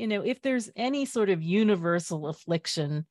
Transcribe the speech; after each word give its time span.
you 0.00 0.06
know, 0.06 0.22
if 0.22 0.40
there's 0.40 0.70
any 0.76 1.04
sort 1.04 1.28
of 1.28 1.42
universal 1.42 2.26
affliction 2.26 3.06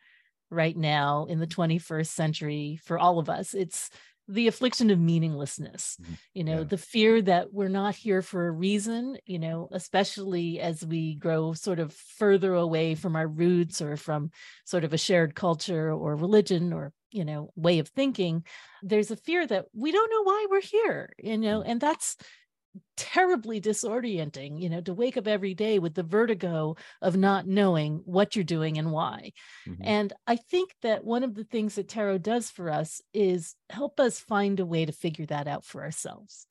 right 0.50 0.76
now 0.76 1.28
in 1.30 1.40
the 1.40 1.48
21st 1.48 2.08
century 2.08 2.80
for 2.84 2.98
all 2.98 3.20
of 3.20 3.30
us, 3.30 3.54
it's 3.54 3.92
the 4.28 4.48
affliction 4.48 4.92
of 4.92 5.00
meaninglessness 5.00 5.98
mm-hmm. 6.00 6.14
you 6.36 6.44
know 6.44 6.60
yeah. 6.60 6.64
the 6.64 6.78
fear 6.78 7.20
that 7.20 7.52
we're 7.52 7.68
not 7.68 7.96
here 7.96 8.22
for 8.22 8.46
a 8.46 8.52
reason 8.52 9.18
you 9.26 9.40
know 9.40 9.68
especially 9.72 10.60
as 10.60 10.86
we 10.86 11.16
grow 11.16 11.52
sort 11.54 11.80
of 11.80 11.92
further 11.92 12.54
away 12.54 12.94
from 12.94 13.16
our 13.16 13.28
roots 13.28 13.82
or 13.82 13.98
from 13.98 14.30
sort 14.66 14.84
of 14.84 14.94
a 14.94 15.00
shared 15.00 15.34
culture 15.34 15.92
or 15.92 16.16
religion 16.16 16.72
or 16.72 16.94
you 17.10 17.26
know 17.26 17.50
way 17.56 17.80
of 17.80 17.88
thinking 17.88 18.46
there's 18.84 19.10
a 19.10 19.16
fear 19.16 19.48
that 19.48 19.66
we 19.74 19.92
don't 19.92 20.12
know 20.12 20.22
why 20.22 20.46
we're 20.48 20.62
here 20.62 21.12
you 21.18 21.36
know 21.36 21.62
mm-hmm. 21.62 21.72
and 21.72 21.82
that's 21.82 22.16
terribly 23.00 23.62
disorienting, 23.62 24.62
you 24.62 24.70
know, 24.70 24.82
to 24.82 24.94
wake 24.94 25.16
up 25.16 25.26
every 25.26 25.54
day 25.54 25.80
with 25.80 25.96
the 25.96 26.04
vertigo 26.04 26.76
of 27.02 27.16
not 27.16 27.48
knowing 27.48 28.02
what 28.04 28.36
you're 28.36 28.44
doing 28.44 28.78
and 28.78 28.92
why. 28.92 29.32
Mm-hmm. 29.66 29.82
And 29.86 30.14
I 30.28 30.36
think 30.36 30.76
that 30.82 31.06
one 31.06 31.24
of 31.24 31.34
the 31.34 31.46
things 31.46 31.76
that 31.76 31.88
tarot 31.88 32.18
does 32.18 32.52
for 32.52 32.70
us 32.70 33.02
is 33.14 33.56
help 33.70 34.02
us 34.02 34.20
find 34.20 34.60
a 34.60 34.66
way 34.66 34.86
to 34.86 34.92
figure 34.92 35.26
that 35.28 35.48
out 35.48 35.64
for 35.64 35.82
ourselves. 35.82 36.46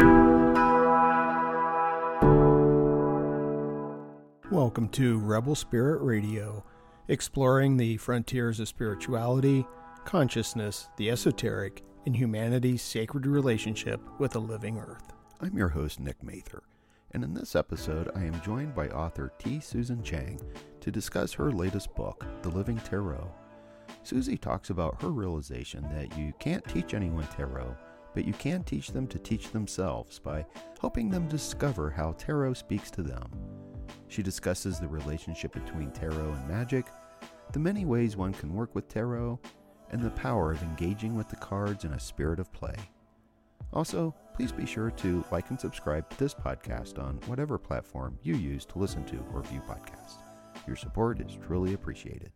Welcome 4.50 4.88
to 4.92 5.18
Rebel 5.18 5.54
Spirit 5.54 6.00
Radio, 6.02 6.64
exploring 7.08 7.76
the 7.76 7.98
frontiers 7.98 8.58
of 8.58 8.68
spirituality, 8.68 9.66
consciousness, 10.06 10.88
the 10.96 11.10
esoteric, 11.10 11.82
and 12.06 12.16
humanity's 12.16 12.80
sacred 12.80 13.26
relationship 13.26 14.00
with 14.18 14.30
the 14.30 14.40
living 14.40 14.78
earth. 14.78 15.12
I'm 15.40 15.56
your 15.56 15.68
host, 15.68 16.00
Nick 16.00 16.20
Mather, 16.20 16.64
and 17.12 17.22
in 17.22 17.32
this 17.32 17.54
episode, 17.54 18.10
I 18.16 18.24
am 18.24 18.40
joined 18.40 18.74
by 18.74 18.88
author 18.88 19.32
T. 19.38 19.60
Susan 19.60 20.02
Chang 20.02 20.40
to 20.80 20.90
discuss 20.90 21.32
her 21.34 21.52
latest 21.52 21.94
book, 21.94 22.26
The 22.42 22.48
Living 22.48 22.78
Tarot. 22.78 23.30
Susie 24.02 24.36
talks 24.36 24.70
about 24.70 25.00
her 25.00 25.10
realization 25.10 25.84
that 25.94 26.18
you 26.18 26.32
can't 26.40 26.66
teach 26.66 26.92
anyone 26.92 27.28
tarot, 27.28 27.76
but 28.14 28.24
you 28.24 28.32
can 28.32 28.64
teach 28.64 28.88
them 28.88 29.06
to 29.06 29.18
teach 29.20 29.52
themselves 29.52 30.18
by 30.18 30.44
helping 30.80 31.08
them 31.08 31.28
discover 31.28 31.88
how 31.88 32.16
tarot 32.18 32.54
speaks 32.54 32.90
to 32.90 33.04
them. 33.04 33.30
She 34.08 34.24
discusses 34.24 34.80
the 34.80 34.88
relationship 34.88 35.52
between 35.52 35.92
tarot 35.92 36.32
and 36.32 36.48
magic, 36.48 36.86
the 37.52 37.60
many 37.60 37.84
ways 37.84 38.16
one 38.16 38.32
can 38.32 38.54
work 38.54 38.74
with 38.74 38.88
tarot, 38.88 39.38
and 39.90 40.02
the 40.02 40.10
power 40.10 40.50
of 40.50 40.62
engaging 40.64 41.14
with 41.14 41.28
the 41.28 41.36
cards 41.36 41.84
in 41.84 41.92
a 41.92 42.00
spirit 42.00 42.40
of 42.40 42.52
play. 42.52 42.74
Also, 43.72 44.14
please 44.34 44.52
be 44.52 44.64
sure 44.64 44.90
to 44.92 45.24
like 45.30 45.50
and 45.50 45.60
subscribe 45.60 46.08
to 46.10 46.18
this 46.18 46.34
podcast 46.34 46.98
on 46.98 47.16
whatever 47.26 47.58
platform 47.58 48.18
you 48.22 48.34
use 48.34 48.64
to 48.64 48.78
listen 48.78 49.04
to 49.04 49.18
or 49.34 49.42
view 49.42 49.60
podcasts. 49.68 50.16
Your 50.66 50.76
support 50.76 51.20
is 51.20 51.36
truly 51.46 51.74
appreciated. 51.74 52.32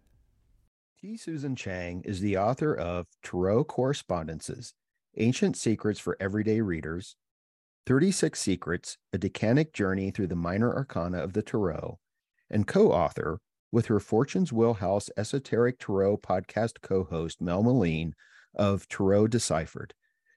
T. 1.01 1.17
Susan 1.17 1.57
Chang 1.57 2.03
is 2.05 2.21
the 2.21 2.37
author 2.37 2.75
of 2.75 3.07
Tarot 3.23 3.65
Correspondences 3.65 4.75
Ancient 5.17 5.57
Secrets 5.57 5.99
for 5.99 6.17
Everyday 6.21 6.61
Readers, 6.61 7.17
36 7.87 8.41
Secrets 8.41 8.99
A 9.13 9.19
Decanic 9.19 9.73
Journey 9.73 10.11
Through 10.11 10.29
the 10.29 10.37
Minor 10.37 10.75
Arcana 10.75 11.19
of 11.19 11.33
the 11.33 11.43
Tarot, 11.43 11.99
and 12.49 12.67
co 12.67 12.93
author 12.93 13.41
with 13.73 13.87
her 13.87 13.99
Fortune's 13.99 14.53
Wheelhouse 14.53 15.11
Esoteric 15.17 15.79
Tarot 15.79 16.19
podcast 16.19 16.83
co 16.83 17.05
host 17.05 17.41
Mel 17.41 17.65
Meleen 17.65 18.13
of 18.55 18.87
Tarot 18.89 19.27
Deciphered 19.27 19.95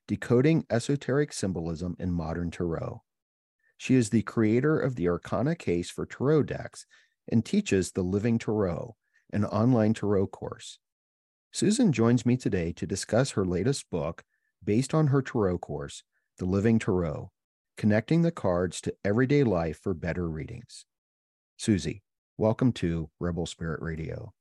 Decoding 0.08 0.66
Esoteric 0.70 1.34
Symbolism 1.34 1.95
in 2.00 2.11
Modern 2.11 2.52
Tarot. 2.52 3.02
She 3.78 3.95
is 3.95 4.11
the 4.11 4.22
creator 4.22 4.80
of 4.80 4.95
the 4.95 5.08
Arcana 5.08 5.56
Case 5.56 5.89
for 5.89 6.06
Tarot 6.06 6.44
decks 6.44 6.86
and 7.28 7.44
teaches 7.44 7.92
the 7.92 8.03
Living 8.03 8.38
Tarot, 8.38 8.95
an 9.33 9.45
online 9.45 9.95
tarot 9.95 10.28
course. 10.28 10.78
Susan 11.52 11.92
joins 11.92 12.26
me 12.26 12.38
today 12.38 12.72
to 12.73 12.86
discuss 12.86 13.31
her 13.31 13.45
latest 13.45 13.89
book 13.89 14.23
based 14.64 14.94
on 14.94 15.08
her 15.08 15.22
tarot 15.23 15.58
course, 15.58 16.04
The 16.37 16.45
Living 16.45 16.77
Tarot 16.77 17.32
Connecting 17.77 18.22
the 18.22 18.32
Cards 18.32 18.80
to 18.82 18.93
Everyday 19.04 19.43
Life 19.43 19.80
for 19.82 19.93
Better 19.93 20.30
Readings. 20.30 20.86
Susie, 21.58 22.04
welcome 22.37 22.72
to 22.73 23.10
Rebel 23.20 23.45
Spirit 23.45 23.82
Radio. 23.82 24.33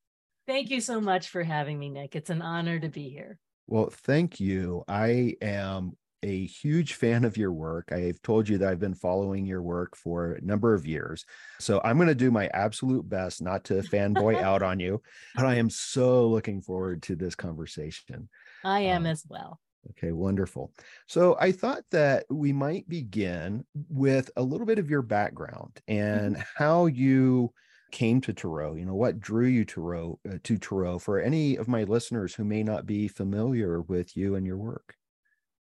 Thank 0.47 0.71
you 0.71 0.81
so 0.81 1.01
much 1.01 1.29
for 1.29 1.43
having 1.43 1.79
me, 1.79 1.89
Nick. 1.89 2.15
It's 2.15 2.31
an 2.31 2.43
honor 2.43 2.79
to 2.79 2.89
be 2.89 3.09
here. 3.09 3.39
Well, 3.67 3.91
thank 3.91 4.41
you. 4.41 4.85
I 4.89 5.37
am 5.41 5.97
a 6.25 6.47
huge 6.47 6.95
fan 6.95 7.25
of 7.25 7.37
your 7.37 7.53
work. 7.53 7.93
I've 7.93 8.21
told 8.23 8.49
you 8.49 8.57
that 8.59 8.69
I've 8.69 8.81
been 8.81 8.95
following 8.95 9.45
your 9.45 9.63
work 9.63 9.95
for 9.95 10.33
a 10.33 10.41
number 10.41 10.73
of 10.73 10.87
years. 10.87 11.25
So 11.61 11.83
I'm 11.85 11.97
going 11.97 12.09
to 12.09 12.15
do 12.15 12.31
my 12.31 12.49
absolute 12.49 13.07
best 13.07 13.43
not 13.43 13.65
to 13.65 13.75
fanboy 13.75 14.37
out 14.43 14.63
on 14.63 14.81
you, 14.81 15.03
but 15.37 15.45
I 15.45 15.57
am 15.57 15.69
so 15.69 16.27
looking 16.29 16.63
forward 16.63 17.03
to 17.05 17.15
this 17.15 17.35
conversation. 17.35 18.31
I 18.65 18.81
am 18.81 19.03
um, 19.03 19.07
as 19.07 19.25
well. 19.29 19.61
Okay, 19.91 20.13
wonderful. 20.13 20.73
So 21.07 21.37
I 21.39 21.53
thought 21.53 21.85
that 21.91 22.25
we 22.31 22.55
might 22.55 22.89
begin 22.89 23.67
with 23.91 24.31
a 24.37 24.43
little 24.43 24.67
bit 24.67 24.79
of 24.79 24.89
your 24.89 25.03
background 25.03 25.79
and 25.87 26.37
mm-hmm. 26.37 26.43
how 26.57 26.87
you 26.87 27.53
came 27.95 28.21
to 28.23 28.35
Tarot? 28.35 28.75
You 28.75 28.85
know, 28.85 28.95
what 28.95 29.21
drew 29.21 29.47
you 29.47 29.65
to 29.65 29.75
Tarot, 29.75 30.19
uh, 30.29 30.39
to 30.43 30.59
Tarot 30.59 30.99
for 30.99 31.19
any 31.21 31.57
of 31.57 31.69
my 31.69 31.85
listeners 31.85 32.35
who 32.35 32.45
may 32.45 32.63
not 32.63 32.85
be 32.85 33.09
familiar 33.09 33.81
with 33.81 34.17
you 34.17 34.35
and 34.35 34.47
your 34.47 34.59
work? 34.59 34.97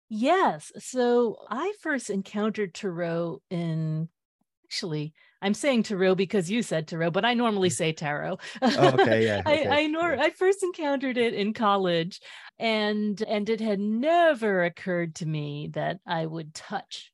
Yes. 0.09 0.71
So 0.79 1.37
I 1.49 1.73
first 1.79 2.09
encountered 2.09 2.73
Tarot 2.73 3.41
in 3.49 4.09
actually 4.65 5.13
I'm 5.43 5.53
saying 5.53 5.83
tarot 5.83 6.15
because 6.15 6.49
you 6.49 6.63
said 6.63 6.87
tarot, 6.87 7.11
but 7.11 7.25
I 7.25 7.33
normally 7.33 7.67
mm. 7.67 7.73
say 7.73 7.91
tarot. 7.91 8.37
Oh, 8.61 8.87
okay, 8.93 9.25
yeah. 9.25 9.41
Okay. 9.45 9.67
I 9.67 9.81
I, 9.81 9.87
nor- 9.87 10.17
I 10.17 10.29
first 10.29 10.63
encountered 10.63 11.17
it 11.17 11.33
in 11.33 11.53
college, 11.53 12.21
and 12.57 13.21
and 13.21 13.49
it 13.49 13.59
had 13.59 13.79
never 13.79 14.63
occurred 14.63 15.15
to 15.15 15.25
me 15.25 15.69
that 15.73 15.99
I 16.07 16.25
would 16.25 16.53
touch 16.53 17.11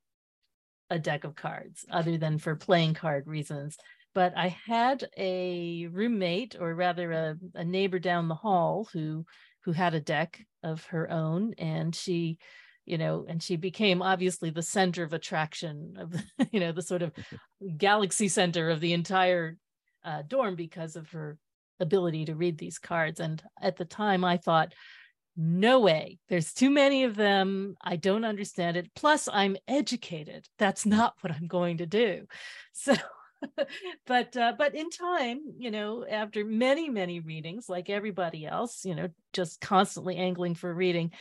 a 0.92 1.00
deck 1.00 1.24
of 1.24 1.36
cards 1.36 1.86
other 1.92 2.18
than 2.18 2.38
for 2.38 2.56
playing 2.56 2.94
card 2.94 3.26
reasons 3.28 3.78
but 4.14 4.34
I 4.36 4.56
had 4.66 5.08
a 5.18 5.88
roommate, 5.92 6.56
or 6.60 6.74
rather 6.74 7.12
a, 7.12 7.38
a 7.56 7.64
neighbor 7.64 8.00
down 8.00 8.28
the 8.28 8.36
hall 8.36 8.88
who 8.94 9.26
who 9.66 9.72
had 9.72 9.94
a 9.94 10.00
deck 10.00 10.42
of 10.64 10.86
her 10.86 11.10
own, 11.10 11.54
and 11.58 11.96
she 11.96 12.38
you 12.90 12.98
know 12.98 13.26
and 13.30 13.42
she 13.42 13.56
became 13.56 14.02
obviously 14.02 14.50
the 14.50 14.64
center 14.64 15.04
of 15.04 15.14
attraction 15.14 15.94
of 15.98 16.14
you 16.52 16.60
know 16.60 16.72
the 16.72 16.82
sort 16.82 17.02
of 17.02 17.14
galaxy 17.78 18.28
center 18.28 18.70
of 18.70 18.82
the 18.82 18.94
entire 18.94 19.58
uh, 20.04 20.24
dorm 20.28 20.56
because 20.56 20.96
of 20.96 21.10
her 21.12 21.38
ability 21.80 22.26
to 22.26 22.36
read 22.36 22.58
these 22.58 22.80
cards 22.80 23.20
and 23.20 23.42
at 23.62 23.78
the 23.78 23.86
time 23.86 24.26
i 24.26 24.36
thought 24.36 24.74
no 25.38 25.80
way 25.80 26.18
there's 26.28 26.52
too 26.52 26.70
many 26.70 27.06
of 27.06 27.16
them 27.16 27.78
i 27.82 27.96
don't 27.96 28.26
understand 28.26 28.76
it 28.76 28.90
plus 28.96 29.30
i'm 29.32 29.56
educated 29.68 30.46
that's 30.58 30.86
not 30.86 31.14
what 31.22 31.34
i'm 31.34 31.48
going 31.48 31.78
to 31.78 31.86
do. 31.86 32.26
So 32.74 32.96
but 34.08 34.36
uh, 34.36 34.54
but 34.58 34.76
in 34.76 34.90
time 34.90 35.40
you 35.58 35.72
know 35.72 36.06
after 36.10 36.44
many 36.44 36.90
many 36.90 37.20
readings 37.20 37.70
like 37.70 37.90
everybody 37.90 38.46
else 38.46 38.86
you 38.86 38.96
know 38.96 39.08
just 39.34 39.62
constantly 39.62 40.16
angling 40.18 40.56
for 40.56 40.74
reading 40.74 41.12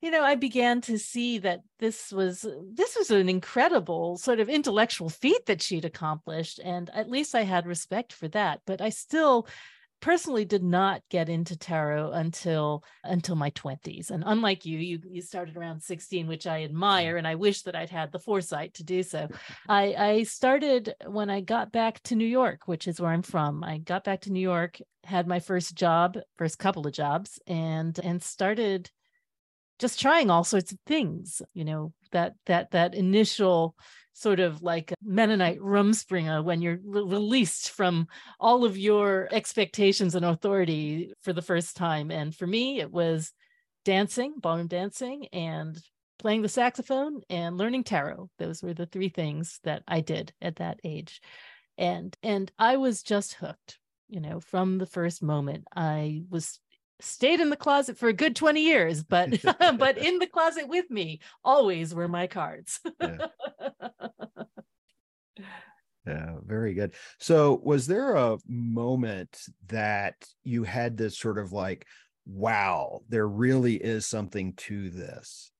you 0.00 0.10
know 0.10 0.22
i 0.22 0.34
began 0.34 0.80
to 0.80 0.98
see 0.98 1.38
that 1.38 1.60
this 1.78 2.12
was 2.12 2.46
this 2.74 2.96
was 2.96 3.10
an 3.10 3.28
incredible 3.28 4.16
sort 4.16 4.40
of 4.40 4.48
intellectual 4.48 5.08
feat 5.08 5.46
that 5.46 5.62
she'd 5.62 5.84
accomplished 5.84 6.60
and 6.62 6.90
at 6.94 7.10
least 7.10 7.34
i 7.34 7.42
had 7.42 7.66
respect 7.66 8.12
for 8.12 8.28
that 8.28 8.60
but 8.66 8.80
i 8.80 8.88
still 8.88 9.46
personally 10.02 10.44
did 10.44 10.64
not 10.64 11.00
get 11.08 11.28
into 11.28 11.56
tarot 11.56 12.10
until 12.10 12.84
until 13.04 13.36
my 13.36 13.50
20s 13.52 14.10
and 14.10 14.24
unlike 14.26 14.66
you 14.66 14.76
you 14.76 15.00
you 15.08 15.22
started 15.22 15.56
around 15.56 15.80
16 15.80 16.26
which 16.26 16.46
i 16.46 16.64
admire 16.64 17.16
and 17.16 17.26
i 17.26 17.36
wish 17.36 17.62
that 17.62 17.76
i'd 17.76 17.88
had 17.88 18.10
the 18.12 18.18
foresight 18.18 18.74
to 18.74 18.84
do 18.84 19.02
so. 19.02 19.28
I 19.68 19.94
i 19.94 20.22
started 20.24 20.92
when 21.06 21.30
i 21.30 21.40
got 21.40 21.72
back 21.72 22.02
to 22.04 22.16
new 22.16 22.26
york 22.26 22.66
which 22.66 22.86
is 22.88 23.00
where 23.00 23.12
i'm 23.12 23.22
from. 23.22 23.64
I 23.64 23.78
got 23.78 24.04
back 24.04 24.22
to 24.22 24.32
new 24.32 24.40
york 24.40 24.78
had 25.04 25.26
my 25.26 25.38
first 25.38 25.74
job 25.74 26.18
first 26.36 26.58
couple 26.58 26.86
of 26.86 26.92
jobs 26.92 27.38
and 27.46 27.98
and 28.02 28.22
started 28.22 28.90
just 29.78 30.00
trying 30.00 30.30
all 30.30 30.44
sorts 30.44 30.72
of 30.72 30.78
things 30.84 31.42
you 31.54 31.64
know 31.64 31.92
that 32.10 32.34
that 32.46 32.72
that 32.72 32.94
initial 32.94 33.76
sort 34.12 34.40
of 34.40 34.62
like 34.62 34.92
Mennonite 35.02 35.60
Rumspringa 35.60 36.44
when 36.44 36.60
you're 36.60 36.78
re- 36.84 37.02
released 37.02 37.70
from 37.70 38.08
all 38.38 38.64
of 38.64 38.76
your 38.76 39.28
expectations 39.32 40.14
and 40.14 40.24
authority 40.24 41.12
for 41.22 41.32
the 41.32 41.42
first 41.42 41.76
time. 41.76 42.10
And 42.10 42.34
for 42.34 42.46
me, 42.46 42.80
it 42.80 42.90
was 42.90 43.32
dancing, 43.84 44.34
ballroom 44.38 44.68
dancing, 44.68 45.26
and 45.32 45.80
playing 46.18 46.42
the 46.42 46.48
saxophone 46.48 47.22
and 47.30 47.58
learning 47.58 47.84
tarot. 47.84 48.30
Those 48.38 48.62
were 48.62 48.74
the 48.74 48.86
three 48.86 49.08
things 49.08 49.58
that 49.64 49.82
I 49.88 50.00
did 50.00 50.32
at 50.40 50.56
that 50.56 50.80
age. 50.84 51.20
And 51.78 52.16
and 52.22 52.50
I 52.58 52.76
was 52.76 53.02
just 53.02 53.34
hooked, 53.34 53.78
you 54.08 54.20
know, 54.20 54.40
from 54.40 54.78
the 54.78 54.86
first 54.86 55.22
moment. 55.22 55.64
I 55.74 56.22
was 56.30 56.60
stayed 57.02 57.40
in 57.40 57.50
the 57.50 57.56
closet 57.56 57.98
for 57.98 58.08
a 58.08 58.12
good 58.12 58.36
20 58.36 58.62
years 58.62 59.02
but 59.02 59.30
but 59.78 59.98
in 59.98 60.18
the 60.18 60.26
closet 60.26 60.68
with 60.68 60.90
me 60.90 61.20
always 61.44 61.94
were 61.94 62.08
my 62.08 62.26
cards 62.26 62.80
Yeah, 66.06 66.36
very 66.44 66.74
good. 66.74 66.94
So, 67.20 67.60
was 67.62 67.86
there 67.86 68.16
a 68.16 68.38
moment 68.48 69.40
that 69.68 70.26
you 70.42 70.64
had 70.64 70.96
this 70.96 71.16
sort 71.16 71.38
of 71.38 71.52
like, 71.52 71.86
wow, 72.26 73.02
there 73.08 73.28
really 73.28 73.76
is 73.76 74.04
something 74.06 74.54
to 74.54 74.90
this? 74.90 75.52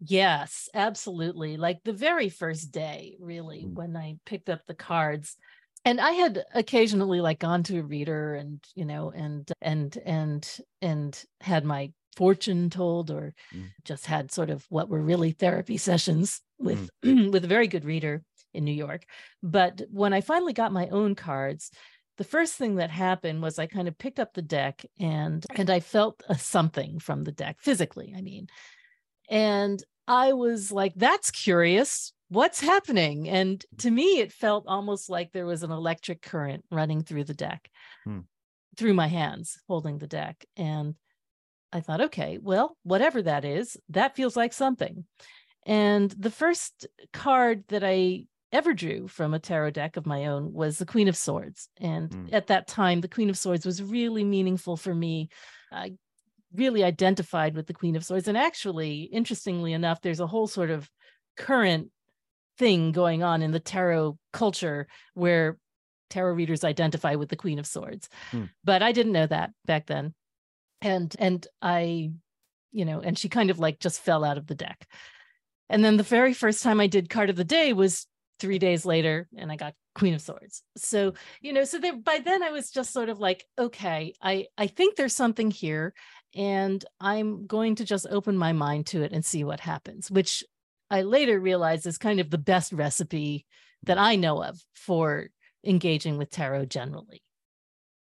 Yes, 0.00 0.68
absolutely. 0.74 1.56
Like 1.56 1.82
the 1.84 1.92
very 1.92 2.28
first 2.28 2.70
day, 2.70 3.16
really, 3.18 3.64
Mm. 3.64 3.74
when 3.74 3.96
I 3.96 4.18
picked 4.24 4.48
up 4.48 4.60
the 4.66 4.74
cards. 4.74 5.36
And 5.84 6.00
I 6.00 6.12
had 6.12 6.44
occasionally 6.54 7.20
like 7.20 7.38
gone 7.38 7.62
to 7.64 7.78
a 7.78 7.82
reader 7.82 8.34
and, 8.34 8.64
you 8.74 8.84
know, 8.84 9.10
and 9.10 9.50
and 9.60 9.96
and 10.04 10.58
and 10.82 11.24
had 11.40 11.64
my 11.64 11.92
fortune 12.16 12.68
told 12.70 13.10
or 13.10 13.34
Mm. 13.52 13.72
just 13.84 14.06
had 14.06 14.30
sort 14.32 14.50
of 14.50 14.66
what 14.70 14.88
were 14.88 15.00
really 15.02 15.32
therapy 15.32 15.76
sessions 15.78 16.42
with 16.58 16.90
with 17.02 17.44
a 17.44 17.48
very 17.48 17.68
good 17.68 17.84
reader 17.84 18.22
in 18.52 18.64
New 18.64 18.72
York. 18.72 19.04
But 19.42 19.82
when 19.90 20.12
I 20.12 20.20
finally 20.20 20.52
got 20.52 20.72
my 20.72 20.88
own 20.88 21.14
cards, 21.14 21.70
the 22.16 22.24
first 22.24 22.56
thing 22.56 22.76
that 22.76 22.90
happened 22.90 23.40
was 23.42 23.58
I 23.58 23.66
kind 23.66 23.86
of 23.88 23.96
picked 23.96 24.18
up 24.20 24.34
the 24.34 24.42
deck 24.42 24.84
and 24.98 25.46
and 25.54 25.70
I 25.70 25.80
felt 25.80 26.22
a 26.28 26.36
something 26.36 26.98
from 26.98 27.24
the 27.24 27.32
deck 27.32 27.58
physically, 27.60 28.12
I 28.16 28.20
mean. 28.20 28.48
And 29.30 29.82
I 30.06 30.32
was 30.32 30.72
like, 30.72 30.94
that's 30.96 31.30
curious. 31.30 32.12
What's 32.28 32.60
happening? 32.60 33.28
And 33.28 33.64
to 33.78 33.90
me, 33.90 34.18
it 34.20 34.32
felt 34.32 34.66
almost 34.66 35.08
like 35.08 35.32
there 35.32 35.46
was 35.46 35.62
an 35.62 35.70
electric 35.70 36.20
current 36.22 36.64
running 36.70 37.02
through 37.02 37.24
the 37.24 37.34
deck, 37.34 37.70
Hmm. 38.04 38.20
through 38.76 38.94
my 38.94 39.06
hands 39.06 39.58
holding 39.66 39.98
the 39.98 40.06
deck. 40.06 40.44
And 40.56 40.94
I 41.72 41.80
thought, 41.80 42.00
okay, 42.02 42.38
well, 42.38 42.76
whatever 42.82 43.22
that 43.22 43.44
is, 43.44 43.76
that 43.90 44.16
feels 44.16 44.36
like 44.36 44.52
something. 44.52 45.06
And 45.66 46.10
the 46.12 46.30
first 46.30 46.86
card 47.12 47.64
that 47.68 47.84
I 47.84 48.26
ever 48.52 48.74
drew 48.74 49.08
from 49.08 49.34
a 49.34 49.38
tarot 49.40 49.72
deck 49.72 49.96
of 49.96 50.06
my 50.06 50.26
own 50.26 50.52
was 50.52 50.78
the 50.78 50.86
Queen 50.86 51.08
of 51.08 51.16
Swords. 51.16 51.68
And 51.78 52.10
Mm. 52.10 52.32
at 52.32 52.46
that 52.48 52.66
time, 52.66 53.00
the 53.02 53.08
Queen 53.08 53.30
of 53.30 53.38
Swords 53.38 53.66
was 53.66 53.82
really 53.82 54.24
meaningful 54.24 54.76
for 54.76 54.94
me. 54.94 55.28
I 55.72 55.96
really 56.54 56.84
identified 56.84 57.54
with 57.54 57.66
the 57.66 57.74
Queen 57.74 57.96
of 57.96 58.04
Swords. 58.04 58.28
And 58.28 58.38
actually, 58.38 59.02
interestingly 59.04 59.72
enough, 59.74 60.00
there's 60.00 60.20
a 60.20 60.26
whole 60.26 60.46
sort 60.46 60.70
of 60.70 60.90
current 61.36 61.90
thing 62.58 62.92
going 62.92 63.22
on 63.22 63.42
in 63.42 63.50
the 63.50 63.60
tarot 63.60 64.18
culture 64.32 64.86
where 65.14 65.58
tarot 66.10 66.34
readers 66.34 66.64
identify 66.64 67.14
with 67.14 67.28
the 67.28 67.36
Queen 67.36 67.58
of 67.58 67.66
Swords. 67.66 68.08
Hmm. 68.30 68.44
But 68.64 68.82
I 68.82 68.92
didn't 68.92 69.12
know 69.12 69.26
that 69.26 69.50
back 69.64 69.86
then. 69.86 70.14
And 70.80 71.14
and 71.18 71.46
I, 71.60 72.10
you 72.72 72.84
know, 72.84 73.00
and 73.00 73.18
she 73.18 73.28
kind 73.28 73.50
of 73.50 73.58
like 73.58 73.80
just 73.80 74.00
fell 74.00 74.24
out 74.24 74.38
of 74.38 74.46
the 74.46 74.54
deck. 74.54 74.86
And 75.68 75.84
then 75.84 75.96
the 75.96 76.02
very 76.02 76.32
first 76.32 76.62
time 76.62 76.80
I 76.80 76.86
did 76.86 77.10
card 77.10 77.30
of 77.30 77.36
the 77.36 77.44
day 77.44 77.72
was 77.72 78.06
three 78.38 78.58
days 78.58 78.86
later, 78.86 79.28
and 79.36 79.50
I 79.50 79.56
got 79.56 79.74
Queen 79.94 80.14
of 80.14 80.22
Swords. 80.22 80.62
So, 80.76 81.14
you 81.40 81.52
know, 81.52 81.64
so 81.64 81.78
there 81.78 81.96
by 81.96 82.20
then 82.24 82.42
I 82.42 82.50
was 82.50 82.70
just 82.70 82.92
sort 82.92 83.08
of 83.08 83.18
like, 83.18 83.44
okay, 83.58 84.14
I 84.22 84.46
I 84.56 84.68
think 84.68 84.96
there's 84.96 85.16
something 85.16 85.50
here 85.50 85.92
and 86.34 86.84
I'm 87.00 87.46
going 87.46 87.76
to 87.76 87.84
just 87.84 88.06
open 88.10 88.36
my 88.36 88.52
mind 88.52 88.86
to 88.88 89.02
it 89.02 89.12
and 89.12 89.24
see 89.24 89.44
what 89.44 89.60
happens, 89.60 90.10
which 90.10 90.44
I 90.90 91.02
later 91.02 91.38
realized 91.38 91.86
is 91.86 91.98
kind 91.98 92.20
of 92.20 92.30
the 92.30 92.38
best 92.38 92.72
recipe 92.72 93.46
that 93.84 93.98
I 93.98 94.16
know 94.16 94.42
of 94.42 94.60
for 94.74 95.28
engaging 95.64 96.18
with 96.18 96.30
tarot 96.30 96.66
generally. 96.66 97.22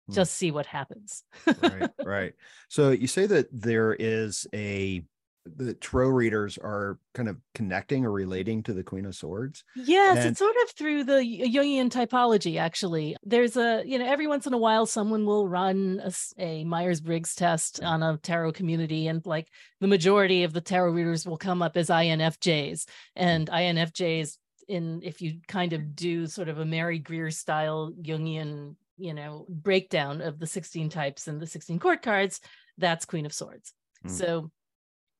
Hmm. 0.06 0.14
Just 0.14 0.34
see 0.34 0.50
what 0.50 0.66
happens. 0.66 1.24
right, 1.62 1.90
right. 2.04 2.32
So 2.68 2.90
you 2.90 3.06
say 3.06 3.26
that 3.26 3.48
there 3.52 3.94
is 3.94 4.46
a 4.54 5.02
the 5.44 5.74
tarot 5.74 6.08
readers 6.08 6.56
are 6.58 6.98
kind 7.12 7.28
of 7.28 7.36
connecting 7.54 8.04
or 8.04 8.10
relating 8.10 8.62
to 8.62 8.72
the 8.72 8.82
Queen 8.82 9.04
of 9.04 9.14
Swords. 9.14 9.62
Yes, 9.76 10.18
And- 10.18 10.30
it's 10.30 10.38
sort 10.38 10.56
of 10.62 10.70
through 10.70 11.04
the 11.04 11.20
Jungian 11.20 11.90
typology, 11.90 12.58
actually. 12.58 13.16
There's 13.22 13.56
a, 13.56 13.82
you 13.84 13.98
know, 13.98 14.06
every 14.06 14.26
once 14.26 14.46
in 14.46 14.54
a 14.54 14.58
while, 14.58 14.86
someone 14.86 15.26
will 15.26 15.46
run 15.46 16.02
a 16.38 16.64
Myers 16.64 17.00
Briggs 17.00 17.34
test 17.34 17.82
on 17.82 18.02
a 18.02 18.16
tarot 18.16 18.52
community, 18.52 19.06
and 19.06 19.24
like 19.26 19.48
the 19.80 19.86
majority 19.86 20.44
of 20.44 20.52
the 20.52 20.60
tarot 20.62 20.92
readers 20.92 21.26
will 21.26 21.36
come 21.36 21.60
up 21.60 21.76
as 21.76 21.90
INFJs. 21.90 22.86
And 23.14 23.48
INFJs, 23.50 24.38
in 24.66 25.02
if 25.02 25.20
you 25.20 25.40
kind 25.46 25.74
of 25.74 25.94
do 25.94 26.26
sort 26.26 26.48
of 26.48 26.58
a 26.58 26.64
Mary 26.64 26.98
Greer 26.98 27.30
style 27.30 27.92
Jungian, 28.00 28.76
you 28.96 29.12
know, 29.12 29.44
breakdown 29.48 30.22
of 30.22 30.38
the 30.38 30.46
16 30.46 30.88
types 30.88 31.28
and 31.28 31.38
the 31.38 31.46
16 31.46 31.78
court 31.78 32.00
cards, 32.00 32.40
that's 32.78 33.04
Queen 33.04 33.26
of 33.26 33.34
Swords. 33.34 33.74
Hmm. 34.02 34.08
So 34.08 34.50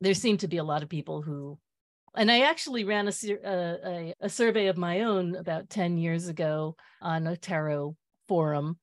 there 0.01 0.15
seem 0.15 0.37
to 0.39 0.49
be 0.49 0.57
a 0.59 0.65
lot 0.65 0.83
of 0.83 0.89
people 0.89 1.23
who 1.23 1.59
and 2.17 2.31
I 2.31 2.43
actually 2.43 2.85
ran 2.85 3.09
a, 3.09 3.11
uh, 3.45 3.77
a 3.85 4.15
a 4.21 4.29
survey 4.29 4.69
of 4.69 4.77
my 4.77 5.01
own 5.01 5.35
about 5.35 5.69
10 5.69 5.99
years 5.99 6.29
ago 6.29 6.77
on 7.03 7.27
a 7.27 7.37
tarot 7.37 7.97
forum, 8.29 8.79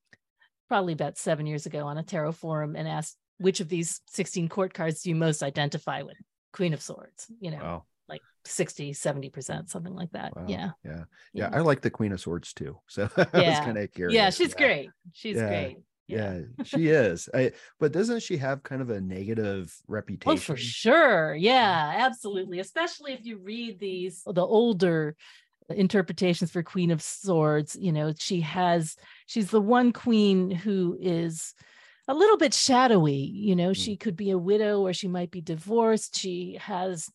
probably 0.68 0.92
about 0.92 1.16
seven 1.16 1.46
years 1.46 1.64
ago 1.64 1.86
on 1.86 1.96
a 1.96 2.02
tarot 2.02 2.32
forum, 2.32 2.76
and 2.76 2.86
asked 2.86 3.16
which 3.38 3.60
of 3.60 3.68
these 3.70 4.00
16 4.10 4.48
court 4.50 4.74
cards 4.74 5.02
do 5.02 5.08
you 5.08 5.16
most 5.16 5.42
identify 5.42 6.02
with? 6.02 6.16
Queen 6.52 6.74
of 6.74 6.82
Swords, 6.82 7.26
you 7.40 7.50
know, 7.50 7.56
Wow. 7.62 7.84
like 8.06 8.20
60, 8.44 8.92
70%, 8.92 9.70
something 9.70 9.94
like 9.94 10.10
that. 10.12 10.36
wow. 10.36 10.44
Yeah. 10.46 10.70
Yeah. 10.84 11.04
Yeah. 11.32 11.48
I 11.54 11.60
like 11.60 11.80
the 11.80 11.88
Queen 11.90 12.12
of 12.12 12.20
Swords 12.20 12.52
too. 12.52 12.78
So 12.86 13.04
I 13.16 13.20
was 13.22 13.28
Yeah. 13.32 13.64
kind 13.64 13.78
of 13.78 13.90
curious. 13.94 14.14
Yeah. 14.14 14.28
She's 14.28 14.52
great. 14.52 14.90
She's 15.14 15.36
Yeah. 15.38 15.48
great. 15.48 15.78
Yeah, 16.12 16.40
she 16.64 16.88
is. 16.88 17.28
I, 17.34 17.52
but 17.78 17.92
doesn't 17.92 18.22
she 18.22 18.36
have 18.38 18.62
kind 18.62 18.82
of 18.82 18.90
a 18.90 19.00
negative 19.00 19.74
reputation? 19.88 20.32
Oh, 20.32 20.36
for 20.36 20.56
sure. 20.56 21.34
Yeah, 21.34 21.94
absolutely. 21.96 22.60
Especially 22.60 23.12
if 23.12 23.24
you 23.24 23.38
read 23.38 23.78
these, 23.78 24.22
the 24.26 24.44
older 24.44 25.16
interpretations 25.68 26.50
for 26.50 26.62
Queen 26.62 26.90
of 26.90 27.02
Swords, 27.02 27.76
you 27.80 27.92
know, 27.92 28.12
she 28.18 28.40
has, 28.42 28.96
she's 29.26 29.50
the 29.50 29.60
one 29.60 29.92
queen 29.92 30.50
who 30.50 30.96
is 31.00 31.54
a 32.08 32.14
little 32.14 32.36
bit 32.36 32.52
shadowy. 32.52 33.14
You 33.14 33.56
know, 33.56 33.72
she 33.72 33.96
could 33.96 34.16
be 34.16 34.30
a 34.30 34.38
widow 34.38 34.80
or 34.80 34.92
she 34.92 35.08
might 35.08 35.30
be 35.30 35.40
divorced. 35.40 36.16
She 36.18 36.58
has 36.60 37.08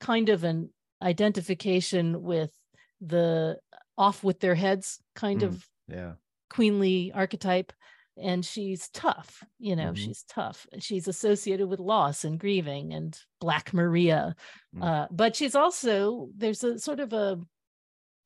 kind 0.00 0.28
of 0.28 0.44
an 0.44 0.70
identification 1.02 2.22
with 2.22 2.52
the 3.00 3.58
off 3.96 4.22
with 4.24 4.40
their 4.40 4.54
heads 4.54 5.00
kind 5.14 5.40
Mm. 5.40 5.46
of 5.46 5.68
Yeah. 5.88 6.14
queenly 6.50 7.12
archetype 7.12 7.72
and 8.16 8.44
she's 8.44 8.88
tough 8.90 9.42
you 9.58 9.74
know 9.76 9.92
Mhm. 9.92 9.96
she's 9.96 10.24
tough 10.28 10.66
she's 10.78 11.08
associated 11.08 11.66
with 11.68 11.80
loss 11.80 12.24
and 12.24 12.38
grieving 12.38 12.92
and 12.92 13.18
black 13.40 13.72
maria 13.74 14.34
Mm. 14.74 14.82
uh, 14.84 15.08
but 15.10 15.36
she's 15.36 15.54
also 15.54 16.28
there's 16.36 16.62
a 16.64 16.78
sort 16.78 17.00
of 17.00 17.12
a 17.12 17.40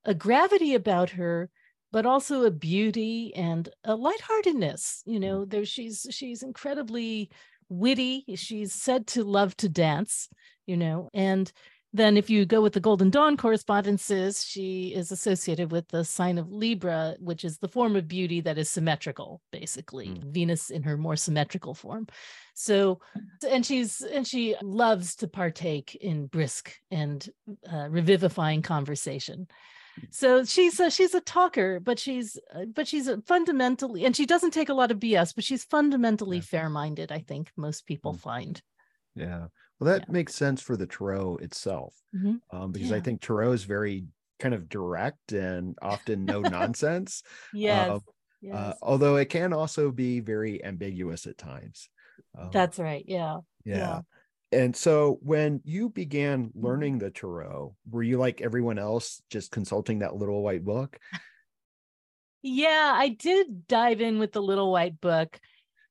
a 0.04 0.14
gravity 0.14 0.74
about 0.74 1.10
her 1.10 1.50
but 1.90 2.04
also 2.06 2.44
a 2.44 2.50
beauty 2.50 3.32
and 3.34 3.68
a 3.84 3.94
lightheartedness 3.96 5.02
you 5.06 5.18
know 5.20 5.44
there 5.44 5.64
she's 5.64 6.06
she's 6.10 6.42
incredibly 6.42 7.30
witty 7.68 8.24
she's 8.36 8.72
said 8.72 9.06
to 9.06 9.24
love 9.24 9.56
to 9.56 9.68
dance 9.68 10.28
you 10.66 10.76
know 10.76 11.08
and 11.14 11.52
then 11.94 12.16
if 12.18 12.28
you 12.28 12.44
go 12.44 12.60
with 12.60 12.74
the 12.74 12.80
golden 12.80 13.08
dawn 13.10 13.36
correspondences 13.36 14.44
she 14.44 14.92
is 14.94 15.10
associated 15.10 15.72
with 15.72 15.88
the 15.88 16.04
sign 16.04 16.36
of 16.38 16.50
libra 16.52 17.16
which 17.18 17.44
is 17.44 17.58
the 17.58 17.68
form 17.68 17.96
of 17.96 18.06
beauty 18.06 18.40
that 18.40 18.58
is 18.58 18.68
symmetrical 18.70 19.40
basically 19.52 20.08
Mm. 20.08 20.24
venus 20.32 20.70
in 20.70 20.82
her 20.82 20.96
more 20.96 21.16
symmetrical 21.16 21.74
form 21.74 22.06
so 22.54 23.00
and 23.48 23.64
she's 23.64 24.00
and 24.00 24.26
she 24.26 24.54
loves 24.62 25.16
to 25.16 25.28
partake 25.28 25.94
in 25.96 26.26
brisk 26.26 26.74
and 26.90 27.28
uh, 27.72 27.88
revivifying 27.90 28.62
conversation 28.62 29.46
so 30.10 30.44
she's 30.44 30.78
a, 30.78 30.90
she's 30.90 31.14
a 31.14 31.20
talker 31.20 31.80
but 31.80 31.98
she's 31.98 32.38
but 32.74 32.86
she's 32.86 33.08
a 33.08 33.20
fundamentally 33.22 34.04
and 34.04 34.14
she 34.14 34.26
doesn't 34.26 34.52
take 34.52 34.68
a 34.68 34.74
lot 34.74 34.90
of 34.90 34.98
bs 34.98 35.34
but 35.34 35.42
she's 35.44 35.64
fundamentally 35.64 36.36
Yeah. 36.36 36.42
fair-minded 36.42 37.10
i 37.10 37.18
think 37.20 37.50
most 37.56 37.86
people 37.86 38.12
Mm. 38.14 38.20
find 38.20 38.62
Yeah. 39.16 39.46
Well, 39.78 39.90
that 39.92 40.08
makes 40.08 40.34
sense 40.34 40.60
for 40.62 40.76
the 40.76 40.86
tarot 40.86 41.36
itself, 41.38 42.02
Mhm. 42.12 42.38
um, 42.50 42.72
because 42.72 42.92
I 42.92 43.00
think 43.00 43.20
tarot 43.20 43.52
is 43.52 43.64
very 43.64 44.06
kind 44.38 44.54
of 44.54 44.68
direct 44.68 45.32
and 45.32 45.76
often 45.82 46.26
no 46.26 46.42
nonsense. 46.44 47.22
yes, 47.52 47.88
Uh, 47.88 48.00
yes. 48.40 48.56
uh, 48.56 48.74
although 48.82 49.16
it 49.16 49.26
can 49.30 49.52
also 49.52 49.90
be 49.92 50.20
very 50.20 50.64
ambiguous 50.64 51.26
at 51.26 51.38
times. 51.38 51.90
Um, 52.36 52.50
that's 52.52 52.78
right 52.78 53.04
yeah 53.06 53.40
yeah. 53.64 53.98
yeah. 53.98 54.00
And 54.50 54.74
so 54.74 55.18
when 55.22 55.60
you 55.64 55.90
began 55.90 56.52
Mm-hmm. 56.62 56.68
learning 56.68 56.98
the 56.98 57.10
tarot, 57.10 57.76
were 57.90 58.02
you 58.02 58.18
like 58.18 58.40
everyone 58.40 58.78
else 58.78 59.22
just 59.30 59.50
consulting 59.50 59.98
that 60.00 60.16
little 60.16 60.42
white 60.42 60.64
book? 60.64 60.98
Yeah, 62.42 62.92
I 62.94 63.08
did 63.08 63.66
dive 63.66 64.00
in 64.00 64.18
with 64.18 64.32
the 64.32 64.42
little 64.42 64.70
white 64.70 65.00
book, 65.00 65.40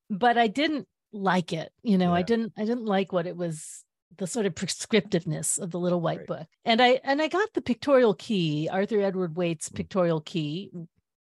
but 0.10 0.38
I 0.38 0.48
didn't 0.48 0.88
like 1.22 1.54
it. 1.54 1.72
You 1.84 1.98
know, 1.98 2.14
I 2.14 2.22
didn't 2.22 2.54
I 2.58 2.66
didn't 2.66 2.86
like 2.86 3.12
what 3.12 3.28
it 3.28 3.36
was 3.38 3.84
the 4.18 4.28
sort 4.28 4.46
of 4.46 4.56
prescriptiveness 4.56 5.60
of 5.60 5.72
the 5.72 5.80
little 5.80 6.02
white 6.02 6.20
Right. 6.20 6.28
book. 6.28 6.48
And 6.66 6.82
I 6.82 7.00
and 7.04 7.22
I 7.22 7.28
got 7.28 7.54
the 7.54 7.62
pictorial 7.62 8.14
key, 8.16 8.70
Arthur 8.72 9.02
Edward 9.02 9.36
Waite's 9.36 9.70
Mm. 9.70 9.76
pictorial 9.76 10.22
key 10.22 10.72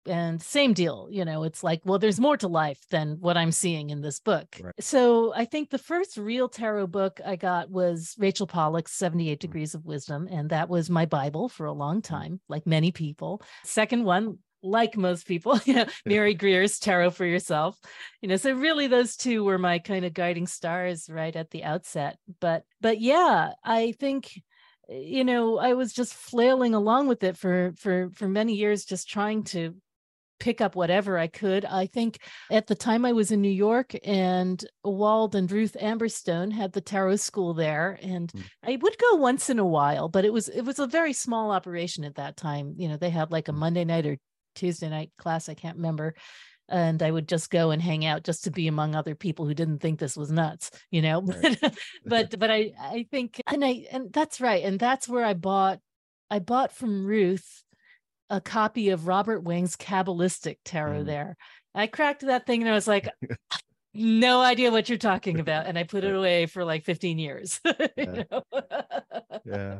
and 0.05 0.41
same 0.41 0.74
deal, 0.74 1.08
you 1.12 1.24
know, 1.25 1.43
it's 1.43 1.62
like, 1.63 1.81
well, 1.86 2.00
there's 2.00 2.19
more 2.22 2.38
to 2.38 2.48
life 2.48 2.79
than 2.89 3.17
what 3.19 3.38
I'm 3.38 3.51
seeing 3.51 3.89
in 3.91 4.01
this 4.01 4.19
book. 4.19 4.48
Right. 4.60 4.74
So 4.79 5.34
I 5.36 5.46
think 5.46 5.69
the 5.69 5.77
first 5.77 6.17
real 6.17 6.48
tarot 6.50 6.88
book 6.88 7.19
I 7.24 7.36
got 7.36 7.69
was 7.69 8.15
Rachel 8.17 8.48
Pollack's 8.48 8.93
78 8.93 9.38
Mm. 9.38 9.41
Degrees 9.41 9.75
of 9.75 9.86
Wisdom. 9.86 10.27
And 10.31 10.50
that 10.50 10.69
was 10.69 10.89
my 10.89 11.05
Bible 11.05 11.48
for 11.50 11.65
a 11.67 11.74
long 11.74 12.01
time, 12.01 12.39
like 12.48 12.65
many 12.65 12.91
people. 12.91 13.41
Second 13.65 14.03
one 14.05 14.39
like 14.62 14.98
most 14.98 15.28
people, 15.28 15.60
you 15.66 15.74
know, 15.75 15.86
Mary 16.06 16.34
Greer's 16.34 16.80
Tarot 16.80 17.12
for 17.12 17.25
Yourself. 17.25 17.78
You 18.22 18.30
know, 18.30 18.38
so 18.38 18.54
really 18.54 18.88
those 18.88 19.16
two 19.16 19.44
were 19.44 19.58
my 19.58 19.80
kind 19.80 20.06
of 20.06 20.13
guiding 20.13 20.48
stars 20.48 21.10
right 21.10 21.36
at 21.36 21.51
the 21.51 21.63
outset. 21.63 22.18
But 22.39 22.63
but 22.82 23.00
yeah, 23.00 23.51
I 23.63 23.94
think 23.94 24.32
you 24.89 25.24
know, 25.24 25.60
I 25.60 25.74
was 25.74 25.94
just 25.94 26.16
flailing 26.16 26.74
along 26.74 27.08
with 27.08 27.24
it 27.24 27.38
for 27.38 27.74
for 27.78 28.10
for 28.13 28.28
many 28.28 28.56
years 28.56 28.86
just 28.86 29.08
trying 29.08 29.44
to 29.46 29.75
pick 30.39 30.62
up 30.62 30.75
whatever 30.75 31.18
I 31.18 31.28
could. 31.28 31.66
I 31.66 31.86
think 31.86 32.20
at 32.50 32.68
the 32.68 32.75
time 32.75 33.06
I 33.06 33.12
was 33.12 33.32
in 33.32 33.42
New 33.42 33.50
York 33.50 33.94
and 34.04 34.63
Wald 34.84 35.36
and 35.36 35.51
Ruth 35.51 35.75
Amberstone 35.80 36.50
had 36.51 36.72
the 36.72 36.82
tarot 36.82 37.18
school 37.18 37.54
there 37.54 38.00
and 38.01 38.32
mm. 38.32 38.44
I 38.63 38.78
would 38.82 38.98
go 38.98 39.16
once 39.16 39.50
in 39.50 39.60
a 39.60 39.66
while, 39.66 40.08
but 40.08 40.25
it 40.25 40.34
was 40.34 40.48
it 40.50 40.62
was 40.62 40.80
a 40.80 40.88
very 40.88 41.13
small 41.13 41.51
operation 41.51 42.04
at 42.04 42.16
that 42.16 42.38
time. 42.38 42.74
You 42.78 42.88
know, 42.88 42.98
they 42.98 43.10
had 43.10 43.32
like 43.32 43.48
a 43.48 43.51
hmm. 43.51 43.60
Monday 43.60 43.86
night 43.86 44.06
or 44.06 44.18
Tuesday 44.56 44.89
night 44.89 45.12
class, 45.18 45.50
I 45.50 45.53
can't 45.53 45.77
remember. 45.77 46.15
And 46.68 47.01
I 47.01 47.10
would 47.10 47.27
just 47.27 47.50
go 47.50 47.72
and 47.72 47.82
hang 47.82 48.06
out 48.06 48.24
just 48.24 48.44
to 48.44 48.51
be 48.51 48.68
among 48.68 48.94
other 48.94 49.15
people 49.15 49.48
who 49.48 49.56
didn't 49.56 49.79
think 49.79 50.00
this 50.00 50.15
was 50.15 50.32
nuts, 50.32 50.70
you 50.91 51.01
know. 51.01 51.22
Right. 51.22 51.60
but 52.06 52.38
but 52.38 52.51
I 52.51 52.74
I 52.79 53.08
think 53.10 53.41
and 53.48 53.65
I 53.65 53.86
and 53.91 54.13
that's 54.13 54.39
right. 54.39 54.63
And 54.63 54.79
that's 54.79 55.08
where 55.08 55.25
I 55.25 55.34
bought 55.34 55.79
I 56.29 56.39
bought 56.39 56.72
from 56.72 57.06
Ruth 57.06 57.63
a 58.29 58.39
copy 58.39 58.89
of 58.89 59.08
Robert 59.08 59.44
Wang's 59.44 59.75
Kabbalistic 59.75 60.58
Tarot 60.63 61.01
mm. 61.01 61.06
there. 61.06 61.36
I 61.74 61.88
cracked 61.88 62.22
that 62.22 62.46
thing 62.46 62.62
and 62.62 62.70
I 62.70 62.74
was 62.74 62.88
like, 62.88 63.10
no 63.94 64.41
idea 64.41 64.72
what 64.72 64.89
you're 64.89 64.98
talking 64.98 65.39
about. 65.39 65.65
And 65.65 65.77
I 65.77 65.84
put 65.84 66.03
it 66.03 66.13
away 66.13 66.46
for 66.46 66.63
like 66.63 66.84
15 66.84 67.18
years. 67.18 67.60
yeah. 67.98 68.24
yeah. 69.46 69.79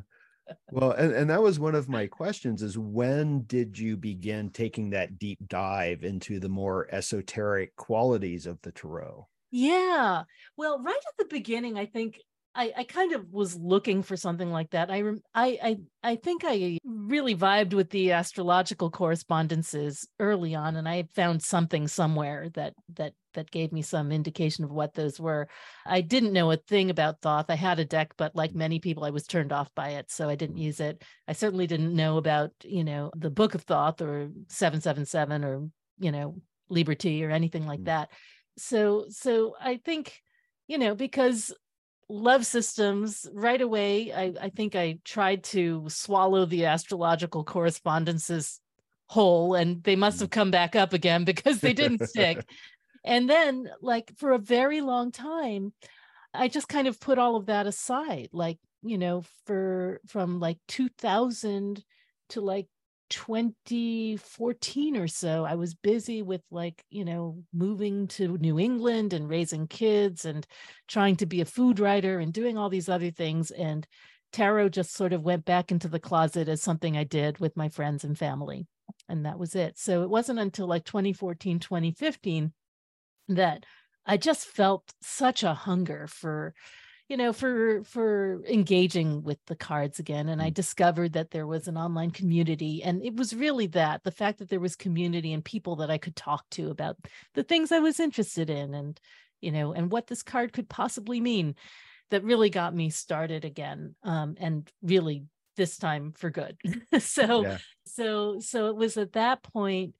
Well, 0.72 0.92
and, 0.92 1.14
and 1.14 1.30
that 1.30 1.42
was 1.42 1.60
one 1.60 1.76
of 1.76 1.90
my 1.90 2.08
questions 2.08 2.62
is 2.62 2.78
when 2.78 3.44
did 3.44 3.78
you 3.78 3.98
begin 3.98 4.50
taking 4.50 4.92
that 4.92 5.18
deep 5.18 5.40
dive 5.48 6.04
into 6.04 6.40
the 6.40 6.50
more 6.50 6.88
esoteric 6.92 7.76
qualities 7.76 8.46
of 8.46 8.62
the 8.62 8.72
tarot? 8.72 9.28
Yeah. 9.52 10.24
Well, 10.58 10.80
right 10.80 10.96
at 10.96 11.18
the 11.18 11.26
beginning, 11.26 11.78
I 11.78 11.86
think 11.86 12.20
I, 12.56 12.74
I 12.78 12.84
kind 12.84 13.14
of 13.14 13.32
was 13.32 13.56
looking 13.56 14.04
for 14.04 14.18
something 14.18 14.52
like 14.52 14.72
that. 14.72 14.92
I, 14.92 15.04
I, 15.34 15.60
I, 15.64 15.78
I 16.04 16.16
think 16.16 16.44
I 16.46 16.78
really 16.84 17.36
vibed 17.36 17.74
with 17.74 17.90
the 17.90 18.12
astrological 18.12 18.90
correspondences 18.90 20.08
early 20.20 20.56
on, 20.56 20.76
and 20.76 20.88
I 20.90 21.04
found 21.16 21.44
something 21.44 21.88
somewhere 21.88 22.50
that 22.56 22.74
that 22.96 23.14
that 23.34 23.52
gave 23.52 23.72
me 23.72 23.82
some 23.82 24.12
indication 24.12 24.64
of 24.64 24.72
what 24.72 24.94
those 24.94 25.20
were. 25.20 25.48
I 25.86 26.02
didn't 26.02 26.34
know 26.34 26.52
a 26.52 26.58
thing 26.58 26.90
about 26.90 27.22
Thoth. 27.22 27.50
I 27.50 27.56
had 27.56 27.80
a 27.80 27.86
deck, 27.86 28.14
but 28.18 28.36
like 28.36 28.54
many 28.56 28.80
people, 28.80 29.04
I 29.04 29.10
was 29.10 29.26
turned 29.26 29.52
off 29.52 29.74
by 29.76 29.90
it, 29.92 30.12
so 30.12 30.30
I 30.30 30.36
didn't 30.36 30.58
use 30.58 30.80
it. 30.80 31.04
I 31.28 31.34
certainly 31.34 31.68
didn't 31.68 31.96
know 31.96 32.18
about 32.18 32.52
you 32.64 32.84
know 32.84 33.12
the 33.16 33.30
Book 33.30 33.56
of 33.56 33.64
Thoth 33.64 34.02
or 34.02 34.30
seven 34.48 34.82
seven 34.82 35.06
seven 35.06 35.44
or 35.44 35.68
you 36.00 36.12
know 36.12 36.42
Liberty 36.70 37.24
or 37.24 37.32
anything 37.32 37.66
like 37.66 37.82
mm. 37.82 37.86
that. 37.86 38.10
So 38.58 39.06
so 39.10 39.56
I 39.60 39.78
think 39.78 40.22
you 40.68 40.78
know 40.78 40.96
because 40.96 41.54
love 42.10 42.44
systems 42.44 43.28
right 43.34 43.62
away 43.62 44.12
I, 44.12 44.34
I 44.42 44.50
think 44.50 44.76
i 44.76 44.98
tried 45.06 45.44
to 45.46 45.86
swallow 45.90 46.46
the 46.46 46.66
astrological 46.66 47.44
correspondences 47.44 48.60
whole 49.06 49.56
and 49.56 49.84
they 49.84 49.96
must 49.96 50.20
have 50.20 50.30
mm. 50.30 50.34
come 50.34 50.52
back 50.52 50.76
up 50.76 50.94
again 50.94 51.24
because 51.32 51.60
they 51.60 51.74
didn't 51.74 52.08
stick 52.08 52.48
and 53.04 53.30
then 53.30 53.70
like 53.82 54.12
for 54.18 54.32
a 54.32 54.38
very 54.38 54.82
long 54.82 55.12
time 55.12 55.74
i 56.34 56.48
just 56.48 56.68
kind 56.68 56.88
of 56.88 57.00
put 57.00 57.18
all 57.18 57.36
of 57.36 57.48
that 57.48 57.68
aside 57.68 58.30
like 58.32 58.58
you 58.84 58.98
know 58.98 59.24
for 59.46 60.00
from 60.08 60.40
like 60.40 60.58
2000 60.68 61.84
to 62.30 62.42
like 62.42 62.68
2014 63.10 64.96
or 64.96 65.08
so 65.08 65.44
i 65.44 65.56
was 65.56 65.74
busy 65.74 66.22
with 66.22 66.42
like 66.52 66.84
you 66.92 67.04
know 67.04 67.44
moving 67.52 68.08
to 68.08 68.38
new 68.38 68.60
england 68.60 69.14
and 69.14 69.28
raising 69.28 69.68
kids 69.68 70.26
and 70.26 70.46
trying 70.90 71.16
to 71.16 71.26
be 71.26 71.42
a 71.42 71.46
food 71.46 71.80
writer 71.80 72.20
and 72.20 72.34
doing 72.34 72.58
all 72.58 72.70
these 72.70 72.90
other 72.90 73.12
things. 73.12 73.52
And 73.52 73.88
tarot 74.34 74.70
just 74.70 74.94
sort 74.94 75.14
of 75.14 75.24
went 75.24 75.46
back 75.46 75.72
into 75.72 75.88
the 75.88 76.00
closet 76.00 76.50
as 76.50 76.62
something 76.62 76.98
i 76.98 77.04
did 77.04 77.40
with 77.40 77.56
my 77.56 77.70
friends 77.70 78.04
and 78.04 78.18
family. 78.18 78.68
And 79.08 79.26
that 79.26 79.40
was 79.40 79.56
it. 79.56 79.78
So 79.78 80.04
it 80.04 80.10
wasn't 80.10 80.40
until 80.40 80.68
like 80.68 80.84
2014 80.84 81.60
2015 81.60 82.54
that 83.38 83.66
i 84.06 84.18
just 84.18 84.46
felt 84.48 84.84
such 85.02 85.44
a 85.44 85.54
hunger 85.54 86.08
for 86.08 86.54
you 87.10 87.18
know 87.18 87.34
for 87.34 87.84
for 87.84 88.42
engaging 88.48 89.24
with 89.24 89.40
the 89.48 89.56
cards 89.56 90.00
again 90.00 90.30
and 90.30 90.42
i 90.42 90.50
mm. 90.50 90.54
discovered 90.54 91.14
that 91.14 91.32
there 91.32 91.48
was 91.48 91.68
an 91.68 91.78
online 91.78 92.12
community 92.12 92.84
and 92.84 93.04
it 93.04 93.16
was 93.16 93.36
really 93.36 93.68
that 93.68 94.04
the 94.04 94.12
fact 94.12 94.40
that 94.40 94.50
there 94.50 94.60
was 94.60 94.76
community 94.76 95.34
and 95.34 95.44
people 95.44 95.78
that 95.78 95.90
i 95.90 95.98
could 95.98 96.16
talk 96.16 96.46
to 96.52 96.70
about 96.70 96.96
the 97.34 97.44
things 97.44 97.72
i 97.72 97.80
was 97.80 98.00
interested 98.00 98.50
in 98.50 98.74
and 98.74 99.00
you 99.42 99.52
know 99.52 99.74
and 99.74 99.92
what 99.92 100.08
this 100.08 100.24
card 100.24 100.54
could 100.54 100.70
possibly 100.70 101.20
mean 101.20 101.56
that 102.12 102.24
really 102.24 102.50
got 102.50 102.76
me 102.76 102.90
started 102.90 103.46
again 103.46 103.96
um, 104.04 104.36
and 104.40 104.70
really 104.82 105.26
this 105.58 105.78
time 105.78 106.14
for 106.16 106.30
good 106.30 106.58
so 107.00 107.44
yeah. 107.44 107.58
so 107.86 108.40
so 108.40 108.68
it 108.68 108.76
was 108.76 108.98
at 108.98 109.14
that 109.14 109.44
point 109.44 109.96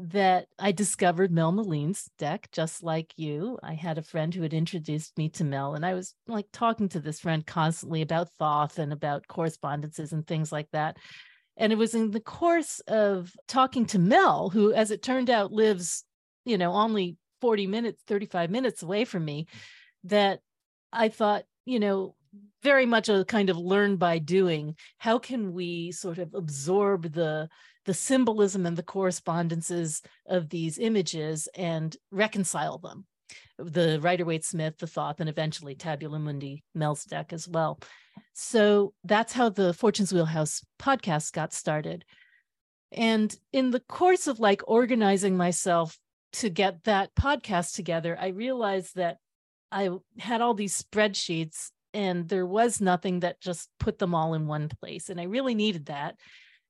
that 0.00 0.46
I 0.60 0.70
discovered 0.70 1.32
Mel 1.32 1.50
Meleen's 1.50 2.08
deck, 2.18 2.48
just 2.52 2.84
like 2.84 3.12
you. 3.16 3.58
I 3.64 3.74
had 3.74 3.98
a 3.98 4.02
friend 4.02 4.32
who 4.32 4.42
had 4.42 4.54
introduced 4.54 5.18
me 5.18 5.28
to 5.30 5.44
Mel, 5.44 5.74
and 5.74 5.84
I 5.84 5.94
was 5.94 6.14
like 6.28 6.46
talking 6.52 6.88
to 6.90 7.00
this 7.00 7.18
friend 7.18 7.44
constantly 7.44 8.02
about 8.02 8.30
Thoth 8.38 8.78
and 8.78 8.92
about 8.92 9.26
correspondences 9.26 10.12
and 10.12 10.24
things 10.24 10.52
like 10.52 10.68
that. 10.70 10.98
And 11.56 11.72
it 11.72 11.76
was 11.76 11.96
in 11.96 12.12
the 12.12 12.20
course 12.20 12.78
of 12.86 13.32
talking 13.48 13.86
to 13.86 13.98
Mel, 13.98 14.50
who, 14.50 14.72
as 14.72 14.92
it 14.92 15.02
turned 15.02 15.30
out, 15.30 15.50
lives, 15.50 16.04
you 16.44 16.58
know, 16.58 16.72
only 16.72 17.16
40 17.40 17.66
minutes, 17.66 18.00
35 18.06 18.50
minutes 18.50 18.84
away 18.84 19.04
from 19.04 19.24
me, 19.24 19.48
that 20.04 20.38
I 20.92 21.08
thought, 21.08 21.42
you 21.66 21.80
know, 21.80 22.14
very 22.62 22.86
much 22.86 23.08
a 23.08 23.24
kind 23.24 23.50
of 23.50 23.56
learn 23.56 23.96
by 23.96 24.18
doing. 24.18 24.76
How 24.98 25.18
can 25.18 25.52
we 25.52 25.92
sort 25.92 26.18
of 26.18 26.34
absorb 26.34 27.12
the 27.12 27.48
the 27.88 27.94
symbolism 27.94 28.66
and 28.66 28.76
the 28.76 28.82
correspondences 28.82 30.02
of 30.26 30.50
these 30.50 30.76
images 30.76 31.48
and 31.54 31.96
reconcile 32.10 32.76
them. 32.76 33.06
The 33.58 33.98
Rider 34.02 34.26
Waite 34.26 34.44
Smith, 34.44 34.76
the 34.76 34.86
Thoth, 34.86 35.20
and 35.20 35.28
eventually 35.28 35.74
Tabula 35.74 36.18
Mundi 36.18 36.62
Mel's 36.74 37.04
deck 37.04 37.32
as 37.32 37.48
well. 37.48 37.80
So 38.34 38.92
that's 39.04 39.32
how 39.32 39.48
the 39.48 39.72
Fortune's 39.72 40.12
Wheelhouse 40.12 40.62
podcast 40.78 41.32
got 41.32 41.54
started. 41.54 42.04
And 42.92 43.34
in 43.54 43.70
the 43.70 43.80
course 43.80 44.26
of 44.26 44.38
like 44.38 44.60
organizing 44.66 45.38
myself 45.38 45.98
to 46.34 46.50
get 46.50 46.84
that 46.84 47.14
podcast 47.14 47.74
together, 47.74 48.18
I 48.20 48.28
realized 48.28 48.96
that 48.96 49.16
I 49.72 49.88
had 50.18 50.42
all 50.42 50.52
these 50.52 50.82
spreadsheets 50.82 51.70
and 51.98 52.28
there 52.28 52.46
was 52.46 52.80
nothing 52.80 53.20
that 53.20 53.40
just 53.40 53.68
put 53.80 53.98
them 53.98 54.14
all 54.14 54.34
in 54.34 54.46
one 54.46 54.68
place. 54.68 55.08
And 55.08 55.20
I 55.20 55.24
really 55.24 55.56
needed 55.56 55.86
that. 55.86 56.14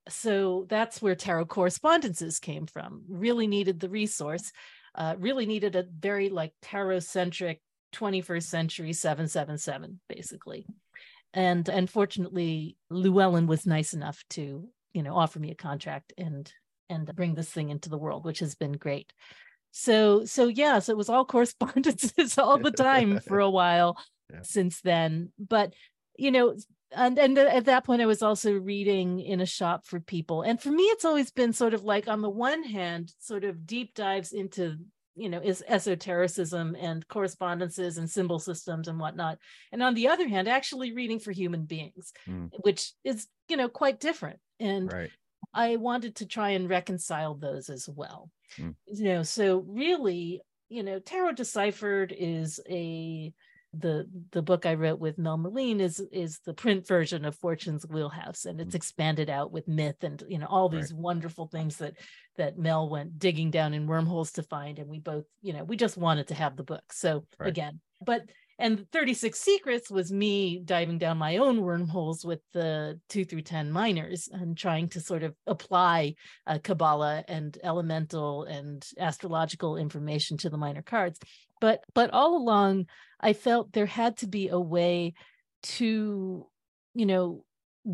So 0.09 0.65
that's 0.71 1.03
where 1.03 1.15
tarot 1.15 1.45
correspondences 1.47 2.39
came 2.39 2.67
from. 2.67 3.03
Really 3.11 3.47
needed 3.47 3.79
the 3.79 3.91
resource 3.91 4.51
uh, 4.95 5.15
really 5.19 5.45
needed 5.45 5.77
a 5.77 5.85
very 5.99 6.31
like 6.31 6.53
tarot 6.63 7.01
centric 7.01 7.61
21st 7.95 8.43
century 8.43 8.93
777 8.93 10.01
basically. 10.09 10.67
And 11.35 11.69
unfortunately 11.69 12.77
llewellyn 12.91 13.47
was 13.47 13.67
nice 13.67 13.93
enough 13.93 14.23
to 14.31 14.69
you 14.95 15.03
know 15.03 15.15
offer 15.15 15.39
me 15.39 15.51
a 15.51 15.55
contract 15.55 16.15
and 16.17 16.51
and 16.89 17.15
bring 17.15 17.35
this 17.35 17.51
thing 17.51 17.69
into 17.69 17.91
the 17.91 17.99
world 17.99 18.25
which 18.25 18.39
has 18.39 18.55
been 18.55 18.73
great. 18.73 19.13
So 19.73 20.25
so 20.25 20.49
yeah 20.49 20.79
so 20.79 20.93
it 20.93 20.99
was 20.99 21.11
all 21.11 21.25
correspondences 21.37 22.39
all 22.39 22.59
the 22.59 22.71
time 22.71 23.21
for 23.21 23.41
a 23.41 23.51
while 23.51 23.99
yeah. 24.33 24.41
since 24.43 24.81
then 24.81 25.31
but 25.39 25.75
you 26.17 26.31
know 26.31 26.55
and 26.93 27.19
and 27.19 27.39
at 27.39 27.67
that 27.67 27.85
point 27.85 28.03
i 28.03 28.07
was 28.07 28.23
also 28.23 28.53
reading 28.53 29.21
in 29.21 29.41
a 29.41 29.47
shop 29.47 29.87
for 29.87 30.01
people 30.01 30.43
and 30.43 30.61
for 30.61 30.71
me 30.71 30.85
it's 30.85 31.05
always 31.05 31.31
been 31.31 31.53
sort 31.53 31.75
of 31.75 31.85
like 31.85 32.09
on 32.09 32.23
the 32.23 32.31
one 32.31 32.63
hand 32.63 33.13
sort 33.19 33.45
of 33.45 33.67
deep 33.67 33.95
dives 33.95 34.33
into 34.33 34.77
you 35.19 35.29
know 35.29 35.41
is 35.43 35.63
esotericism 35.67 36.77
and 36.81 37.07
correspondences 37.09 37.99
and 37.99 38.09
symbol 38.09 38.39
systems 38.39 38.89
and 38.89 38.99
whatnot 38.99 39.39
and 39.73 39.83
on 39.83 39.95
the 39.95 40.09
other 40.09 40.29
hand 40.29 40.49
actually 40.49 40.93
reading 40.93 41.19
for 41.19 41.33
human 41.33 41.65
beings 41.65 42.13
mm. 42.29 42.49
which 42.63 42.93
is 43.05 43.27
you 43.49 43.57
know 43.57 43.69
quite 43.69 44.01
different 44.01 44.39
and 44.61 44.93
right. 44.93 45.11
i 45.53 45.77
wanted 45.77 46.15
to 46.15 46.27
try 46.27 46.51
and 46.51 46.71
reconcile 46.71 47.35
those 47.35 47.69
as 47.69 47.89
well 47.89 48.31
mm. 48.59 48.75
you 48.87 49.05
know 49.05 49.23
so 49.23 49.65
really 49.67 50.41
you 50.69 50.83
know 50.83 50.99
tarot 51.01 51.33
deciphered 51.33 52.15
is 52.17 52.61
a 52.71 53.33
the 53.73 54.09
the 54.33 54.43
book 54.43 54.65
I 54.67 54.75
wrote 54.75 54.99
with 54.99 55.19
Mel 55.19 55.39
Meleen 55.39 55.81
is 55.81 56.01
is 56.13 56.41
the 56.45 56.55
print 56.55 56.87
version 56.87 57.25
of 57.25 57.37
Fortune's 57.37 57.87
Wheelhouse, 57.87 58.45
and 58.45 58.61
it's 58.61 58.73
mm. 58.73 58.77
expanded 58.77 59.29
out 59.29 59.53
with 59.53 59.69
myth 59.69 60.03
and 60.03 60.23
you 60.29 60.39
know 60.39 60.47
all 60.47 60.69
these 60.69 60.93
right. 60.93 61.01
wonderful 61.01 61.49
things 61.49 61.77
that 61.79 61.95
that 62.37 62.59
Mel 62.59 62.89
went 62.89 63.19
digging 63.19 63.51
down 63.51 63.75
in 63.75 63.87
wormholes 63.87 64.33
to 64.33 64.43
find, 64.43 64.79
and 64.79 64.89
we 64.89 65.01
both 65.01 65.25
you 65.43 65.53
know 65.53 65.65
we 65.65 65.77
just 65.77 65.97
wanted 65.99 66.29
to 66.29 66.35
have 66.35 66.57
the 66.57 66.63
book. 66.63 66.93
So 66.93 67.25
right. 67.39 67.49
again, 67.49 67.81
but 68.01 68.23
and 68.61 68.91
36 68.91 69.39
secrets 69.39 69.89
was 69.89 70.11
me 70.11 70.61
diving 70.65 70.99
down 70.99 71.17
my 71.17 71.37
own 71.37 71.63
wormholes 71.63 72.25
with 72.25 72.41
the 72.53 72.99
2 73.09 73.25
through 73.25 73.43
10 73.43 73.71
minors 73.71 74.29
and 74.33 74.59
trying 74.59 74.89
to 74.89 75.01
sort 75.01 75.23
of 75.23 75.35
apply 75.47 76.15
uh, 76.45 76.59
kabbalah 76.59 77.23
and 77.29 77.57
elemental 77.63 78.43
and 78.45 78.85
astrological 78.99 79.77
information 79.77 80.37
to 80.39 80.51
the 80.51 80.57
minor 80.57 80.83
cards 80.83 81.21
but 81.61 81.81
but 81.95 82.11
all 82.11 82.37
along 82.37 82.87
i 83.21 83.33
felt 83.33 83.73
there 83.73 83.87
had 83.87 84.17
to 84.17 84.27
be 84.27 84.49
a 84.49 84.59
way 84.59 85.15
to 85.63 86.47
you 86.95 87.07
know 87.07 87.45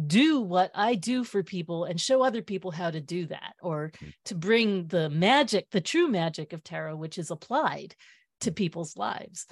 do 0.06 0.40
what 0.40 0.72
I 0.74 0.96
do 0.96 1.22
for 1.22 1.44
people 1.44 1.84
and 1.84 2.00
show 2.00 2.24
other 2.24 2.42
people 2.42 2.72
how 2.72 2.90
to 2.90 3.00
do 3.00 3.26
that, 3.26 3.54
or 3.62 3.92
mm. 4.02 4.12
to 4.24 4.34
bring 4.34 4.88
the 4.88 5.08
magic, 5.08 5.70
the 5.70 5.80
true 5.80 6.08
magic 6.08 6.52
of 6.52 6.64
tarot, 6.64 6.96
which 6.96 7.16
is 7.16 7.30
applied 7.30 7.94
to 8.40 8.52
people's 8.52 8.96
lives 8.96 9.46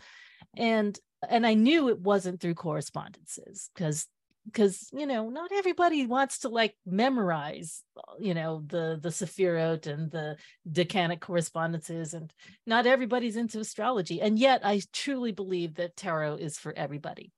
and 0.56 0.98
and 1.28 1.46
i 1.46 1.54
knew 1.54 1.88
it 1.88 2.00
wasn't 2.00 2.40
through 2.40 2.54
correspondences 2.54 3.70
because 3.74 4.06
because 4.46 4.88
you 4.92 5.06
know 5.06 5.28
not 5.28 5.52
everybody 5.52 6.06
wants 6.06 6.40
to 6.40 6.48
like 6.48 6.74
memorize 6.84 7.82
uh, 7.96 8.14
you 8.18 8.34
know 8.34 8.62
the 8.66 8.98
the 9.00 9.08
Sephirot 9.08 9.86
and 9.86 10.10
the 10.10 10.36
decanic 10.70 11.20
correspondences 11.20 12.14
and 12.14 12.32
not 12.66 12.86
everybody's 12.86 13.36
into 13.36 13.60
astrology 13.60 14.20
and 14.20 14.38
yet 14.38 14.60
i 14.64 14.80
truly 14.92 15.32
believe 15.32 15.74
that 15.74 15.96
tarot 15.96 16.36
is 16.36 16.58
for 16.58 16.72
everybody. 16.76 17.30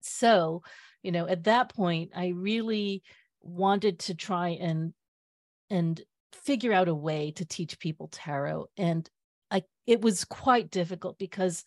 So 0.00 0.62
you 1.02 1.12
know 1.12 1.26
at 1.26 1.44
that 1.44 1.74
point 1.74 2.10
i 2.14 2.28
really 2.28 3.02
wanted 3.42 3.98
to 4.00 4.14
try 4.14 4.50
and 4.50 4.92
and 5.70 6.00
figure 6.32 6.72
out 6.72 6.88
a 6.88 6.94
way 6.94 7.30
to 7.32 7.44
teach 7.44 7.78
people 7.78 8.08
tarot 8.10 8.66
and 8.76 9.08
I 9.50 9.62
it 9.86 10.00
was 10.00 10.24
quite 10.24 10.70
difficult 10.70 11.18
because 11.18 11.64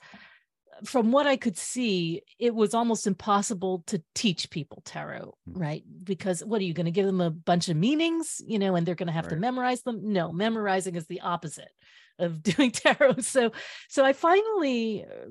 from 0.86 1.12
what 1.12 1.27
I 1.27 1.38
could 1.38 1.57
see, 1.57 2.22
it 2.39 2.53
was 2.53 2.74
almost 2.74 3.07
impossible 3.07 3.84
to 3.88 4.01
teach 4.13 4.50
people 4.50 4.81
tarot, 4.86 5.36
hmm. 5.46 5.60
right? 5.60 5.84
Because 6.03 6.43
what 6.43 6.62
are 6.62 6.65
you 6.65 6.74
going 6.74 6.86
to 6.86 6.91
give 6.91 7.05
them 7.05 7.22
a 7.22 7.29
bunch 7.29 7.69
of 7.69 7.77
meanings, 7.77 8.41
you 8.46 8.60
know, 8.60 8.75
and 8.75 8.86
they're 8.86 8.96
going 8.96 9.07
to 9.07 9.13
have 9.13 9.25
right. 9.25 9.34
to 9.34 9.39
memorize 9.39 9.81
them? 9.81 10.13
No, 10.13 10.31
memorizing 10.31 10.96
is 10.96 11.07
the 11.07 11.22
opposite 11.22 11.72
of 12.19 12.43
doing 12.43 12.72
tarot. 12.72 13.19
So, 13.19 13.51
so 13.89 14.05
I 14.05 14.13
finally 14.13 15.05
uh, 15.05 15.29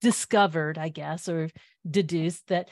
discovered, 0.00 0.78
I 0.78 0.88
guess, 0.88 1.28
or 1.28 1.50
deduced 1.88 2.48
that 2.48 2.68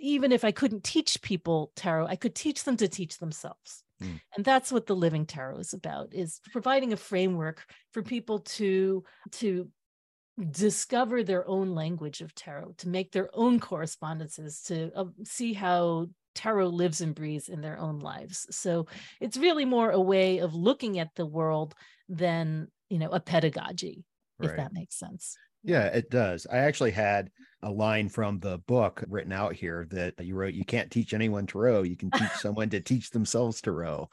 even 0.00 0.32
if 0.32 0.44
I 0.44 0.50
couldn't 0.50 0.84
teach 0.84 1.22
people 1.22 1.70
tarot, 1.76 2.06
I 2.06 2.16
could 2.16 2.34
teach 2.34 2.64
them 2.64 2.76
to 2.78 2.88
teach 2.88 3.18
themselves. 3.18 3.84
Mm. 4.02 4.20
And 4.36 4.44
that's 4.44 4.70
what 4.70 4.86
the 4.86 4.96
living 4.96 5.26
tarot 5.26 5.58
is 5.58 5.72
about 5.72 6.12
is 6.12 6.40
providing 6.52 6.92
a 6.92 6.96
framework 6.96 7.64
for 7.92 8.02
people 8.02 8.40
to 8.40 9.04
to 9.32 9.68
discover 10.50 11.22
their 11.22 11.46
own 11.48 11.74
language 11.74 12.20
of 12.20 12.34
tarot, 12.34 12.74
to 12.78 12.88
make 12.88 13.12
their 13.12 13.30
own 13.32 13.58
correspondences, 13.58 14.62
to 14.62 14.90
uh, 14.94 15.04
see 15.24 15.52
how 15.52 16.06
tarot 16.34 16.68
lives 16.68 17.00
and 17.00 17.14
breathes 17.14 17.48
in 17.48 17.60
their 17.60 17.78
own 17.78 17.98
lives. 18.00 18.46
So 18.50 18.86
it's 19.20 19.38
really 19.38 19.64
more 19.64 19.90
a 19.90 20.00
way 20.00 20.38
of 20.38 20.54
looking 20.54 20.98
at 20.98 21.14
the 21.16 21.26
world 21.26 21.74
than, 22.08 22.68
you 22.90 22.98
know, 22.98 23.10
a 23.10 23.20
pedagogy, 23.20 24.04
right. 24.38 24.50
if 24.50 24.56
that 24.56 24.72
makes 24.72 24.98
sense. 24.98 25.36
Yeah, 25.64 25.86
it 25.86 26.10
does. 26.10 26.46
I 26.50 26.58
actually 26.58 26.92
had 26.92 27.30
a 27.62 27.70
line 27.70 28.08
from 28.08 28.38
the 28.38 28.58
book 28.68 29.02
written 29.08 29.32
out 29.32 29.54
here 29.54 29.88
that 29.90 30.14
you 30.24 30.36
wrote, 30.36 30.54
you 30.54 30.64
can't 30.64 30.90
teach 30.90 31.12
anyone 31.12 31.46
to 31.48 31.58
row. 31.58 31.82
You 31.82 31.96
can 31.96 32.10
teach 32.12 32.30
someone 32.38 32.70
to 32.70 32.80
teach 32.80 33.10
themselves 33.10 33.60
to 33.62 33.72
row. 33.72 34.08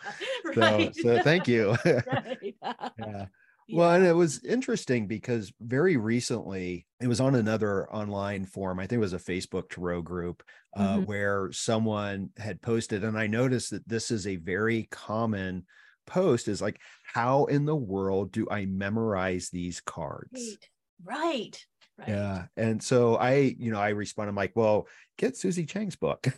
right. 0.55 0.95
So, 0.95 1.01
so 1.01 1.21
thank 1.21 1.47
you. 1.47 1.75
right. 1.85 2.55
yeah. 2.97 3.25
Yeah. 3.67 3.79
Well, 3.79 3.91
and 3.91 4.05
it 4.05 4.15
was 4.15 4.43
interesting 4.43 5.07
because 5.07 5.51
very 5.61 5.97
recently 5.97 6.85
it 7.01 7.07
was 7.07 7.19
on 7.19 7.35
another 7.35 7.89
online 7.93 8.45
forum. 8.45 8.79
I 8.79 8.83
think 8.83 8.97
it 8.97 8.99
was 8.99 9.13
a 9.13 9.19
Facebook 9.19 9.69
Tarot 9.69 10.01
group 10.01 10.43
uh, 10.75 10.97
mm-hmm. 10.97 11.03
where 11.05 11.51
someone 11.51 12.29
had 12.37 12.61
posted, 12.61 13.03
and 13.03 13.17
I 13.17 13.27
noticed 13.27 13.71
that 13.71 13.87
this 13.87 14.11
is 14.11 14.27
a 14.27 14.35
very 14.35 14.87
common 14.91 15.65
post 16.05 16.47
is 16.47 16.61
like, 16.61 16.79
how 17.13 17.45
in 17.45 17.65
the 17.65 17.75
world 17.75 18.31
do 18.31 18.47
I 18.49 18.65
memorize 18.65 19.49
these 19.49 19.81
cards? 19.81 20.57
Right. 21.05 21.21
right. 21.21 21.65
Right. 21.97 22.09
Yeah. 22.09 22.45
And 22.57 22.81
so 22.81 23.17
I, 23.17 23.55
you 23.59 23.71
know, 23.71 23.79
I 23.79 23.89
respond, 23.89 24.27
I'm 24.27 24.35
like, 24.35 24.53
well, 24.55 24.87
get 25.19 25.37
Susie 25.37 25.65
Chang's 25.65 25.95
book. 25.95 26.25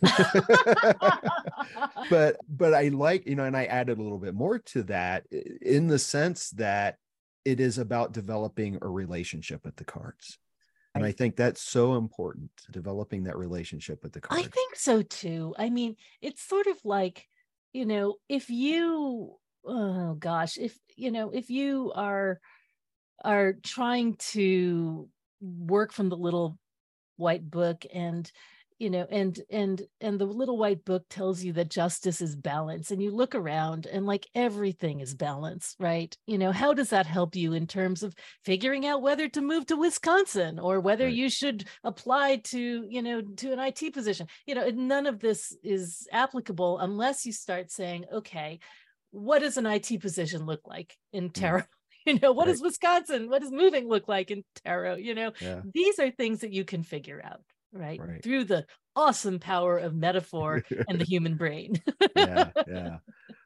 but 2.10 2.36
but 2.46 2.74
I 2.74 2.88
like, 2.88 3.26
you 3.26 3.36
know, 3.36 3.44
and 3.44 3.56
I 3.56 3.64
added 3.64 3.98
a 3.98 4.02
little 4.02 4.18
bit 4.18 4.34
more 4.34 4.58
to 4.58 4.82
that 4.84 5.24
in 5.30 5.86
the 5.86 5.98
sense 5.98 6.50
that 6.50 6.96
it 7.46 7.60
is 7.60 7.78
about 7.78 8.12
developing 8.12 8.76
a 8.82 8.88
relationship 8.88 9.64
with 9.64 9.76
the 9.76 9.84
cards. 9.84 10.36
And 10.96 11.04
I 11.04 11.12
think 11.12 11.36
that's 11.36 11.60
so 11.60 11.94
important, 11.94 12.50
developing 12.70 13.24
that 13.24 13.36
relationship 13.36 14.02
with 14.02 14.12
the 14.12 14.20
cards. 14.20 14.42
I 14.42 14.48
think 14.48 14.76
so 14.76 15.02
too. 15.02 15.54
I 15.58 15.70
mean, 15.70 15.96
it's 16.22 16.42
sort 16.42 16.66
of 16.66 16.78
like, 16.84 17.26
you 17.72 17.86
know, 17.86 18.16
if 18.28 18.50
you 18.50 19.36
oh 19.64 20.14
gosh, 20.14 20.58
if 20.58 20.76
you 20.96 21.12
know, 21.12 21.30
if 21.30 21.50
you 21.50 21.92
are 21.94 22.40
are 23.24 23.54
trying 23.62 24.16
to 24.32 25.08
work 25.40 25.92
from 25.92 26.08
the 26.08 26.16
little 26.16 26.58
white 27.16 27.48
book 27.48 27.84
and 27.92 28.30
you 28.78 28.90
know 28.90 29.06
and 29.10 29.40
and 29.50 29.82
and 30.00 30.18
the 30.18 30.26
little 30.26 30.58
white 30.58 30.84
book 30.84 31.04
tells 31.08 31.42
you 31.42 31.52
that 31.52 31.70
justice 31.70 32.20
is 32.20 32.36
balance 32.36 32.90
and 32.90 33.02
you 33.02 33.10
look 33.10 33.34
around 33.34 33.86
and 33.86 34.06
like 34.06 34.26
everything 34.34 35.00
is 35.00 35.14
balance 35.14 35.74
right 35.80 36.16
you 36.26 36.36
know 36.36 36.52
how 36.52 36.74
does 36.74 36.90
that 36.90 37.06
help 37.06 37.34
you 37.34 37.54
in 37.54 37.66
terms 37.66 38.02
of 38.02 38.14
figuring 38.44 38.86
out 38.86 39.02
whether 39.02 39.28
to 39.28 39.40
move 39.40 39.66
to 39.66 39.76
wisconsin 39.76 40.58
or 40.58 40.80
whether 40.80 41.06
right. 41.06 41.14
you 41.14 41.30
should 41.30 41.64
apply 41.84 42.36
to 42.36 42.84
you 42.88 43.02
know 43.02 43.20
to 43.20 43.52
an 43.52 43.58
it 43.58 43.92
position 43.92 44.26
you 44.46 44.54
know 44.54 44.68
none 44.70 45.06
of 45.06 45.20
this 45.20 45.56
is 45.62 46.06
applicable 46.12 46.78
unless 46.78 47.24
you 47.24 47.32
start 47.32 47.70
saying 47.70 48.04
okay 48.12 48.58
what 49.10 49.38
does 49.38 49.56
an 49.56 49.66
it 49.66 50.00
position 50.00 50.44
look 50.44 50.60
like 50.66 50.94
in 51.12 51.30
mm. 51.30 51.32
tarot 51.32 51.62
you 52.06 52.18
know 52.20 52.32
what 52.32 52.46
right. 52.46 52.52
does 52.52 52.62
wisconsin 52.62 53.30
what 53.30 53.40
does 53.40 53.50
moving 53.50 53.88
look 53.88 54.06
like 54.06 54.30
in 54.30 54.44
tarot 54.64 54.96
you 54.96 55.14
know 55.14 55.32
yeah. 55.40 55.62
these 55.72 55.98
are 55.98 56.10
things 56.10 56.40
that 56.40 56.52
you 56.52 56.64
can 56.64 56.82
figure 56.82 57.22
out 57.24 57.40
right? 57.76 58.00
right? 58.00 58.22
Through 58.22 58.44
the 58.44 58.66
awesome 58.94 59.38
power 59.38 59.78
of 59.78 59.94
metaphor 59.94 60.62
and 60.88 60.98
the 60.98 61.04
human 61.08 61.36
brain. 61.36 61.82
yeah, 62.16 62.50
yeah. 62.66 62.96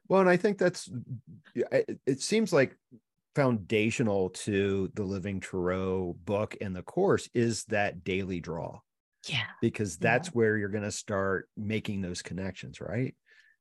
Well, 0.09 0.21
and 0.21 0.31
I 0.31 0.37
think 0.37 0.59
that's 0.59 0.91
it, 1.55 2.01
it 2.07 2.21
seems 2.21 2.53
like 2.53 2.77
foundational 3.35 4.31
to 4.31 4.91
the 4.95 5.05
Living 5.05 5.41
Tarot 5.41 6.17
book 6.25 6.57
and 6.61 6.75
the 6.75 6.83
course 6.83 7.29
is 7.35 7.65
that 7.65 8.05
daily 8.05 8.41
draw. 8.41 8.81
Yeah. 9.29 9.45
Because 9.61 9.99
that's 9.99 10.29
yeah. 10.29 10.33
where 10.33 10.57
you're 10.57 10.69
going 10.69 10.85
to 10.85 10.91
start 10.91 11.49
making 11.57 12.01
those 12.01 12.23
connections, 12.23 12.81
right? 12.81 13.15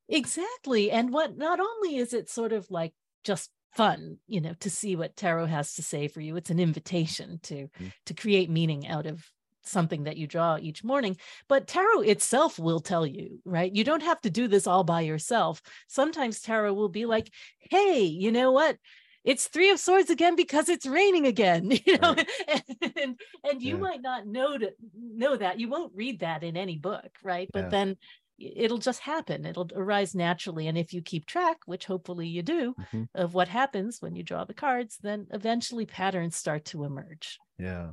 Exactly. 0.08 0.90
And 0.90 1.12
what 1.12 1.36
not 1.36 1.60
only 1.60 1.96
is 1.96 2.14
it 2.14 2.28
sort 2.28 2.52
of 2.52 2.68
like 2.70 2.94
just 3.24 3.50
fun 3.74 4.18
you 4.26 4.40
know 4.40 4.54
to 4.60 4.68
see 4.68 4.96
what 4.96 5.16
tarot 5.16 5.46
has 5.46 5.74
to 5.74 5.82
say 5.82 6.08
for 6.08 6.20
you 6.20 6.36
it's 6.36 6.50
an 6.50 6.58
invitation 6.58 7.38
to 7.42 7.54
mm-hmm. 7.54 7.86
to 8.06 8.14
create 8.14 8.50
meaning 8.50 8.86
out 8.88 9.06
of 9.06 9.24
something 9.64 10.04
that 10.04 10.16
you 10.16 10.26
draw 10.26 10.56
each 10.60 10.82
morning 10.84 11.16
but 11.48 11.66
tarot 11.66 12.00
itself 12.00 12.58
will 12.58 12.80
tell 12.80 13.06
you 13.06 13.40
right? 13.44 13.74
You 13.74 13.84
don't 13.84 14.02
have 14.02 14.20
to 14.22 14.30
do 14.30 14.48
this 14.48 14.66
all 14.66 14.84
by 14.84 15.02
yourself. 15.02 15.62
Sometimes 15.88 16.40
tarot 16.40 16.74
will 16.74 16.88
be 16.88 17.06
like 17.06 17.30
hey 17.70 18.02
you 18.02 18.32
know 18.32 18.52
what? 18.52 18.76
It's 19.22 19.48
three 19.48 19.70
of 19.70 19.78
swords 19.78 20.08
again 20.08 20.34
because 20.34 20.68
it's 20.68 20.86
raining 20.86 21.26
again 21.26 21.70
you 21.86 21.98
know? 21.98 22.14
Right. 22.14 22.62
and 22.96 23.20
and 23.44 23.62
you 23.62 23.74
yeah. 23.74 23.80
might 23.80 24.02
not 24.02 24.26
know 24.26 24.56
to 24.56 24.72
know 24.94 25.36
that. 25.36 25.60
You 25.60 25.68
won't 25.68 25.92
read 25.94 26.20
that 26.20 26.42
in 26.42 26.56
any 26.56 26.78
book 26.78 27.10
right? 27.22 27.48
But 27.52 27.64
yeah. 27.64 27.68
then 27.68 27.96
it'll 28.38 28.78
just 28.78 29.00
happen. 29.00 29.44
It'll 29.44 29.68
arise 29.76 30.14
naturally. 30.14 30.66
And 30.66 30.78
if 30.78 30.94
you 30.94 31.02
keep 31.02 31.26
track 31.26 31.58
which 31.66 31.84
hopefully 31.84 32.26
you 32.28 32.42
do 32.42 32.74
mm-hmm. 32.80 33.04
of 33.14 33.34
what 33.34 33.48
happens 33.48 34.00
when 34.00 34.16
you 34.16 34.22
draw 34.22 34.44
the 34.44 34.54
cards 34.54 34.98
then 35.02 35.26
eventually 35.30 35.86
patterns 35.86 36.36
start 36.36 36.64
to 36.66 36.84
emerge. 36.84 37.38
Yeah 37.58 37.90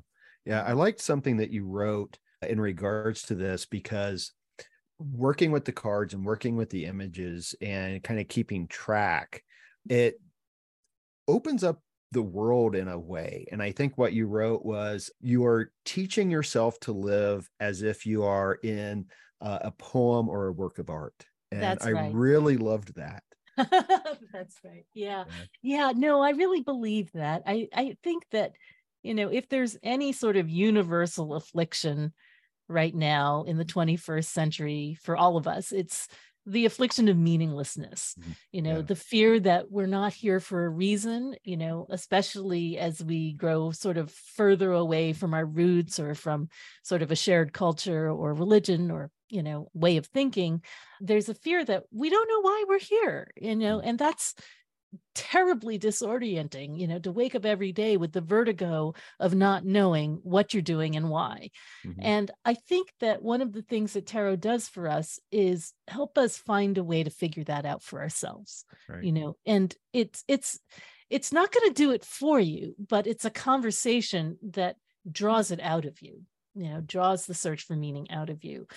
yeah, 0.47 0.63
I 0.63 0.71
liked 0.71 1.01
something 1.01 1.37
that 1.37 1.51
you 1.51 1.65
wrote 1.65 2.17
in 2.41 2.61
regards 2.61 3.23
to 3.23 3.35
this 3.35 3.65
because 3.65 4.31
working 4.97 5.51
with 5.51 5.65
the 5.65 5.73
cards 5.73 6.13
and 6.13 6.25
working 6.25 6.55
with 6.55 6.69
the 6.69 6.85
images 6.85 7.53
and 7.61 8.01
kind 8.01 8.17
of 8.17 8.29
keeping 8.29 8.65
track, 8.67 9.43
it 9.89 10.21
opens 11.27 11.65
up 11.65 11.81
the 12.13 12.21
world 12.21 12.75
in 12.75 12.87
a 12.87 12.97
way. 12.97 13.45
And 13.51 13.61
I 13.61 13.73
think 13.73 13.97
what 13.97 14.13
you 14.13 14.27
wrote 14.27 14.63
was 14.63 15.11
you 15.19 15.45
are 15.45 15.69
teaching 15.83 16.31
yourself 16.31 16.79
to 16.81 16.93
live 16.93 17.49
as 17.59 17.81
if 17.81 18.05
you 18.05 18.23
are 18.23 18.53
in 18.55 19.07
uh, 19.41 19.59
a 19.63 19.71
poem 19.71 20.29
or 20.29 20.47
a 20.47 20.53
work 20.53 20.79
of 20.79 20.89
art. 20.89 21.25
And 21.51 21.61
That's 21.61 21.85
I 21.85 21.91
right. 21.91 22.13
really 22.13 22.55
loved 22.55 22.95
that. 22.95 23.23
That's 23.57 24.55
right. 24.63 24.85
Yeah. 24.93 25.25
yeah. 25.27 25.33
Yeah. 25.61 25.91
No, 25.93 26.21
I 26.21 26.29
really 26.29 26.61
believe 26.61 27.11
that. 27.15 27.43
I, 27.45 27.67
I 27.73 27.97
think 28.01 28.23
that 28.31 28.53
you 29.07 29.13
know, 29.15 29.29
if 29.29 29.49
there's 29.49 29.77
any 29.83 30.11
sort 30.13 30.37
of 30.37 30.49
universal 30.49 31.33
affliction 31.35 32.13
right 32.69 32.93
now 32.95 33.43
in 33.43 33.57
the 33.57 33.65
21st 33.65 34.31
century 34.31 34.97
for 35.01 35.15
all 35.17 35.37
of 35.37 35.47
us, 35.47 35.71
it's 35.71 36.07
the 36.45 36.65
affliction 36.65 37.09
of 37.09 37.17
meaninglessness 37.17 38.15
Mhm. 38.17 38.35
you 38.53 38.61
know 38.61 38.77
Yeah. 38.77 38.81
the 38.81 38.95
fear 38.95 39.37
that 39.37 39.69
we're 39.69 39.85
not 39.85 40.13
here 40.13 40.39
for 40.39 40.63
a 40.65 40.69
reason 40.69 41.35
you 41.43 41.57
know 41.57 41.85
especially 41.89 42.77
as 42.77 43.03
we 43.03 43.33
grow 43.33 43.71
sort 43.71 43.97
of 43.97 44.09
further 44.11 44.71
away 44.71 45.11
from 45.11 45.33
our 45.33 45.45
roots 45.45 45.99
or 45.99 46.15
from 46.15 46.47
sort 46.83 47.01
of 47.01 47.11
a 47.11 47.17
shared 47.17 47.51
culture 47.51 48.09
or 48.09 48.33
religion 48.33 48.89
or 48.91 49.11
you 49.29 49.43
know 49.43 49.67
way 49.73 49.97
of 49.97 50.05
thinking 50.05 50.63
there's 51.01 51.27
a 51.27 51.33
fear 51.33 51.65
that 51.65 51.83
we 51.91 52.09
don't 52.09 52.29
know 52.29 52.39
why 52.41 52.63
we're 52.69 52.79
here 52.79 53.29
you 53.35 53.53
know 53.55 53.81
and 53.81 53.99
that's 53.99 54.33
terribly 55.15 55.77
disorienting 55.77 56.79
you 56.79 56.87
know 56.87 56.99
to 56.99 57.11
wake 57.11 57.35
up 57.35 57.43
every 57.45 57.71
day 57.71 57.97
with 57.97 58.13
the 58.13 58.21
vertigo 58.21 58.93
of 59.19 59.33
not 59.35 59.65
knowing 59.65 60.15
what 60.23 60.53
you're 60.53 60.61
doing 60.61 60.95
and 60.95 61.09
why 61.09 61.49
Mhm. 61.83 62.05
and 62.05 62.31
I 62.45 62.53
think 62.53 62.93
that 62.99 63.21
one 63.21 63.41
of 63.41 63.51
the 63.53 63.63
things 63.63 63.93
that 63.93 64.05
tarot 64.05 64.37
does 64.37 64.67
for 64.69 64.87
us 64.87 65.19
is 65.31 65.73
help 65.87 66.17
us 66.17 66.37
find 66.37 66.77
a 66.77 66.83
way 66.83 67.03
to 67.03 67.09
figure 67.09 67.43
that 67.45 67.65
out 67.65 67.83
for 67.83 68.01
ourselves. 68.01 68.65
Right. 68.87 69.07
You 69.07 69.11
know, 69.11 69.37
and 69.45 69.75
it's 69.93 70.23
it's 70.27 70.59
it's 71.09 71.31
not 71.31 71.51
going 71.51 71.67
to 71.69 71.73
do 71.73 71.91
it 71.91 72.03
for 72.05 72.39
you, 72.39 72.75
but 72.77 73.07
it's 73.07 73.25
a 73.25 73.29
conversation 73.31 74.37
that 74.41 74.77
draws 75.09 75.51
it 75.51 75.59
out 75.61 75.85
of 75.85 76.01
you. 76.01 76.25
You 76.55 76.63
know, 76.69 76.81
draws 76.81 77.25
the 77.25 77.33
search 77.33 77.63
for 77.63 77.75
meaning 77.75 78.09
out 78.11 78.29
of 78.29 78.43
you. 78.43 78.67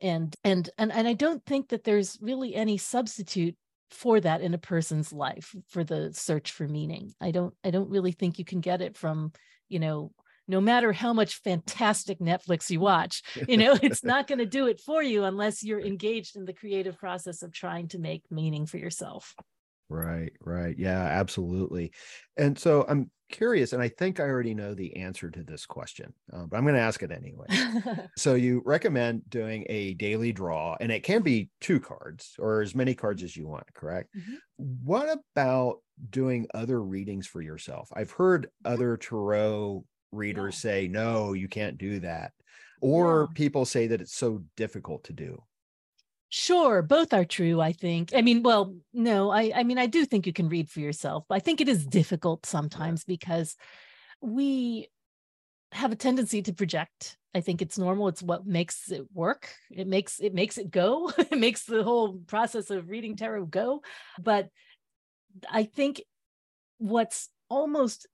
And 0.00 0.34
and 0.44 0.68
and 0.78 0.92
and 0.92 1.08
I 1.08 1.14
don't 1.14 1.44
think 1.46 1.68
that 1.70 1.84
there's 1.84 2.18
really 2.20 2.54
any 2.54 2.76
substitute 2.78 3.56
for 3.94 4.20
that 4.20 4.40
in 4.40 4.54
a 4.54 4.58
person's 4.58 5.12
life 5.12 5.54
for 5.68 5.84
the 5.84 6.12
search 6.12 6.52
for 6.52 6.66
meaning. 6.68 7.12
I 7.20 7.30
don't 7.30 7.54
I 7.64 7.70
don't 7.70 7.90
really 7.90 8.12
think 8.12 8.38
you 8.38 8.44
can 8.44 8.60
get 8.60 8.82
it 8.82 8.96
from, 8.96 9.32
you 9.68 9.78
know, 9.78 10.12
no 10.46 10.60
matter 10.60 10.92
how 10.92 11.12
much 11.12 11.40
fantastic 11.40 12.18
Netflix 12.18 12.70
you 12.70 12.80
watch, 12.80 13.22
you 13.48 13.56
know, 13.56 13.76
it's 13.82 14.04
not 14.04 14.26
going 14.26 14.38
to 14.38 14.46
do 14.46 14.66
it 14.66 14.80
for 14.80 15.02
you 15.02 15.24
unless 15.24 15.62
you're 15.62 15.80
engaged 15.80 16.36
in 16.36 16.44
the 16.44 16.52
creative 16.52 16.98
process 16.98 17.42
of 17.42 17.52
trying 17.52 17.88
to 17.88 17.98
make 17.98 18.22
meaning 18.30 18.66
for 18.66 18.78
yourself. 18.78 19.34
Right, 19.88 20.32
right. 20.40 20.76
Yeah, 20.78 21.00
absolutely. 21.02 21.92
And 22.36 22.58
so 22.58 22.84
I'm 22.88 23.10
curious, 23.30 23.72
and 23.72 23.82
I 23.82 23.88
think 23.88 24.18
I 24.18 24.24
already 24.24 24.54
know 24.54 24.74
the 24.74 24.96
answer 24.96 25.30
to 25.30 25.42
this 25.42 25.66
question, 25.66 26.14
uh, 26.32 26.46
but 26.46 26.56
I'm 26.56 26.64
going 26.64 26.74
to 26.74 26.80
ask 26.80 27.02
it 27.02 27.12
anyway. 27.12 27.48
So 28.16 28.34
you 28.34 28.62
recommend 28.64 29.28
doing 29.30 29.66
a 29.68 29.94
daily 29.94 30.32
draw, 30.32 30.76
and 30.80 30.92
it 30.92 31.02
can 31.04 31.22
be 31.22 31.50
two 31.60 31.80
cards 31.80 32.34
or 32.38 32.62
as 32.62 32.74
many 32.74 32.94
cards 32.94 33.22
as 33.22 33.36
you 33.36 33.46
want, 33.48 33.72
correct? 33.74 34.10
Mhm. 34.14 34.40
What 34.56 35.08
about 35.34 35.80
doing 36.10 36.46
other 36.54 36.82
readings 36.82 37.26
for 37.26 37.42
yourself? 37.42 37.90
I've 37.94 38.12
heard 38.12 38.50
other 38.64 38.96
tarot 38.96 39.84
readers 40.12 40.58
say, 40.58 40.88
no, 40.88 41.32
you 41.34 41.48
can't 41.48 41.78
do 41.78 42.00
that. 42.00 42.32
Or 42.80 43.28
Yeah. 43.28 43.34
people 43.34 43.64
say 43.64 43.88
that 43.88 44.00
it's 44.00 44.14
so 44.16 44.44
difficult 44.56 45.04
to 45.04 45.12
do. 45.12 45.42
Sure, 46.36 46.82
both 46.82 47.12
are 47.14 47.24
true, 47.24 47.60
I 47.60 47.70
think. 47.70 48.10
I 48.12 48.20
mean, 48.20 48.42
well, 48.42 48.74
no, 48.92 49.30
I 49.30 49.52
I 49.54 49.62
mean 49.62 49.78
I 49.78 49.86
do 49.86 50.04
think 50.04 50.26
you 50.26 50.32
can 50.32 50.48
read 50.48 50.68
for 50.68 50.80
yourself, 50.80 51.22
but 51.28 51.36
I 51.36 51.38
think 51.38 51.60
it 51.60 51.68
is 51.68 51.86
difficult 51.86 52.44
sometimes 52.44 53.04
because 53.04 53.54
we 54.20 54.88
have 55.70 55.92
a 55.92 55.96
tendency 55.96 56.42
to 56.42 56.52
project. 56.52 57.18
I 57.36 57.40
think 57.40 57.62
it's 57.62 57.78
normal. 57.78 58.08
It's 58.08 58.20
what 58.20 58.48
makes 58.48 58.90
it 58.90 59.04
work. 59.14 59.48
It 59.70 59.86
makes 59.86 60.18
it 60.18 60.34
makes 60.34 60.58
it 60.58 60.72
go. 60.72 61.12
it 61.18 61.38
makes 61.38 61.66
the 61.66 61.84
whole 61.84 62.14
process 62.26 62.68
of 62.68 62.88
reading 62.90 63.14
tarot 63.14 63.46
go. 63.46 63.82
But 64.20 64.48
I 65.48 65.62
think 65.62 66.02
what's 66.78 67.28
almost 67.48 68.08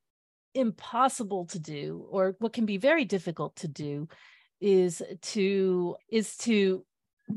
impossible 0.54 1.46
to 1.46 1.58
do 1.58 2.06
or 2.10 2.36
what 2.38 2.52
can 2.52 2.66
be 2.66 2.76
very 2.76 3.06
difficult 3.06 3.56
to 3.56 3.68
do 3.68 4.08
is 4.60 5.02
to 5.22 5.96
is 6.10 6.36
to 6.36 6.84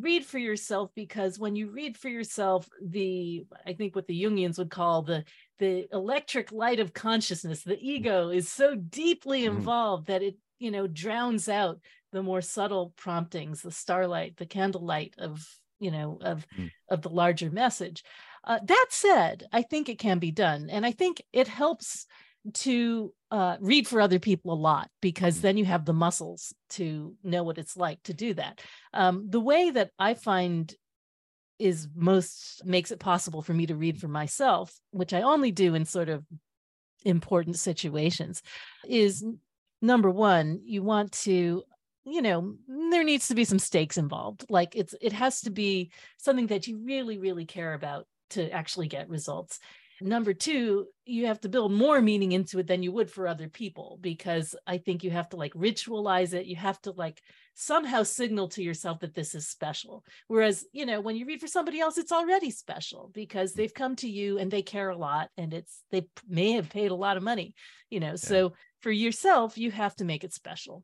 read 0.01 0.25
for 0.25 0.37
yourself 0.39 0.91
because 0.95 1.39
when 1.39 1.55
you 1.55 1.69
read 1.69 1.97
for 1.97 2.09
yourself 2.09 2.69
the 2.81 3.45
i 3.65 3.73
think 3.73 3.95
what 3.95 4.07
the 4.07 4.23
jungians 4.23 4.57
would 4.57 4.71
call 4.71 5.01
the 5.01 5.23
the 5.59 5.87
electric 5.93 6.51
light 6.51 6.79
of 6.79 6.93
consciousness 6.93 7.63
the 7.63 7.77
ego 7.79 8.29
is 8.29 8.49
so 8.49 8.75
deeply 8.75 9.45
Mhm. 9.45 9.47
involved 9.47 10.07
that 10.07 10.23
it 10.23 10.37
you 10.59 10.71
know 10.71 10.87
drowns 10.87 11.47
out 11.49 11.79
the 12.11 12.23
more 12.23 12.41
subtle 12.41 12.93
promptings 12.97 13.61
the 13.61 13.71
starlight 13.71 14.37
the 14.37 14.45
candlelight 14.45 15.13
of 15.17 15.47
you 15.79 15.91
know 15.91 16.17
of 16.21 16.45
Mm. 16.57 16.71
of 16.89 17.01
the 17.01 17.09
larger 17.09 17.49
message 17.49 18.03
uh, 18.43 18.59
that 18.65 18.87
said 18.89 19.47
i 19.51 19.61
think 19.61 19.89
it 19.89 19.99
can 19.99 20.19
be 20.19 20.31
done 20.31 20.69
and 20.69 20.85
i 20.85 20.91
think 20.91 21.21
it 21.33 21.47
helps 21.47 22.05
to 22.53 23.13
uh, 23.33 23.57
read 23.59 23.87
for 23.87 23.99
other 23.99 24.19
people 24.19 24.53
a 24.53 24.63
lot 24.69 24.87
because 25.01 25.39
Mm. 25.39 25.41
then 25.41 25.57
you 25.57 25.65
have 25.65 25.85
the 25.85 25.93
muscles 25.93 26.53
to 26.69 27.15
know 27.23 27.41
what 27.43 27.57
it's 27.57 27.75
like 27.75 28.01
to 28.03 28.13
do 28.13 28.35
that. 28.35 28.61
Um, 28.93 29.25
the 29.27 29.39
way 29.39 29.71
that 29.71 29.89
I 29.97 30.13
find 30.13 30.71
is 31.57 31.87
most 31.95 32.63
makes 32.63 32.91
it 32.91 32.99
possible 32.99 33.41
for 33.41 33.53
me 33.55 33.65
to 33.65 33.75
read 33.75 33.99
for 33.99 34.07
myself, 34.07 34.71
which 34.91 35.13
I 35.13 35.23
only 35.23 35.51
do 35.51 35.73
in 35.73 35.85
sort 35.85 36.09
of 36.09 36.23
important 37.05 37.57
situations, 37.57 38.43
is 38.87 39.25
number 39.81 40.11
one, 40.11 40.61
you 40.63 40.83
want 40.83 41.11
to 41.23 41.63
you 42.05 42.21
know 42.21 42.55
there 42.67 43.03
needs 43.03 43.29
to 43.29 43.35
be 43.35 43.45
some 43.45 43.59
stakes 43.59 43.97
involved 43.97 44.45
like 44.49 44.75
it's 44.75 44.93
it 44.99 45.13
has 45.13 45.39
to 45.39 45.49
be 45.49 45.89
something 46.17 46.47
that 46.47 46.67
you 46.67 46.77
really 46.83 47.17
really 47.17 47.45
care 47.45 47.73
about 47.73 48.05
to 48.29 48.51
actually 48.51 48.89
get 48.89 49.07
results 49.07 49.59
Number 50.05 50.33
two, 50.33 50.87
you 51.05 51.27
have 51.27 51.39
to 51.41 51.49
build 51.49 51.71
more 51.71 52.01
meaning 52.01 52.33
into 52.33 52.59
it 52.59 52.67
than 52.67 52.83
you 52.83 52.91
would 52.91 53.09
for 53.09 53.25
other 53.25 53.47
people 53.47 53.97
because 54.01 54.53
I 54.67 54.77
think 54.77 55.01
you 55.01 55.11
have 55.11 55.29
to 55.29 55.37
like 55.37 55.53
ritualize 55.53 56.33
it. 56.33 56.45
You 56.45 56.57
have 56.57 56.81
to 56.81 56.91
like 56.91 57.21
somehow 57.53 58.03
signal 58.03 58.49
to 58.49 58.61
yourself 58.61 58.99
that 58.99 59.13
this 59.13 59.33
is 59.33 59.47
special. 59.47 60.03
Whereas, 60.27 60.65
you 60.73 60.85
know, 60.85 60.99
when 60.99 61.15
you 61.15 61.25
read 61.25 61.39
for 61.39 61.47
somebody 61.47 61.79
else, 61.79 61.97
it's 61.97 62.11
already 62.11 62.51
special 62.51 63.11
because 63.13 63.53
they've 63.53 63.73
come 63.73 63.95
to 63.97 64.09
you 64.09 64.39
and 64.39 64.51
they 64.51 64.61
care 64.61 64.89
a 64.89 64.97
lot 64.97 65.29
and 65.37 65.53
it's 65.53 65.83
they 65.89 66.05
may 66.27 66.51
have 66.51 66.69
paid 66.69 66.91
a 66.91 66.95
lot 66.95 67.15
of 67.15 67.23
money, 67.23 67.55
you 67.89 68.01
know. 68.01 68.17
So 68.17 68.53
for 68.81 68.91
yourself, 68.91 69.57
you 69.57 69.71
have 69.71 69.95
to 69.95 70.05
make 70.05 70.25
it 70.25 70.33
special. 70.33 70.83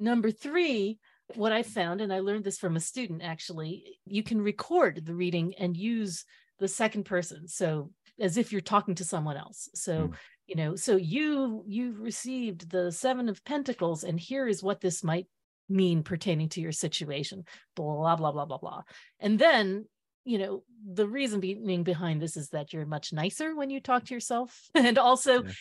Number 0.00 0.32
three, 0.32 0.98
what 1.36 1.52
I 1.52 1.62
found, 1.62 2.00
and 2.00 2.12
I 2.12 2.18
learned 2.18 2.42
this 2.42 2.58
from 2.58 2.74
a 2.74 2.80
student 2.80 3.22
actually, 3.22 4.00
you 4.06 4.24
can 4.24 4.42
record 4.42 5.06
the 5.06 5.14
reading 5.14 5.54
and 5.56 5.76
use 5.76 6.24
the 6.58 6.68
second 6.68 7.04
person. 7.04 7.48
So 7.48 7.90
as 8.20 8.36
if 8.36 8.52
you're 8.52 8.60
talking 8.60 8.94
to 8.96 9.04
someone 9.04 9.36
else. 9.36 9.68
So, 9.74 10.08
Mm. 10.08 10.14
you 10.46 10.56
know, 10.56 10.76
so 10.76 10.96
you 10.96 11.64
you've 11.66 12.00
received 12.00 12.70
the 12.70 12.92
seven 12.92 13.28
of 13.28 13.44
pentacles, 13.44 14.04
and 14.04 14.18
here 14.20 14.46
is 14.46 14.62
what 14.62 14.80
this 14.80 15.02
might 15.04 15.26
mean 15.68 16.02
pertaining 16.02 16.48
to 16.50 16.60
your 16.60 16.72
situation. 16.72 17.44
Blah 17.76 18.16
blah 18.16 18.32
blah 18.32 18.44
blah 18.44 18.58
blah. 18.58 18.82
And 19.20 19.38
then 19.38 19.86
you 20.24 20.38
know 20.38 20.62
the 20.84 21.08
reason 21.08 21.40
being 21.40 21.82
behind 21.82 22.20
this 22.20 22.36
is 22.36 22.50
that 22.50 22.72
you're 22.72 22.84
much 22.86 23.12
nicer 23.12 23.54
when 23.56 23.70
you 23.70 23.80
talk 23.80 24.04
to 24.04 24.14
yourself 24.14 24.68
and 24.74 24.98
also 24.98 25.44
Yeah. 25.44 25.52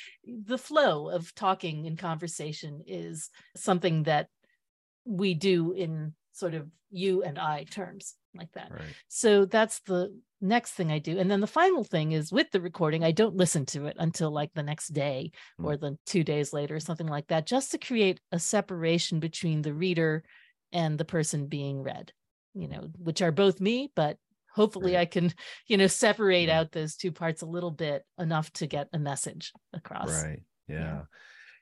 the 0.46 0.58
flow 0.58 1.10
of 1.10 1.34
talking 1.34 1.88
and 1.88 1.98
conversation 1.98 2.84
is 2.86 3.30
something 3.56 4.04
that 4.04 4.28
we 5.06 5.34
do 5.34 5.72
in 5.72 6.14
sort 6.40 6.54
of 6.56 6.68
you 6.90 7.22
and 7.24 7.38
i 7.38 7.64
terms 7.66 8.16
like 8.36 8.52
that 8.54 8.72
Right. 8.72 8.96
so 9.08 9.46
that's 9.46 9.80
the 9.82 10.18
next 10.42 10.72
thing 10.72 10.90
I 10.90 11.00
do. 11.00 11.20
And 11.20 11.30
then 11.30 11.42
the 11.42 11.48
final 11.48 11.84
thing 11.84 12.14
is 12.14 12.32
with 12.32 12.50
the 12.52 12.62
recording, 12.62 13.04
I 13.04 13.12
don't 13.12 13.36
listen 13.36 13.66
to 13.74 13.88
it 13.88 13.98
until 14.00 14.32
like 14.32 14.54
the 14.54 14.64
next 14.64 14.94
day 14.94 15.32
Mm. 15.60 15.66
or 15.66 15.76
the 15.76 15.98
two 16.06 16.24
days 16.24 16.54
later, 16.54 16.76
or 16.76 16.80
something 16.80 17.08
like 17.08 17.28
that, 17.28 17.46
just 17.46 17.72
to 17.72 17.78
create 17.78 18.22
a 18.32 18.40
separation 18.40 19.20
between 19.20 19.62
the 19.64 19.74
reader 19.74 20.24
and 20.72 20.98
the 20.98 21.04
person 21.04 21.48
being 21.48 21.84
read, 21.84 22.14
you 22.54 22.70
know, 22.70 22.88
which 22.98 23.22
are 23.22 23.34
both 23.34 23.60
me, 23.60 23.92
but 23.98 24.16
hopefully 24.56 24.94
Right. 24.94 25.02
I 25.02 25.06
can, 25.08 25.34
you 25.68 25.76
know, 25.76 25.88
separate 25.88 26.48
Yeah. 26.48 26.60
out 26.62 26.72
those 26.72 26.96
two 26.96 27.12
parts 27.12 27.42
a 27.42 27.46
little 27.56 27.72
bit 27.72 28.06
enough 28.18 28.50
to 28.54 28.66
get 28.66 28.88
a 28.94 29.00
message 29.00 29.52
across. 29.74 30.24
Right. 30.24 30.44
Yeah. 30.70 30.80
Yeah. 30.80 31.02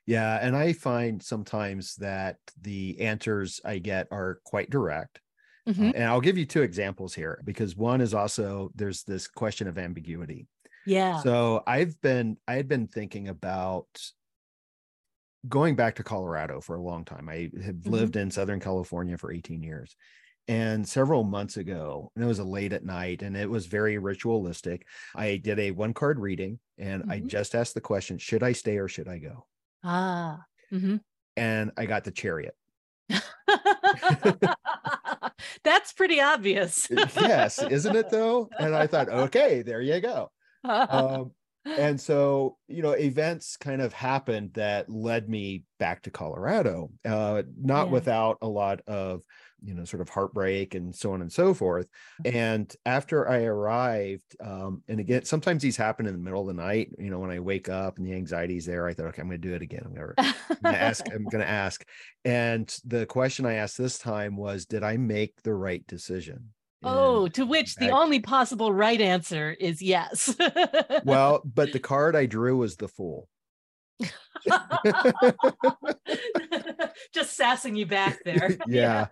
Yeah. 0.08 0.38
And 0.40 0.56
I 0.56 0.72
find 0.72 1.22
sometimes 1.22 1.96
that 1.96 2.38
the 2.60 2.98
answers 3.00 3.60
I 3.64 3.78
get 3.78 4.08
are 4.10 4.40
quite 4.44 4.70
direct. 4.70 5.20
Uh, 5.80 5.90
Mhm. 5.90 5.92
and 5.94 6.04
I'll 6.04 6.20
give 6.22 6.38
you 6.38 6.46
two 6.46 6.62
examples 6.62 7.14
here 7.14 7.42
because 7.44 7.76
one 7.76 8.00
is 8.00 8.14
also 8.14 8.70
there's 8.74 9.04
this 9.04 9.28
question 9.28 9.68
of 9.68 9.78
ambiguity. 9.78 10.48
Yeah. 10.84 11.24
So 11.24 11.62
I've 11.66 12.00
been 12.02 12.38
I 12.48 12.54
had 12.54 12.68
been 12.68 12.88
thinking 12.88 13.28
about 13.28 13.86
going 15.48 15.76
back 15.76 15.94
to 15.96 16.04
Colorado 16.04 16.60
for 16.60 16.76
a 16.76 16.82
long 16.82 17.04
time. 17.04 17.28
I 17.28 17.50
have 17.62 17.86
Mhm. 17.86 17.88
lived 17.88 18.16
in 18.16 18.30
Southern 18.30 18.60
California 18.60 19.16
for 19.16 19.32
18 19.32 19.62
years. 19.62 19.96
And 20.48 20.88
several 20.88 21.24
months 21.24 21.58
ago, 21.58 22.10
and 22.16 22.24
it 22.24 22.28
was 22.28 22.38
a 22.38 22.44
late 22.44 22.72
at 22.72 22.84
night 22.84 23.22
and 23.22 23.36
it 23.36 23.50
was 23.50 23.66
very 23.66 23.98
ritualistic. 23.98 24.86
I 25.14 25.36
did 25.36 25.58
a 25.58 25.72
one 25.72 25.92
card 25.94 26.18
reading 26.18 26.60
and 26.78 27.04
I 27.08 27.20
Mhm. 27.20 27.28
just 27.28 27.54
asked 27.54 27.74
the 27.74 27.82
question, 27.82 28.18
should 28.18 28.42
I 28.42 28.52
stay 28.52 28.78
or 28.78 28.88
should 28.88 29.08
I 29.08 29.18
go? 29.18 29.46
Ah. 29.84 30.42
mhm. 30.72 31.00
And 31.36 31.70
I 31.76 31.86
got 31.86 32.04
the 32.04 32.10
chariot. 32.10 32.54
That's 35.64 35.92
pretty 35.92 36.20
obvious. 36.20 36.88
yes, 36.90 37.62
isn't 37.62 37.96
it 37.96 38.10
though? 38.10 38.48
And 38.58 38.74
I 38.74 38.86
thought, 38.86 39.08
okay, 39.08 39.62
there 39.62 39.80
you 39.80 40.00
go. 40.00 40.30
Um, 40.64 41.30
and 41.64 42.00
so 42.00 42.56
you 42.66 42.82
know 42.82 42.90
events 42.92 43.56
kind 43.56 43.80
of 43.80 43.92
happened 43.92 44.50
that 44.54 44.90
led 44.90 45.28
me 45.28 45.62
back 45.78 46.02
to 46.02 46.10
colorado 46.10 46.90
uh 47.04 47.42
not 47.56 47.86
Yeah. 47.86 47.92
without 47.92 48.38
a 48.42 48.48
lot 48.48 48.80
of 48.88 49.22
you 49.64 49.74
know 49.74 49.84
sort 49.84 50.00
of 50.00 50.08
heartbreak 50.08 50.74
and 50.74 50.94
so 50.94 51.12
on 51.12 51.20
and 51.20 51.32
so 51.32 51.52
forth. 51.54 51.86
And 52.24 52.72
after 52.86 53.28
i 53.28 53.42
arrived 53.42 54.36
um 54.40 54.82
and 54.88 55.00
again 55.00 55.24
sometimes 55.24 55.62
these 55.62 55.76
happen 55.76 56.06
in 56.06 56.12
the 56.12 56.18
middle 56.18 56.40
of 56.42 56.46
the 56.46 56.62
night 56.62 56.90
you 56.98 57.10
know 57.10 57.18
when 57.18 57.30
i 57.30 57.40
wake 57.40 57.68
up 57.68 57.98
and 57.98 58.06
the 58.06 58.14
anxiety's 58.14 58.66
there 58.66 58.86
i 58.86 58.94
thought 58.94 59.06
okay 59.06 59.20
i'm 59.22 59.28
gonna 59.28 59.38
do 59.38 59.54
it 59.54 59.62
again. 59.62 59.82
I'm 59.86 59.94
gonna 59.94 60.76
ask 60.76 61.04
i'm 61.12 61.24
gonna 61.24 61.44
ask. 61.44 61.84
And 62.24 62.72
the 62.84 63.06
question 63.06 63.46
i 63.46 63.54
asked 63.54 63.78
this 63.78 63.98
time 63.98 64.36
was 64.36 64.66
did 64.66 64.82
i 64.82 64.96
make 64.96 65.42
the 65.42 65.54
right 65.54 65.86
decision? 65.86 66.50
Oh, 66.84 67.24
And- 67.24 67.34
to 67.34 67.44
which 67.44 67.74
the 67.74 67.90
only 67.90 68.20
possible 68.20 68.72
right 68.72 69.00
answer 69.00 69.50
is 69.58 69.82
yes. 69.82 70.34
well 71.04 71.42
but 71.44 71.72
the 71.72 71.80
card 71.92 72.14
i 72.14 72.26
drew 72.26 72.56
was 72.56 72.76
the 72.76 72.88
fool 72.88 73.28
just 77.14 77.36
sassing 77.36 77.76
you 77.76 77.86
back 77.86 78.18
there. 78.24 78.56
Yeah. 78.66 79.06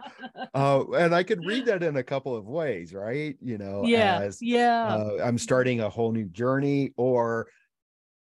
uh, 0.54 0.84
and 0.92 1.14
i 1.14 1.22
could 1.22 1.44
read 1.44 1.66
that 1.66 1.82
in 1.82 1.96
a 1.96 2.02
couple 2.02 2.34
of 2.36 2.46
ways 2.46 2.92
right 2.94 3.36
you 3.40 3.58
know 3.58 3.82
Yeah. 3.84 4.20
as 4.20 4.40
Yeah. 4.42 4.84
uh, 4.86 5.18
i'm 5.24 5.38
starting 5.38 5.80
a 5.80 5.88
whole 5.90 6.12
new 6.12 6.26
journey 6.26 6.92
or 6.96 7.48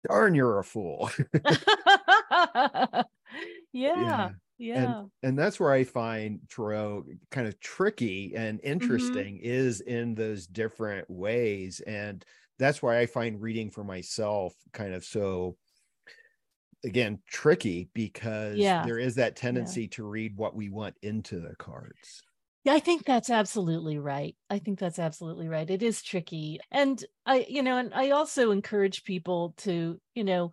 darn 0.07 0.35
you're 0.35 0.59
a 0.59 0.63
fool 0.63 1.09
yeah. 3.73 4.29
Yeah. 4.57 5.03
and 5.23 5.37
that's 5.37 5.59
where 5.59 5.71
i 5.71 5.83
find 5.83 6.39
tarot 6.49 7.05
kind 7.31 7.47
of 7.47 7.59
tricky 7.59 8.33
and 8.35 8.59
Mm-hmm. 8.59 8.71
interesting 8.71 9.39
is 9.43 9.81
in 9.81 10.15
those 10.15 10.47
different 10.47 11.09
ways 11.09 11.81
and 11.81 12.23
that's 12.57 12.81
why 12.81 12.99
i 12.99 13.05
find 13.05 13.41
reading 13.41 13.69
for 13.69 13.83
myself 13.83 14.53
kind 14.71 14.93
of 14.93 15.03
so 15.03 15.57
again 16.83 17.21
tricky 17.27 17.89
because 17.93 18.73
Yeah. 18.73 18.79
there 18.79 18.99
is 18.99 19.15
that 19.15 19.35
tendency 19.35 19.87
to 19.89 20.03
read 20.05 20.35
what 20.37 20.55
we 20.55 20.69
want 20.69 20.95
into 21.01 21.39
the 21.39 21.55
cards 21.55 22.21
Yeah, 22.63 22.73
I 22.73 22.79
think 22.79 23.05
that's 23.05 23.29
absolutely 23.29 23.99
right. 23.99 24.35
I 24.49 24.57
think 24.59 24.79
that's 24.79 24.97
absolutely 24.97 25.47
right. 25.47 25.69
It 25.69 25.83
is 25.83 26.01
tricky. 26.01 26.59
And 26.71 27.03
I, 27.25 27.45
you 27.47 27.61
know, 27.61 27.77
and 27.77 27.93
I 27.93 28.09
also 28.09 28.49
encourage 28.51 29.03
people 29.03 29.53
to, 29.57 30.01
you 30.15 30.23
know, 30.23 30.49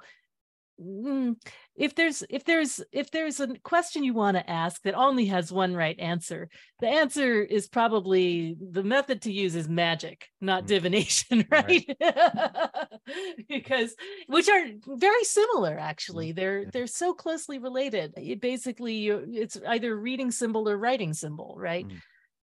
if 0.79 1.95
there's 1.95 2.23
if 2.29 2.45
there's 2.45 2.81
if 2.93 3.11
there's 3.11 3.41
a 3.41 3.49
question 3.63 4.05
you 4.05 4.15
want 4.15 4.37
to 4.37 4.51
ask 4.51 4.83
that 4.83 4.95
only 4.95 5.27
has 5.27 5.53
one 5.53 5.75
right 5.75 5.99
answer, 5.99 6.49
the 6.81 6.89
answer 6.89 7.43
is 7.43 7.69
probably 7.69 8.57
the 8.61 8.83
method 8.83 9.23
to 9.23 9.33
use 9.33 9.55
is 9.55 9.69
magic, 9.69 10.29
not 10.41 10.65
Mm. 10.65 10.67
divination, 10.67 11.47
right? 11.51 11.85
because 13.49 13.95
which 14.27 14.49
are 14.49 14.65
very 14.87 15.25
similar 15.25 15.79
actually. 15.79 16.33
They're 16.33 16.67
they're 16.67 16.87
so 16.87 17.15
closely 17.15 17.59
related. 17.59 18.15
It 18.17 18.41
basically 18.41 18.95
you 18.95 19.25
it's 19.29 19.59
either 19.67 19.97
reading 19.97 20.31
symbol 20.31 20.69
or 20.69 20.79
writing 20.79 21.13
symbol, 21.13 21.55
right? 21.57 21.87
Mm. 21.87 22.01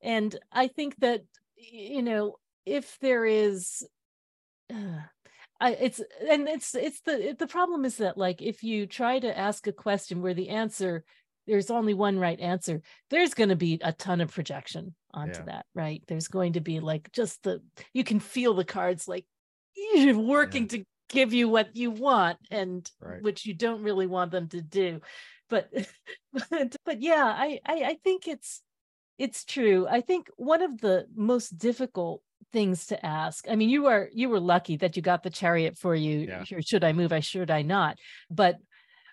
And 0.02 0.38
I 0.52 0.68
think 0.68 0.96
that 1.00 1.22
you 1.56 2.02
know 2.02 2.36
if 2.66 2.98
there 3.00 3.24
is 3.24 3.86
uh, 4.72 5.00
I, 5.60 5.72
it's 5.72 6.00
and 6.28 6.48
it's 6.48 6.74
it's 6.74 7.00
the 7.02 7.36
the 7.38 7.46
problem 7.46 7.84
is 7.84 7.98
that 7.98 8.18
like 8.18 8.42
if 8.42 8.62
you 8.62 8.86
try 8.86 9.18
to 9.18 9.38
ask 9.38 9.66
a 9.66 9.72
question 9.72 10.20
where 10.22 10.34
the 10.34 10.48
answer 10.50 11.04
there's 11.46 11.70
only 11.70 11.94
one 11.94 12.18
right 12.18 12.40
answer 12.40 12.82
there's 13.10 13.34
going 13.34 13.50
to 13.50 13.56
be 13.56 13.78
a 13.82 13.92
ton 13.92 14.20
of 14.20 14.32
projection 14.32 14.94
onto 15.12 15.40
Yeah. 15.40 15.46
that 15.46 15.66
right 15.74 16.02
there's 16.08 16.28
going 16.28 16.54
to 16.54 16.60
be 16.60 16.80
like 16.80 17.12
just 17.12 17.42
the 17.44 17.62
you 17.92 18.02
can 18.04 18.18
feel 18.20 18.54
the 18.54 18.64
cards 18.64 19.06
like 19.06 19.26
working 20.14 20.68
to 20.68 20.84
give 21.08 21.32
you 21.32 21.48
what 21.48 21.76
you 21.76 21.90
want 21.90 22.38
and 22.50 22.90
Right. 23.00 23.22
which 23.22 23.46
you 23.46 23.54
don't 23.54 23.82
really 23.82 24.06
want 24.06 24.30
them 24.30 24.48
to 24.48 24.60
do 24.62 25.00
but 25.48 25.70
but, 26.50 26.76
but 26.84 27.02
yeah 27.02 27.24
I, 27.26 27.60
I 27.66 27.74
i 27.84 27.98
think 28.02 28.26
it's 28.26 28.62
it's 29.18 29.44
true 29.44 29.86
i 29.88 30.00
think 30.00 30.28
one 30.36 30.62
of 30.62 30.80
the 30.80 31.06
most 31.14 31.56
difficult 31.58 32.22
things 32.52 32.86
to 32.86 33.06
ask 33.06 33.46
i 33.50 33.56
mean 33.56 33.68
you 33.68 33.86
are 33.86 34.08
you 34.12 34.28
were 34.28 34.40
lucky 34.40 34.76
that 34.76 34.96
you 34.96 35.02
got 35.02 35.22
the 35.22 35.30
chariot 35.30 35.76
for 35.76 35.94
you 35.94 36.20
Yeah. 36.20 36.44
Should 36.60 36.84
i 36.84 36.92
move 36.92 37.12
i 37.12 37.20
should 37.20 37.50
i 37.50 37.62
not 37.62 37.98
but 38.30 38.56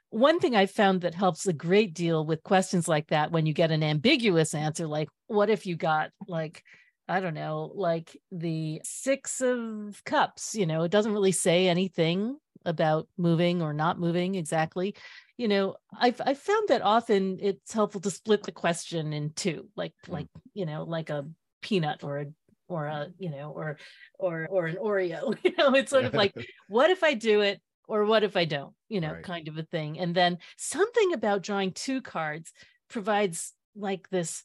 one 0.10 0.40
thing 0.40 0.56
i 0.56 0.66
found 0.66 1.02
that 1.02 1.16
helps 1.16 1.48
a 1.48 1.54
great 1.54 1.94
deal 1.94 2.26
with 2.26 2.44
questions 2.44 2.88
like 2.88 3.08
that 3.08 3.32
when 3.32 3.46
you 3.46 3.54
get 3.54 3.72
an 3.72 3.84
ambiguous 3.84 4.54
answer 4.54 4.88
like 4.88 5.10
what 5.28 5.50
if 5.50 5.66
you 5.66 5.76
got 5.76 6.12
like 6.28 6.64
I 7.08 7.20
don't 7.20 7.34
know, 7.34 7.72
like 7.76 8.16
the 8.32 8.80
six 8.86 9.42
of 9.42 10.02
cups, 10.06 10.56
you 10.56 10.66
know, 10.66 10.84
it 10.84 10.92
doesn't 10.92 11.12
really 11.12 11.34
say 11.34 11.68
anything 11.68 12.38
about 12.64 13.10
moving 13.18 13.62
or 13.62 13.74
not 13.74 14.00
moving 14.00 14.36
exactly. 14.36 14.96
You 15.36 15.50
know, 15.50 15.76
I've 16.00 16.22
I've 16.26 16.38
found 16.38 16.70
that 16.70 16.82
often 16.84 17.38
it's 17.42 17.74
helpful 17.74 18.00
to 18.02 18.12
split 18.12 18.44
the 18.44 18.54
question 18.54 19.12
in 19.12 19.32
two, 19.32 19.68
like 19.76 19.94
Mm. 20.08 20.14
like, 20.14 20.28
you 20.54 20.66
know, 20.66 20.84
like 20.84 21.10
a 21.10 21.26
peanut 21.62 22.02
or 22.02 22.20
a 22.20 22.26
or 22.72 22.86
a, 22.86 23.10
you 23.20 23.30
know, 23.30 23.52
or 23.52 23.78
or 24.18 24.48
or 24.50 24.66
an 24.68 24.78
Oreo. 24.78 25.38
You 25.44 25.54
know, 25.58 25.76
it's 25.76 25.92
sort 25.92 26.06
of 26.06 26.14
like, 26.14 26.34
what 26.68 26.90
if 26.90 27.04
I 27.04 27.14
do 27.14 27.42
it 27.42 27.62
or 27.88 28.06
what 28.06 28.24
if 28.24 28.38
I 28.38 28.46
don't, 28.46 28.74
you 28.90 29.02
know, 29.02 29.14
Right. 29.14 29.24
kind 29.24 29.48
of 29.48 29.58
a 29.58 29.64
thing. 29.64 30.00
And 30.00 30.16
then 30.16 30.38
something 30.58 31.14
about 31.14 31.44
drawing 31.44 31.74
two 31.74 32.02
cards 32.02 32.54
provides 32.90 33.54
like 33.76 34.10
this 34.10 34.44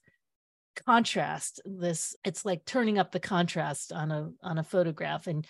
contrast 0.85 1.61
this 1.65 2.15
it's 2.23 2.45
like 2.45 2.65
turning 2.67 2.99
up 2.99 3.11
the 3.11 3.19
contrast 3.21 3.93
on 3.93 4.11
a 4.11 4.31
on 4.43 4.59
a 4.59 4.63
photograph 4.63 5.27
and 5.27 5.47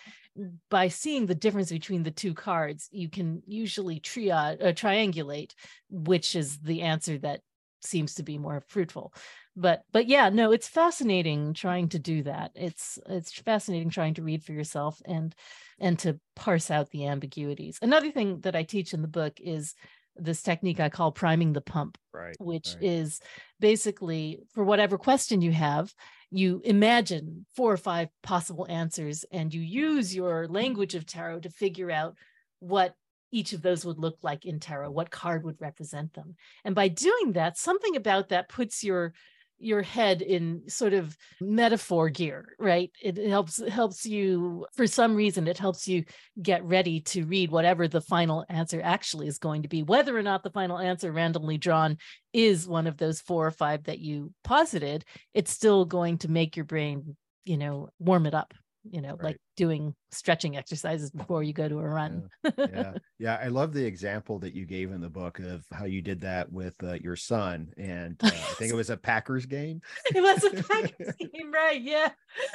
by 0.71 0.87
seeing 0.87 1.27
the 1.27 1.35
difference 1.35 1.73
between 1.73 2.05
the 2.05 2.11
two 2.12 2.33
cards 2.33 2.89
you 2.93 3.09
can 3.09 3.43
usually 3.47 3.99
triage 3.99 4.62
uh, 4.62 4.73
triangulate 4.73 5.53
which 5.91 6.37
is 6.37 6.59
the 6.59 6.83
answer 6.83 7.19
that 7.19 7.41
seems 7.87 8.14
to 8.14 8.22
be 8.22 8.38
more 8.38 8.62
fruitful. 8.68 9.14
But 9.55 9.83
but 9.92 10.07
yeah 10.07 10.29
no 10.29 10.53
it's 10.53 10.68
fascinating 10.68 11.55
trying 11.55 11.88
to 11.90 11.99
do 11.99 12.22
that. 12.25 12.53
It's 12.55 12.99
it's 13.09 13.33
fascinating 13.33 13.90
trying 13.90 14.14
to 14.14 14.22
read 14.22 14.44
for 14.44 14.53
yourself 14.53 15.01
and 15.05 15.35
and 15.79 15.99
to 16.01 16.18
parse 16.35 16.70
out 16.70 16.90
the 16.90 17.07
ambiguities. 17.07 17.79
Another 17.83 18.11
thing 18.11 18.40
that 18.40 18.57
i 18.57 18.62
teach 18.62 18.92
in 18.92 19.03
the 19.03 19.09
book 19.09 19.40
is 19.40 19.75
this 20.18 20.40
technique 20.40 20.81
i 20.81 20.88
call 20.88 21.12
priming 21.12 21.53
the 21.53 21.61
pump 21.61 21.99
right 22.14 22.37
which 22.38 22.75
right. 22.75 22.83
is 22.83 23.20
basically 23.61 24.40
for 24.53 24.64
whatever 24.64 24.99
question 24.99 25.40
you 25.40 25.53
have, 25.53 25.94
you 26.31 26.61
imagine 26.64 27.46
four 27.55 27.72
or 27.72 27.77
five 27.77 28.09
possible 28.22 28.66
answers 28.68 29.25
and 29.31 29.55
you 29.55 29.61
use 29.61 30.14
your 30.14 30.49
language 30.49 30.94
of 30.94 31.07
tarot 31.07 31.40
to 31.40 31.51
figure 31.51 31.90
out 31.90 32.16
what 32.59 32.94
each 33.37 33.53
of 33.53 33.61
those 33.61 33.85
would 33.85 33.99
look 33.99 34.16
like 34.22 34.46
in 34.46 34.59
tarot, 34.59 34.90
what 34.90 35.11
card 35.11 35.44
would 35.44 35.61
represent 35.61 36.14
them. 36.14 36.37
And 36.64 36.75
by 36.75 36.88
doing 36.88 37.33
that, 37.33 37.59
something 37.59 37.94
about 37.94 38.31
that 38.31 38.49
puts 38.49 38.83
your 38.83 39.12
your 39.59 39.81
head 39.81 40.20
in 40.20 40.62
sort 40.68 40.92
of 40.92 41.16
metaphor 41.40 42.11
gear 42.11 42.55
right? 42.59 42.90
It 43.03 43.16
helps 43.16 43.57
helps 43.68 44.05
you 44.05 44.66
for 44.75 44.87
some 44.87 45.14
reason 45.14 45.49
it 45.49 45.57
helps 45.57 45.88
you 45.88 46.05
get 46.42 46.62
ready 46.62 47.01
to 47.12 47.25
read 47.25 47.51
whatever 47.51 47.88
the 47.88 48.03
final 48.03 48.44
answer 48.51 48.83
actually 48.83 49.29
is 49.29 49.38
going 49.38 49.62
to 49.62 49.68
be. 49.68 49.83
Whether 49.83 50.16
or 50.16 50.22
not 50.22 50.42
the 50.42 50.51
final 50.51 50.79
answer 50.79 51.11
randomly 51.11 51.57
drawn 51.57 51.96
is 52.35 52.68
one 52.68 52.87
of 52.87 52.99
those 52.99 53.22
four 53.22 53.46
or 53.46 53.51
five 53.51 53.85
that 53.85 53.99
you 53.99 54.33
posited 54.44 55.05
it's 55.33 55.53
still 55.53 55.85
going 55.87 56.18
to 56.18 56.31
make 56.31 56.55
your 56.57 56.66
brain 56.66 57.16
you 57.44 57.57
know 57.57 57.88
warm 57.99 58.27
it 58.27 58.35
up 58.35 58.53
you 58.90 59.01
know 59.01 59.16
like 59.20 59.37
doing 59.57 59.94
stretching 60.11 60.57
exercises 60.57 61.11
before 61.11 61.42
you 61.42 61.53
go 61.53 61.68
to 61.68 61.79
a 61.79 61.88
run 61.88 62.29
yeah 62.59 62.92
yeah 63.18 63.38
i 63.42 63.49
love 63.49 63.72
the 63.72 63.85
example 63.85 64.38
that 64.38 64.55
you 64.55 64.66
gave 64.66 64.92
in 64.92 65.01
the 65.01 65.09
book 65.09 65.38
of 65.38 65.64
how 65.72 65.85
you 65.85 66.03
did 66.03 66.20
that 66.20 66.51
with 66.53 66.75
uh, 66.83 66.94
your 66.94 67.16
son 67.16 67.68
and 67.77 68.16
uh, 68.22 68.29
i 68.29 68.55
think 68.55 68.72
it 68.72 68.77
was 68.77 68.90
a 68.90 68.96
packers 68.96 69.46
game 69.46 69.81
it 70.14 70.20
was 70.20 70.44
a 70.44 70.62
Packers 70.62 71.14
game, 71.18 71.53
right? 71.53 71.81
Yeah, 71.81 72.11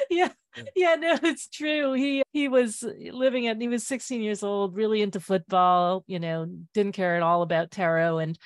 yeah, 0.10 0.30
Yeah. 0.56 0.64
yeah. 0.76 0.96
No, 0.96 1.18
it's 1.24 1.48
true. 1.48 1.94
He 1.94 2.24
he 2.32 2.48
was 2.48 2.84
living 3.12 3.48
at. 3.48 3.62
He 3.62 3.68
was 3.68 3.86
16 3.86 4.22
years 4.22 4.44
old, 4.44 4.76
really 4.76 5.02
into 5.02 5.20
football. 5.20 6.04
You 6.08 6.20
know, 6.20 6.48
didn't 6.74 6.94
care 6.94 7.16
at 7.16 7.24
all 7.24 7.42
about 7.42 7.72
tarot, 7.72 8.20
and 8.20 8.38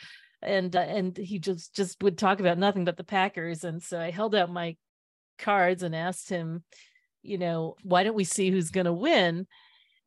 and 0.41 0.76
uh, 0.76 0.80
and 0.80 1.15
he 1.17 1.39
just 1.39 1.76
just 1.76 2.02
would 2.04 2.17
talk 2.17 2.39
about 2.39 2.58
nothing 2.58 2.86
but 2.86 2.98
the 2.98 3.04
Packers. 3.04 3.63
And 3.63 3.82
so 3.82 4.00
I 4.00 4.12
held 4.12 4.36
out 4.36 4.52
my 4.52 4.76
cards 5.39 5.84
and 5.84 5.95
asked 5.95 6.30
him, 6.30 6.63
you 7.26 7.38
know, 7.38 7.76
why 7.84 8.04
don't 8.04 8.16
we 8.16 8.24
see 8.24 8.52
who's 8.52 8.72
going 8.72 8.86
to 8.86 8.94
win? 8.94 9.48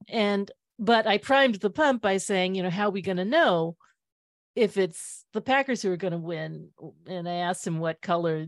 And 0.09 0.51
but 0.79 1.07
I 1.07 1.19
primed 1.19 1.57
the 1.57 1.71
pump 1.71 2.03
by 2.03 2.19
saying, 2.19 2.55
you 2.55 2.63
know, 2.63 2.71
how 2.71 2.89
are 2.89 2.93
we 2.93 3.03
going 3.03 3.17
to 3.17 3.25
know 3.25 3.77
if 4.55 4.77
it's 4.77 5.25
the 5.33 5.41
Packers 5.41 5.83
who 5.83 5.91
are 5.93 5.97
going 5.97 6.13
to 6.13 6.19
win? 6.19 6.71
And 7.07 7.29
I 7.29 7.35
asked 7.35 7.67
him 7.67 7.81
what 7.81 8.01
color 8.01 8.47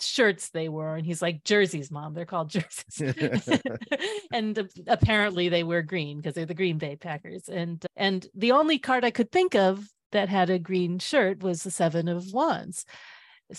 shirts 0.00 0.50
they 0.50 0.68
were 0.68 0.96
and 0.96 1.06
he's 1.06 1.22
like 1.22 1.42
jerseys 1.44 1.90
mom 1.90 2.12
they're 2.12 2.26
called 2.26 2.50
jerseys 2.50 3.48
and 4.32 4.68
apparently 4.86 5.48
they 5.48 5.62
were 5.62 5.82
green 5.82 6.18
because 6.18 6.34
they're 6.34 6.44
the 6.44 6.54
green 6.54 6.78
bay 6.78 6.96
packers 6.96 7.48
and 7.48 7.86
and 7.96 8.26
the 8.34 8.52
only 8.52 8.78
card 8.78 9.04
i 9.04 9.10
could 9.10 9.32
think 9.32 9.54
of 9.54 9.88
that 10.12 10.28
had 10.28 10.50
a 10.50 10.58
green 10.58 10.98
shirt 10.98 11.42
was 11.42 11.62
the 11.62 11.70
seven 11.70 12.08
of 12.08 12.32
wands 12.32 12.84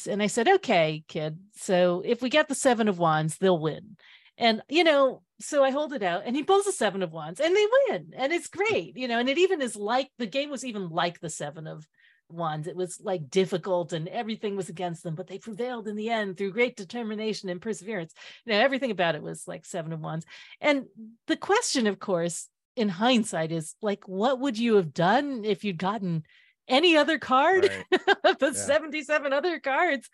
and 0.07 0.21
i 0.21 0.27
said 0.27 0.47
okay 0.47 1.03
kid 1.07 1.39
so 1.55 2.03
if 2.05 2.21
we 2.21 2.29
get 2.29 2.47
the 2.47 2.55
seven 2.55 2.87
of 2.87 2.99
wands 2.99 3.37
they'll 3.37 3.59
win 3.59 3.97
and 4.37 4.61
you 4.69 4.83
know 4.83 5.21
so 5.39 5.63
I 5.63 5.71
hold 5.71 5.93
it 5.93 6.03
out 6.03 6.23
and 6.25 6.35
he 6.35 6.43
pulls 6.43 6.67
a 6.67 6.71
seven 6.71 7.03
of 7.03 7.11
wands 7.11 7.39
and 7.39 7.55
they 7.55 7.65
win. 7.89 8.13
And 8.15 8.33
it's 8.33 8.47
great, 8.47 8.97
you 8.97 9.07
know, 9.07 9.19
and 9.19 9.29
it 9.29 9.37
even 9.37 9.61
is 9.61 9.75
like 9.75 10.09
the 10.17 10.25
game 10.25 10.49
was 10.49 10.65
even 10.65 10.89
like 10.89 11.19
the 11.19 11.29
seven 11.29 11.67
of 11.67 11.87
wands. 12.29 12.67
It 12.67 12.75
was 12.75 12.99
like 13.01 13.29
difficult 13.29 13.93
and 13.93 14.07
everything 14.07 14.55
was 14.55 14.69
against 14.69 15.03
them, 15.03 15.15
but 15.15 15.27
they 15.27 15.37
prevailed 15.37 15.87
in 15.87 15.95
the 15.95 16.09
end 16.09 16.37
through 16.37 16.53
great 16.53 16.75
determination 16.75 17.49
and 17.49 17.61
perseverance. 17.61 18.13
You 18.45 18.53
know, 18.53 18.59
everything 18.59 18.91
about 18.91 19.15
it 19.15 19.21
was 19.21 19.47
like 19.47 19.65
seven 19.65 19.93
of 19.93 19.99
wands. 19.99 20.25
And 20.59 20.85
the 21.27 21.37
question, 21.37 21.87
of 21.87 21.99
course, 21.99 22.49
in 22.75 22.89
hindsight 22.89 23.51
is 23.51 23.75
like, 23.81 24.07
what 24.07 24.39
would 24.39 24.57
you 24.57 24.75
have 24.75 24.93
done 24.93 25.45
if 25.45 25.63
you'd 25.63 25.77
gotten 25.77 26.23
any 26.67 26.97
other 26.97 27.17
card? 27.17 27.69
Right. 27.91 28.01
the 28.39 28.47
yeah. 28.47 28.51
77 28.51 29.33
other 29.33 29.59
cards. 29.59 30.09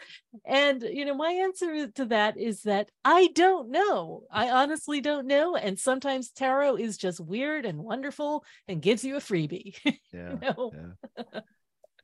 And 0.46 0.82
you 0.84 1.06
know 1.06 1.16
my 1.16 1.32
answer 1.32 1.88
to 1.88 2.06
that 2.06 2.38
is 2.38 2.64
that 2.64 2.90
i 3.04 3.30
don't 3.34 3.70
know. 3.70 4.24
I 4.32 4.50
honestly 4.50 5.02
don't 5.02 5.28
know. 5.28 5.56
And 5.56 5.80
sometimes 5.80 6.32
tarot 6.32 6.78
is 6.78 6.98
just 6.98 7.20
weird 7.20 7.66
and 7.66 7.80
wonderful 7.80 8.44
and 8.68 8.82
gives 8.82 9.04
you 9.04 9.16
a 9.16 9.20
freebie 9.20 9.76
yeah 10.14 10.36
yeah. 10.42 11.40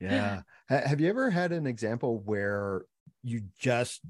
yeah. 0.00 0.42
Have 0.68 1.00
you 1.00 1.08
ever 1.08 1.30
had 1.30 1.52
an 1.52 1.66
example 1.66 2.20
where 2.24 2.82
you 3.22 3.42
just 3.58 4.00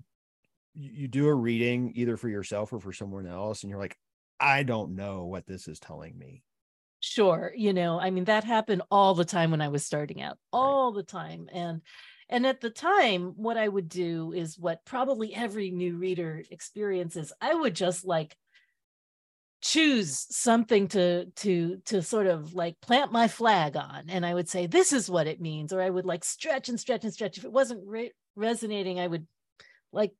you 0.75 1.09
do 1.09 1.27
a 1.27 1.35
reading 1.35 1.93
either 1.97 2.17
for 2.17 2.29
yourself 2.29 2.73
or 2.73 2.81
for 2.81 2.93
someone 2.93 3.27
else 3.27 3.63
and 3.63 3.71
you're 3.71 3.79
like 3.79 3.97
i 4.39 4.63
don't 4.63 4.95
know 4.95 5.25
what 5.25 5.47
this 5.47 5.69
is 5.69 5.81
telling 5.81 6.17
me 6.17 6.43
sure 7.01 7.53
you 7.57 7.73
know 7.73 7.99
i 7.99 8.11
mean 8.11 8.25
that 8.25 8.45
happened 8.45 8.83
all 8.91 9.15
the 9.15 9.25
time 9.25 9.51
when 9.51 9.63
i 9.63 9.69
was 9.69 9.85
starting 9.85 10.21
out 10.21 10.39
all 10.53 10.93
right. 10.93 10.97
the 10.97 11.03
time 11.03 11.49
and 11.53 11.81
and 12.29 12.47
at 12.47 12.61
the 12.61 12.71
time 12.71 13.33
what 13.37 13.57
i 13.57 13.67
would 13.67 13.89
do 13.89 14.33
is 14.33 14.59
what 14.59 14.85
probably 14.85 15.35
every 15.35 15.71
new 15.71 15.97
reader 15.97 16.43
experiences 16.51 17.33
i 17.41 17.55
would 17.55 17.75
just 17.75 18.05
like 18.05 18.37
choose 19.63 20.27
something 20.31 20.89
to 20.89 21.27
to 21.37 21.81
to 21.85 22.03
sort 22.03 22.27
of 22.27 22.55
like 22.55 22.81
plant 22.81 23.13
my 23.13 23.29
flag 23.29 23.77
on 23.77 24.05
and 24.09 24.25
i 24.25 24.33
would 24.33 24.49
say 24.49 24.67
this 24.67 24.93
is 24.93 25.11
what 25.11 25.27
it 25.27 25.41
means 25.41 25.73
or 25.73 25.83
i 25.83 25.91
would 25.91 26.07
like 26.07 26.25
stretch 26.25 26.69
and 26.71 26.81
stretch 26.81 27.05
and 27.05 27.13
stretch 27.13 27.37
if 27.37 27.45
it 27.45 27.53
wasn't 27.53 27.81
re- 27.87 28.13
resonating 28.37 28.99
i 28.99 29.07
would 29.07 29.27
like 29.93 30.13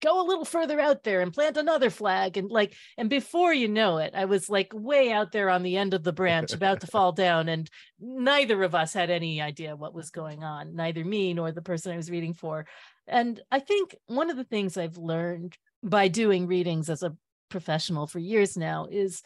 go 0.00 0.20
a 0.20 0.26
little 0.26 0.44
further 0.44 0.80
out 0.80 1.02
there 1.04 1.20
and 1.20 1.32
plant 1.32 1.56
another 1.56 1.90
flag 1.90 2.36
and 2.36 2.50
like 2.50 2.74
and 2.96 3.10
before 3.10 3.52
you 3.52 3.68
know 3.68 3.98
it 3.98 4.12
i 4.14 4.24
was 4.24 4.48
like 4.48 4.72
way 4.74 5.12
out 5.12 5.32
there 5.32 5.50
on 5.50 5.62
the 5.62 5.76
end 5.76 5.94
of 5.94 6.02
the 6.02 6.12
branch 6.12 6.52
about 6.52 6.80
to 6.80 6.86
fall 6.86 7.12
down 7.12 7.48
and 7.48 7.70
neither 8.00 8.62
of 8.62 8.74
us 8.74 8.92
had 8.92 9.10
any 9.10 9.40
idea 9.40 9.76
what 9.76 9.94
was 9.94 10.10
going 10.10 10.42
on 10.42 10.74
neither 10.74 11.04
me 11.04 11.34
nor 11.34 11.52
the 11.52 11.62
person 11.62 11.92
i 11.92 11.96
was 11.96 12.10
reading 12.10 12.34
for. 12.34 12.66
And 13.06 13.40
i 13.50 13.58
think 13.58 13.94
one 14.06 14.30
of 14.30 14.36
the 14.36 14.44
things 14.44 14.76
i've 14.76 14.96
learned 14.96 15.56
by 15.82 16.08
doing 16.08 16.46
readings 16.46 16.88
as 16.88 17.02
a 17.02 17.16
professional 17.48 18.06
for 18.06 18.18
years 18.18 18.56
now 18.56 18.86
is 18.90 19.22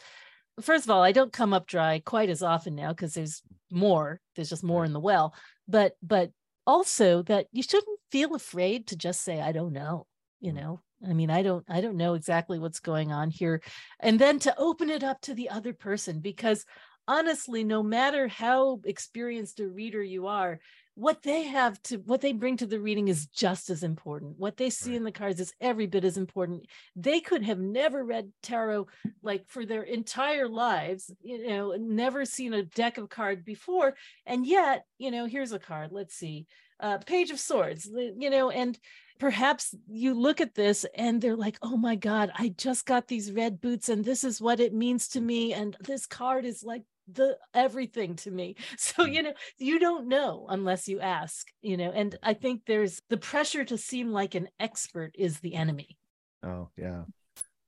first 0.61 0.85
of 0.85 0.89
all 0.89 1.03
i 1.03 1.11
don't 1.11 1.33
come 1.33 1.53
up 1.53 1.67
dry 1.67 1.99
quite 1.99 2.29
as 2.29 2.41
often 2.41 2.75
now 2.75 2.89
because 2.89 3.13
there's 3.13 3.43
more 3.71 4.19
there's 4.35 4.49
just 4.49 4.63
more 4.63 4.85
in 4.85 4.93
the 4.93 4.99
well 4.99 5.33
but 5.67 5.95
but 6.01 6.31
also 6.65 7.21
that 7.23 7.45
you 7.51 7.61
shouldn't 7.61 7.99
feel 8.11 8.33
afraid 8.33 8.87
to 8.87 8.95
just 8.95 9.21
say 9.23 9.41
i 9.41 9.51
don't 9.51 9.73
know 9.73 10.07
you 10.45 10.53
know 10.53 10.79
i 11.09 11.11
mean 11.11 11.31
i 11.31 11.41
don't 11.41 11.65
i 11.67 11.81
don't 11.81 11.97
know 11.97 12.13
exactly 12.13 12.59
what's 12.59 12.79
going 12.79 13.11
on 13.11 13.29
here. 13.31 13.61
And 13.99 14.19
then 14.19 14.39
to 14.39 14.57
open 14.57 14.89
it 14.89 15.03
up 15.03 15.19
to 15.21 15.33
the 15.33 15.49
other 15.49 15.73
person 15.73 16.19
because 16.19 16.65
honestly 17.07 17.63
no 17.63 17.81
matter 17.81 18.27
how 18.27 18.79
experienced 18.85 19.59
a 19.59 19.67
reader 19.67 20.03
you 20.03 20.27
are 20.27 20.59
what 20.95 21.21
they 21.23 21.43
have 21.43 21.81
to 21.83 21.97
what 21.97 22.21
they 22.21 22.31
bring 22.31 22.55
to 22.57 22.65
the 22.65 22.79
reading 22.79 23.09
is 23.09 23.27
just 23.27 23.69
as 23.69 23.83
important. 23.83 24.35
What 24.37 24.55
they 24.55 24.69
see 24.69 24.95
in 24.95 25.03
the 25.03 25.11
cards 25.11 25.41
is 25.41 25.53
every 25.59 25.87
bit 25.87 26.05
as 26.05 26.15
important. 26.15 26.67
They 26.95 27.19
could 27.19 27.43
have 27.43 27.59
never 27.59 28.01
read 28.01 28.31
tarot 28.41 28.87
like 29.21 29.43
for 29.49 29.65
their 29.65 29.83
entire 29.83 30.47
lives 30.47 31.11
you 31.21 31.47
know 31.47 31.75
never 31.77 32.23
seen 32.23 32.53
a 32.53 32.63
deck 32.63 32.97
of 32.97 33.09
cards 33.09 33.43
before. 33.43 33.95
And 34.25 34.47
yet 34.47 34.85
you 34.97 35.11
know 35.11 35.25
here's 35.25 35.51
a 35.51 35.59
card 35.59 35.89
let's 35.91 36.15
see 36.15 36.47
uh 36.79 36.97
page 36.99 37.29
of 37.29 37.39
swords 37.39 37.89
you 37.93 38.29
know 38.29 38.49
and 38.49 38.79
perhaps 39.19 39.73
you 39.87 40.13
look 40.13 40.41
at 40.41 40.55
this 40.55 40.85
and 40.95 41.21
they're 41.21 41.35
like, 41.35 41.57
oh 41.61 41.77
my 41.77 41.95
God, 41.95 42.31
I 42.37 42.49
just 42.57 42.85
got 42.85 43.07
these 43.07 43.31
red 43.31 43.61
boots 43.61 43.89
and 43.89 44.03
this 44.03 44.23
is 44.23 44.41
what 44.41 44.59
it 44.59 44.73
means 44.73 45.07
to 45.09 45.21
me. 45.21 45.53
And 45.53 45.75
this 45.81 46.05
card 46.05 46.45
is 46.45 46.63
like 46.63 46.83
the 47.11 47.37
everything 47.53 48.15
to 48.17 48.31
me. 48.31 48.55
So, 48.77 49.05
mm. 49.05 49.13
you 49.13 49.23
know, 49.23 49.33
you 49.57 49.79
don't 49.79 50.07
know 50.07 50.47
unless 50.49 50.87
you 50.87 50.99
ask, 50.99 51.47
you 51.61 51.77
know, 51.77 51.91
and 51.91 52.15
I 52.23 52.33
think 52.33 52.61
there's 52.65 53.01
the 53.09 53.17
pressure 53.17 53.63
to 53.65 53.77
seem 53.77 54.11
like 54.11 54.35
an 54.35 54.49
expert 54.59 55.15
is 55.17 55.39
the 55.39 55.55
enemy. 55.55 55.97
Oh, 56.43 56.69
yeah. 56.77 57.03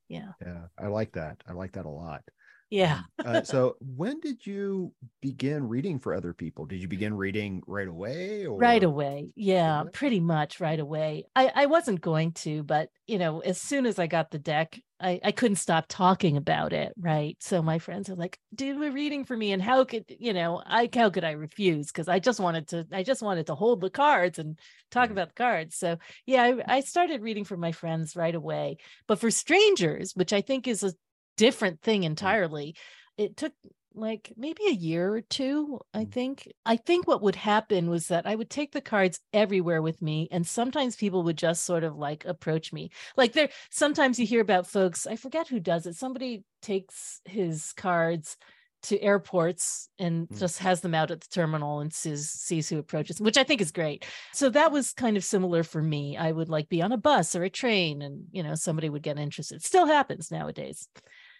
Yeah. 0.07 0.31
Yeah. 0.41 0.65
I 0.77 0.87
like 0.87 1.13
that. 1.13 1.41
I 1.47 1.53
like 1.53 1.73
that 1.73 1.85
a 1.85 1.89
lot. 1.89 2.23
Yeah. 2.69 3.01
uh, 3.25 3.43
so 3.43 3.75
when 3.79 4.19
did 4.19 4.45
you 4.45 4.93
begin 5.21 5.67
reading 5.67 5.99
for 5.99 6.13
other 6.13 6.33
people? 6.33 6.65
Did 6.65 6.81
you 6.81 6.87
begin 6.87 7.15
reading 7.15 7.63
right 7.65 7.87
away? 7.87 8.45
Or... 8.45 8.57
Right 8.57 8.83
away. 8.83 9.31
Yeah, 9.35 9.83
pretty 9.93 10.19
much 10.19 10.59
right 10.59 10.79
away. 10.79 11.25
I, 11.35 11.51
I 11.53 11.65
wasn't 11.67 12.01
going 12.01 12.33
to, 12.33 12.63
but 12.63 12.89
you 13.05 13.17
know, 13.17 13.39
as 13.39 13.59
soon 13.59 13.85
as 13.85 13.99
I 13.99 14.07
got 14.07 14.31
the 14.31 14.39
deck, 14.39 14.79
I, 14.99 15.19
I 15.23 15.31
couldn't 15.31 15.57
stop 15.57 15.85
talking 15.87 16.37
about 16.37 16.73
it. 16.73 16.91
Right. 16.97 17.37
So 17.39 17.61
my 17.61 17.77
friends 17.77 18.09
are 18.09 18.15
like, 18.15 18.39
do 18.53 18.83
a 18.83 18.91
reading 18.91 19.25
for 19.25 19.37
me. 19.37 19.51
And 19.51 19.61
how 19.61 19.83
could, 19.83 20.05
you 20.07 20.33
know, 20.33 20.61
I 20.65 20.89
how 20.93 21.09
could 21.09 21.23
I 21.23 21.31
refuse? 21.31 21.87
Because 21.87 22.07
I 22.07 22.19
just 22.19 22.39
wanted 22.39 22.67
to, 22.69 22.87
I 22.91 23.03
just 23.03 23.21
wanted 23.21 23.47
to 23.47 23.55
hold 23.55 23.79
the 23.79 23.91
cards 23.91 24.39
and 24.39 24.57
talk 24.89 25.11
about 25.11 25.29
the 25.29 25.35
cards. 25.35 25.77
So 25.77 25.97
yeah, 26.25 26.43
I, 26.43 26.77
I 26.77 26.79
started 26.81 27.21
reading 27.21 27.43
for 27.43 27.57
my 27.57 27.71
friends 27.71 28.15
right 28.15 28.33
away. 28.33 28.77
But 29.07 29.19
for 29.19 29.29
strangers, 29.29 30.13
which 30.15 30.33
I 30.33 30.41
think 30.41 30.67
is 30.67 30.83
a 30.83 30.93
different 31.37 31.81
thing 31.81 32.01
mm. 32.01 32.05
entirely. 32.05 32.75
It 33.17 33.37
took 33.37 33.53
like 33.97 34.31
maybe 34.37 34.63
a 34.67 34.73
year 34.73 35.13
or 35.13 35.21
two 35.21 35.79
i 35.93 36.05
mm. 36.05 36.11
think 36.11 36.47
i 36.65 36.75
think 36.75 37.07
what 37.07 37.21
would 37.21 37.35
happen 37.35 37.89
was 37.89 38.07
that 38.07 38.25
i 38.25 38.35
would 38.35 38.49
take 38.49 38.71
the 38.71 38.81
cards 38.81 39.19
everywhere 39.33 39.81
with 39.81 40.01
me 40.01 40.27
and 40.31 40.45
sometimes 40.45 40.95
people 40.95 41.23
would 41.23 41.37
just 41.37 41.65
sort 41.65 41.83
of 41.83 41.95
like 41.95 42.23
approach 42.25 42.71
me 42.71 42.89
like 43.15 43.33
there 43.33 43.49
sometimes 43.71 44.19
you 44.19 44.25
hear 44.25 44.41
about 44.41 44.67
folks 44.67 45.07
i 45.07 45.15
forget 45.15 45.47
who 45.47 45.59
does 45.59 45.85
it 45.85 45.95
somebody 45.95 46.43
takes 46.61 47.21
his 47.25 47.73
cards 47.73 48.37
to 48.83 49.01
airports 49.01 49.89
and 49.97 50.29
mm. 50.29 50.39
just 50.39 50.59
has 50.59 50.81
them 50.81 50.93
out 50.93 51.09
at 51.09 51.19
the 51.19 51.27
terminal 51.31 51.79
and 51.79 51.91
sees 51.91 52.29
sees 52.29 52.69
who 52.69 52.77
approaches 52.77 53.19
which 53.19 53.37
i 53.37 53.43
think 53.43 53.59
is 53.59 53.71
great 53.71 54.05
so 54.33 54.49
that 54.49 54.71
was 54.71 54.93
kind 54.93 55.17
of 55.17 55.23
similar 55.23 55.63
for 55.63 55.81
me 55.81 56.15
i 56.15 56.31
would 56.31 56.49
like 56.49 56.69
be 56.69 56.81
on 56.81 56.91
a 56.91 56.97
bus 56.97 57.35
or 57.35 57.43
a 57.43 57.49
train 57.49 58.01
and 58.03 58.25
you 58.31 58.43
know 58.43 58.53
somebody 58.53 58.89
would 58.89 59.01
get 59.01 59.17
interested 59.17 59.55
it 59.55 59.65
still 59.65 59.87
happens 59.87 60.29
nowadays 60.29 60.87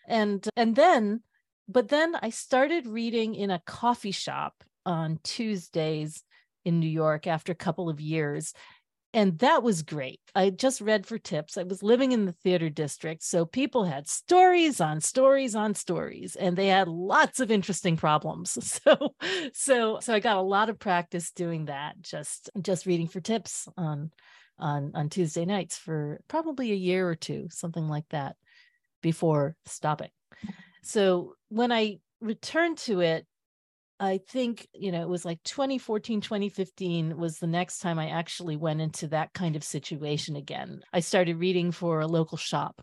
and 0.08 0.48
and 0.56 0.76
then 0.76 1.22
but 1.68 1.90
then 1.90 2.16
i 2.22 2.30
started 2.30 2.88
reading 2.88 3.36
in 3.36 3.52
a 3.52 3.62
coffee 3.66 4.12
shop 4.12 4.64
on 4.86 5.20
tuesdays 5.24 6.24
in 6.66 6.80
new 6.80 6.90
york 6.90 7.28
after 7.28 7.52
a 7.52 7.56
couple 7.56 7.90
of 7.90 8.00
years. 8.02 8.54
And 9.14 9.40
that 9.40 9.64
was 9.64 9.82
great. 9.82 10.20
I 10.36 10.50
just 10.52 10.82
read 10.82 11.08
for 11.08 11.18
tips. 11.18 11.58
I 11.58 11.64
was 11.64 11.82
living 11.82 12.12
in 12.12 12.26
the 12.26 12.34
theater 12.34 12.70
district 12.70 13.24
so 13.24 13.46
people 13.46 13.86
had 13.86 14.08
stories 14.08 14.80
on 14.82 15.02
stories 15.02 15.56
on 15.56 15.74
stories 15.74 16.36
and 16.36 16.56
they 16.56 16.68
had 16.68 16.88
lots 16.88 17.40
of 17.40 17.50
interesting 17.50 17.98
problems. 17.98 18.58
So 18.86 19.16
so 19.54 20.00
so 20.02 20.14
i 20.14 20.20
got 20.20 20.38
a 20.38 20.42
lot 20.42 20.70
of 20.70 20.78
practice 20.78 21.32
doing 21.32 21.66
that 21.66 22.00
just 22.02 22.50
just 22.62 22.86
reading 22.86 23.08
for 23.08 23.22
tips 23.22 23.68
on 23.78 24.12
on 24.60 24.92
on 24.94 25.10
tuesday 25.10 25.46
nights 25.46 25.78
for 25.78 26.22
probably 26.28 26.72
a 26.72 26.76
year 26.76 27.08
or 27.08 27.16
two 27.16 27.48
something 27.50 27.88
like 27.88 28.08
that 28.10 28.36
before 29.08 29.56
stopping. 29.66 30.10
So 30.84 31.36
when 31.48 31.72
I 31.72 32.00
returned 32.20 32.78
to 32.80 33.00
it, 33.00 33.26
I 34.02 34.20
think, 34.30 34.68
you 34.74 34.92
know, 34.92 35.02
it 35.02 35.08
was 35.08 35.24
like 35.24 35.42
2014, 35.44 36.20
2015 36.20 37.16
was 37.18 37.40
the 37.40 37.48
next 37.48 37.80
time 37.80 37.98
I 37.98 38.10
actually 38.10 38.58
went 38.58 38.82
into 38.82 39.08
that 39.08 39.32
kind 39.34 39.56
of 39.56 39.64
situation 39.64 40.36
again. 40.36 40.82
I 40.92 41.00
started 41.00 41.40
reading 41.40 41.72
for 41.72 42.02
a 42.02 42.08
local 42.08 42.38
shop 42.38 42.82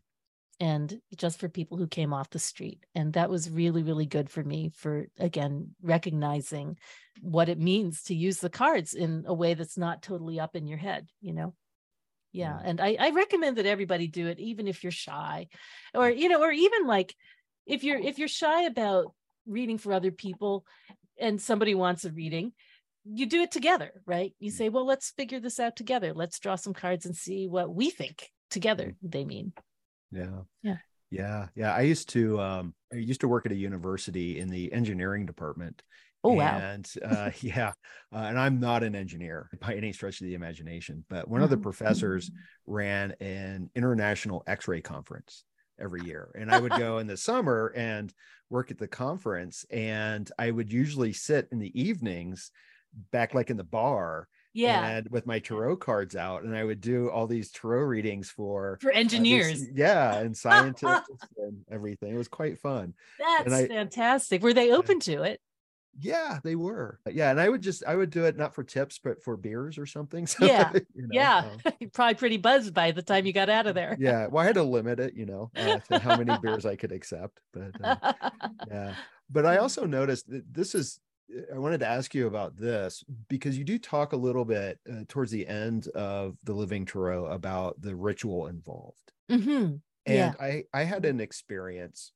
and 0.60 0.98
just 1.14 1.38
for 1.38 1.50
people 1.50 1.76
who 1.76 1.86
came 1.86 2.14
off 2.14 2.30
the 2.30 2.38
street. 2.38 2.80
And 2.94 3.12
that 3.12 3.28
was 3.28 3.50
really, 3.50 3.82
really 3.82 4.06
good 4.06 4.30
for 4.30 4.42
me 4.42 4.70
for, 4.74 5.08
again, 5.18 5.74
recognizing 5.82 6.78
what 7.20 7.50
it 7.50 7.58
means 7.58 8.04
to 8.04 8.14
use 8.14 8.38
the 8.38 8.48
cards 8.48 8.94
in 8.94 9.24
a 9.26 9.34
way 9.34 9.52
that's 9.52 9.76
not 9.76 10.00
totally 10.00 10.40
up 10.40 10.56
in 10.56 10.66
your 10.66 10.78
head, 10.78 11.06
you 11.20 11.34
know? 11.34 11.54
Yeah 12.34 12.58
and 12.62 12.80
I, 12.80 12.96
I 13.00 13.10
recommend 13.10 13.56
that 13.56 13.64
everybody 13.64 14.08
do 14.08 14.26
it 14.26 14.38
even 14.38 14.68
if 14.68 14.82
you're 14.82 14.92
shy 14.92 15.48
or 15.94 16.10
you 16.10 16.28
know 16.28 16.42
or 16.42 16.52
even 16.52 16.86
like 16.86 17.14
if 17.64 17.84
you're 17.84 17.98
if 17.98 18.18
you're 18.18 18.28
shy 18.28 18.64
about 18.64 19.14
reading 19.46 19.78
for 19.78 19.92
other 19.92 20.10
people 20.10 20.66
and 21.18 21.40
somebody 21.40 21.74
wants 21.74 22.04
a 22.04 22.10
reading 22.10 22.52
you 23.04 23.26
do 23.26 23.42
it 23.42 23.50
together 23.50 23.90
right? 24.06 24.34
You 24.38 24.50
mm. 24.50 24.54
say 24.54 24.68
well 24.68 24.86
let's 24.86 25.10
figure 25.10 25.40
this 25.40 25.60
out 25.60 25.76
together. 25.76 26.12
Let's 26.12 26.38
draw 26.38 26.56
some 26.56 26.74
cards 26.74 27.06
and 27.06 27.16
see 27.16 27.46
what 27.46 27.72
we 27.72 27.90
think 27.90 28.30
together 28.50 28.94
mm. 29.04 29.10
they 29.10 29.24
mean. 29.24 29.52
Yeah. 30.10 30.42
Yeah. 30.62 30.76
Yeah 31.10 31.46
yeah 31.54 31.72
i 31.74 31.82
used 31.82 32.08
to 32.08 32.40
um 32.40 32.74
i 32.92 32.96
used 32.96 33.20
to 33.20 33.28
work 33.28 33.46
at 33.46 33.52
a 33.52 33.56
university 33.56 34.40
in 34.40 34.48
the 34.48 34.72
engineering 34.72 35.26
department 35.26 35.82
Oh 36.24 36.32
wow! 36.32 36.58
And 36.58 36.90
uh, 37.04 37.30
yeah, 37.40 37.72
uh, 38.12 38.18
and 38.18 38.38
I'm 38.38 38.58
not 38.58 38.82
an 38.82 38.96
engineer 38.96 39.50
by 39.60 39.74
any 39.74 39.92
stretch 39.92 40.20
of 40.20 40.26
the 40.26 40.34
imagination, 40.34 41.04
but 41.08 41.28
one 41.28 41.42
of 41.42 41.50
the 41.50 41.56
mm-hmm. 41.56 41.64
professors 41.64 42.30
ran 42.66 43.12
an 43.20 43.70
international 43.76 44.42
X-ray 44.46 44.80
conference 44.80 45.44
every 45.78 46.02
year. 46.02 46.30
And 46.38 46.50
I 46.50 46.58
would 46.58 46.72
go 46.78 46.98
in 46.98 47.06
the 47.06 47.16
summer 47.16 47.72
and 47.76 48.12
work 48.48 48.70
at 48.70 48.78
the 48.78 48.88
conference. 48.88 49.66
And 49.70 50.30
I 50.38 50.50
would 50.50 50.72
usually 50.72 51.12
sit 51.12 51.48
in 51.52 51.58
the 51.58 51.78
evenings 51.80 52.50
back 53.10 53.34
like 53.34 53.50
in 53.50 53.56
the 53.56 53.64
bar 53.64 54.28
yeah 54.54 54.86
and 54.86 55.08
with 55.10 55.26
my 55.26 55.40
tarot 55.40 55.76
cards 55.76 56.14
out 56.14 56.44
and 56.44 56.56
i 56.56 56.62
would 56.62 56.80
do 56.80 57.10
all 57.10 57.26
these 57.26 57.50
tarot 57.50 57.82
readings 57.82 58.30
for 58.30 58.78
for 58.80 58.90
uh, 58.90 58.94
these- 58.94 59.00
engineers 59.00 59.64
yeah 59.74 60.14
and 60.18 60.36
scientists 60.36 61.08
and 61.38 61.58
everything 61.70 62.14
it 62.14 62.16
was 62.16 62.28
quite 62.28 62.58
fun 62.58 62.94
that's 63.18 63.52
I- 63.52 63.66
fantastic 63.66 64.42
were 64.42 64.54
they 64.54 64.70
open 64.70 65.00
to 65.00 65.24
it 65.24 65.40
yeah 65.98 66.40
they 66.42 66.56
were 66.56 67.00
yeah 67.10 67.30
and 67.30 67.40
i 67.40 67.48
would 67.48 67.62
just 67.62 67.84
i 67.86 67.94
would 67.94 68.10
do 68.10 68.24
it 68.24 68.36
not 68.36 68.54
for 68.54 68.64
tips 68.64 68.98
but 68.98 69.22
for 69.22 69.36
beers 69.36 69.78
or 69.78 69.86
something 69.86 70.26
so, 70.28 70.48
Yeah, 70.48 70.72
you 70.94 71.06
know, 71.06 71.32
yeah 71.34 71.42
um, 71.42 71.64
You're 71.80 71.90
probably 71.90 72.14
pretty 72.14 72.36
buzzed 72.38 72.74
by 72.74 72.90
the 72.92 73.02
time 73.02 73.26
you 73.26 73.32
got 73.32 73.48
out 73.48 73.66
of 73.66 73.74
there 73.74 73.98
yeah 73.98 74.26
well 74.26 74.42
i 74.42 74.46
had 74.46 74.54
to 74.56 74.62
limit 74.62 74.98
it 74.98 75.14
you 75.14 75.26
know 75.26 75.50
uh, 75.56 75.78
to 75.80 75.98
how 75.98 76.14
many 76.14 76.34
beers 76.36 76.66
i 76.66 76.76
could 76.76 76.92
accept 76.92 77.40
but 77.52 77.74
uh, 77.80 77.96
yeah 78.64 78.96
but 79.30 79.46
i 79.46 79.58
also 79.58 79.86
noticed 79.86 80.28
that 80.30 80.52
this 80.52 80.74
is 80.74 81.00
i 81.54 81.58
wanted 81.58 81.80
to 81.80 81.86
ask 81.86 82.14
you 82.14 82.26
about 82.26 82.56
this 82.56 83.04
because 83.28 83.58
you 83.58 83.64
do 83.64 83.78
talk 83.78 84.12
a 84.12 84.16
little 84.16 84.44
bit 84.44 84.80
uh, 84.92 85.04
towards 85.08 85.30
the 85.32 85.46
end 85.46 85.88
of 85.88 86.36
the 86.44 86.54
living 86.54 86.86
tarot 86.86 87.26
about 87.26 87.80
the 87.80 87.96
ritual 87.96 88.46
involved 88.48 89.12
Mhm. 89.28 89.82
and 90.06 90.34
Yeah. 90.34 90.36
i 90.40 90.64
i 90.74 90.84
had 90.84 91.04
an 91.04 91.20
experience 91.20 92.12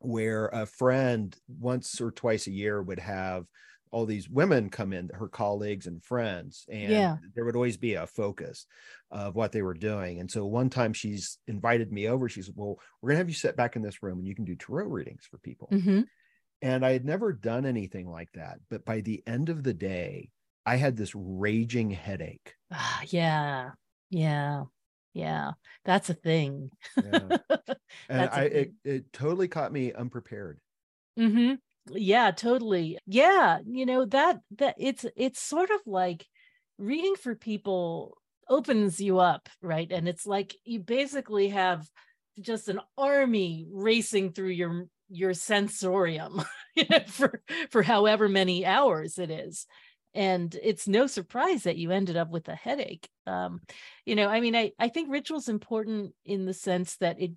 where 0.00 0.46
a 0.48 0.66
friend 0.66 1.36
once 1.48 2.00
or 2.00 2.10
twice 2.10 2.46
a 2.46 2.52
year 2.52 2.82
would 2.82 2.98
have 2.98 3.46
all 3.92 4.06
these 4.06 4.28
women 4.30 4.70
come 4.70 4.92
in 4.92 5.10
her 5.14 5.28
colleagues 5.28 5.86
and 5.86 6.04
friends 6.04 6.64
and 6.70 7.10
Yeah. 7.10 7.18
there 7.34 7.44
would 7.44 7.56
always 7.56 7.76
be 7.76 7.94
a 7.94 8.06
focus 8.06 8.66
of 9.10 9.34
what 9.34 9.52
they 9.52 9.62
were 9.62 9.74
doing 9.74 10.20
and 10.20 10.30
so 10.30 10.46
one 10.46 10.70
time 10.70 10.92
she's 10.92 11.38
invited 11.48 11.92
me 11.92 12.06
over 12.08 12.28
she 12.28 12.40
said 12.42 12.54
well 12.56 12.78
we're 13.02 13.08
going 13.10 13.16
to 13.16 13.20
have 13.20 13.28
you 13.28 13.34
sit 13.34 13.56
back 13.56 13.76
in 13.76 13.82
this 13.82 14.02
room 14.02 14.18
and 14.18 14.28
you 14.28 14.34
can 14.34 14.44
do 14.44 14.54
tarot 14.56 14.86
readings 14.86 15.26
for 15.26 15.38
people 15.38 15.70
Mhm. 15.70 16.10
and 16.62 16.84
I 16.84 16.92
had 16.92 17.04
never 17.04 17.32
done 17.32 17.66
anything 17.66 18.08
like 18.10 18.32
that. 18.32 18.60
But 18.68 18.84
by 18.84 19.00
the 19.00 19.22
end 19.26 19.48
of 19.48 19.62
the 19.62 19.74
day, 19.74 20.30
I 20.66 20.76
had 20.76 20.96
this 20.96 21.14
raging 21.14 21.90
headache. 21.90 22.56
Ah, 22.70 23.02
yeah 23.08 23.72
yeah 24.10 24.64
yeah 25.12 25.52
that's 25.84 26.10
a 26.10 26.14
thing 26.14 26.70
Yeah. 27.02 27.38
And 28.08 28.28
i 28.30 28.42
it, 28.42 28.72
it 28.84 29.12
totally 29.12 29.48
caught 29.48 29.72
me 29.72 29.92
unprepared. 29.92 30.60
mm-hmm 31.18 31.54
Yeah, 31.92 32.30
totally. 32.30 32.98
Yeah, 33.06 33.58
you 33.66 33.86
know 33.86 34.04
that 34.06 34.40
that 34.58 34.76
it's 34.78 35.06
it's 35.16 35.40
sort 35.40 35.70
of 35.70 35.80
like 35.86 36.26
reading 36.78 37.14
for 37.16 37.34
people 37.34 38.16
opens 38.48 39.00
you 39.00 39.18
up, 39.18 39.48
right? 39.62 39.90
And 39.90 40.08
it's 40.08 40.26
like 40.26 40.54
you 40.64 40.80
basically 40.80 41.48
have 41.50 41.86
just 42.40 42.68
an 42.68 42.80
army 42.98 43.66
racing 43.70 44.32
through 44.32 44.50
your 44.50 44.86
your 45.08 45.34
sensorium 45.34 46.42
you 46.76 46.84
know, 46.90 47.00
for 47.06 47.42
for 47.70 47.82
however 47.82 48.28
many 48.28 48.64
hours 48.66 49.18
it 49.18 49.30
is. 49.30 49.66
And 50.14 50.56
it's 50.62 50.88
no 50.88 51.06
surprise 51.06 51.64
that 51.64 51.76
you 51.76 51.90
ended 51.90 52.16
up 52.16 52.30
with 52.30 52.48
a 52.48 52.54
headache. 52.54 53.08
Um, 53.26 53.60
you 54.04 54.16
know, 54.16 54.28
I 54.28 54.40
mean, 54.40 54.56
I 54.56 54.72
I 54.78 54.88
think 54.88 55.10
ritual's 55.10 55.48
important 55.48 56.14
in 56.24 56.46
the 56.46 56.54
sense 56.54 56.96
that 56.96 57.20
it 57.20 57.32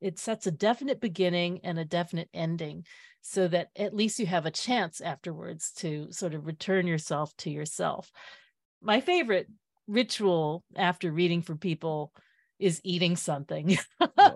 it 0.00 0.18
sets 0.18 0.46
a 0.46 0.50
definite 0.50 1.00
beginning 1.00 1.60
and 1.64 1.78
a 1.78 1.84
definite 1.84 2.28
ending 2.34 2.84
so 3.20 3.46
that 3.48 3.68
at 3.76 3.94
least 3.94 4.18
you 4.18 4.26
have 4.26 4.46
a 4.46 4.50
chance 4.50 5.00
afterwards 5.00 5.72
to 5.72 6.10
sort 6.10 6.34
of 6.34 6.44
return 6.46 6.86
yourself 6.86 7.34
to 7.38 7.50
yourself. 7.50 8.10
My 8.80 9.00
favorite 9.00 9.46
ritual 9.86 10.64
after 10.74 11.12
reading 11.12 11.42
for 11.42 11.54
people 11.54 12.12
is 12.58 12.80
eating 12.84 13.16
something. 13.16 13.78
Oh. 14.18 14.34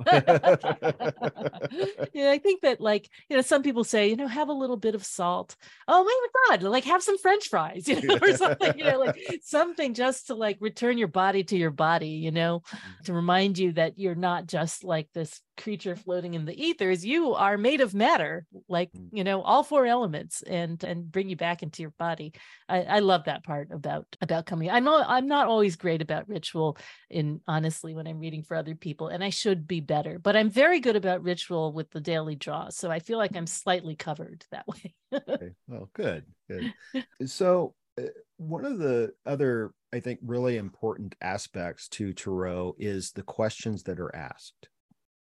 yeah, 2.12 2.30
I 2.30 2.38
think 2.38 2.62
that 2.62 2.80
like, 2.80 3.08
you 3.28 3.36
know, 3.36 3.42
some 3.42 3.62
people 3.62 3.84
say, 3.84 4.08
you 4.08 4.16
know, 4.16 4.26
have 4.26 4.48
a 4.48 4.54
little 4.54 4.76
bit 4.76 4.94
of 4.94 5.04
salt. 5.04 5.56
Oh 5.86 6.04
my 6.04 6.56
God, 6.56 6.62
like 6.62 6.84
have 6.84 7.02
some 7.02 7.18
French 7.18 7.48
fries, 7.48 7.86
you 7.88 8.00
know, 8.00 8.18
or 8.20 8.36
something, 8.36 8.78
you 8.78 8.84
know, 8.84 8.98
like 9.00 9.16
something 9.42 9.94
just 9.94 10.28
to 10.28 10.34
like 10.34 10.56
return 10.60 10.98
your 10.98 11.08
body 11.08 11.44
to 11.44 11.56
your 11.56 11.70
body, 11.70 12.08
you 12.08 12.30
know, 12.30 12.60
mm. 12.60 13.04
to 13.04 13.12
remind 13.12 13.58
you 13.58 13.72
that 13.72 13.98
you're 13.98 14.14
not 14.14 14.46
just 14.46 14.84
like 14.84 15.08
this 15.12 15.40
creature 15.56 15.96
floating 15.96 16.34
in 16.34 16.44
the 16.44 16.54
ethers. 16.66 17.04
You 17.04 17.34
are 17.34 17.56
made 17.58 17.80
of 17.80 17.94
matter, 17.94 18.46
like, 18.68 18.92
Mm. 18.92 19.08
you 19.12 19.24
know, 19.24 19.42
all 19.42 19.62
four 19.62 19.86
elements 19.86 20.42
and 20.42 20.82
and 20.84 21.10
bring 21.10 21.28
you 21.28 21.36
back 21.36 21.62
into 21.62 21.82
your 21.82 21.92
body. 21.98 22.32
I, 22.68 22.82
I 22.82 22.98
love 23.00 23.24
that 23.24 23.44
part 23.44 23.70
about 23.72 24.06
about 24.20 24.46
coming. 24.46 24.70
I'm 24.70 24.84
not 24.84 25.06
I'm 25.08 25.26
not 25.28 25.46
always 25.48 25.76
great 25.76 26.02
about 26.02 26.28
ritual 26.28 26.78
in 27.10 27.40
honestly 27.48 27.94
when 27.94 28.06
I'm 28.06 28.18
reading 28.20 28.42
for 28.42 28.56
other 28.56 28.74
people, 28.74 29.08
and 29.08 29.22
I 29.24 29.30
should 29.30 29.66
be 29.66 29.80
better, 29.80 30.18
but 30.18 30.36
I'm 30.36 30.50
very 30.50 30.80
good 30.80 30.96
about 30.96 31.22
ritual 31.22 31.72
with 31.72 31.90
the 31.90 32.00
daily 32.00 32.36
draw. 32.36 32.68
So 32.70 32.90
I 32.90 32.98
feel 33.00 33.18
like 33.18 33.36
I'm 33.36 33.46
slightly 33.46 33.96
covered 33.96 34.44
that 34.50 34.66
way. 34.68 34.94
okay. 35.12 35.50
Well, 35.66 35.90
good, 35.94 36.24
good. 36.48 36.72
So, 37.26 37.74
uh, 37.98 38.02
one 38.36 38.64
of 38.66 38.78
the 38.78 39.12
other, 39.24 39.72
I 39.92 40.00
think, 40.00 40.20
really 40.22 40.56
important 40.58 41.14
aspects 41.22 41.88
to 41.88 42.12
tarot 42.12 42.76
is 42.78 43.12
the 43.12 43.22
questions 43.22 43.84
that 43.84 43.98
are 44.00 44.14
asked 44.14 44.68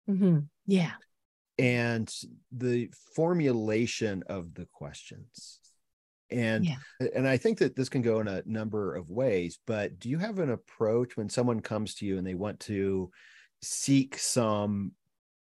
Mhm. 0.08 0.48
Yeah. 0.66 0.94
and 1.58 2.14
the 2.52 2.92
formulation 3.14 4.22
of 4.24 4.52
the 4.54 4.66
questions. 4.66 5.58
And 6.30 6.66
Yeah. 6.66 6.76
and 7.14 7.26
I 7.26 7.38
think 7.38 7.58
that 7.60 7.76
this 7.76 7.88
can 7.88 8.02
go 8.02 8.20
in 8.20 8.28
a 8.28 8.42
number 8.44 8.94
of 8.94 9.08
ways, 9.08 9.58
but 9.66 9.98
do 9.98 10.10
you 10.10 10.18
have 10.18 10.38
an 10.38 10.50
approach 10.50 11.16
when 11.16 11.30
someone 11.30 11.60
comes 11.60 11.94
to 11.96 12.06
you 12.06 12.18
and 12.18 12.26
they 12.26 12.34
want 12.34 12.60
to 12.60 13.10
seek 13.62 14.18
some 14.18 14.92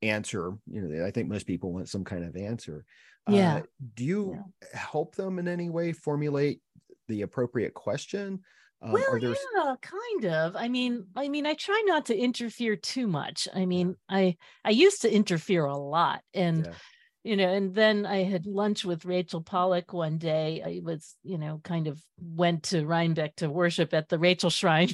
answer? 0.03 0.55
You 0.67 0.81
know, 0.81 1.03
I 1.05 1.09
think 1.09 1.29
most 1.29 1.47
people 1.47 1.73
want 1.73 1.89
some 1.89 2.03
kind 2.03 2.23
of 2.25 2.35
answer. 2.35 2.85
Yeah. 3.27 3.55
Uh, 3.55 3.61
do 3.95 4.03
you 4.03 4.43
help 4.73 5.15
them 5.15 5.39
in 5.39 5.47
any 5.47 5.69
way 5.69 5.93
formulate 5.93 6.61
the 7.07 7.21
appropriate 7.23 7.73
question? 7.73 8.43
Um, 8.83 8.91
well, 8.91 9.19
there 9.19 9.35
yeah, 9.55 9.75
kind 9.81 10.25
of. 10.25 10.55
I 10.55 10.67
mean, 10.69 11.07
I 11.15 11.29
mean, 11.29 11.45
I 11.45 11.53
try 11.53 11.81
not 11.85 12.05
to 12.07 12.17
interfere 12.17 12.75
too 12.75 13.07
much. 13.07 13.47
I 13.53 13.65
mean, 13.65 13.95
I 14.09 14.37
I 14.63 14.71
used 14.71 15.01
to 15.03 15.13
interfere 15.13 15.65
a 15.65 15.77
lot, 15.77 16.21
and 16.33 16.67
Yeah. 16.67 16.75
you 17.23 17.37
know, 17.37 17.49
and 17.53 17.73
then 17.75 18.05
I 18.05 18.23
had 18.23 18.45
lunch 18.47 18.85
with 18.85 19.05
Rachel 19.05 19.41
Pollack 19.43 19.93
one 19.93 20.17
day. 20.17 20.61
I 20.63 20.81
was, 20.83 21.15
you 21.23 21.37
know, 21.37 21.61
kind 21.63 21.87
of 21.87 22.01
went 22.19 22.63
to 22.65 22.85
Rhinebeck 22.85 23.37
to 23.37 23.49
worship 23.49 23.93
at 23.93 24.09
the 24.09 24.19
Rachel 24.19 24.49
Shrine 24.49 24.89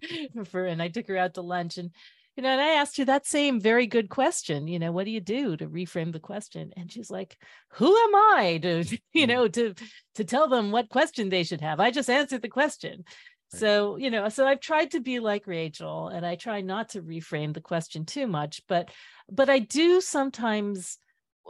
for, 0.46 0.66
and 0.66 0.82
I 0.82 0.88
took 0.88 1.08
her 1.08 1.16
out 1.16 1.34
to 1.34 1.42
lunch, 1.42 1.78
and 1.78 1.90
you 2.36 2.42
know, 2.42 2.48
and 2.48 2.60
I 2.62 2.70
asked 2.76 2.96
her 2.96 3.04
that 3.04 3.26
same 3.26 3.60
very 3.60 3.86
good 3.86 4.08
question. 4.08 4.66
You 4.66 4.78
know, 4.78 4.90
what 4.92 5.04
do 5.04 5.10
you 5.10 5.20
do 5.20 5.56
to 5.56 5.68
reframe 5.68 6.12
the 6.12 6.20
question? 6.20 6.72
And 6.76 6.90
she's 6.90 7.10
like, 7.10 7.36
"Who 7.72 7.86
am 7.94 8.14
I 8.14 8.58
to, 8.62 8.98
you 9.12 9.26
Mm. 9.26 9.26
know, 9.26 9.48
to 9.48 9.74
to 10.14 10.24
tell 10.24 10.48
them 10.48 10.70
what 10.70 10.88
question 10.88 11.28
they 11.28 11.44
should 11.44 11.60
have? 11.60 11.80
I 11.80 11.90
just 11.90 12.08
answered 12.10 12.42
the 12.42 12.48
question." 12.48 13.04
Right. 13.52 13.60
So, 13.60 13.96
you 13.96 14.10
know, 14.10 14.28
so 14.28 14.46
I've 14.46 14.60
tried 14.60 14.92
to 14.92 15.00
be 15.00 15.20
like 15.20 15.46
Rachel 15.46 16.08
and 16.08 16.24
I 16.24 16.36
try 16.36 16.60
not 16.60 16.90
to 16.90 17.02
reframe 17.02 17.54
the 17.54 17.60
question 17.60 18.04
too 18.04 18.26
much, 18.26 18.62
but 18.68 18.90
but 19.30 19.48
I 19.48 19.58
do 19.58 20.00
sometimes 20.00 20.98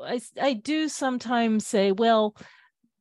I, 0.00 0.20
I 0.40 0.54
do 0.54 0.88
sometimes 0.88 1.66
say, 1.66 1.92
well, 1.92 2.34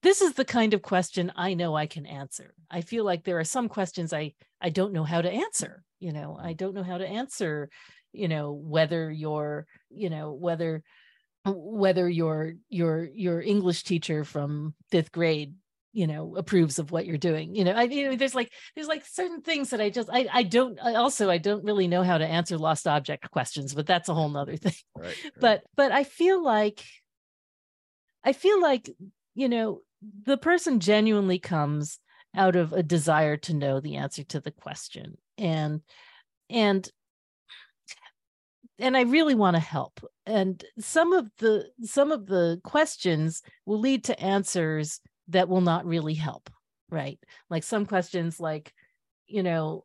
this 0.04 0.22
is 0.22 0.34
the 0.34 0.46
kind 0.46 0.74
of 0.74 0.82
question 0.82 1.32
I 1.36 1.54
know 1.54 1.76
I 1.76 1.86
can 1.86 2.06
answer. 2.06 2.54
I 2.70 2.82
feel 2.82 3.06
like 3.06 3.24
there 3.24 3.40
are 3.40 3.44
some 3.44 3.70
questions 3.70 4.14
I 4.14 4.34
I 4.60 4.70
don't 4.70 4.94
know 4.94 5.04
how 5.04 5.22
to 5.22 5.32
answer. 5.32 5.84
You 6.00 6.12
know, 6.12 6.38
I 6.40 6.54
mm. 6.54 6.58
don't 6.58 6.74
know 6.74 6.84
how 6.84 6.98
to 6.98 7.08
answer, 7.08 7.70
you 8.12 8.28
know, 8.28 8.52
whether 8.52 9.12
you're, 9.12 9.68
you 9.90 10.10
know, 10.10 10.34
whether 10.34 10.84
whether 11.46 12.08
your 12.08 12.54
your 12.70 13.08
your 13.14 13.42
English 13.42 13.84
teacher 13.84 14.24
from 14.24 14.76
fifth 14.92 15.12
grade 15.12 15.56
you 15.94 16.08
know 16.08 16.36
approves 16.38 16.80
of 16.80 16.92
what 16.92 17.06
you're 17.06 17.18
doing 17.18 17.54
you 17.54 17.64
know 17.64 17.72
i 17.72 17.84
you 17.84 18.10
know 18.10 18.16
there's 18.16 18.36
like 18.36 18.52
there's 18.76 18.88
like 18.88 19.06
certain 19.06 19.42
things 19.42 19.70
that 19.70 19.82
i 19.82 19.90
just 19.90 20.10
i 20.12 20.28
i 20.34 20.44
don't 20.44 20.80
I 20.82 20.96
also 20.96 21.30
i 21.30 21.38
don't 21.38 21.64
really 21.64 21.88
know 21.88 22.04
how 22.04 22.18
to 22.18 22.26
answer 22.26 22.58
lost 22.58 22.88
object 22.88 23.30
questions 23.32 23.74
but 23.74 23.86
that's 23.86 24.10
a 24.10 24.14
whole 24.14 24.30
nother 24.30 24.56
thing 24.58 24.74
right, 24.96 25.16
right. 25.24 25.34
but 25.40 25.64
but 25.76 25.92
i 25.92 26.04
feel 26.04 26.44
like 26.44 26.84
i 28.24 28.34
feel 28.34 28.62
like 28.62 28.90
you 29.36 29.50
know 29.50 29.82
the 30.26 30.38
person 30.38 30.80
genuinely 30.80 31.40
comes 31.40 32.00
out 32.36 32.56
of 32.56 32.74
a 32.74 32.84
desire 32.84 33.38
to 33.38 33.54
know 33.54 33.80
the 33.80 33.98
answer 33.98 34.24
to 34.24 34.40
the 34.40 34.52
question 34.52 35.18
and 35.38 35.82
and 36.50 36.90
and 38.80 38.96
i 38.96 39.02
really 39.02 39.36
want 39.36 39.56
to 39.56 39.60
help 39.60 40.00
and 40.26 40.64
some 40.80 41.12
of 41.12 41.30
the 41.40 41.68
some 41.84 42.12
of 42.12 42.26
the 42.28 42.62
questions 42.64 43.42
will 43.66 43.80
lead 43.80 44.06
to 44.06 44.20
answers 44.20 45.02
that 45.32 45.50
will 45.50 45.62
not 45.62 45.86
really 45.86 46.14
help 46.14 46.50
right 46.90 47.20
like 47.50 47.64
some 47.64 47.86
questions 47.86 48.40
like 48.40 48.74
you 49.28 49.44
know 49.44 49.84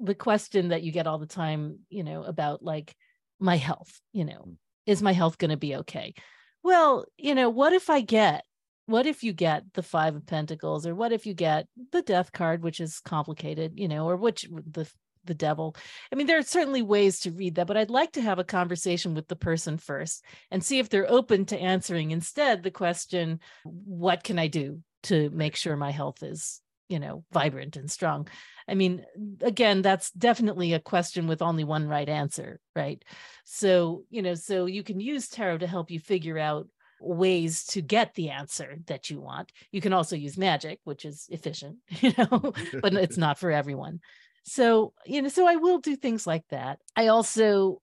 the 0.00 0.14
question 0.14 0.68
that 0.68 0.82
you 0.82 0.90
get 0.90 1.06
all 1.06 1.18
the 1.18 1.26
time 1.26 1.78
you 1.88 2.02
know 2.02 2.22
about 2.24 2.62
like 2.62 2.94
my 3.38 3.56
health 3.56 4.00
you 4.12 4.24
know 4.24 4.44
Mm. 4.46 4.56
is 4.86 5.02
my 5.02 5.12
health 5.12 5.38
going 5.38 5.50
to 5.50 5.56
be 5.56 5.76
okay 5.76 6.14
well 6.62 7.04
you 7.16 7.34
know 7.34 7.50
what 7.50 7.72
if 7.72 7.88
i 7.90 8.00
get 8.00 8.44
what 8.86 9.06
if 9.06 9.22
you 9.22 9.32
get 9.32 9.64
the 9.74 9.82
five 9.82 10.16
of 10.16 10.26
pentacles 10.26 10.86
or 10.86 10.94
what 10.94 11.12
if 11.12 11.26
you 11.26 11.34
get 11.34 11.66
the 11.92 12.02
death 12.02 12.32
card 12.32 12.62
which 12.62 12.80
is 12.80 13.00
complicated 13.00 13.72
you 13.76 13.88
know 13.88 14.08
or 14.08 14.16
which 14.16 14.48
the 14.70 14.90
the 15.24 15.34
devil. 15.34 15.76
I 16.12 16.16
mean, 16.16 16.26
there 16.26 16.38
are 16.38 16.42
certainly 16.42 16.82
ways 16.82 17.20
to 17.20 17.30
read 17.30 17.56
that, 17.56 17.66
but 17.66 17.76
I'd 17.76 17.90
like 17.90 18.12
to 18.12 18.22
have 18.22 18.38
a 18.38 18.44
conversation 18.44 19.14
with 19.14 19.28
the 19.28 19.36
person 19.36 19.78
first 19.78 20.24
and 20.50 20.64
see 20.64 20.78
if 20.78 20.88
they're 20.88 21.10
open 21.10 21.46
to 21.46 21.58
answering 21.58 22.10
instead 22.10 22.62
the 22.62 22.70
question, 22.70 23.40
what 23.64 24.24
can 24.24 24.38
I 24.38 24.48
do 24.48 24.80
to 25.04 25.30
make 25.30 25.56
sure 25.56 25.76
my 25.76 25.90
health 25.90 26.22
is, 26.22 26.60
you 26.88 26.98
know, 26.98 27.24
vibrant 27.32 27.76
and 27.76 27.90
strong? 27.90 28.28
I 28.68 28.74
mean, 28.74 29.04
again, 29.40 29.82
that's 29.82 30.10
definitely 30.12 30.72
a 30.72 30.80
question 30.80 31.26
with 31.26 31.42
only 31.42 31.64
one 31.64 31.88
right 31.88 32.08
answer, 32.08 32.60
right? 32.76 33.02
So, 33.44 34.04
you 34.10 34.22
know, 34.22 34.34
so 34.34 34.66
you 34.66 34.82
can 34.82 35.00
use 35.00 35.28
tarot 35.28 35.58
to 35.58 35.66
help 35.66 35.90
you 35.90 35.98
figure 35.98 36.38
out 36.38 36.68
ways 37.02 37.64
to 37.64 37.82
get 37.82 38.14
the 38.14 38.30
answer 38.30 38.76
that 38.86 39.10
you 39.10 39.20
want. 39.20 39.50
You 39.70 39.80
can 39.80 39.92
also 39.92 40.16
use 40.16 40.38
magic, 40.38 40.80
which 40.84 41.04
is 41.04 41.26
efficient, 41.30 41.78
you 41.88 42.12
know, 42.16 42.52
but 42.80 42.94
it's 42.94 43.16
not 43.16 43.38
for 43.38 43.50
everyone. 43.50 44.00
So, 44.44 44.92
you 45.06 45.22
know, 45.22 45.28
so 45.28 45.46
I 45.46 45.56
will 45.56 45.78
do 45.78 45.96
things 45.96 46.26
like 46.26 46.44
that. 46.50 46.80
I 46.96 47.08
also, 47.08 47.80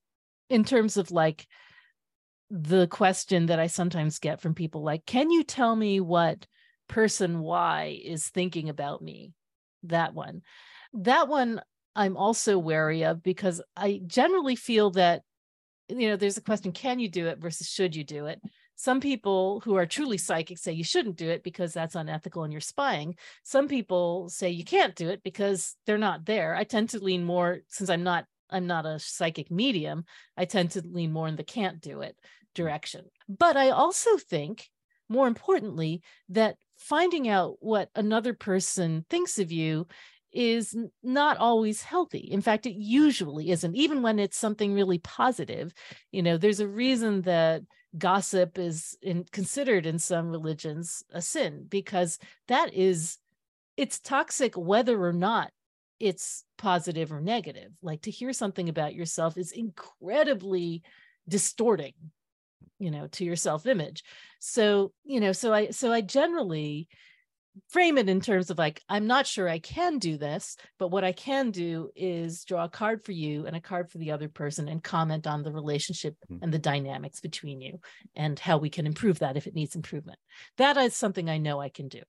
in 0.48 0.64
terms 0.64 0.96
of 0.96 1.10
like 1.10 1.46
the 2.50 2.86
question 2.88 3.46
that 3.46 3.60
I 3.60 3.66
sometimes 3.68 4.18
get 4.18 4.40
from 4.40 4.54
people, 4.54 4.82
like, 4.82 5.06
can 5.06 5.30
you 5.30 5.44
tell 5.44 5.74
me 5.74 6.00
what 6.00 6.46
person 6.88 7.40
Y 7.40 8.00
is 8.04 8.28
thinking 8.28 8.68
about 8.68 9.02
me? 9.02 9.32
That 9.84 10.14
one. 10.14 10.42
That 10.92 11.28
one 11.28 11.60
I'm 11.96 12.16
also 12.16 12.58
wary 12.58 13.04
of 13.04 13.22
because 13.22 13.60
I 13.76 14.00
generally 14.06 14.56
feel 14.56 14.90
that, 14.92 15.22
you 15.88 16.08
know, 16.08 16.16
there's 16.16 16.36
a 16.36 16.42
question 16.42 16.72
can 16.72 16.98
you 16.98 17.08
do 17.08 17.26
it 17.26 17.38
versus 17.38 17.68
should 17.68 17.96
you 17.96 18.04
do 18.04 18.26
it? 18.26 18.40
Some 18.80 19.00
people 19.00 19.60
who 19.62 19.74
are 19.74 19.84
truly 19.84 20.16
psychic 20.16 20.56
say 20.56 20.72
you 20.72 20.84
shouldn't 20.84 21.16
do 21.16 21.28
it 21.28 21.42
because 21.42 21.74
that's 21.74 21.94
unethical 21.94 22.44
and 22.44 22.50
you're 22.50 22.62
spying. 22.62 23.14
Some 23.42 23.68
people 23.68 24.30
say 24.30 24.48
you 24.48 24.64
can't 24.64 24.96
do 24.96 25.10
it 25.10 25.22
because 25.22 25.76
they're 25.84 25.98
not 25.98 26.24
there. 26.24 26.54
I 26.54 26.64
tend 26.64 26.88
to 26.90 26.98
lean 26.98 27.22
more 27.22 27.58
since 27.68 27.90
I'm 27.90 28.04
not 28.04 28.24
I'm 28.48 28.66
not 28.66 28.86
a 28.86 28.98
psychic 28.98 29.50
medium, 29.50 30.06
I 30.34 30.46
tend 30.46 30.70
to 30.70 30.82
lean 30.82 31.12
more 31.12 31.28
in 31.28 31.36
the 31.36 31.44
can't 31.44 31.78
do 31.82 32.00
it 32.00 32.16
mm. 32.16 32.54
direction. 32.54 33.04
But 33.28 33.58
I 33.58 33.68
also 33.68 34.16
think 34.16 34.70
more 35.10 35.26
importantly 35.26 36.00
that 36.30 36.56
finding 36.78 37.28
out 37.28 37.56
what 37.60 37.90
another 37.94 38.32
person 38.32 39.04
thinks 39.10 39.38
of 39.38 39.52
you 39.52 39.88
is 40.32 40.74
not 41.02 41.36
always 41.36 41.82
healthy. 41.82 42.30
In 42.30 42.40
fact, 42.40 42.64
it 42.64 42.76
usually 42.76 43.50
isn't, 43.50 43.76
even 43.76 44.00
when 44.00 44.18
it's 44.18 44.38
something 44.38 44.72
really 44.72 44.98
positive. 45.00 45.74
You 46.12 46.22
know, 46.22 46.38
there's 46.38 46.60
a 46.60 46.68
reason 46.68 47.22
that 47.22 47.62
gossip 47.98 48.58
is 48.58 48.96
in, 49.02 49.24
considered 49.32 49.86
in 49.86 49.98
some 49.98 50.28
religions 50.28 51.02
a 51.12 51.20
sin 51.20 51.66
because 51.68 52.18
that 52.48 52.72
is 52.74 53.18
it's 53.76 53.98
toxic 53.98 54.56
whether 54.56 55.02
or 55.02 55.12
not 55.12 55.50
it's 55.98 56.44
positive 56.56 57.12
or 57.12 57.20
negative. 57.20 57.72
Like 57.82 58.02
to 58.02 58.10
hear 58.10 58.32
something 58.32 58.68
about 58.68 58.94
yourself 58.94 59.36
is 59.36 59.52
incredibly 59.52 60.82
distorting 61.28 61.94
you 62.80 62.90
know 62.90 63.06
to 63.08 63.24
your 63.24 63.36
self 63.36 63.66
image 63.66 64.02
so 64.40 64.90
you 65.04 65.20
know 65.20 65.32
so 65.32 65.52
i 65.52 65.70
so 65.70 65.92
i 65.92 66.00
generally 66.00 66.88
frame 67.68 67.98
it 67.98 68.08
in 68.08 68.20
terms 68.20 68.50
of 68.50 68.58
like 68.58 68.82
i'm 68.88 69.06
not 69.06 69.26
sure 69.26 69.48
i 69.48 69.58
can 69.58 69.98
do 69.98 70.16
this 70.16 70.56
but 70.78 70.88
what 70.88 71.04
i 71.04 71.12
can 71.12 71.50
do 71.50 71.90
is 71.96 72.44
draw 72.44 72.64
a 72.64 72.68
card 72.68 73.04
for 73.04 73.12
you 73.12 73.46
and 73.46 73.56
a 73.56 73.60
card 73.60 73.90
for 73.90 73.98
the 73.98 74.12
other 74.12 74.28
person 74.28 74.68
and 74.68 74.82
comment 74.82 75.26
on 75.26 75.42
the 75.42 75.52
relationship 75.52 76.16
mm-hmm. 76.30 76.42
and 76.42 76.52
the 76.52 76.58
dynamics 76.58 77.20
between 77.20 77.60
you 77.60 77.78
and 78.14 78.38
how 78.38 78.56
we 78.56 78.70
can 78.70 78.86
improve 78.86 79.18
that 79.18 79.36
if 79.36 79.46
it 79.46 79.54
needs 79.54 79.74
improvement 79.74 80.18
that 80.56 80.76
is 80.76 80.94
something 80.94 81.28
i 81.28 81.38
know 81.38 81.60
i 81.60 81.68
can 81.68 81.88
do 81.88 82.00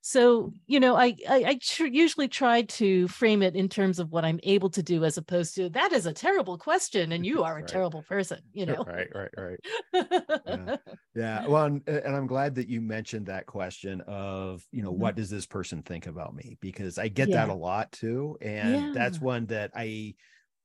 so 0.00 0.52
you 0.66 0.80
know 0.80 0.96
i 0.96 1.14
i, 1.28 1.44
I 1.46 1.58
tr- 1.62 1.86
usually 1.86 2.28
try 2.28 2.62
to 2.62 3.06
frame 3.08 3.42
it 3.42 3.54
in 3.54 3.68
terms 3.68 3.98
of 3.98 4.10
what 4.10 4.24
i'm 4.24 4.40
able 4.42 4.68
to 4.70 4.82
do 4.82 5.04
as 5.04 5.16
opposed 5.16 5.54
to 5.54 5.68
that 5.70 5.92
is 5.92 6.06
a 6.06 6.12
terrible 6.12 6.58
question 6.58 7.12
and 7.12 7.24
you 7.24 7.44
are 7.44 7.52
a 7.52 7.60
right. 7.60 7.68
terrible 7.68 8.02
person 8.02 8.40
you 8.52 8.66
know 8.66 8.84
right 8.86 9.08
right 9.14 9.30
right 9.36 9.60
yeah. 10.46 10.76
yeah. 11.14 11.46
well 11.46 11.64
and, 11.64 11.88
and, 11.88 12.16
i'm 12.16 12.26
glad 12.26 12.54
that 12.56 12.68
you 12.68 12.80
mentioned 12.80 13.26
that 13.26 13.46
question 13.46 14.00
of 14.02 14.66
you 14.72 14.82
know 14.82 14.90
mm-hmm. 14.90 15.00
what 15.00 15.14
does 15.14 15.30
this 15.30 15.46
person 15.46 15.82
think 15.82 16.06
about 16.06 16.34
me 16.34 16.56
because 16.60 16.98
i 16.98 17.06
get 17.06 17.28
yeah. 17.28 17.36
that 17.36 17.48
a 17.48 17.54
lot 17.54 17.90
too 17.92 18.36
and 18.40 18.74
yeah. 18.74 18.92
that's 18.92 19.20
one 19.20 19.46
that 19.46 19.70
i 19.76 20.12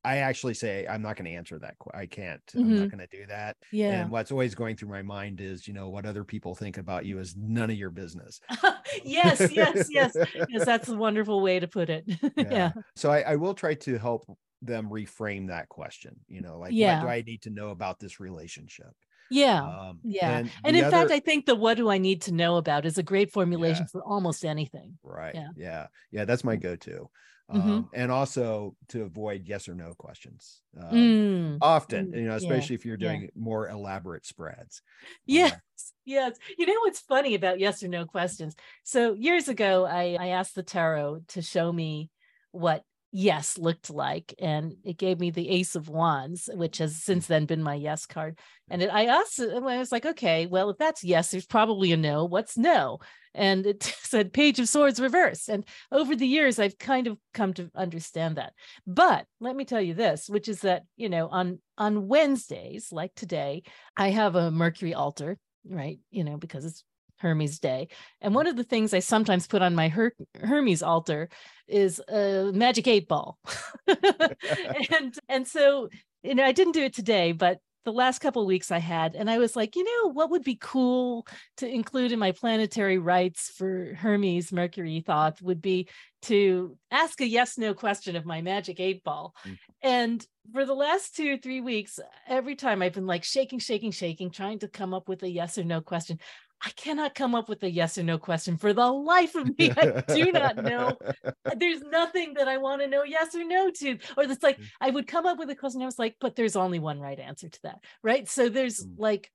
I 0.03 0.17
actually 0.17 0.53
say 0.53 0.85
I'm 0.87 1.01
not 1.01 1.15
going 1.15 1.25
to 1.25 1.35
answer 1.35 1.59
that. 1.59 1.75
I 1.93 2.05
can't. 2.05 2.41
Mm-hmm. 2.47 2.59
I'm 2.59 2.69
not 2.69 2.75
mm-hmm. 2.75 2.97
going 2.97 3.07
to 3.09 3.17
do 3.17 3.25
that. 3.27 3.57
Yeah. 3.71 4.01
And 4.01 4.11
what's 4.11 4.31
always 4.31 4.55
going 4.55 4.75
through 4.75 4.89
my 4.89 5.01
mind 5.01 5.41
is, 5.41 5.67
you 5.67 5.73
know, 5.73 5.89
what 5.89 6.05
other 6.05 6.23
people 6.23 6.55
think 6.55 6.77
about 6.77 7.05
you 7.05 7.19
is 7.19 7.35
none 7.35 7.69
of 7.69 7.77
your 7.77 7.89
business. 7.89 8.39
yes, 9.03 9.51
yes, 9.51 9.87
yes, 9.89 10.15
yes. 10.49 10.65
That's 10.65 10.87
a 10.89 10.95
wonderful 10.95 11.41
way 11.41 11.59
to 11.59 11.67
put 11.67 11.89
it. 11.89 12.05
yeah. 12.35 12.43
yeah. 12.49 12.71
So 12.95 13.11
I, 13.11 13.21
I, 13.21 13.35
will 13.35 13.53
try 13.53 13.73
to 13.73 13.97
help 13.97 14.25
them 14.61 14.89
reframe 14.89 15.47
that 15.47 15.67
question. 15.69 16.15
You 16.27 16.41
know, 16.41 16.57
like, 16.57 16.71
yeah. 16.73 16.99
what 16.99 17.07
do 17.07 17.11
I 17.11 17.21
need 17.21 17.41
to 17.43 17.49
know 17.49 17.69
about 17.69 17.99
this 17.99 18.19
relationship? 18.19 18.93
Yeah. 19.29 19.61
Um, 19.61 19.99
yeah. 20.03 20.37
And, 20.37 20.51
and 20.63 20.77
in 20.77 20.85
other... 20.85 20.95
fact, 20.95 21.11
I 21.11 21.19
think 21.19 21.45
the 21.45 21.55
what 21.55 21.77
do 21.77 21.89
I 21.89 21.97
need 21.97 22.21
to 22.23 22.33
know 22.33 22.55
about 22.55 22.85
is 22.85 22.97
a 22.97 23.03
great 23.03 23.31
formulation 23.31 23.83
yeah. 23.83 23.91
for 23.91 24.03
almost 24.03 24.45
anything. 24.45 24.97
Right. 25.03 25.35
Yeah. 25.35 25.49
Yeah. 25.57 25.87
Yeah. 26.11 26.25
That's 26.25 26.43
my 26.43 26.55
go 26.55 26.75
to 26.77 27.09
mm-hmm. 27.51 27.69
um, 27.69 27.89
and 27.93 28.11
also 28.11 28.75
to 28.89 29.03
avoid 29.03 29.43
yes 29.45 29.67
or 29.67 29.75
no 29.75 29.93
questions 29.97 30.61
um, 30.81 30.91
mm. 30.91 31.57
often 31.61 32.11
mm, 32.11 32.17
you 32.17 32.27
know 32.27 32.35
especially 32.35 32.75
yeah. 32.75 32.79
if 32.79 32.85
you're 32.85 32.97
doing 32.97 33.21
yeah. 33.23 33.29
more 33.35 33.69
elaborate 33.69 34.25
spreads 34.25 34.81
yes 35.25 35.53
um, 35.53 35.59
yes 36.05 36.37
you 36.57 36.65
know 36.65 36.79
what's 36.81 36.99
funny 36.99 37.35
about 37.35 37.59
yes 37.59 37.83
or 37.83 37.87
no 37.87 38.05
questions 38.05 38.55
so 38.83 39.13
years 39.13 39.47
ago 39.47 39.85
i 39.85 40.17
i 40.19 40.27
asked 40.29 40.55
the 40.55 40.63
tarot 40.63 41.21
to 41.27 41.41
show 41.41 41.71
me 41.71 42.09
what 42.51 42.83
yes 43.11 43.57
looked 43.57 43.89
like 43.89 44.33
and 44.39 44.75
it 44.83 44.97
gave 44.97 45.19
me 45.19 45.29
the 45.29 45.49
ace 45.49 45.75
of 45.75 45.87
wands 45.87 46.49
which 46.53 46.77
has 46.79 46.93
mm. 46.93 46.97
since 46.97 47.27
then 47.27 47.45
been 47.45 47.63
my 47.63 47.73
yes 47.73 48.05
card 48.05 48.35
mm. 48.35 48.41
and 48.69 48.81
it, 48.81 48.89
i 48.93 49.05
asked 49.05 49.39
i 49.39 49.77
was 49.77 49.91
like 49.91 50.05
okay 50.05 50.45
well 50.45 50.69
if 50.69 50.77
that's 50.77 51.03
yes 51.03 51.31
there's 51.31 51.45
probably 51.45 51.91
a 51.91 51.97
no 51.97 52.25
what's 52.25 52.57
no? 52.57 52.99
And 53.33 53.67
it 53.67 53.83
said 54.01 54.33
page 54.33 54.59
of 54.59 54.67
swords 54.67 54.99
reversed 54.99 55.47
and 55.47 55.63
over 55.91 56.15
the 56.15 56.27
years 56.27 56.59
i've 56.59 56.77
kind 56.77 57.07
of 57.07 57.17
come 57.33 57.53
to 57.53 57.69
understand 57.75 58.37
that. 58.37 58.53
But 58.85 59.25
let 59.39 59.55
me 59.55 59.63
tell 59.63 59.81
you 59.81 59.93
this 59.93 60.27
which 60.27 60.47
is 60.47 60.61
that 60.61 60.83
you 60.95 61.07
know 61.07 61.27
on 61.27 61.59
on 61.77 62.07
wednesdays 62.07 62.91
like 62.91 63.13
today 63.15 63.63
i 63.95 64.09
have 64.09 64.35
a 64.35 64.51
mercury 64.51 64.93
altar 64.93 65.37
right 65.69 65.99
you 66.09 66.23
know 66.23 66.37
because 66.37 66.65
it's 66.65 66.83
Hermes 67.17 67.59
Day. 67.59 67.87
And 68.21 68.33
one 68.35 68.47
of 68.47 68.55
the 68.55 68.63
things 68.63 68.93
I 68.93 68.99
sometimes 68.99 69.47
put 69.47 69.61
on 69.61 69.75
my 69.75 69.89
Her- 69.89 70.15
Hermes 70.39 70.83
altar 70.83 71.29
is 71.67 71.99
a 72.07 72.51
magic 72.53 72.87
eight 72.87 73.07
ball. 73.07 73.37
and 73.87 75.17
and 75.27 75.47
so 75.47 75.89
you 76.23 76.35
know 76.35 76.45
I 76.45 76.51
didn't 76.51 76.73
do 76.73 76.83
it 76.83 76.93
today, 76.93 77.31
but 77.31 77.59
the 77.87 77.93
last 77.93 78.19
couple 78.19 78.45
weeks 78.45 78.69
I 78.69 78.79
had, 78.79 79.15
and 79.15 79.29
I 79.29 79.37
was 79.37 79.55
like, 79.55 79.77
you 79.77 79.83
know, 79.85 80.11
what 80.11 80.29
would 80.31 80.43
be 80.43 80.57
cool 80.59 81.25
to 81.55 81.69
include 81.69 82.11
in 82.11 82.19
my 82.19 82.33
planetary 82.33 82.97
rites 82.97 83.49
for 83.55 83.93
Hermes 83.93 84.51
Mercury 84.51 85.01
Thoth 85.07 85.41
would 85.41 85.61
be 85.61 85.87
to 86.23 86.77
ask 86.91 87.21
a 87.21 87.25
yes 87.25 87.57
no 87.57 87.73
question 87.73 88.17
of 88.17 88.25
my 88.25 88.41
magic 88.41 88.81
eight 88.81 89.05
ball. 89.05 89.33
Mm. 89.45 89.57
And 89.81 90.27
for 90.51 90.65
the 90.65 90.73
last 90.73 91.15
two 91.15 91.35
or 91.35 91.37
three 91.37 91.61
weeks, 91.61 91.97
every 92.27 92.55
time 92.57 92.81
I've 92.81 92.91
been 92.91 93.07
like 93.07 93.23
shaking, 93.23 93.59
shaking, 93.59 93.91
shaking, 93.91 94.31
trying 94.31 94.59
to 94.59 94.67
come 94.67 94.93
up 94.93 95.07
with 95.07 95.23
a 95.23 95.29
yes 95.29 95.57
or 95.57 95.63
no 95.63 95.79
question. 95.79 96.19
I 96.63 96.71
cannot 96.71 97.13
come 97.13 97.35
up 97.35 97.49
with 97.49 97.61
a 97.63 97.69
yes 97.69 97.97
or 97.97 98.03
no 98.03 98.17
question 98.17 98.57
for 98.57 98.73
the 98.73 98.85
life 98.85 99.35
of 99.35 99.57
me. 99.57 99.71
I 99.71 100.03
do 100.07 100.31
not 100.31 100.57
know. 100.57 100.97
There's 101.57 101.81
nothing 101.81 102.33
that 102.35 102.47
I 102.47 102.57
want 102.57 102.81
to 102.81 102.87
know 102.87 103.03
yes 103.03 103.35
or 103.35 103.43
no 103.43 103.69
to. 103.69 103.97
Or 104.17 104.23
it's 104.23 104.43
like 104.43 104.59
mm. 104.59 104.65
I 104.81 104.89
would 104.89 105.07
come 105.07 105.25
up 105.25 105.37
with 105.37 105.49
a 105.49 105.55
question. 105.55 105.81
I 105.81 105.85
was 105.85 105.99
like, 105.99 106.15
but 106.19 106.35
there's 106.35 106.55
only 106.55 106.79
one 106.79 106.99
right 106.99 107.19
answer 107.19 107.49
to 107.49 107.59
that. 107.63 107.79
Right. 108.01 108.27
So 108.27 108.49
there's 108.49 108.83
mm. 108.83 108.95
like, 108.97 109.31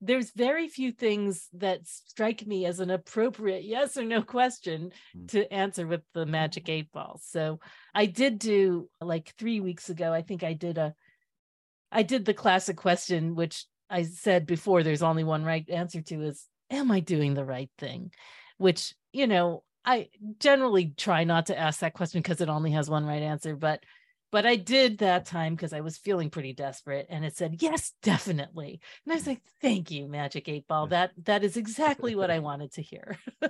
there's 0.00 0.30
very 0.30 0.66
few 0.68 0.92
things 0.92 1.46
that 1.54 1.86
strike 1.86 2.46
me 2.46 2.64
as 2.64 2.80
an 2.80 2.90
appropriate 2.90 3.64
yes 3.64 3.98
or 3.98 4.04
no 4.04 4.22
question 4.22 4.92
mm. 5.16 5.28
to 5.28 5.52
answer 5.52 5.86
with 5.86 6.02
the 6.14 6.24
magic 6.24 6.70
eight 6.70 6.90
ball. 6.90 7.20
So 7.22 7.60
I 7.94 8.06
did 8.06 8.38
do 8.38 8.88
like 9.00 9.34
three 9.38 9.60
weeks 9.60 9.90
ago, 9.90 10.12
I 10.12 10.22
think 10.22 10.42
I 10.42 10.54
did 10.54 10.78
a 10.78 10.94
I 11.92 12.02
did 12.02 12.24
the 12.24 12.34
classic 12.34 12.76
question, 12.76 13.34
which 13.34 13.66
I 13.90 14.04
said 14.04 14.46
before, 14.46 14.82
there's 14.82 15.02
only 15.02 15.24
one 15.24 15.44
right 15.44 15.68
answer 15.68 16.00
to 16.00 16.22
is, 16.22 16.46
am 16.70 16.90
I 16.90 17.00
doing 17.00 17.34
the 17.34 17.44
right 17.44 17.70
thing? 17.76 18.12
Which, 18.56 18.94
you 19.12 19.26
know, 19.26 19.64
I 19.84 20.08
generally 20.38 20.94
try 20.96 21.24
not 21.24 21.46
to 21.46 21.58
ask 21.58 21.80
that 21.80 21.94
question 21.94 22.22
because 22.22 22.40
it 22.40 22.48
only 22.48 22.70
has 22.72 22.88
one 22.88 23.04
right 23.04 23.22
answer, 23.22 23.56
but 23.56 23.84
but 24.32 24.46
I 24.46 24.54
did 24.54 24.98
that 24.98 25.24
time 25.24 25.56
because 25.56 25.72
I 25.72 25.80
was 25.80 25.98
feeling 25.98 26.30
pretty 26.30 26.52
desperate 26.52 27.08
and 27.10 27.24
it 27.24 27.36
said, 27.36 27.60
yes, 27.60 27.94
definitely. 28.00 28.80
And 29.04 29.12
I 29.12 29.16
was 29.16 29.26
like, 29.26 29.42
thank 29.60 29.90
you, 29.90 30.06
Magic 30.06 30.48
Eight 30.48 30.68
Ball. 30.68 30.86
That 30.86 31.10
that 31.24 31.42
is 31.42 31.56
exactly 31.56 32.14
what 32.14 32.30
I 32.30 32.38
wanted 32.50 32.72
to 32.74 32.82
hear. 32.82 33.18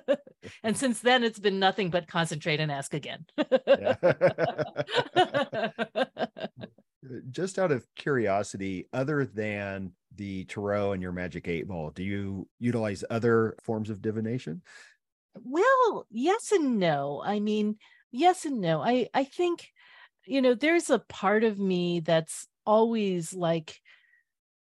and 0.63 0.77
since 0.77 1.01
then 1.01 1.23
it's 1.23 1.39
been 1.39 1.59
nothing 1.59 1.91
but 1.91 2.09
concentrate 2.09 2.61
and 2.61 2.73
ask 2.73 2.95
again. 2.95 3.27
Just 7.31 7.59
out 7.59 7.73
of 7.73 7.87
curiosity, 7.97 8.87
other 8.93 9.27
than 9.27 9.93
the 10.21 10.45
tarot 10.45 10.93
and 10.93 11.03
your 11.03 11.13
magic 11.13 11.49
eight 11.49 11.67
ball 11.67 11.91
do 11.91 12.05
you 12.05 12.47
utilize 12.59 13.03
other 13.11 13.57
forms 13.65 13.89
of 13.89 14.03
divination? 14.03 14.63
Well 15.35 16.07
yes 16.11 16.53
and 16.53 16.79
no. 16.79 17.23
I 17.25 17.41
mean 17.41 17.79
yes 18.13 18.45
and 18.45 18.61
no. 18.61 18.83
I 18.83 19.09
i 19.15 19.25
think 19.25 19.67
you 20.27 20.43
know, 20.43 20.55
there's 20.55 20.91
a 20.91 20.99
part 20.99 21.45
of 21.45 21.59
me 21.59 22.01
that's 22.01 22.47
always 22.67 23.33
like 23.33 23.81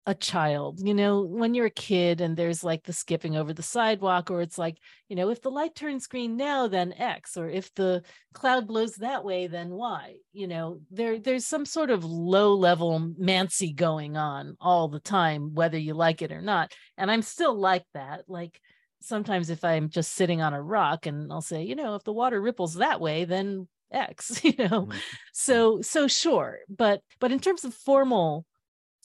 a 0.08 0.16
child, 0.16 0.80
you 0.84 0.96
know, 0.96 1.22
when 1.22 1.54
you're 1.54 1.68
a 1.68 1.70
kid 1.70 2.22
and 2.22 2.36
there's 2.36 2.64
like 2.64 2.84
the 2.84 2.94
skipping 2.94 3.38
over 3.38 3.54
the 3.54 3.62
sidewalk, 3.62 4.32
or 4.32 4.42
it's 4.42 4.58
like, 4.58 4.78
you 5.08 5.16
know, 5.16 5.30
if 5.30 5.42
the 5.42 5.52
light 5.52 5.76
turns 5.76 6.08
green 6.08 6.38
now, 6.38 6.68
then 6.68 6.94
X, 6.94 7.38
or 7.38 7.48
if 7.48 7.72
the 7.76 8.02
cloud 8.34 8.68
blows 8.68 8.96
that 8.96 9.24
way, 9.24 9.46
then 9.46 9.70
Y. 9.70 10.16
You 10.34 10.48
know, 10.48 10.82
there 10.90 11.20
there's 11.20 11.46
some 11.46 11.66
sort 11.66 11.92
of 11.92 12.04
low 12.04 12.56
level 12.56 13.14
mancy 13.18 13.74
going 13.74 14.18
on 14.18 14.58
all 14.60 14.88
the 14.88 15.00
time, 15.00 15.54
whether 15.54 15.78
you 15.78 15.94
like 15.94 16.24
it 16.24 16.32
or 16.32 16.42
not. 16.42 16.74
And 16.98 17.12
I'm 17.12 17.22
still 17.22 17.54
like 17.54 17.86
that. 17.94 18.24
Like 18.28 18.60
sometimes 19.02 19.52
if 19.52 19.64
I'm 19.64 19.90
just 19.90 20.14
sitting 20.14 20.42
on 20.42 20.54
a 20.54 20.62
rock 20.62 21.06
and 21.06 21.32
I'll 21.32 21.42
say, 21.42 21.64
you 21.64 21.76
know, 21.76 21.94
if 21.94 22.04
the 22.04 22.14
water 22.14 22.42
ripples 22.42 22.76
that 22.76 23.00
way, 23.00 23.26
then 23.26 23.68
X, 23.92 24.42
you 24.44 24.54
know. 24.58 24.88
Mm-hmm. 24.88 24.98
So 25.34 25.82
so 25.82 26.08
sure. 26.08 26.60
But 26.70 27.02
but 27.20 27.32
in 27.32 27.40
terms 27.40 27.66
of 27.66 27.76
formal 27.76 28.46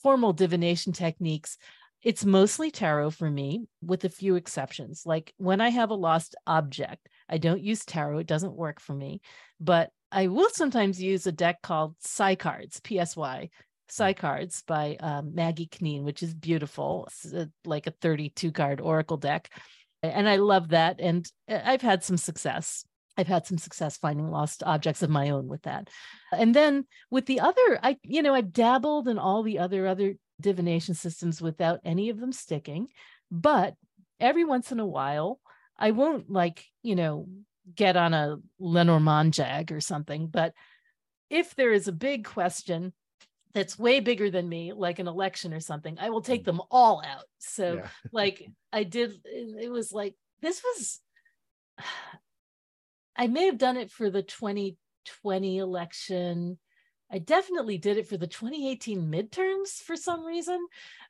formal 0.07 0.33
divination 0.33 0.93
techniques, 0.93 1.59
it's 2.01 2.25
mostly 2.25 2.71
tarot 2.71 3.11
for 3.11 3.29
me, 3.29 3.67
with 3.83 4.05
a 4.05 4.09
few 4.09 4.37
exceptions. 4.37 5.03
Like 5.05 5.35
when 5.37 5.61
I 5.61 5.71
have 5.71 5.91
a 5.91 5.95
lost 5.95 6.37
object, 6.47 7.09
I 7.29 7.39
don't 7.39 7.61
use 7.61 7.85
tarot, 7.85 8.19
it 8.19 8.29
doesn't 8.29 8.55
work 8.55 8.79
for 8.79 8.95
me. 8.95 9.21
But 9.59 9.91
I 10.13 10.29
will 10.29 10.49
sometimes 10.51 11.03
use 11.03 11.27
a 11.27 11.33
deck 11.33 11.61
called 11.61 11.97
Psy 11.99 12.37
Cards, 12.37 12.81
PSY, 12.87 13.51
Psy 13.89 14.13
Cards 14.13 14.63
by 14.65 14.97
um, 15.01 15.35
Maggie 15.35 15.67
Kneen, 15.67 16.05
which 16.05 16.23
is 16.23 16.35
beautiful. 16.35 17.09
It's 17.09 17.33
a, 17.33 17.51
like 17.65 17.89
a 17.89 17.95
32 18.01 18.53
card 18.53 18.81
oracle 18.81 19.17
deck. 19.17 19.51
And 20.05 20.29
I 20.29 20.37
love 20.37 20.69
that. 20.69 21.01
And 21.01 21.29
uh, 21.51 21.59
I've 21.65 21.83
had 21.83 22.05
some 22.05 22.17
success. 22.17 22.85
I've 23.17 23.27
had 23.27 23.47
some 23.47 23.59
success 23.59 23.97
finding 23.97 24.31
lost 24.31 24.63
objects 24.65 25.03
of 25.03 25.11
my 25.11 25.31
own 25.31 25.49
with 25.49 25.63
that. 25.63 25.89
And 26.33 26.55
then 26.55 26.87
with 27.11 27.27
the 27.27 27.41
other, 27.41 27.79
I, 27.83 27.99
you 28.03 28.23
know, 28.23 28.35
I've 28.35 28.53
dabbled 28.53 29.09
in 29.09 29.19
all 29.19 29.43
the 29.43 29.59
other 29.59 29.87
other 29.87 30.15
divination 30.41 30.95
systems 30.95 31.41
without 31.41 31.81
any 31.85 32.11
of 32.11 32.21
them 32.21 32.33
sticking. 32.33 32.89
But 33.31 33.75
every 34.21 34.45
once 34.45 34.73
in 34.73 34.81
a 34.81 34.87
while, 34.87 35.41
I 35.79 35.91
won't 35.93 36.31
like, 36.31 36.65
you 36.83 36.95
know, 36.95 37.27
get 37.75 37.97
on 37.97 38.15
a 38.15 38.37
Lenormand 38.59 39.35
jag 39.35 39.73
or 39.73 39.81
something. 39.81 40.29
But 40.29 40.53
if 41.31 41.55
there 41.55 41.73
is 41.73 41.89
a 41.89 41.93
big 41.93 42.25
question 42.25 42.93
that's 43.55 43.79
way 43.79 44.01
bigger 44.01 44.31
than 44.31 44.49
me, 44.49 44.73
like 44.73 44.99
an 44.99 45.09
election 45.09 45.53
or 45.55 45.61
something, 45.61 45.99
I 45.99 46.11
will 46.11 46.21
take 46.21 46.45
them 46.45 46.61
all 46.71 47.03
out. 47.05 47.25
So, 47.39 47.77
yeah. 47.77 47.89
like, 48.13 48.47
I 48.73 48.85
did, 48.85 49.13
it 49.25 49.71
was 49.71 49.93
like, 49.93 50.15
this 50.43 50.63
was 50.63 51.01
I 53.17 53.27
may 53.27 53.47
have 53.47 53.59
done 53.59 53.77
it 53.77 53.91
for 53.91 54.11
the 54.11 54.23
2020 54.23 55.59
election. 55.59 56.59
I 57.11 57.19
definitely 57.19 57.79
did 57.79 57.99
it 57.99 58.09
for 58.09 58.17
the 58.17 58.27
2018 58.27 59.11
midterms 59.11 59.81
for 59.81 59.97
some 59.97 60.25
reason. 60.25 60.59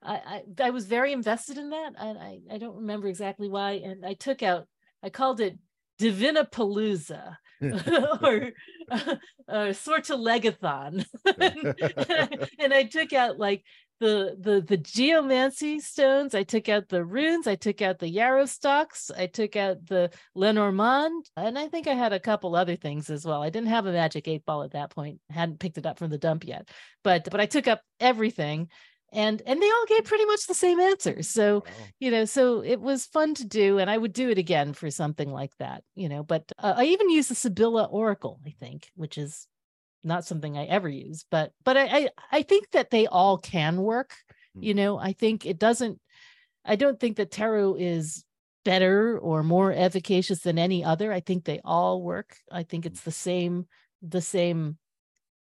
I, 0.02 0.14
I, 0.14 0.42
I 0.64 0.70
was 0.70 0.86
very 0.86 1.12
invested 1.12 1.56
in 1.56 1.70
that. 1.70 1.92
I, 1.98 2.06
I, 2.06 2.38
I 2.52 2.58
don't 2.58 2.76
remember 2.76 3.08
exactly 3.08 3.48
why. 3.48 3.72
And 3.72 4.04
I 4.04 4.14
took 4.14 4.42
out, 4.42 4.66
I 5.02 5.10
called 5.10 5.40
it 5.40 5.58
Divina 5.98 6.44
Palooza 6.44 7.36
or 7.62 8.52
uh, 8.90 9.14
uh, 9.48 9.72
Sortilegathon. 9.72 11.06
and, 11.38 12.48
and 12.58 12.74
I 12.74 12.84
took 12.84 13.14
out 13.14 13.38
like 13.38 13.64
the 14.00 14.36
the 14.38 14.60
the 14.60 14.76
geomancy 14.76 15.80
stones 15.80 16.34
i 16.34 16.42
took 16.42 16.68
out 16.68 16.88
the 16.88 17.04
runes 17.04 17.46
i 17.46 17.54
took 17.54 17.80
out 17.80 17.98
the 17.98 18.08
yarrow 18.08 18.44
stalks 18.44 19.10
i 19.16 19.26
took 19.26 19.56
out 19.56 19.84
the 19.86 20.10
lenormand 20.34 21.24
and 21.36 21.58
i 21.58 21.66
think 21.68 21.86
i 21.86 21.94
had 21.94 22.12
a 22.12 22.20
couple 22.20 22.54
other 22.54 22.76
things 22.76 23.10
as 23.10 23.24
well. 23.24 23.42
I 23.42 23.50
didn't 23.50 23.68
have 23.68 23.86
a 23.86 23.92
magic 23.92 24.28
eight 24.28 24.44
ball 24.44 24.62
at 24.62 24.72
that 24.72 24.90
point 24.90 25.20
I 25.30 25.34
hadn't 25.34 25.60
picked 25.60 25.78
it 25.78 25.86
up 25.86 25.98
from 25.98 26.10
the 26.10 26.18
dump 26.18 26.44
yet. 26.44 26.68
But 27.02 27.28
but 27.30 27.40
i 27.40 27.46
took 27.46 27.68
up 27.68 27.80
everything 28.00 28.68
and 29.12 29.42
and 29.46 29.62
they 29.62 29.70
all 29.70 29.86
gave 29.86 30.04
pretty 30.04 30.24
much 30.24 30.46
the 30.46 30.54
same 30.54 30.80
answers 30.80 31.28
so 31.28 31.64
wow. 31.66 31.72
you 32.00 32.10
know 32.10 32.24
so 32.24 32.62
it 32.62 32.80
was 32.80 33.06
fun 33.06 33.34
to 33.34 33.44
do 33.44 33.78
and 33.78 33.88
i 33.88 33.96
would 33.96 34.12
do 34.12 34.30
it 34.30 34.38
again 34.38 34.72
for 34.72 34.90
something 34.90 35.30
like 35.30 35.52
that 35.58 35.82
you 35.94 36.08
know 36.08 36.22
but 36.22 36.44
uh, 36.58 36.74
i 36.76 36.84
even 36.84 37.10
used 37.10 37.30
the 37.30 37.34
sibylla 37.34 37.84
oracle 37.84 38.40
i 38.46 38.54
think 38.58 38.90
which 38.96 39.16
is 39.16 39.46
not 40.06 40.24
something 40.24 40.56
I 40.56 40.64
ever 40.64 40.88
use, 40.88 41.24
but 41.30 41.52
but 41.64 41.76
I 41.76 41.84
I, 41.84 42.08
I 42.32 42.42
think 42.42 42.70
that 42.70 42.90
they 42.90 43.06
all 43.06 43.38
can 43.38 43.76
work. 43.82 44.14
Mm. 44.56 44.62
You 44.62 44.74
know, 44.74 44.98
I 44.98 45.12
think 45.12 45.44
it 45.44 45.58
doesn't. 45.58 46.00
I 46.64 46.76
don't 46.76 46.98
think 46.98 47.16
that 47.16 47.30
tarot 47.30 47.76
is 47.76 48.24
better 48.64 49.18
or 49.18 49.42
more 49.42 49.72
efficacious 49.72 50.40
than 50.40 50.58
any 50.58 50.84
other. 50.84 51.12
I 51.12 51.20
think 51.20 51.44
they 51.44 51.60
all 51.64 52.02
work. 52.02 52.36
I 52.50 52.62
think 52.62 52.84
mm. 52.84 52.88
it's 52.88 53.02
the 53.02 53.12
same 53.12 53.66
the 54.02 54.20
same 54.20 54.78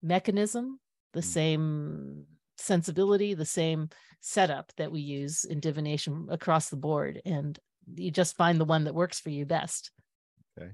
mechanism, 0.01 0.79
the 1.13 1.21
mm. 1.21 1.25
same 1.25 2.25
sensibility, 2.57 3.33
the 3.33 3.45
same 3.45 3.89
setup 4.21 4.71
that 4.77 4.91
we 4.91 5.01
use 5.01 5.43
in 5.43 5.59
divination 5.59 6.27
across 6.29 6.69
the 6.69 6.77
board, 6.77 7.21
and 7.25 7.59
you 7.95 8.11
just 8.11 8.37
find 8.37 8.59
the 8.59 8.65
one 8.65 8.85
that 8.85 8.95
works 8.95 9.19
for 9.19 9.29
you 9.29 9.45
best. 9.45 9.91
Okay. 10.57 10.71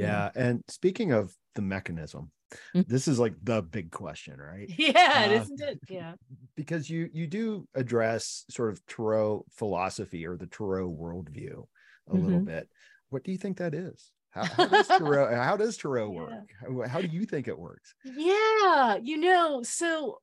Yeah, 0.00 0.30
yeah. 0.34 0.42
and 0.42 0.62
speaking 0.68 1.12
of 1.12 1.34
the 1.54 1.62
mechanism, 1.62 2.30
Mm-hmm. 2.74 2.92
this 2.92 3.06
is 3.06 3.20
like 3.20 3.34
the 3.44 3.62
big 3.62 3.92
question 3.92 4.36
right 4.40 4.68
yeah 4.76 5.28
uh, 5.28 5.32
isn't 5.32 5.60
it 5.60 5.78
yeah 5.88 6.14
because 6.56 6.90
you 6.90 7.08
you 7.12 7.28
do 7.28 7.68
address 7.76 8.44
sort 8.50 8.70
of 8.70 8.84
tarot 8.86 9.44
philosophy 9.52 10.26
or 10.26 10.36
the 10.36 10.48
tarot 10.48 10.90
worldview 10.90 11.64
a 12.08 12.12
mm-hmm. 12.12 12.24
little 12.24 12.40
bit 12.40 12.68
what 13.10 13.22
do 13.22 13.30
you 13.30 13.38
think 13.38 13.58
that 13.58 13.72
is 13.72 14.10
how, 14.30 14.42
how 14.42 14.66
does 14.66 14.88
tarot 14.88 15.32
how 15.44 15.56
does 15.56 15.76
tarot 15.76 16.10
work 16.10 16.30
yeah. 16.30 16.68
how, 16.68 16.88
how 16.88 17.00
do 17.00 17.06
you 17.06 17.24
think 17.24 17.46
it 17.46 17.56
works 17.56 17.94
yeah 18.04 18.96
you 19.00 19.16
know 19.16 19.62
so 19.62 20.18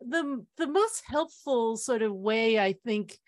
the 0.00 0.44
the 0.58 0.68
most 0.68 1.02
helpful 1.06 1.76
sort 1.76 2.02
of 2.02 2.14
way 2.14 2.60
i 2.60 2.74
think 2.84 3.18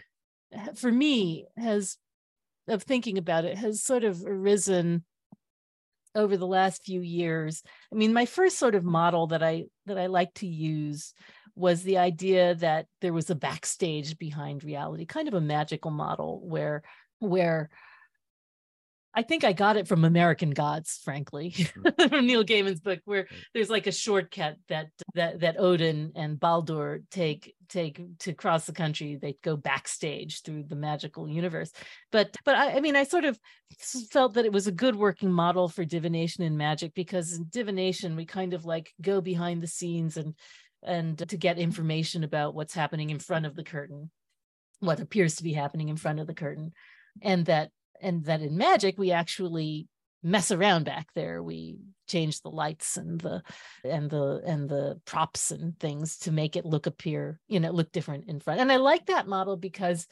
for 0.76 0.92
me 0.92 1.44
has 1.56 1.96
of 2.68 2.84
thinking 2.84 3.18
about 3.18 3.44
it 3.44 3.58
has 3.58 3.82
sort 3.82 4.04
of 4.04 4.22
arisen 4.24 5.04
over 6.14 6.36
the 6.36 6.46
last 6.46 6.84
few 6.84 7.00
years 7.00 7.62
i 7.92 7.96
mean 7.96 8.12
my 8.12 8.26
first 8.26 8.58
sort 8.58 8.74
of 8.74 8.84
model 8.84 9.26
that 9.28 9.42
i 9.42 9.64
that 9.86 9.98
i 9.98 10.06
like 10.06 10.32
to 10.34 10.46
use 10.46 11.14
was 11.56 11.82
the 11.82 11.98
idea 11.98 12.54
that 12.56 12.86
there 13.00 13.12
was 13.12 13.30
a 13.30 13.34
backstage 13.34 14.18
behind 14.18 14.64
reality 14.64 15.06
kind 15.06 15.28
of 15.28 15.34
a 15.34 15.40
magical 15.40 15.90
model 15.90 16.40
where 16.44 16.82
where 17.20 17.70
I 19.16 19.22
think 19.22 19.44
I 19.44 19.52
got 19.52 19.76
it 19.76 19.86
from 19.86 20.04
American 20.04 20.50
Gods, 20.50 21.00
frankly, 21.04 21.52
mm. 21.52 22.08
from 22.10 22.26
Neil 22.26 22.44
Gaiman's 22.44 22.80
book, 22.80 23.00
where 23.04 23.28
there's 23.52 23.70
like 23.70 23.86
a 23.86 23.92
shortcut 23.92 24.56
that 24.68 24.88
that 25.14 25.40
that 25.40 25.58
Odin 25.58 26.12
and 26.16 26.38
Baldur 26.38 27.02
take 27.10 27.54
take 27.68 28.00
to 28.20 28.32
cross 28.32 28.66
the 28.66 28.72
country. 28.72 29.16
They 29.16 29.36
go 29.42 29.56
backstage 29.56 30.42
through 30.42 30.64
the 30.64 30.76
magical 30.76 31.28
universe. 31.28 31.70
But 32.10 32.36
but 32.44 32.56
I, 32.56 32.76
I 32.76 32.80
mean, 32.80 32.96
I 32.96 33.04
sort 33.04 33.24
of 33.24 33.38
felt 34.10 34.34
that 34.34 34.46
it 34.46 34.52
was 34.52 34.66
a 34.66 34.72
good 34.72 34.96
working 34.96 35.30
model 35.30 35.68
for 35.68 35.84
divination 35.84 36.42
and 36.42 36.58
magic 36.58 36.94
because 36.94 37.32
in 37.34 37.46
divination 37.50 38.16
we 38.16 38.26
kind 38.26 38.52
of 38.52 38.64
like 38.64 38.92
go 39.00 39.20
behind 39.20 39.62
the 39.62 39.68
scenes 39.68 40.16
and 40.16 40.34
and 40.82 41.16
to 41.16 41.36
get 41.36 41.58
information 41.58 42.24
about 42.24 42.54
what's 42.54 42.74
happening 42.74 43.10
in 43.10 43.18
front 43.18 43.46
of 43.46 43.54
the 43.54 43.64
curtain, 43.64 44.10
what 44.80 45.00
appears 45.00 45.36
to 45.36 45.44
be 45.44 45.52
happening 45.52 45.88
in 45.88 45.96
front 45.96 46.20
of 46.20 46.26
the 46.26 46.34
curtain 46.34 46.72
and 47.22 47.46
that 47.46 47.70
and 48.04 48.24
that 48.24 48.42
in 48.42 48.56
magic 48.56 48.98
we 48.98 49.10
actually 49.10 49.88
mess 50.24 50.50
around 50.50 50.84
back 50.84 51.08
there. 51.14 51.42
We 51.42 51.76
change 52.08 52.40
the 52.40 52.50
lights 52.50 52.96
and 52.96 53.20
the 53.20 53.42
and 53.84 54.10
the 54.10 54.42
and 54.44 54.68
the 54.68 55.00
props 55.04 55.50
and 55.50 55.78
things 55.78 56.18
to 56.18 56.32
make 56.32 56.56
it 56.56 56.66
look 56.66 56.86
appear 56.86 57.40
you 57.46 57.60
know 57.60 57.70
look 57.70 57.92
different 57.92 58.28
in 58.28 58.40
front. 58.40 58.60
And 58.60 58.72
i 58.72 58.76
like 58.76 59.06
that 59.06 59.28
model 59.28 59.56
because 59.56 60.06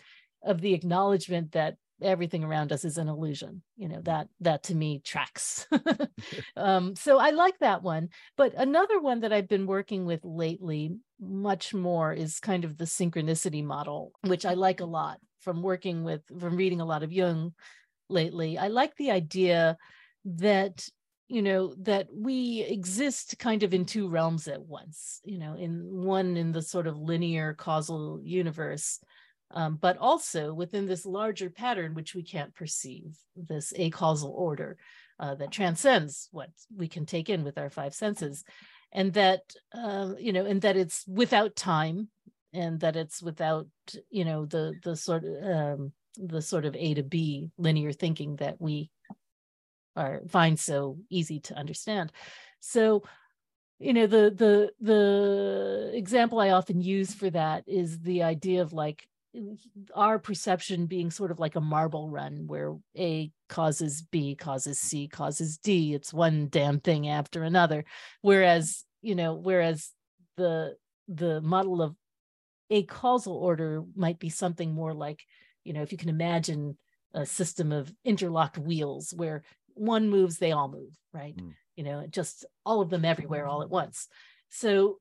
of 0.45 0.61
the 0.61 0.75
acknowledgement 0.75 1.53
that 1.53 1.77
everything 2.01 2.43
around 2.43 2.73
us 2.73 2.85
is 2.85 2.99
an 2.99 3.09
illusion. 3.09 3.63
You 3.77 3.89
know 3.89 4.01
that 4.03 4.29
that 4.41 4.65
to 4.65 4.75
me 4.75 5.01
tracks. 5.03 5.67
Um, 6.57 6.95
so 6.95 7.19
i 7.19 7.31
like 7.31 7.59
that 7.59 7.83
one. 7.83 8.11
But 8.37 8.55
another 8.55 9.01
one 9.01 9.21
that 9.21 9.33
i've 9.33 9.49
been 9.49 9.67
working 9.67 10.05
with 10.05 10.21
lately 10.23 10.97
much 11.21 11.73
more 11.73 12.13
is 12.13 12.41
kind 12.41 12.65
of 12.65 12.77
the 12.77 12.85
synchronicity 12.85 13.65
model 13.65 14.13
which 14.27 14.45
i 14.45 14.55
like 14.55 14.81
a 14.81 14.85
lot 14.85 15.19
from 15.41 15.63
working 15.63 16.05
with 16.05 16.23
from 16.39 16.57
reading 16.57 16.81
a 16.81 16.85
lot 16.85 17.03
of 17.03 17.13
Jung 17.13 17.53
lately. 18.13 18.59
I 18.59 18.69
like 18.69 18.95
the 18.97 19.11
idea 19.11 19.77
that 20.25 20.87
you 21.29 21.41
know 21.41 21.75
that 21.79 22.09
we 22.13 22.61
exist 22.61 23.39
kind 23.39 23.63
of 23.63 23.73
in 23.73 23.87
two 23.87 24.07
realms 24.07 24.49
at 24.49 24.61
once 24.61 25.21
you 25.25 25.39
know 25.39 25.55
in 25.55 25.81
one 25.91 26.37
in 26.37 26.53
the 26.53 26.61
sort 26.61 26.87
of 26.87 26.99
linear 26.99 27.55
causal 27.55 28.21
universe 28.23 29.01
um, 29.53 29.79
but 29.81 29.97
also 29.97 30.53
within 30.53 30.87
this 30.87 31.07
larger 31.07 31.49
pattern 31.49 31.95
which 31.95 32.15
we 32.15 32.23
can't 32.23 32.55
perceive 32.55 33.17
this 33.35 33.73
acausal 33.79 34.35
order 34.37 34.77
uh, 35.21 35.35
that 35.35 35.51
transcends 35.51 36.29
what 36.33 36.51
we 36.77 36.87
can 36.87 37.07
take 37.07 37.31
in 37.31 37.45
with 37.45 37.57
our 37.57 37.71
five 37.71 37.95
senses 37.95 38.45
and 38.93 39.15
that 39.15 39.41
uh, 39.75 40.13
you 40.19 40.35
know 40.35 40.45
and 40.45 40.61
that 40.61 40.77
it's 40.77 41.07
without 41.09 41.57
time 41.57 42.09
and 42.53 42.81
that 42.81 42.97
it's 42.97 43.23
without 43.23 43.69
you 44.11 44.25
know 44.25 44.45
the 44.45 44.75
the 44.83 44.95
sort 44.95 45.25
of 45.25 45.45
um, 45.45 45.93
the 46.17 46.43
sort 46.43 46.65
of 46.65 46.77
A 46.77 46.95
to 46.95 47.03
B 47.03 47.51
linear 47.59 47.93
thinking 47.93 48.37
that 48.37 48.61
we 48.61 48.91
are 49.97 50.23
find 50.29 50.59
so 50.59 50.99
easy 51.11 51.41
to 51.41 51.55
understand. 51.55 52.13
So 52.61 53.03
you 53.83 53.93
know 53.93 54.07
the 54.07 54.31
the 54.31 54.71
the 54.81 55.91
example 55.95 56.39
i 56.39 56.51
often 56.51 56.81
use 56.81 57.13
for 57.13 57.29
that 57.29 57.65
is 57.67 57.99
the 58.01 58.23
idea 58.23 58.63
of 58.63 58.73
like 58.73 59.07
our 59.95 60.19
perception 60.19 60.87
being 60.87 61.11
sort 61.11 61.31
of 61.31 61.41
like 61.41 61.57
a 61.57 61.61
marble 61.61 62.09
run 62.09 62.47
where 62.47 62.77
a 62.97 63.31
causes 63.49 64.03
b 64.03 64.37
causes 64.37 64.79
c 64.79 65.09
causes 65.09 65.59
d 65.59 65.95
it's 65.95 66.13
one 66.13 66.49
damn 66.49 66.79
thing 66.79 67.09
after 67.09 67.43
another 67.43 67.85
whereas 68.21 68.85
you 69.01 69.15
know 69.15 69.35
whereas 69.35 69.91
the 70.37 70.77
the 71.09 71.41
model 71.41 71.83
of 71.83 71.97
a 72.71 72.85
causal 72.85 73.37
order 73.37 73.83
might 73.97 74.19
be 74.19 74.31
something 74.31 74.73
more 74.73 74.95
like 74.95 75.23
you 75.65 75.73
know 75.73 75.83
if 75.83 75.93
you 75.93 75.99
can 75.99 76.09
imagine 76.09 76.77
a 77.15 77.27
system 77.27 77.73
of 77.73 77.93
interlocked 78.05 78.59
wheels 78.59 79.13
where 79.15 79.43
one 79.75 80.09
moves 80.09 80.39
they 80.39 80.53
all 80.53 80.69
move 80.69 80.97
right? 81.13 81.37
Mm. 81.37 81.53
you 81.77 81.85
know 81.85 82.07
just 82.09 82.45
all 82.65 82.81
of 82.81 82.91
them 82.91 83.05
everywhere 83.05 83.47
all 83.47 83.63
at 83.63 83.71
once. 83.71 84.09
So 84.49 84.99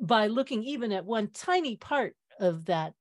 by 0.00 0.26
looking 0.28 0.62
even 0.64 0.92
at 0.92 1.04
one 1.04 1.28
tiny 1.28 1.76
part 1.76 2.14
of 2.40 2.66
that 2.66 2.94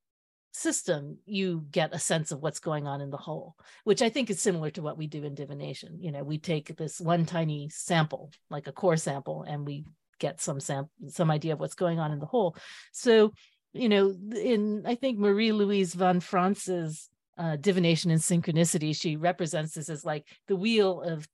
system 0.54 1.18
you 1.26 1.66
get 1.72 1.94
a 1.94 2.00
sense 2.00 2.32
of 2.32 2.42
what's 2.42 2.60
going 2.60 2.86
on 2.86 3.00
in 3.00 3.10
the 3.10 3.16
whole 3.16 3.56
which 3.86 4.02
i 4.02 4.10
think 4.10 4.30
is 4.30 4.42
similar 4.42 4.70
to 4.70 4.82
what 4.82 4.98
we 4.98 5.08
do 5.08 5.24
in 5.24 5.34
divination. 5.34 5.98
You 6.02 6.12
know 6.12 6.24
we 6.24 6.38
take 6.38 6.76
this 6.76 7.00
one 7.00 7.26
tiny 7.26 7.70
sample 7.70 8.32
like 8.50 8.68
a 8.68 8.74
core 8.74 8.98
sample 8.98 9.44
and 9.44 9.66
we 9.66 9.86
get 10.22 10.40
some 10.40 10.60
sam- 10.60 10.90
some 11.08 11.32
idea 11.32 11.54
of 11.54 11.60
what's 11.60 11.76
going 11.76 12.00
on 12.00 12.12
in 12.12 12.20
the 12.20 12.26
whole. 12.26 12.56
So 12.94 13.34
you 13.74 13.90
know 13.90 14.16
in 14.36 14.84
i 14.86 14.96
think 14.96 15.18
marie 15.18 15.52
louise 15.52 15.94
von 15.94 16.20
Franz's 16.20 17.10
uh, 17.38 17.56
divination 17.56 18.12
and 18.12 18.20
synchronicity 18.20 18.96
she 18.96 19.16
represents 19.16 19.74
this 19.74 19.90
as 19.90 20.06
like 20.06 20.28
the 20.48 20.56
wheel 20.56 21.02
of 21.02 21.28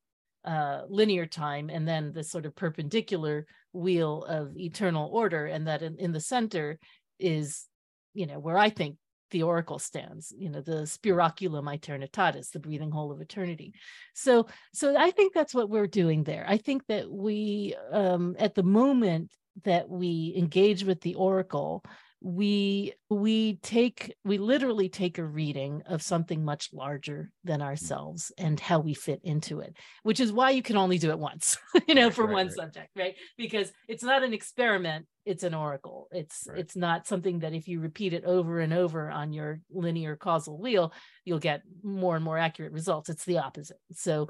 uh, 0.46 0.84
linear 0.88 1.26
time 1.26 1.70
and 1.70 1.86
then 1.88 2.14
the 2.14 2.24
sort 2.24 2.46
of 2.46 2.56
perpendicular 2.56 3.46
wheel 3.74 4.24
of 4.24 4.56
eternal 4.56 5.10
order 5.12 5.48
and 5.48 5.68
that 5.68 5.82
in, 5.82 5.98
in 5.98 6.12
the 6.14 6.22
center 6.22 6.80
is 7.20 7.66
you 8.14 8.26
know 8.26 8.40
where 8.40 8.58
i 8.58 8.70
think 8.70 8.96
the 9.32 9.44
oracle 9.44 9.80
stands 9.80 10.34
you 10.38 10.50
know 10.50 10.62
the 10.62 10.84
spiraculum 10.84 11.66
aeternitatis 11.66 12.52
the 12.52 12.60
breathing 12.60 12.92
hole 12.92 13.12
of 13.12 13.20
eternity. 13.20 13.74
So 14.14 14.48
so 14.74 14.96
i 14.98 15.12
think 15.12 15.34
that's 15.34 15.54
what 15.54 15.70
we're 15.70 15.88
doing 15.88 16.24
there. 16.24 16.46
I 16.48 16.58
think 16.58 16.86
that 16.88 17.12
we 17.12 17.76
um 17.92 18.36
at 18.40 18.56
the 18.56 18.64
moment 18.64 19.32
that 19.64 19.90
we 19.90 20.34
engage 20.38 20.84
with 20.84 21.02
the 21.02 21.16
oracle 21.16 21.84
we 22.20 22.93
we 23.09 23.57
take 23.57 24.15
we 24.24 24.39
literally 24.39 24.89
take 24.89 25.20
a 25.20 25.24
reading 25.24 25.84
of 25.86 26.01
something 26.01 26.43
much 26.43 26.70
larger 26.74 27.32
than 27.43 27.61
ourselves 27.61 28.32
and 28.39 28.59
how 28.59 28.80
we 28.80 28.95
fit 28.95 29.22
into 29.24 29.59
it 29.59 29.78
which 30.01 30.20
is 30.20 30.32
why 30.32 30.49
you 30.49 30.63
can 30.63 30.78
only 30.78 30.97
do 30.97 31.11
it 31.11 31.20
once 31.20 31.57
you 31.88 31.93
know 31.93 32.05
right, 32.05 32.13
for 32.13 32.26
right, 32.26 32.34
one 32.34 32.47
right. 32.47 32.55
subject 32.55 32.89
right 32.95 33.15
because 33.38 33.72
it's 33.88 34.03
not 34.03 34.24
an 34.24 34.34
experiment 34.34 35.05
it's 35.26 35.43
an 35.43 35.53
oracle 35.53 36.07
it's 36.11 36.47
it's 36.55 36.76
not 36.76 37.05
something 37.05 37.39
that 37.39 37.53
if 37.53 37.68
you 37.68 37.80
repeat 37.80 38.13
it 38.13 38.24
over 38.26 38.59
and 38.61 38.74
over 38.74 39.11
on 39.11 39.32
your 39.32 39.59
linear 39.70 40.15
causal 40.15 40.59
wheel 40.59 40.91
you'll 41.24 41.38
get 41.38 41.61
more 41.84 42.15
and 42.15 42.26
more 42.26 42.38
accurate 42.38 42.74
results 42.74 43.09
it's 43.09 43.26
the 43.26 43.38
opposite 43.38 43.78
so 43.91 44.28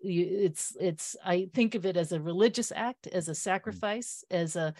you, 0.00 0.26
it's 0.30 0.74
it's 0.80 1.14
i 1.24 1.48
think 1.54 1.74
of 1.74 1.84
it 1.84 1.96
as 1.96 2.12
a 2.12 2.20
religious 2.20 2.72
act 2.74 3.06
as 3.08 3.28
a 3.28 3.32
mm. 3.32 3.36
sacrifice 3.36 4.24
mm. 4.32 4.36
as 4.36 4.56
a 4.56 4.72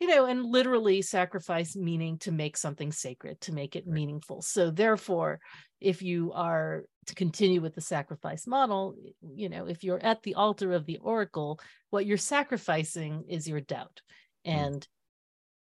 you 0.00 0.08
know, 0.08 0.26
and 0.26 0.44
literally 0.44 1.02
sacrifice 1.02 1.76
meaning 1.76 2.18
to 2.18 2.32
make 2.32 2.56
something 2.56 2.90
sacred, 2.90 3.40
to 3.42 3.52
make 3.52 3.76
it 3.76 3.84
right. 3.86 3.94
meaningful. 3.94 4.42
So 4.42 4.70
therefore, 4.70 5.40
if 5.80 6.02
you 6.02 6.32
are 6.32 6.84
to 7.06 7.14
continue 7.14 7.60
with 7.60 7.74
the 7.74 7.80
sacrifice 7.80 8.46
model, 8.46 8.96
you 9.34 9.48
know, 9.48 9.66
if 9.66 9.84
you're 9.84 10.02
at 10.02 10.22
the 10.22 10.34
altar 10.34 10.72
of 10.72 10.86
the 10.86 10.98
oracle, 10.98 11.60
what 11.90 12.06
you're 12.06 12.16
sacrificing 12.16 13.24
is 13.28 13.48
your 13.48 13.60
doubt. 13.60 14.00
Hmm. 14.44 14.50
And 14.50 14.80
mm. 14.80 14.86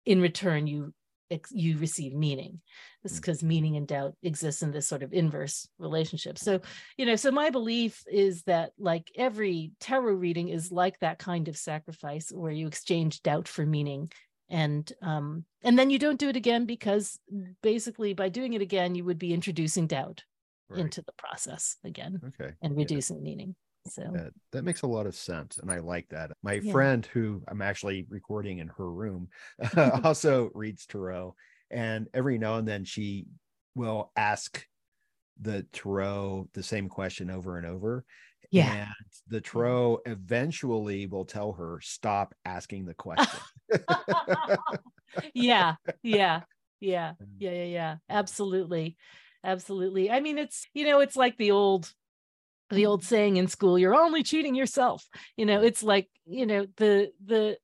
in 0.06 0.22
return, 0.22 0.68
you 0.68 0.94
you 1.52 1.78
receive 1.78 2.14
meaning 2.14 2.60
this 3.04 3.20
because 3.20 3.42
mm. 3.42 3.48
meaning 3.48 3.76
and 3.76 3.88
doubt 3.88 4.14
exists 4.24 4.62
in 4.62 4.72
this 4.72 4.88
sort 4.88 5.04
of 5.04 5.14
inverse 5.14 5.68
relationship 5.80 6.38
so 6.38 6.60
you 6.98 7.06
know 7.06 7.16
so 7.16 7.32
my 7.32 7.50
belief 7.50 8.04
is 8.12 8.44
that 8.44 8.72
like 8.78 9.12
every 9.16 9.72
tarot 9.80 10.14
reading 10.14 10.50
is 10.50 10.72
like 10.72 11.00
that 11.00 11.20
kind 11.20 11.48
of 11.48 11.58
sacrifice 11.58 12.32
where 12.32 12.52
you 12.52 12.68
exchange 12.68 13.22
doubt 13.22 13.48
for 13.48 13.66
meaning 13.66 14.10
and 14.50 14.94
um 15.02 15.44
and 15.64 15.78
then 15.78 15.90
you 15.90 16.00
don't 16.00 16.20
do 16.20 16.30
it 16.30 16.36
again 16.36 16.66
because 16.66 17.20
basically 17.62 18.14
by 18.14 18.30
doing 18.30 18.54
it 18.54 18.62
again 18.62 18.96
you 18.96 19.04
would 19.04 19.20
be 19.20 19.34
introducing 19.34 19.88
doubt 19.88 20.24
right. 20.70 20.80
into 20.80 21.02
the 21.02 21.14
process 21.18 21.78
again 21.84 22.20
okay 22.26 22.54
and 22.62 22.78
reducing 22.78 23.18
yeah. 23.18 23.24
meaning 23.24 23.56
so 23.90 24.10
that, 24.14 24.32
that, 24.52 24.64
makes 24.64 24.82
a 24.82 24.88
lot 24.88 25.06
of 25.06 25.16
sense 25.16 25.58
and 25.58 25.72
i 25.72 25.80
like 25.80 26.08
that 26.10 26.32
my 26.44 26.54
yeah. 26.54 26.72
friend 26.72 27.06
who 27.08 27.42
i'm 27.48 27.62
actually 27.62 28.06
recording 28.10 28.60
in 28.60 28.68
her 28.68 28.92
room 28.92 29.28
also 30.04 30.50
reads 30.54 30.86
tarot 30.86 31.36
and 31.72 32.08
every 32.14 32.38
now 32.38 32.56
and 32.56 32.68
then 32.68 32.84
she 32.84 33.26
will 33.76 34.12
ask 34.16 34.66
the 35.42 35.64
tarot 35.72 36.48
the 36.54 36.64
same 36.64 36.90
question 36.90 37.30
over 37.30 37.58
and 37.58 37.66
over 37.66 38.06
yeah. 38.52 38.86
And 38.86 38.94
the 39.28 39.42
Tarot 39.42 40.00
eventually 40.06 41.06
will 41.08 41.26
tell 41.26 41.54
her, 41.54 41.80
stop 41.82 42.34
asking 42.46 42.86
the 42.86 42.94
question. 42.94 43.40
yeah. 45.34 45.76
Yeah. 46.04 46.42
Yeah. 46.42 46.42
Yeah. 46.80 47.14
Yeah. 47.40 47.64
Yeah. 47.64 47.96
Absolutely. 48.10 48.98
Absolutely. 49.44 50.10
I 50.12 50.20
mean, 50.20 50.38
it's, 50.38 50.66
you 50.74 50.86
know, 50.86 51.00
it's 51.00 51.16
like 51.16 51.38
the 51.38 51.52
old, 51.52 51.92
the 52.70 52.86
old 52.86 53.04
saying 53.04 53.38
in 53.38 53.48
school, 53.48 53.78
you're 53.78 53.96
only 53.96 54.24
cheating 54.24 54.56
yourself. 54.56 55.08
You 55.36 55.46
know, 55.46 55.62
it's 55.62 55.84
like, 55.84 56.10
you 56.26 56.46
know, 56.46 56.68
the, 56.78 57.12
the, 57.26 57.58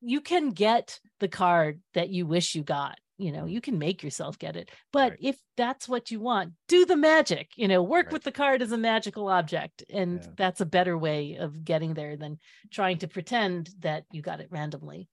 you 0.00 0.20
can 0.20 0.50
get 0.50 1.00
the 1.18 1.28
card 1.28 1.80
that 1.94 2.10
you 2.10 2.26
wish 2.26 2.54
you 2.54 2.62
got 2.62 2.98
you 3.20 3.30
know 3.30 3.44
you 3.44 3.60
can 3.60 3.78
make 3.78 4.02
yourself 4.02 4.38
get 4.38 4.56
it 4.56 4.70
but 4.92 5.10
right. 5.10 5.18
if 5.20 5.38
that's 5.56 5.88
what 5.88 6.10
you 6.10 6.18
want 6.18 6.52
do 6.68 6.86
the 6.86 6.96
magic 6.96 7.50
you 7.54 7.68
know 7.68 7.82
work 7.82 8.06
right. 8.06 8.14
with 8.14 8.24
the 8.24 8.32
card 8.32 8.62
as 8.62 8.72
a 8.72 8.78
magical 8.78 9.28
object 9.28 9.84
and 9.90 10.20
yeah. 10.22 10.28
that's 10.36 10.62
a 10.62 10.66
better 10.66 10.96
way 10.96 11.36
of 11.38 11.62
getting 11.62 11.92
there 11.92 12.16
than 12.16 12.38
trying 12.72 12.96
to 12.96 13.06
pretend 13.06 13.70
that 13.80 14.04
you 14.10 14.22
got 14.22 14.40
it 14.40 14.48
randomly 14.50 15.06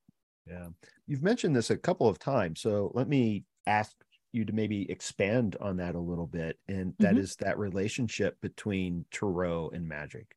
yeah 0.48 0.68
you've 1.06 1.22
mentioned 1.22 1.56
this 1.56 1.70
a 1.70 1.78
couple 1.78 2.08
of 2.08 2.18
times 2.18 2.62
so 2.62 2.92
let 2.96 3.10
me 3.10 3.44
ask 3.68 3.94
you 4.32 4.46
to 4.46 4.54
maybe 4.54 4.90
expand 4.90 5.56
on 5.60 5.78
that 5.78 5.96
a 5.96 6.00
little 6.00 6.28
bit 6.28 6.58
and 6.68 6.94
that 7.00 7.12
mm-hmm. 7.12 7.20
is 7.20 7.36
that 7.38 7.58
relationship 7.58 8.40
between 8.42 9.06
tarot 9.12 9.70
and 9.74 9.88
magic 9.88 10.36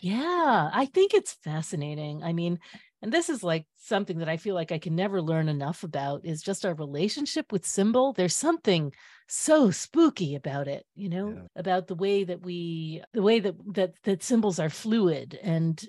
yeah 0.00 0.70
i 0.72 0.86
think 0.86 1.14
it's 1.14 1.32
fascinating 1.32 2.22
i 2.22 2.32
mean 2.32 2.58
and 3.02 3.12
this 3.12 3.28
is 3.28 3.44
like 3.44 3.66
something 3.76 4.18
that 4.18 4.28
I 4.28 4.36
feel 4.36 4.54
like 4.54 4.72
I 4.72 4.78
can 4.78 4.96
never 4.96 5.20
learn 5.20 5.48
enough 5.48 5.84
about 5.84 6.24
is 6.24 6.42
just 6.42 6.64
our 6.64 6.74
relationship 6.74 7.52
with 7.52 7.66
symbol. 7.66 8.12
There's 8.12 8.34
something 8.34 8.92
so 9.28 9.70
spooky 9.70 10.34
about 10.34 10.66
it, 10.66 10.84
you 10.94 11.08
know, 11.08 11.28
yeah. 11.30 11.42
about 11.54 11.88
the 11.88 11.94
way 11.94 12.24
that 12.24 12.42
we 12.42 13.02
the 13.12 13.22
way 13.22 13.38
that 13.40 13.54
that 13.74 13.92
that 14.04 14.22
symbols 14.22 14.58
are 14.58 14.70
fluid 14.70 15.38
and 15.42 15.80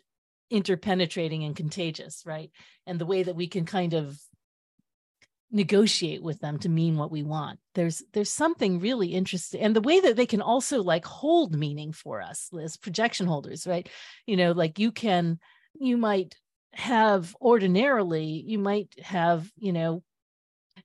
interpenetrating 0.52 1.46
and 1.46 1.56
contagious, 1.56 2.24
right? 2.26 2.52
And 2.86 3.00
the 3.00 3.06
way 3.06 3.24
that 3.24 3.36
we 3.36 3.48
can 3.48 3.66
kind 3.66 3.94
of 3.94 4.20
negotiate 5.52 6.22
with 6.22 6.40
them 6.40 6.60
to 6.60 6.70
mean 6.70 6.98
what 6.98 7.12
we 7.12 7.24
want. 7.24 7.60
There's 7.74 8.04
there's 8.14 8.30
something 8.30 8.80
really 8.80 9.10
interesting 9.14 9.62
and 9.62 9.76
the 9.76 9.82
way 9.82 10.00
that 10.00 10.16
they 10.16 10.26
can 10.26 10.42
also 10.42 10.84
like 10.84 11.06
hold 11.06 11.56
meaning 11.56 11.94
for 11.94 12.22
us 12.22 12.50
as 12.62 12.78
projection 12.78 13.28
holders 13.28 13.66
right? 13.66 13.88
You 14.26 14.38
know 14.38 14.52
like 14.52 14.78
you 14.80 14.92
can 14.92 15.40
you 15.80 15.98
might 15.98 16.36
have 16.74 17.36
ordinarily 17.42 18.26
you 18.26 18.60
might 18.60 18.94
have 19.02 19.50
you 19.58 19.72
know 19.72 20.04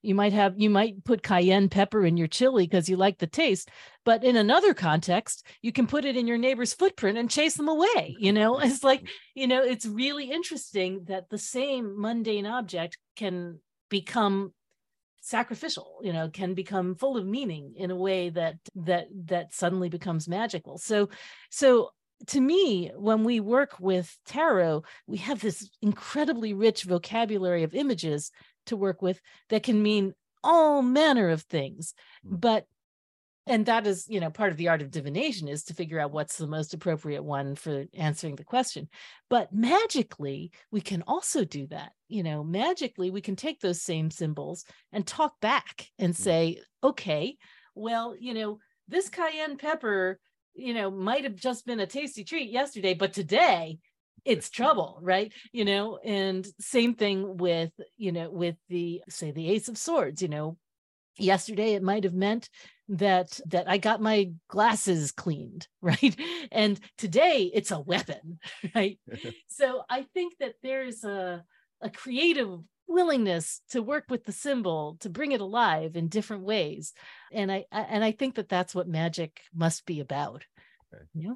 you 0.01 0.15
might 0.15 0.33
have 0.33 0.53
you 0.57 0.69
might 0.69 1.03
put 1.03 1.21
cayenne 1.21 1.69
pepper 1.69 2.05
in 2.05 2.17
your 2.17 2.27
chili 2.27 2.65
because 2.65 2.89
you 2.89 2.95
like 2.95 3.19
the 3.19 3.27
taste 3.27 3.69
but 4.05 4.23
in 4.23 4.35
another 4.35 4.73
context 4.73 5.45
you 5.61 5.71
can 5.71 5.87
put 5.87 6.05
it 6.05 6.15
in 6.15 6.25
your 6.25 6.37
neighbor's 6.37 6.73
footprint 6.73 7.17
and 7.17 7.29
chase 7.29 7.55
them 7.55 7.67
away 7.67 8.15
you 8.17 8.31
know? 8.31 8.59
It's 8.63 8.83
like 8.83 9.07
you 9.35 9.45
know 9.45 9.61
it's 9.61 9.85
really 9.85 10.31
interesting 10.31 11.03
that 11.09 11.29
the 11.29 11.37
same 11.37 11.99
mundane 11.99 12.45
object 12.45 12.97
can 13.15 13.59
become 13.93 14.51
sacrificial 15.21 15.99
you 16.03 16.11
know 16.11 16.27
can 16.29 16.53
become 16.53 16.95
full 16.95 17.15
of 17.15 17.25
meaning 17.25 17.73
in 17.77 17.91
a 17.91 17.95
way 17.95 18.29
that 18.29 18.55
that 18.75 19.07
that 19.13 19.53
suddenly 19.53 19.87
becomes 19.87 20.27
magical 20.27 20.77
so 20.77 21.07
so 21.49 21.91
to 22.27 22.39
me, 22.39 22.91
when 22.95 23.23
we 23.23 23.39
work 23.39 23.79
with 23.79 24.17
tarot, 24.25 24.83
we 25.07 25.17
have 25.17 25.41
this 25.41 25.69
incredibly 25.81 26.53
rich 26.53 26.83
vocabulary 26.83 27.63
of 27.63 27.73
images 27.73 28.31
to 28.67 28.77
work 28.77 29.01
with 29.01 29.19
that 29.49 29.63
can 29.63 29.81
mean 29.81 30.13
all 30.43 30.81
manner 30.81 31.29
of 31.29 31.41
things. 31.43 31.93
Mm. 32.25 32.39
But 32.39 32.65
and 33.45 33.65
that 33.65 33.85
is 33.87 34.05
you 34.07 34.19
know 34.19 34.29
part 34.29 34.51
of 34.51 34.57
the 34.57 34.69
art 34.69 34.81
of 34.81 34.91
divination 34.91 35.47
is 35.47 35.63
to 35.65 35.73
figure 35.73 35.99
out 35.99 36.11
what's 36.11 36.37
the 36.37 36.47
most 36.47 36.73
appropriate 36.73 37.23
one 37.23 37.55
for 37.55 37.85
answering 37.93 38.35
the 38.35 38.43
question. 38.43 38.89
But 39.29 39.53
magically 39.53 40.51
we 40.71 40.81
can 40.81 41.03
also 41.07 41.43
do 41.45 41.67
that. 41.67 41.91
You 42.07 42.23
know 42.23 42.43
magically 42.43 43.11
we 43.11 43.21
can 43.21 43.35
take 43.35 43.59
those 43.59 43.81
same 43.81 44.11
symbols 44.11 44.65
and 44.91 45.05
talk 45.05 45.39
back 45.39 45.87
and 45.99 46.13
mm. 46.13 46.17
say 46.17 46.61
okay 46.83 47.37
well 47.75 48.15
you 48.19 48.33
know 48.33 48.59
this 48.87 49.09
cayenne 49.09 49.57
pepper 49.57 50.19
you 50.55 50.73
know, 50.73 50.91
might 50.91 51.23
have 51.23 51.35
just 51.35 51.65
been 51.65 51.79
a 51.79 51.87
tasty 51.87 52.23
treat 52.23 52.51
yesterday, 52.51 52.93
but 52.93 53.13
today 53.13 53.79
it's 54.25 54.49
trouble 54.49 54.99
right? 55.01 55.33
You 55.51 55.65
know 55.65 55.99
and 56.03 56.47
same 56.59 56.95
thing 56.95 57.37
with 57.37 57.71
you 57.97 58.11
know 58.11 58.29
with 58.29 58.55
the 58.69 59.01
say 59.09 59.31
the 59.31 59.49
ace 59.49 59.67
of 59.67 59.77
swords 59.77 60.21
you 60.21 60.29
know 60.29 60.57
yesterday 61.17 61.73
it 61.73 61.83
might 61.83 62.03
have 62.03 62.13
meant 62.13 62.49
that 62.89 63.39
that 63.45 63.69
i 63.69 63.77
got 63.77 64.01
my 64.01 64.31
glasses 64.47 65.11
cleaned 65.11 65.67
right 65.81 66.15
and 66.51 66.79
today 66.97 67.49
it's 67.53 67.71
a 67.71 67.79
weapon 67.79 68.39
right 68.75 68.99
so 69.47 69.83
i 69.89 70.03
think 70.13 70.33
that 70.39 70.55
there's 70.63 71.03
a 71.03 71.43
a 71.81 71.89
creative 71.89 72.59
willingness 72.87 73.61
to 73.69 73.81
work 73.81 74.05
with 74.09 74.25
the 74.25 74.31
symbol 74.31 74.97
to 74.99 75.09
bring 75.09 75.31
it 75.31 75.41
alive 75.41 75.95
in 75.95 76.07
different 76.09 76.43
ways 76.43 76.93
and 77.31 77.51
i, 77.51 77.65
I 77.71 77.81
and 77.81 78.03
i 78.03 78.11
think 78.11 78.35
that 78.35 78.49
that's 78.49 78.75
what 78.75 78.87
magic 78.87 79.39
must 79.53 79.85
be 79.85 79.99
about 79.99 80.45
Okay. 80.93 81.03
yeah 81.13 81.33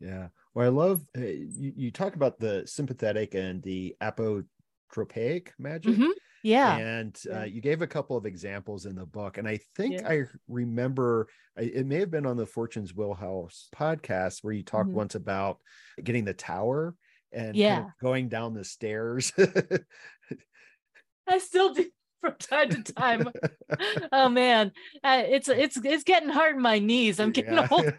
Yeah. 0.00 0.28
Well, 0.54 0.66
I 0.66 0.68
love 0.70 1.04
uh, 1.16 1.20
you, 1.22 1.72
you 1.76 1.90
talk 1.90 2.14
about 2.14 2.38
the 2.38 2.62
sympathetic 2.66 3.34
and 3.34 3.62
the 3.62 3.96
apotropaic 4.00 5.48
magic. 5.58 5.96
Mhm. 5.96 6.10
Yeah 6.44 6.76
And 6.76 7.18
Yeah. 7.26 7.40
uh, 7.40 7.44
you 7.44 7.60
gave 7.60 7.82
a 7.82 7.86
couple 7.88 8.16
of 8.16 8.26
examples 8.26 8.86
in 8.86 8.94
the 8.94 9.06
book. 9.06 9.38
And 9.38 9.48
I 9.48 9.58
think 9.76 9.94
Yeah. 9.94 10.08
I 10.08 10.24
remember 10.46 11.26
I, 11.58 11.62
it 11.62 11.86
may 11.86 11.98
have 12.00 12.10
been 12.10 12.26
on 12.26 12.36
the 12.36 12.46
Fortune's 12.46 12.94
Wheelhouse 12.94 13.68
podcast 13.74 14.44
where 14.44 14.52
you 14.52 14.62
talked 14.62 14.90
Mhm. 14.90 14.94
once 14.94 15.14
about 15.16 15.58
getting 16.02 16.24
the 16.24 16.34
tower 16.34 16.94
and 17.32 17.46
kind 17.46 17.48
of 17.50 17.56
Yeah. 17.56 17.84
going 18.00 18.28
down 18.28 18.54
the 18.54 18.64
stairs. 18.64 19.32
i 21.26 21.38
still 21.38 21.72
do 21.74 21.86
from 22.20 22.34
time 22.38 22.68
to 22.70 22.82
time 22.92 23.28
oh 24.12 24.28
man 24.28 24.72
uh, 25.02 25.22
it's 25.26 25.48
it's 25.48 25.76
it's 25.84 26.04
getting 26.04 26.28
hard 26.28 26.56
in 26.56 26.62
my 26.62 26.78
knees 26.78 27.18
i'm 27.20 27.32
getting 27.32 27.54
Yeah. 27.54 27.68
older 27.70 27.94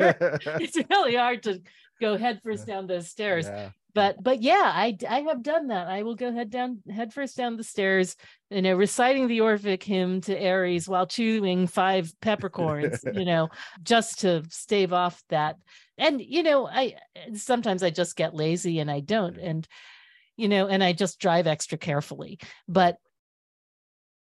it's 0.62 0.78
really 0.90 1.16
hard 1.16 1.44
to 1.44 1.62
go 2.02 2.18
head 2.18 2.40
first 2.44 2.66
down 2.68 2.88
those 2.88 3.10
stairs 3.10 3.46
Yeah. 3.48 3.70
But 3.96 4.22
but 4.22 4.44
yeah 4.44 4.72
i 4.76 4.96
i 5.10 5.22
have 5.22 5.42
done 5.42 5.68
that. 5.68 5.88
I 5.88 6.04
will 6.04 6.16
go 6.16 6.32
head 6.32 6.52
down 6.52 6.82
head 6.94 7.14
first 7.14 7.36
down 7.36 7.58
the 7.58 7.64
stairs 7.64 8.16
you 8.52 8.62
know 8.62 8.76
reciting 8.76 9.28
the 9.28 9.42
orphic 9.42 9.82
hymn 9.82 10.22
to 10.22 10.48
ares 10.48 10.88
while 10.88 11.08
chewing 11.08 11.66
five 11.66 12.14
peppercorns 12.22 13.04
you 13.14 13.26
know 13.26 13.50
just 13.82 14.20
to 14.20 14.44
stave 14.50 14.94
off 14.94 15.24
that. 15.30 15.56
And 15.98 16.22
you 16.22 16.44
know 16.44 16.68
i 16.68 16.96
sometimes 17.34 17.82
i 17.82 17.90
just 17.90 18.16
get 18.16 18.36
lazy 18.36 18.80
and 18.80 18.92
i 18.92 19.00
don't 19.00 19.38
and 19.38 19.68
you 20.36 20.50
know 20.50 20.68
and 20.68 20.84
i 20.84 20.94
just 20.94 21.20
drive 21.20 21.48
extra 21.48 21.78
carefully. 21.78 22.38
But 22.68 22.98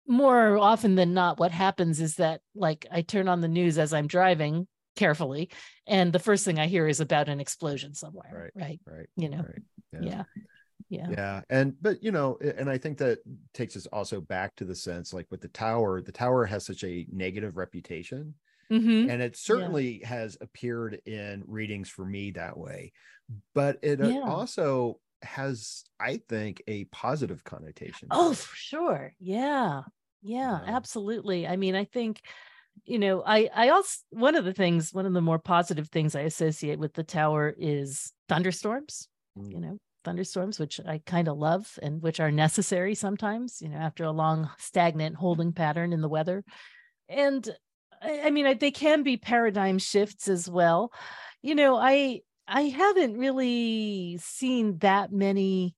more 0.08 0.58
often 0.58 0.96
than 0.96 1.14
not 1.14 1.40
what 1.40 1.52
happens 1.52 2.02
is 2.02 2.16
that 2.16 2.42
like 2.56 2.88
i 2.92 3.04
turn 3.04 3.28
on 3.28 3.42
the 3.42 3.48
news 3.48 3.78
as 3.78 3.94
i'm 3.94 4.08
driving 4.08 4.68
carefully 4.96 5.50
and 5.88 6.12
the 6.12 6.20
first 6.20 6.46
thing 6.46 6.60
i 6.60 6.68
hear 6.68 6.88
is 6.88 7.00
about 7.00 7.30
an 7.30 7.40
explosion 7.40 7.94
somewhere 7.94 8.52
right, 8.56 8.80
Right. 8.86 9.08
you 9.16 9.30
know 9.30 9.44
Right. 9.48 9.62
yeah 10.04 10.24
yeah 10.90 11.08
yeah 11.10 11.42
and 11.50 11.76
but 11.82 12.04
you 12.04 12.12
know 12.12 12.38
and 12.58 12.70
i 12.70 12.78
think 12.78 12.98
that 12.98 13.20
takes 13.54 13.76
us 13.78 13.86
also 13.88 14.20
back 14.22 14.56
to 14.56 14.66
the 14.66 14.76
sense 14.76 15.14
like 15.14 15.28
with 15.30 15.42
the 15.42 15.48
tower 15.50 16.02
the 16.02 16.12
tower 16.12 16.46
has 16.46 16.66
such 16.66 16.84
a 16.84 17.06
negative 17.12 17.58
reputation 17.58 18.34
Mhm. 18.72 19.10
and 19.10 19.20
it 19.22 19.36
certainly 19.36 20.00
has 20.04 20.38
appeared 20.42 21.02
in 21.08 21.44
readings 21.48 21.90
for 21.90 22.06
me 22.06 22.30
that 22.32 22.56
way 22.56 22.92
but 23.56 23.80
it 23.82 24.00
uh, 24.02 24.08
Yeah. 24.08 24.22
also 24.28 25.00
has 25.24 25.84
i 26.00 26.18
think 26.30 26.62
a 26.68 26.86
positive 26.86 27.44
connotation 27.44 28.08
oh 28.12 28.34
for 28.34 28.56
sure 28.56 29.14
yeah 29.20 29.82
yeah 30.22 30.60
Yeah. 30.64 30.76
absolutely 30.76 31.48
i 31.48 31.56
mean 31.56 31.76
i 31.76 31.84
think 31.84 32.22
you 32.86 33.00
know 33.00 33.24
i 33.26 33.50
i 33.56 33.70
also 33.70 33.98
one 34.12 34.36
of 34.36 34.46
the 34.46 34.54
things 34.54 34.94
one 34.94 35.06
of 35.06 35.14
the 35.14 35.22
more 35.22 35.40
positive 35.40 35.90
things 35.90 36.16
i 36.16 36.22
associate 36.22 36.80
with 36.80 36.94
the 36.94 37.04
tower 37.04 37.54
is 37.58 38.12
thunderstorms 38.28 39.08
Mm. 39.38 39.52
you 39.52 39.60
know 39.60 39.78
thunderstorms 40.04 40.60
which 40.60 40.80
i 40.88 41.00
kind 41.06 41.28
of 41.28 41.38
love 41.38 41.78
and 41.84 42.02
which 42.02 42.20
are 42.20 42.32
necessary 42.32 42.96
sometimes 42.96 43.62
you 43.62 43.70
know 43.70 43.78
after 43.78 44.04
a 44.06 44.12
long 44.12 44.50
stagnant 44.58 45.16
holding 45.16 45.54
pattern 45.54 45.94
in 45.94 46.02
the 46.02 46.10
weather 46.10 46.44
and 47.10 47.48
i, 48.02 48.22
I 48.26 48.30
mean 48.32 48.48
I, 48.48 48.54
they 48.56 48.72
can 48.72 49.04
be 49.04 49.18
paradigm 49.18 49.78
shifts 49.78 50.28
as 50.28 50.50
well 50.50 50.92
you 51.44 51.54
know 51.54 51.76
i 51.76 52.22
i 52.48 52.62
haven't 52.64 53.18
really 53.18 54.18
seen 54.22 54.78
that 54.80 55.12
many 55.12 55.76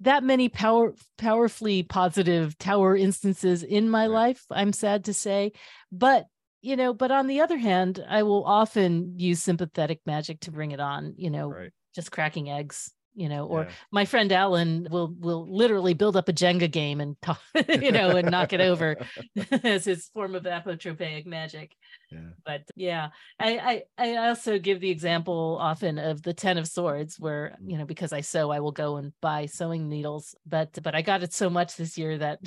that 0.00 0.22
many 0.22 0.48
power 0.48 0.94
powerfully 1.18 1.82
positive 1.82 2.56
tower 2.58 2.96
instances 2.96 3.62
in 3.62 3.88
my 3.88 4.06
life 4.06 4.44
i'm 4.50 4.72
sad 4.72 5.04
to 5.04 5.14
say. 5.14 5.52
But 5.90 6.26
you 6.62 6.76
know 6.76 6.92
but 6.92 7.10
on 7.10 7.26
the 7.26 7.40
other 7.40 7.56
hand 7.56 8.04
i 8.08 8.22
will 8.22 8.44
often 8.44 9.14
use 9.18 9.40
sympathetic 9.40 10.00
magic 10.04 10.40
to 10.40 10.50
bring 10.50 10.72
it 10.72 10.80
on 10.80 11.14
you 11.16 11.30
know 11.30 11.48
right. 11.48 11.70
just 11.94 12.10
cracking 12.10 12.50
eggs 12.50 12.92
you 13.16 13.28
know 13.28 13.46
or 13.46 13.62
Yeah. 13.62 13.70
my 13.90 14.04
friend 14.04 14.30
alan 14.30 14.86
will 14.90 15.12
will 15.18 15.46
literally 15.50 15.94
build 15.94 16.16
up 16.16 16.28
a 16.28 16.32
jenga 16.32 16.70
game 16.70 17.00
and 17.00 17.20
talk, 17.22 17.40
you 17.68 17.90
know 17.90 18.10
and 18.10 18.30
knock 18.30 18.52
it 18.52 18.60
over 18.60 18.96
as 19.64 19.84
his 19.86 20.08
form 20.08 20.34
of 20.34 20.44
apotropaic 20.44 21.26
magic. 21.26 21.74
Yeah. 22.12 22.30
But 22.44 22.62
yeah 22.76 23.08
I, 23.40 23.82
I 23.98 24.06
i 24.12 24.28
also 24.28 24.58
give 24.58 24.80
the 24.80 24.90
example 24.90 25.58
often 25.60 25.98
of 25.98 26.22
the 26.22 26.34
ten 26.34 26.58
of 26.58 26.68
swords 26.68 27.18
where 27.18 27.56
mm. 27.60 27.70
you 27.72 27.78
know 27.78 27.84
because 27.84 28.12
i 28.12 28.20
sew 28.20 28.50
i 28.52 28.60
will 28.60 28.70
go 28.72 28.96
and 28.96 29.12
buy 29.20 29.46
sewing 29.46 29.88
needles 29.88 30.36
but 30.46 30.78
but 30.84 30.94
i 30.94 31.02
got 31.02 31.24
it 31.24 31.32
so 31.32 31.50
much 31.50 31.74
this 31.76 31.98
year 31.98 32.16
that 32.18 32.38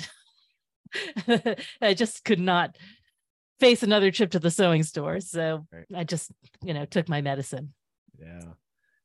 i 1.82 1.92
just 1.94 2.24
could 2.24 2.40
not 2.40 2.76
face 3.58 3.82
another 3.82 4.10
trip 4.10 4.30
to 4.30 4.38
the 4.38 4.50
sewing 4.50 4.82
store. 4.82 5.20
So 5.20 5.66
Right. 5.70 5.84
i 5.94 6.04
just 6.04 6.30
you 6.62 6.72
know 6.74 6.86
took 6.86 7.08
my 7.08 7.20
medicine. 7.20 7.74
Yeah 8.18 8.52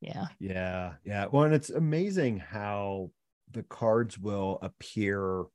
yeah 0.01 0.27
Yeah, 0.39 0.93
yeah. 1.03 1.25
Well, 1.31 1.43
and 1.43 1.53
it's 1.53 1.69
amazing 1.69 2.37
how 2.37 3.11
the 3.51 3.63
cards 3.63 4.17
will 4.19 4.59
appear. 4.61 5.45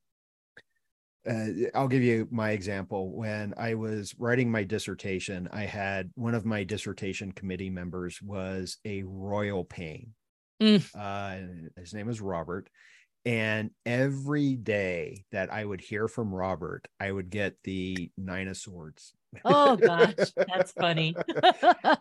Uh, 1.28 1.47
I'll 1.74 1.88
give 1.88 2.03
you 2.03 2.26
my 2.30 2.51
example. 2.51 3.12
When 3.14 3.53
I 3.57 3.74
was 3.74 4.14
writing 4.18 4.51
my 4.51 4.64
dissertation, 4.64 5.49
I 5.53 5.64
had 5.64 6.11
one 6.14 6.34
of 6.34 6.47
my 6.47 6.64
dissertation 6.64 7.32
committee 7.32 7.70
members 7.70 8.22
was 8.22 8.78
a 8.84 9.03
royal 9.03 9.64
pain. 9.64 10.14
Mm. 10.62 10.84
Uh, 10.95 11.80
his 11.80 11.93
name 11.93 12.09
is 12.09 12.20
Robert. 12.20 12.68
And 13.26 13.70
every 13.84 14.55
day 14.57 15.26
that 15.30 15.53
I 15.53 15.62
would 15.62 15.82
hear 15.82 16.09
from 16.09 16.34
Robert, 16.34 16.88
I 16.99 17.12
would 17.12 17.28
get 17.28 17.57
the 17.64 18.11
Nine 18.16 18.49
of 18.49 18.57
Swords. 18.57 19.12
Oh 19.45 19.76
gosh 19.76 20.14
that's 20.49 20.72
funny 20.72 21.14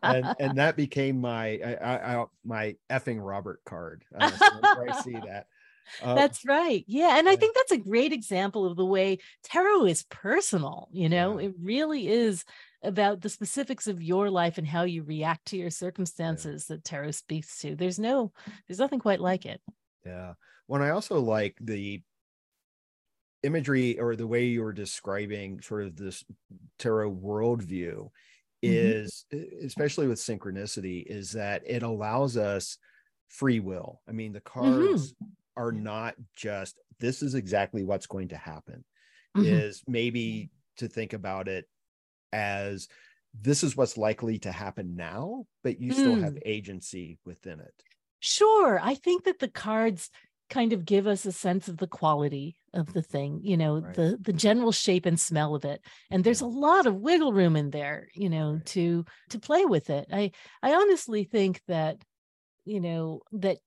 and 0.03 0.25
and 0.39 0.57
that 0.57 0.75
became 0.75 1.21
my 1.21 1.59
I, 1.63 2.15
I, 2.15 2.25
my 2.43 2.75
effing 2.89 3.19
Robert 3.21 3.61
card. 3.65 4.03
Uh, 4.17 4.29
so 4.31 4.45
I 4.63 5.01
see 5.01 5.13
that, 5.13 5.47
uh, 6.01 6.15
That's 6.15 6.45
right. 6.45 6.83
Yeah. 6.87 7.17
And 7.17 7.27
I 7.27 7.35
think 7.35 7.55
that's 7.55 7.71
a 7.71 7.77
great 7.77 8.13
example 8.13 8.65
of 8.65 8.77
the 8.77 8.85
way 8.85 9.17
tarot 9.43 9.85
is 9.85 10.03
personal. 10.03 10.87
You 10.91 11.09
know, 11.09 11.39
Yeah. 11.39 11.47
it 11.47 11.53
really 11.61 12.07
is 12.07 12.45
about 12.83 13.21
the 13.21 13.29
specifics 13.29 13.87
of 13.87 14.01
your 14.01 14.29
life 14.29 14.57
and 14.59 14.67
how 14.67 14.83
you 14.83 15.03
react 15.03 15.45
to 15.47 15.57
your 15.57 15.71
circumstances 15.71 16.67
that 16.67 16.83
tarot 16.83 17.11
speaks 17.11 17.57
to. 17.59 17.75
There's 17.75 17.97
no, 17.99 18.31
there's 18.67 18.79
nothing 18.79 18.99
quite 18.99 19.19
like 19.19 19.45
it. 19.45 19.61
yeah. 20.05 20.33
When 20.67 20.83
I 20.83 20.91
also 20.91 21.19
like 21.19 21.57
the 21.59 22.03
imagery 23.43 23.99
or 23.99 24.15
the 24.15 24.27
way 24.27 24.45
you 24.45 24.61
were 24.61 24.73
describing 24.73 25.61
sort 25.61 25.83
of 25.83 25.95
this 25.95 26.23
tarot 26.77 27.11
worldview 27.11 27.95
mm-hmm. 27.95 28.09
is 28.61 29.25
e- 29.33 29.45
especially 29.63 30.07
with 30.07 30.19
synchronicity 30.19 31.03
is 31.05 31.31
that 31.31 31.63
it 31.65 31.83
allows 31.83 32.37
us 32.37 32.77
free 33.29 33.59
will 33.59 34.01
i 34.07 34.11
mean 34.11 34.33
the 34.33 34.41
mm-hmm. 34.41 34.87
cards 34.89 35.13
are 35.55 35.71
not 35.71 36.15
just 36.35 36.75
this 36.99 37.21
is 37.21 37.35
exactly 37.35 37.83
what's 37.83 38.07
going 38.07 38.29
to 38.29 38.37
happen 38.37 38.83
Mhm. 39.37 39.45
is 39.45 39.83
maybe 39.87 40.49
to 40.77 40.87
think 40.87 41.13
about 41.13 41.47
it 41.47 41.65
as 42.33 42.87
this 43.39 43.63
is 43.63 43.77
what's 43.77 43.97
likely 43.97 44.39
to 44.39 44.51
happen 44.51 44.95
now 44.95 45.45
but 45.63 45.79
you 45.79 45.93
still 45.93 46.15
have 46.15 46.33
mm. 46.33 46.41
agency 46.45 47.19
within 47.25 47.59
it 47.59 47.73
Sure. 48.19 48.79
I 48.81 48.95
think 48.95 49.23
that 49.23 49.39
the 49.39 49.47
cards 49.47 50.09
kind 50.49 50.73
of 50.73 50.85
give 50.85 51.07
us 51.07 51.25
a 51.25 51.31
sense 51.31 51.67
of 51.67 51.77
the 51.77 51.87
quality 51.87 52.57
of 52.73 52.93
the 52.93 53.01
thing, 53.01 53.41
you 53.43 53.57
know, 53.57 53.79
Right. 53.79 53.95
the 53.95 54.17
the 54.21 54.33
general 54.33 54.71
shape 54.71 55.05
and 55.05 55.19
smell 55.19 55.55
of 55.55 55.65
it. 55.65 55.81
And 56.11 56.23
there's 56.23 56.41
a 56.41 56.45
lot 56.47 56.85
of 56.85 56.95
wiggle 56.95 57.33
room 57.33 57.55
in 57.55 57.71
there, 57.71 58.09
you 58.13 58.29
know, 58.29 58.53
Right. 58.53 58.65
to 58.67 59.05
to 59.29 59.39
play 59.39 59.65
with 59.65 59.89
it. 59.89 60.07
I 60.11 60.31
I 60.61 60.73
honestly 60.73 61.23
think 61.23 61.61
that 61.67 62.03
you 62.65 62.79
know, 62.79 63.21
that 63.31 63.59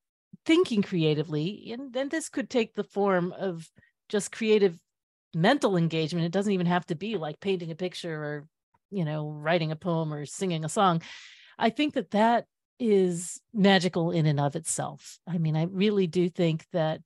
thinking 0.44 0.82
creatively 0.82 1.70
and 1.72 1.92
then 1.92 2.08
this 2.08 2.28
could 2.28 2.50
take 2.50 2.74
the 2.74 2.84
form 2.84 3.32
of 3.32 3.70
just 4.08 4.32
creative 4.32 4.78
mental 5.34 5.76
engagement. 5.76 6.26
It 6.26 6.32
doesn't 6.32 6.52
even 6.52 6.66
have 6.66 6.86
to 6.86 6.94
be 6.94 7.16
like 7.16 7.40
painting 7.40 7.70
a 7.70 7.74
picture 7.76 8.14
or, 8.22 8.48
you 8.90 9.04
know, 9.04 9.30
writing 9.30 9.72
a 9.72 9.76
poem 9.76 10.12
or 10.12 10.26
singing 10.26 10.64
a 10.64 10.68
song. 10.68 11.02
I 11.58 11.70
think 11.70 11.94
that 11.94 12.10
that 12.12 12.46
is 12.78 13.40
magical 13.52 14.10
in 14.10 14.26
and 14.26 14.40
of 14.40 14.56
itself. 14.56 15.18
I 15.26 15.38
mean, 15.38 15.56
I 15.56 15.64
really 15.64 16.06
do 16.06 16.28
think 16.28 16.66
that 16.72 17.00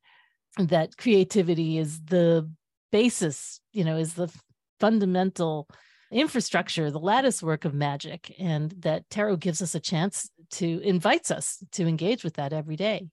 that 0.58 0.96
creativity 0.96 1.78
is 1.78 2.00
the 2.04 2.50
basis, 2.90 3.60
you 3.72 3.84
know, 3.84 3.96
is 3.96 4.14
the 4.14 4.32
fundamental 4.80 5.68
infrastructure, 6.10 6.90
the 6.90 6.98
lattice 6.98 7.42
work 7.42 7.64
of 7.64 7.74
magic, 7.74 8.34
and 8.38 8.70
that 8.78 9.08
tarot 9.10 9.36
gives 9.36 9.60
us 9.60 9.74
a 9.74 9.80
chance 9.80 10.30
to 10.50 10.80
invites 10.80 11.30
us 11.30 11.62
to 11.72 11.86
engage 11.86 12.24
with 12.24 12.34
that 12.34 12.52
every 12.52 12.76
day. 12.76 13.08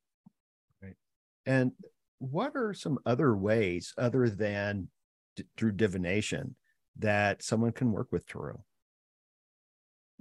Right. 0.81 0.95
And 1.45 1.71
what 2.19 2.53
are 2.55 2.73
some 2.73 2.99
other 3.05 3.35
ways 3.35 3.93
other 3.97 4.29
than 4.29 4.89
d- 5.35 5.45
through 5.57 5.73
divination 5.73 6.55
that 6.99 7.41
someone 7.41 7.71
can 7.71 7.91
work 7.91 8.07
with 8.11 8.27
tarot? 8.27 8.63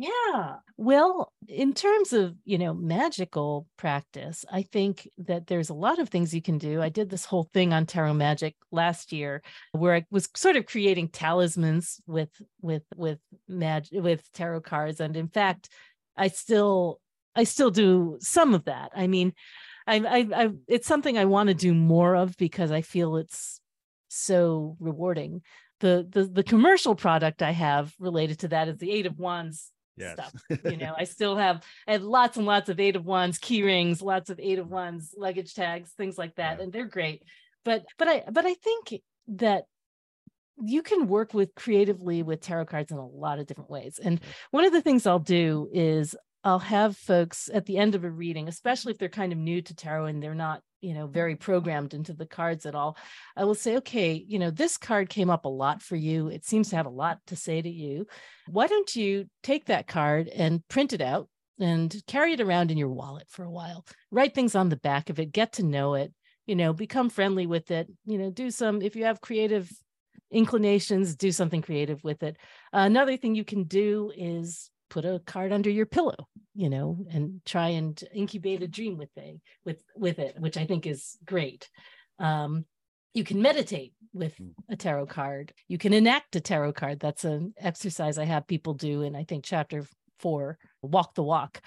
Yeah. 0.03 0.57
Well, 0.77 1.33
in 1.47 1.75
terms 1.75 2.13
of, 2.13 2.35
you 2.45 2.59
know, 2.59 2.75
magical 2.75 3.69
practice, 3.77 4.45
I 4.51 4.63
think 4.63 5.09
that 5.19 5.47
there's 5.47 5.71
a 5.71 5.75
lot 5.75 6.01
of 6.01 6.09
things 6.09 6.35
you 6.35 6.43
can 6.43 6.59
do. 6.59 6.83
I 6.83 6.89
did 6.89 7.09
this 7.09 7.25
whole 7.25 7.49
thing 7.55 7.73
on 7.73 7.87
tarot 7.87 8.15
magic 8.15 8.57
last 8.73 9.13
year 9.13 9.43
where 9.71 9.95
I 9.95 10.05
was 10.11 10.29
sort 10.35 10.57
of 10.57 10.67
creating 10.67 11.11
talismans 11.11 12.01
with 12.09 12.31
with 12.61 12.83
with 12.97 13.21
magic 13.47 14.03
with 14.03 14.29
tarot 14.33 14.63
cards 14.63 14.99
and 14.99 15.17
in 15.17 15.29
fact, 15.29 15.69
I 16.17 16.29
still 16.29 17.01
I 17.37 17.45
still 17.45 17.71
do 17.71 18.17
some 18.19 18.55
of 18.55 18.65
that. 18.65 18.91
I 18.97 19.07
mean, 19.07 19.35
I 19.87 19.99
I, 20.01 20.45
I 20.45 20.51
it's 20.67 20.89
something 20.89 21.17
I 21.17 21.27
want 21.27 21.47
to 21.47 21.55
do 21.55 21.75
more 21.75 22.17
of 22.17 22.37
because 22.37 22.73
I 22.73 22.83
feel 22.83 23.19
it's 23.19 23.61
so 24.09 24.77
rewarding. 24.81 25.43
The, 25.79 26.05
the 26.11 26.25
the 26.25 26.43
commercial 26.43 26.97
product 26.97 27.41
I 27.41 27.53
have 27.53 27.95
related 28.01 28.41
to 28.41 28.49
that 28.49 28.67
is 28.67 28.79
the 28.79 28.91
Eight 28.91 29.07
of 29.07 29.21
Wands 29.21 29.71
yes. 29.97 30.15
stuff. 30.15 30.61
you 30.65 30.77
know, 30.77 30.95
I 30.97 31.05
still 31.05 31.37
have 31.37 31.63
I 31.87 31.93
have 31.93 32.03
lots 32.03 32.37
and 32.37 32.47
lots 32.47 32.69
of 32.69 32.81
eight 32.81 32.97
of 32.97 33.05
wands, 33.05 33.39
key 33.39 33.63
rings, 33.63 34.03
lots 34.03 34.31
of 34.31 34.39
eight 34.41 34.59
of 34.59 34.69
wands, 34.69 35.15
luggage 35.17 35.55
tags, 35.55 35.91
things 35.93 36.19
like 36.19 36.35
that. 36.37 36.59
Yeah. 36.59 36.65
And 36.65 36.73
they're 36.73 36.87
great. 36.87 37.23
But 37.65 37.85
but 37.99 38.09
I 38.09 38.25
but 38.31 38.47
I 38.47 38.55
think 38.55 39.01
that 39.29 39.65
you 40.65 40.83
can 40.83 41.09
work 41.09 41.35
with 41.35 41.55
creatively 41.55 42.23
with 42.23 42.41
tarot 42.41 42.67
cards 42.67 42.93
in 42.93 42.99
a 42.99 43.07
lot 43.07 43.39
of 43.39 43.47
different 43.47 43.71
ways. 43.71 43.99
And 44.03 44.21
one 44.51 44.65
of 44.65 44.73
the 44.73 44.83
things 44.83 45.07
I'll 45.07 45.19
do 45.19 45.69
is 45.73 46.15
I'll 46.45 46.59
have 46.59 46.97
folks 46.97 47.49
at 47.53 47.67
the 47.67 47.79
end 47.79 47.95
of 47.95 48.05
a 48.05 48.11
reading, 48.11 48.49
especially 48.49 48.93
if 48.93 48.99
they're 48.99 49.09
kind 49.09 49.33
of 49.33 49.39
new 49.39 49.63
to 49.63 49.75
tarot 49.75 50.07
and 50.07 50.23
they're 50.23 50.35
not 50.35 50.63
you 50.83 50.95
know 50.95 51.07
very 51.07 51.37
programmed 51.37 51.95
into 51.95 52.13
the 52.13 52.27
cards 52.27 52.67
at 52.67 52.75
all 52.75 52.97
i 53.37 53.45
will 53.45 53.55
say 53.55 53.77
okay 53.77 54.25
you 54.27 54.39
know 54.39 54.51
this 54.51 54.77
card 54.77 55.09
came 55.09 55.31
up 55.31 55.45
a 55.45 55.49
lot 55.49 55.81
for 55.81 55.97
you. 55.97 56.29
It 56.29 56.45
seems 56.45 56.71
to 56.71 56.77
have 56.77 56.87
a 56.87 56.91
lot 56.91 57.19
to 57.29 57.37
say 57.37 57.63
to 57.63 57.71
you. 57.71 58.07
Why 58.49 58.67
don't 58.67 58.95
you 58.95 59.27
take 59.43 59.67
that 59.67 59.87
card 59.87 60.29
and 60.29 60.67
print 60.69 60.93
it 60.93 61.01
out 61.01 61.29
and 61.61 61.95
carry 62.07 62.33
it 62.33 62.41
around 62.41 62.71
in 62.71 62.79
your 62.79 62.89
wallet 62.89 63.29
for 63.29 63.45
a 63.45 63.51
while. 63.51 63.87
Write 64.11 64.35
things 64.35 64.57
on 64.57 64.69
the 64.69 64.77
back 64.77 65.09
of 65.09 65.21
it 65.21 65.33
get 65.33 65.55
to 65.55 65.63
know 65.63 65.95
it 65.95 66.13
you 66.47 66.57
know 66.57 66.73
become 66.73 67.09
friendly 67.09 67.47
with 67.47 67.71
it 67.71 67.89
you 68.05 68.19
know 68.19 68.31
do 68.31 68.51
some 68.51 68.83
if 68.83 68.97
you 68.97 69.05
have 69.05 69.21
creative 69.21 69.71
inclinations 70.33 71.15
do 71.15 71.31
something 71.31 71.63
creative 71.63 72.03
with 72.03 72.23
it. 72.23 72.37
Uh, 72.73 72.79
another 72.81 73.17
thing 73.17 73.35
you 73.35 73.45
can 73.45 73.65
do 73.65 74.13
is 74.17 74.71
put 74.91 75.05
a 75.05 75.23
card 75.27 75.53
under 75.53 75.71
your 75.71 75.87
pillow 75.87 76.29
you 76.55 76.69
know 76.69 76.99
and 77.11 77.41
try 77.45 77.69
and 77.69 78.03
incubate 78.15 78.63
a 78.63 78.69
dream 78.69 78.99
with 78.99 79.17
it 79.17 79.41
with 79.65 79.83
with 79.97 80.19
it 80.19 80.37
which 80.39 80.57
i 80.57 80.67
think 80.67 80.87
is 80.87 81.17
great. 81.25 81.69
Um, 82.19 82.67
you 83.15 83.25
can 83.25 83.43
meditate 83.43 83.93
with 84.15 84.35
hmm. 84.37 84.49
a 84.71 84.77
tarot 84.77 85.07
card. 85.07 85.53
You 85.69 85.77
can 85.77 85.93
enact 85.93 86.37
a 86.37 86.41
tarot 86.41 86.73
card. 86.73 87.01
That's 87.01 87.25
an 87.25 87.55
exercise 87.59 88.19
i 88.19 88.25
have 88.25 88.47
people 88.47 88.75
do 88.75 89.03
in 89.03 89.17
i 89.17 89.25
think 89.25 89.45
chapter 89.45 89.87
four 90.19 90.59
walk 90.83 91.15
the 91.15 91.23
walk 91.23 91.61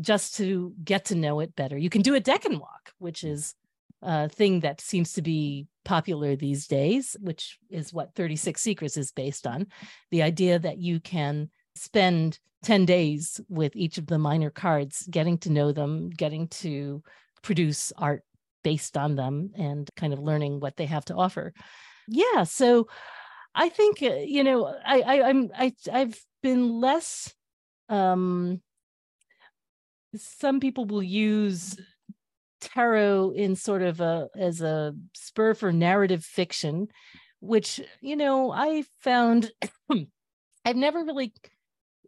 just 0.00 0.36
to 0.36 0.72
get 0.82 1.06
to 1.06 1.14
know 1.14 1.40
it 1.40 1.56
better. 1.56 1.76
You 1.76 1.90
can 1.90 2.02
do 2.02 2.14
a 2.14 2.20
deck 2.20 2.44
and 2.44 2.60
walk 2.60 2.92
which 2.98 3.22
hmm. 3.22 3.28
is 3.28 3.54
a 4.02 4.28
thing 4.28 4.60
that 4.60 4.80
seems 4.80 5.14
to 5.14 5.22
be 5.22 5.66
popular 5.84 6.36
these 6.36 6.66
days 6.66 7.16
which 7.20 7.58
is 7.70 7.92
what 7.92 8.14
36 8.14 8.60
secrets 8.60 8.96
is 8.96 9.12
based 9.12 9.46
on. 9.46 9.66
The 10.10 10.22
idea 10.22 10.58
that 10.58 10.78
you 10.78 11.00
can 11.00 11.50
spend 11.76 12.38
10 12.64 12.84
days 12.86 13.40
with 13.48 13.74
each 13.76 13.98
of 13.98 14.06
the 14.06 14.18
minor 14.18 14.50
cards, 14.50 15.06
getting 15.10 15.38
to 15.38 15.50
know 15.50 15.72
them, 15.72 16.10
getting 16.10 16.48
to 16.48 17.02
produce 17.42 17.92
art 17.96 18.22
based 18.64 18.96
on 18.96 19.14
them, 19.14 19.50
and 19.56 19.88
kind 19.96 20.12
of 20.12 20.18
learning 20.18 20.60
what 20.60 20.76
they 20.76 20.86
have 20.86 21.04
to 21.06 21.14
offer. 21.14 21.52
Yeah. 22.08 22.44
So 22.44 22.88
I 23.54 23.68
think, 23.68 24.02
uh, 24.02 24.16
you 24.24 24.44
know, 24.44 24.66
I, 24.66 25.00
I 25.00 25.28
I'm 25.28 25.50
I 25.56 25.72
I've 25.92 26.20
been 26.42 26.80
less 26.80 27.34
um 27.88 28.60
some 30.16 30.60
people 30.60 30.86
will 30.86 31.02
use 31.02 31.76
tarot 32.60 33.32
in 33.36 33.54
sort 33.54 33.82
of 33.82 34.00
a 34.00 34.28
as 34.36 34.60
a 34.60 34.94
spur 35.14 35.54
for 35.54 35.72
narrative 35.72 36.24
fiction 36.24 36.88
which 37.40 37.80
you 38.00 38.16
know 38.16 38.50
i 38.50 38.82
found 39.00 39.50
i've 40.64 40.76
never 40.76 41.04
really 41.04 41.32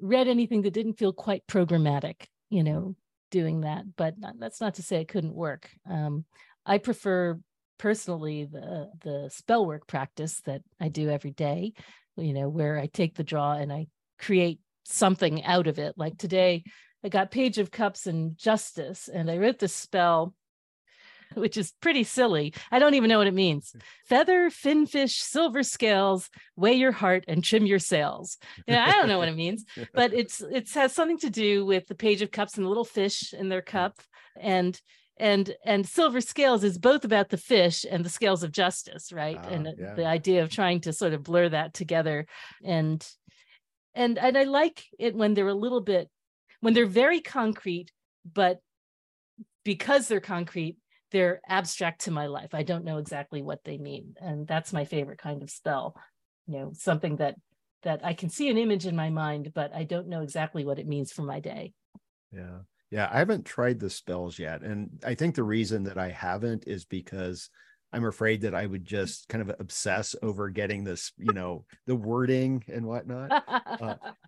read 0.00 0.28
anything 0.28 0.62
that 0.62 0.74
didn't 0.74 0.98
feel 0.98 1.12
quite 1.12 1.46
programmatic, 1.46 2.26
you 2.50 2.62
know, 2.62 2.96
doing 3.30 3.62
that. 3.62 3.84
But 3.96 4.14
that's 4.38 4.60
not 4.60 4.74
to 4.74 4.82
say 4.82 5.00
it 5.00 5.08
couldn't 5.08 5.34
work. 5.34 5.70
Um, 5.88 6.24
I 6.64 6.78
prefer 6.78 7.38
personally 7.78 8.44
the 8.44 8.90
the 9.02 9.30
spell 9.32 9.64
work 9.64 9.86
practice 9.86 10.40
that 10.42 10.62
I 10.80 10.88
do 10.88 11.08
every 11.08 11.30
day, 11.30 11.74
you 12.16 12.34
know, 12.34 12.48
where 12.48 12.78
I 12.78 12.86
take 12.86 13.14
the 13.14 13.24
draw 13.24 13.52
and 13.52 13.72
I 13.72 13.86
create 14.18 14.60
something 14.84 15.44
out 15.44 15.66
of 15.66 15.78
it. 15.78 15.94
Like 15.96 16.18
today, 16.18 16.64
I 17.04 17.08
got 17.08 17.30
Page 17.30 17.58
of 17.58 17.70
Cups 17.70 18.06
and 18.06 18.36
Justice, 18.36 19.08
and 19.08 19.30
I 19.30 19.38
wrote 19.38 19.58
this 19.58 19.74
spell 19.74 20.34
which 21.34 21.56
is 21.56 21.72
pretty 21.80 22.04
silly. 22.04 22.54
I 22.70 22.78
don't 22.78 22.94
even 22.94 23.08
know 23.08 23.18
what 23.18 23.26
it 23.26 23.34
means. 23.34 23.74
Feather, 24.06 24.50
finfish, 24.50 25.20
silver 25.20 25.62
scales, 25.62 26.30
weigh 26.56 26.74
your 26.74 26.92
heart 26.92 27.24
and 27.28 27.42
trim 27.42 27.66
your 27.66 27.78
sails. 27.78 28.38
Yeah, 28.66 28.84
I 28.86 28.92
don't 28.92 29.08
know 29.08 29.18
what 29.18 29.28
it 29.28 29.36
means, 29.36 29.64
but 29.94 30.12
it's 30.12 30.40
it 30.40 30.70
has 30.74 30.94
something 30.94 31.18
to 31.18 31.30
do 31.30 31.64
with 31.64 31.86
the 31.86 31.94
page 31.94 32.22
of 32.22 32.30
cups 32.30 32.56
and 32.56 32.64
the 32.64 32.68
little 32.68 32.84
fish 32.84 33.32
in 33.32 33.48
their 33.48 33.62
cup. 33.62 34.00
And 34.40 34.80
and 35.18 35.54
and 35.64 35.86
silver 35.86 36.20
scales 36.20 36.64
is 36.64 36.78
both 36.78 37.04
about 37.04 37.28
the 37.28 37.36
fish 37.36 37.84
and 37.90 38.04
the 38.04 38.08
scales 38.08 38.42
of 38.42 38.52
justice 38.52 39.12
right 39.12 39.36
uh, 39.36 39.48
and 39.48 39.68
yeah. 39.76 39.94
the 39.94 40.06
idea 40.06 40.42
of 40.42 40.50
trying 40.50 40.80
to 40.80 40.92
sort 40.92 41.12
of 41.12 41.24
blur 41.24 41.48
that 41.48 41.74
together 41.74 42.24
and 42.64 43.06
and 43.94 44.16
and 44.18 44.38
i 44.38 44.44
like 44.44 44.84
it 44.98 45.14
when 45.14 45.34
they're 45.34 45.48
a 45.48 45.54
little 45.54 45.80
bit 45.80 46.08
when 46.60 46.72
they're 46.72 46.86
very 46.86 47.20
concrete 47.20 47.90
but 48.32 48.60
because 49.64 50.08
they're 50.08 50.20
concrete 50.20 50.76
they're 51.10 51.40
abstract 51.48 52.02
to 52.02 52.10
my 52.10 52.26
life. 52.26 52.50
I 52.52 52.62
don't 52.62 52.84
know 52.84 52.98
exactly 52.98 53.42
what 53.42 53.64
they 53.64 53.78
mean. 53.78 54.14
And 54.20 54.46
that's 54.46 54.72
my 54.72 54.84
favorite 54.84 55.18
kind 55.18 55.42
of 55.42 55.50
spell. 55.50 55.96
You 56.46 56.58
know, 56.58 56.72
something 56.74 57.16
that 57.16 57.36
that 57.82 58.04
I 58.04 58.12
can 58.12 58.28
see 58.28 58.48
an 58.48 58.58
image 58.58 58.86
in 58.86 58.96
my 58.96 59.10
mind, 59.10 59.52
but 59.54 59.74
I 59.74 59.84
don't 59.84 60.08
know 60.08 60.22
exactly 60.22 60.64
what 60.64 60.78
it 60.78 60.86
means 60.86 61.12
for 61.12 61.22
my 61.22 61.40
day. 61.40 61.72
Yeah. 62.32 62.58
Yeah. 62.90 63.08
I 63.12 63.18
haven't 63.18 63.46
tried 63.46 63.78
the 63.78 63.90
spells 63.90 64.38
yet. 64.38 64.62
And 64.62 64.90
I 65.04 65.14
think 65.14 65.34
the 65.34 65.44
reason 65.44 65.84
that 65.84 65.98
I 65.98 66.10
haven't 66.10 66.64
is 66.66 66.84
because 66.84 67.50
I'm 67.92 68.04
afraid 68.04 68.42
that 68.42 68.54
I 68.54 68.66
would 68.66 68.84
just 68.84 69.28
kind 69.28 69.48
of 69.48 69.54
obsess 69.60 70.14
over 70.22 70.50
getting 70.50 70.84
this, 70.84 71.12
you 71.16 71.32
know, 71.32 71.64
the 71.86 71.96
wording 71.96 72.64
and 72.68 72.84
whatnot. 72.84 73.30
Uh, 73.46 73.94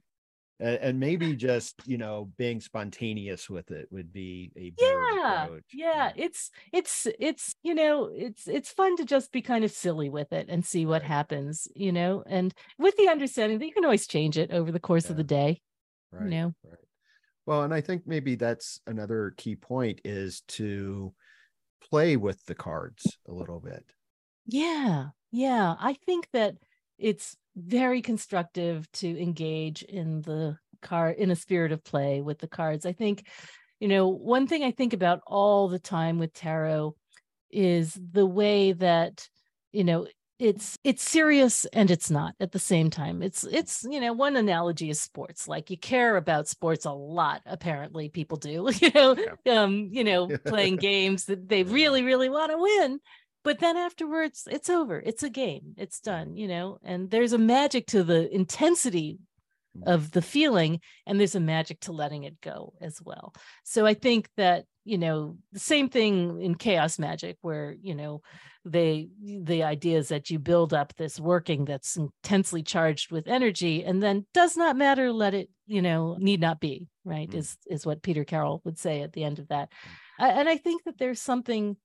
and, 0.60 0.76
and 0.76 1.00
maybe 1.00 1.34
just 1.34 1.74
you 1.86 1.98
know 1.98 2.30
being 2.36 2.60
spontaneous 2.60 3.48
with 3.48 3.70
it 3.70 3.88
would 3.90 4.12
be 4.12 4.52
a 4.56 4.72
yeah 4.78 5.44
approach. 5.44 5.64
yeah 5.72 6.12
it's 6.14 6.50
it's 6.72 7.06
it's 7.18 7.54
you 7.62 7.74
know 7.74 8.10
it's 8.12 8.46
it's 8.46 8.70
fun 8.70 8.96
to 8.96 9.04
just 9.04 9.32
be 9.32 9.42
kind 9.42 9.64
of 9.64 9.70
silly 9.70 10.10
with 10.10 10.32
it 10.32 10.46
and 10.48 10.64
see 10.64 10.86
what 10.86 11.02
right. 11.02 11.08
happens 11.08 11.66
you 11.74 11.90
know 11.90 12.22
and 12.26 12.54
with 12.78 12.96
the 12.96 13.08
understanding 13.08 13.58
that 13.58 13.66
you 13.66 13.72
can 13.72 13.84
always 13.84 14.06
change 14.06 14.38
it 14.38 14.50
over 14.52 14.70
the 14.70 14.80
course 14.80 15.06
yeah. 15.06 15.10
of 15.12 15.16
the 15.16 15.24
day 15.24 15.60
right 16.12 16.24
you 16.24 16.30
know 16.30 16.54
right 16.64 16.78
well 17.46 17.62
and 17.62 17.74
i 17.74 17.80
think 17.80 18.02
maybe 18.06 18.34
that's 18.34 18.80
another 18.86 19.34
key 19.36 19.56
point 19.56 20.00
is 20.04 20.42
to 20.46 21.12
play 21.90 22.16
with 22.16 22.44
the 22.44 22.54
cards 22.54 23.18
a 23.28 23.32
little 23.32 23.60
bit 23.60 23.84
yeah 24.46 25.06
yeah 25.32 25.74
i 25.80 25.94
think 26.06 26.28
that 26.32 26.54
it's 27.00 27.36
very 27.56 28.02
constructive 28.02 28.90
to 28.92 29.20
engage 29.20 29.82
in 29.82 30.22
the 30.22 30.56
card 30.82 31.16
in 31.16 31.30
a 31.30 31.36
spirit 31.36 31.72
of 31.72 31.84
play 31.84 32.20
with 32.20 32.38
the 32.38 32.48
cards. 32.48 32.86
I 32.86 32.92
think, 32.92 33.26
you 33.80 33.88
know, 33.88 34.08
one 34.08 34.46
thing 34.46 34.62
I 34.62 34.70
think 34.70 34.92
about 34.92 35.20
all 35.26 35.68
the 35.68 35.78
time 35.78 36.18
with 36.18 36.32
tarot 36.32 36.94
is 37.50 37.98
the 38.12 38.26
way 38.26 38.72
that, 38.72 39.28
you 39.72 39.84
know, 39.84 40.06
it's 40.38 40.78
it's 40.84 41.02
serious 41.02 41.66
and 41.66 41.90
it's 41.90 42.10
not 42.10 42.34
at 42.40 42.50
the 42.50 42.58
same 42.58 42.88
time. 42.88 43.22
It's 43.22 43.44
it's 43.44 43.84
you 43.84 44.00
know 44.00 44.14
one 44.14 44.36
analogy 44.36 44.88
is 44.88 44.98
sports. 44.98 45.46
Like 45.46 45.70
you 45.70 45.76
care 45.76 46.16
about 46.16 46.48
sports 46.48 46.86
a 46.86 46.92
lot 46.92 47.42
apparently 47.44 48.08
people 48.08 48.38
do. 48.38 48.70
You 48.80 48.90
know 48.94 49.16
yeah. 49.44 49.60
um 49.60 49.90
you 49.92 50.02
know 50.02 50.28
playing 50.46 50.76
games 50.90 51.26
that 51.26 51.46
they 51.46 51.62
really 51.62 52.02
really 52.02 52.30
want 52.30 52.52
to 52.52 52.56
win 52.58 53.00
but 53.44 53.58
then 53.58 53.76
afterwards 53.76 54.46
it's 54.50 54.70
over 54.70 55.00
it's 55.00 55.22
a 55.22 55.30
game 55.30 55.74
it's 55.76 56.00
done 56.00 56.36
you 56.36 56.48
know 56.48 56.78
and 56.82 57.10
there's 57.10 57.32
a 57.32 57.38
magic 57.38 57.86
to 57.86 58.02
the 58.02 58.32
intensity 58.34 59.18
mm. 59.76 59.92
of 59.92 60.10
the 60.12 60.22
feeling 60.22 60.80
and 61.06 61.18
there's 61.18 61.34
a 61.34 61.40
magic 61.40 61.80
to 61.80 61.92
letting 61.92 62.24
it 62.24 62.40
go 62.40 62.72
as 62.80 63.00
well 63.02 63.34
so 63.64 63.86
i 63.86 63.94
think 63.94 64.28
that 64.36 64.64
you 64.84 64.98
know 64.98 65.36
the 65.52 65.60
same 65.60 65.88
thing 65.88 66.40
in 66.40 66.54
chaos 66.54 66.98
magic 66.98 67.36
where 67.42 67.76
you 67.80 67.94
know 67.94 68.20
they 68.64 69.08
the 69.20 69.62
idea 69.62 69.96
is 69.96 70.08
that 70.08 70.28
you 70.30 70.38
build 70.38 70.74
up 70.74 70.94
this 70.96 71.18
working 71.18 71.64
that's 71.64 71.96
intensely 71.96 72.62
charged 72.62 73.10
with 73.10 73.26
energy 73.26 73.84
and 73.84 74.02
then 74.02 74.26
does 74.34 74.56
not 74.56 74.76
matter 74.76 75.12
let 75.12 75.32
it 75.32 75.48
you 75.66 75.80
know 75.80 76.16
need 76.18 76.40
not 76.40 76.60
be 76.60 76.86
right 77.04 77.30
mm. 77.30 77.34
is 77.36 77.56
is 77.68 77.86
what 77.86 78.02
peter 78.02 78.24
carroll 78.24 78.60
would 78.64 78.78
say 78.78 79.00
at 79.02 79.12
the 79.12 79.24
end 79.24 79.38
of 79.38 79.48
that 79.48 79.72
and 80.18 80.48
i 80.48 80.56
think 80.56 80.84
that 80.84 80.98
there's 80.98 81.20
something 81.20 81.76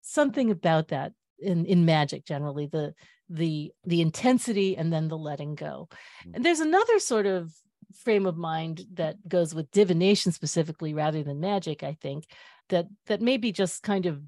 something 0.00 0.50
about 0.50 0.88
that 0.88 1.12
in 1.38 1.64
in 1.66 1.84
magic 1.84 2.24
generally 2.24 2.66
the 2.66 2.94
the 3.28 3.70
the 3.84 4.00
intensity 4.00 4.76
and 4.76 4.92
then 4.92 5.08
the 5.08 5.18
letting 5.18 5.54
go 5.54 5.88
mm. 6.26 6.34
and 6.34 6.44
there's 6.44 6.60
another 6.60 6.98
sort 6.98 7.26
of 7.26 7.52
frame 7.94 8.26
of 8.26 8.36
mind 8.36 8.84
that 8.94 9.16
goes 9.28 9.54
with 9.54 9.70
divination 9.70 10.32
specifically 10.32 10.94
rather 10.94 11.22
than 11.22 11.40
magic 11.40 11.82
i 11.82 11.96
think 12.00 12.26
that 12.68 12.86
that 13.06 13.20
maybe 13.20 13.52
just 13.52 13.82
kind 13.82 14.06
of 14.06 14.20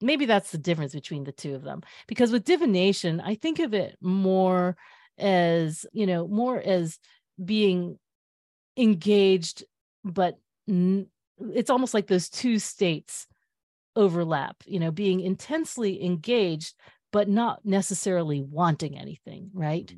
maybe 0.00 0.24
that's 0.24 0.50
the 0.50 0.58
difference 0.58 0.94
between 0.94 1.24
the 1.24 1.32
two 1.32 1.54
of 1.54 1.62
them 1.62 1.82
because 2.06 2.30
with 2.30 2.44
divination 2.44 3.20
i 3.20 3.34
think 3.34 3.58
of 3.58 3.74
it 3.74 3.96
more 4.00 4.76
as 5.18 5.86
you 5.92 6.06
know 6.06 6.26
more 6.26 6.60
as 6.60 6.98
being 7.42 7.98
engaged 8.76 9.64
but 10.04 10.38
n- 10.68 11.06
it's 11.54 11.70
almost 11.70 11.94
like 11.94 12.06
those 12.06 12.28
two 12.28 12.58
states 12.58 13.26
overlap 13.96 14.56
you 14.66 14.78
know 14.78 14.90
being 14.90 15.20
intensely 15.20 16.04
engaged 16.04 16.74
but 17.12 17.28
not 17.28 17.64
necessarily 17.64 18.40
wanting 18.40 18.96
anything 18.96 19.50
right 19.52 19.86
mm-hmm. 19.86 19.96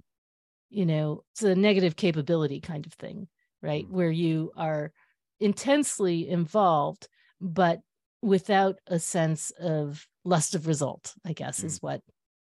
you 0.79 0.87
know 0.87 1.23
it's 1.33 1.43
a 1.43 1.55
negative 1.55 1.97
capability 1.97 2.61
kind 2.61 2.87
of 2.87 2.93
thing 2.95 3.29
right 3.61 3.85
mm-hmm. 3.85 3.97
where 3.97 4.11
you 4.11 4.51
are 4.57 4.93
intensely 5.41 6.29
involved 6.29 7.09
but 7.41 7.81
without 8.23 8.77
a 8.87 8.99
sense 8.99 9.51
of 9.61 10.07
lust 10.25 10.55
of 10.55 10.67
result 10.67 11.13
i 11.27 11.33
guess 11.33 11.61
mm. 11.61 11.65
is 11.65 11.83
what 11.83 12.01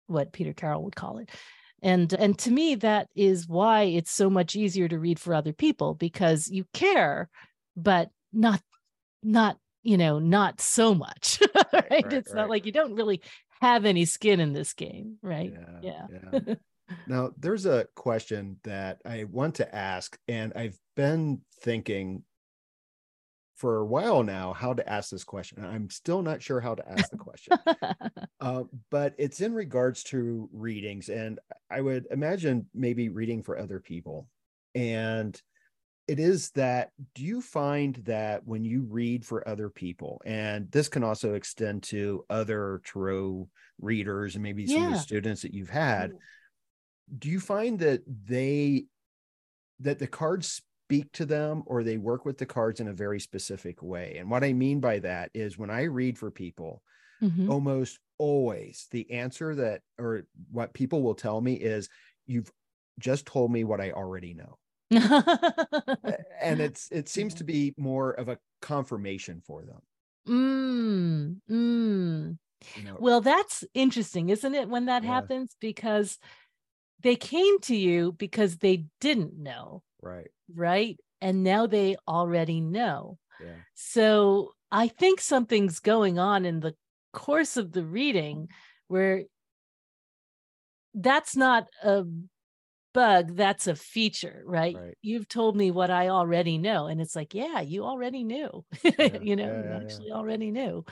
what 0.08 0.34
peter 0.34 0.54
carroll 0.54 0.84
would 0.84 0.96
call 0.96 1.18
it 1.18 1.30
and 1.82 2.14
and 2.14 2.38
to 2.38 2.52
me 2.52 2.76
that 2.76 3.08
is 3.16 3.48
why 3.48 3.84
it's 3.84 4.12
so 4.12 4.30
much 4.30 4.56
easier 4.56 4.88
to 4.88 5.00
read 5.00 5.20
for 5.20 5.34
other 5.34 5.54
people 5.54 5.94
because 5.94 6.50
you 6.50 6.66
care 6.74 7.30
but 7.76 8.10
not 8.32 8.62
not 9.24 9.58
you 9.84 9.98
know 9.98 10.20
not 10.20 10.60
so 10.60 10.96
much 10.96 11.40
right, 11.74 11.92
right? 11.92 12.14
it's 12.14 12.30
right. 12.34 12.42
not 12.42 12.50
like 12.50 12.66
you 12.66 12.72
don't 12.72 12.96
really 12.96 13.22
have 13.62 13.86
any 13.86 14.06
skin 14.06 14.40
in 14.40 14.54
this 14.54 14.74
game 14.74 15.18
right 15.22 15.54
yeah, 15.82 16.08
yeah. 16.12 16.40
yeah. 16.46 16.56
now 17.08 17.32
there's 17.38 17.66
a 17.66 17.88
question 17.96 18.58
that 18.64 19.00
i 19.06 19.24
want 19.26 19.56
to 19.56 19.76
ask 19.76 20.18
and 20.28 20.54
i've 20.56 20.78
been 20.96 21.42
thinking 21.62 22.24
for 23.56 23.78
a 23.78 23.86
while 23.86 24.24
now 24.24 24.52
how 24.52 24.74
to 24.74 24.90
ask 24.90 25.10
this 25.10 25.24
question. 25.24 25.64
I'm 25.64 25.90
still 25.90 26.22
not 26.22 26.42
sure 26.42 26.60
how 26.60 26.76
to 26.76 26.92
ask 26.92 27.10
the 27.10 27.18
question, 27.18 27.58
uh, 28.42 28.64
but 28.90 29.16
it's 29.18 29.40
in 29.40 29.54
regards 29.54 30.04
to 30.06 30.50
readings. 30.52 31.10
And 31.10 31.40
I 31.70 31.82
would 31.82 32.08
imagine 32.12 32.68
maybe 32.74 33.10
reading 33.10 33.44
for 33.44 33.58
other 33.58 33.80
people. 33.80 34.28
And 34.76 35.40
it 36.08 36.20
is 36.20 36.52
that 36.52 36.90
do 37.16 37.24
you 37.24 37.42
find 37.42 37.96
that 38.06 38.46
when 38.46 38.64
you 38.66 38.86
read 38.90 39.26
for 39.26 39.48
other 39.48 39.70
people, 39.70 40.22
and 40.26 40.70
this 40.72 40.90
can 40.90 41.04
also 41.04 41.34
extend 41.34 41.84
to 41.84 42.26
other 42.30 42.82
tarot 42.86 43.48
readers 43.80 44.36
and 44.36 44.44
maybe 44.44 44.68
some 44.68 44.82
yeah. 44.82 44.88
of 44.88 44.94
the 44.94 45.00
students 45.00 45.42
that 45.44 45.54
you've 45.54 45.70
had, 45.70 46.12
mm. 46.12 46.18
do 47.20 47.30
you 47.30 47.40
find 47.40 47.80
that 47.80 48.02
they 48.26 48.86
that 49.80 50.00
the 50.00 50.08
cards 50.08 50.62
speak 50.94 51.12
to 51.14 51.26
them 51.26 51.64
or 51.66 51.84
they 51.84 51.98
work 51.98 52.26
with 52.26 52.38
the 52.38 52.46
cards 52.46 52.80
in 52.80 52.88
a 52.88 52.94
very 52.94 53.20
specific 53.20 53.82
way. 53.82 54.18
And 54.20 54.30
what 54.30 54.44
I 54.44 54.54
mean 54.54 54.80
by 54.80 55.00
that 55.00 55.32
is 55.34 55.58
when 55.58 55.70
I 55.70 55.84
read 55.84 56.18
for 56.18 56.30
people, 56.30 56.82
mm-hmm. 57.22 57.50
almost 57.50 58.00
always 58.18 58.88
the 58.92 59.10
answer 59.12 59.56
that 59.56 59.82
or 59.98 60.24
what 60.52 60.74
people 60.74 61.02
will 61.02 61.16
tell 61.16 61.42
me 61.42 61.54
is 61.54 61.90
you've 62.28 62.52
just 63.00 63.26
told 63.26 63.52
me 63.52 63.64
what 63.64 63.82
I 63.82 63.92
already 63.92 64.34
know. 64.34 64.58
and 66.42 66.60
it's 66.60 66.90
it 66.92 67.10
seems 67.10 67.34
to 67.36 67.44
be 67.44 67.74
more 67.78 68.12
of 68.12 68.30
a 68.30 68.38
confirmation 68.62 69.42
for 69.46 69.64
them. 69.64 69.82
Mm, 70.28 71.38
mm. 71.50 72.38
You 72.78 72.84
know, 72.84 72.98
well, 73.00 73.22
that's 73.22 73.64
interesting, 73.74 74.30
isn't 74.30 74.56
it, 74.56 74.70
when 74.70 74.86
that 74.86 75.04
yeah. 75.04 75.10
happens? 75.10 75.56
Because 75.60 76.18
they 77.02 77.16
came 77.16 77.60
to 77.62 77.76
you 77.76 78.14
because 78.14 78.58
they 78.58 78.86
didn't 79.02 79.38
know. 79.38 79.84
Right. 80.02 80.30
Right. 80.54 80.98
And 81.22 81.44
now 81.44 81.68
they 81.68 81.98
already 82.08 82.62
know. 82.62 83.18
Yeah. 83.42 83.56
So 83.76 84.54
I 84.72 84.88
think 84.88 85.22
something's 85.22 85.80
going 85.80 86.18
on 86.18 86.46
in 86.46 86.62
the 86.62 86.76
course 87.12 87.58
of 87.58 87.72
the 87.72 87.84
reading 87.84 88.48
where 88.88 89.24
that's 90.94 91.36
not 91.36 91.68
a 91.84 92.06
bug 92.94 93.36
that's 93.36 93.68
a 93.68 93.76
feature 93.76 94.44
right? 94.46 94.76
right? 94.76 94.98
you've 95.02 95.28
told 95.28 95.56
me 95.56 95.72
what 95.72 95.90
i 95.90 96.10
already 96.10 96.58
know 96.58 96.88
and 96.88 97.02
it's 97.02 97.16
like 97.16 97.34
yeah 97.34 97.60
you 97.60 97.84
already 97.84 98.24
knew 98.24 98.64
yeah, 98.84 99.18
you 99.22 99.36
know 99.36 99.46
yeah, 99.46 99.62
yeah, 99.64 99.78
you 99.78 99.84
actually 99.84 100.12
already 100.12 100.52
knew 100.52 100.86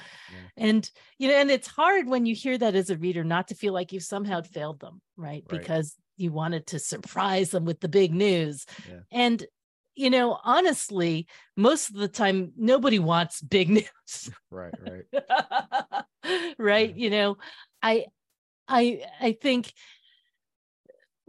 and 0.58 0.90
you 1.18 1.28
know 1.28 1.36
and 1.36 1.52
it's 1.52 1.68
hard 1.68 2.08
when 2.08 2.26
you 2.26 2.36
hear 2.36 2.58
that 2.58 2.76
as 2.76 2.90
a 2.90 2.98
reader 2.98 3.24
not 3.24 3.48
to 3.48 3.56
feel 3.56 3.74
like 3.74 3.92
you've 3.92 4.04
somehow 4.04 4.42
failed 4.42 4.80
them 4.80 5.02
right, 5.18 5.44
right. 5.50 5.60
because 5.60 5.96
you 6.22 6.32
wanted 6.32 6.68
to 6.68 6.80
surprise 6.80 7.52
them 7.52 7.66
with 7.66 7.80
the 7.80 7.90
big 7.90 8.14
news. 8.14 8.66
Yeah. 8.88 9.00
And 9.12 9.46
you 9.94 10.10
know, 10.10 10.40
honestly, 10.44 11.28
most 11.58 11.90
of 11.90 11.96
the 11.96 12.08
time 12.08 12.54
nobody 12.56 12.98
wants 12.98 13.42
big 13.42 13.70
news. 13.80 14.30
right, 14.52 14.74
right. 14.80 16.54
right, 16.58 16.90
yeah. 16.90 17.04
you 17.04 17.10
know, 17.10 17.38
I 17.82 18.06
I 18.68 19.04
I 19.20 19.32
think 19.34 19.74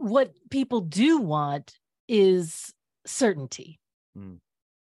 what 0.03 0.33
people 0.49 0.81
do 0.81 1.19
want 1.19 1.73
is 2.07 2.73
certainty. 3.05 3.79
Mm. 4.17 4.39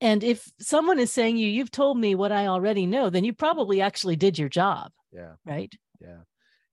And 0.02 0.24
if 0.24 0.52
someone 0.60 1.00
is 1.00 1.12
saying 1.12 1.38
you, 1.38 1.48
you've 1.48 1.72
told 1.72 1.98
me 1.98 2.16
what 2.16 2.32
I 2.32 2.48
already 2.48 2.86
know, 2.86 3.10
then 3.10 3.24
you 3.24 3.34
probably 3.34 3.80
actually 3.80 4.16
did 4.16 4.38
your 4.38 4.50
job. 4.50 4.92
Yeah. 5.12 5.34
Right. 5.46 5.74
Yeah. 6.02 6.18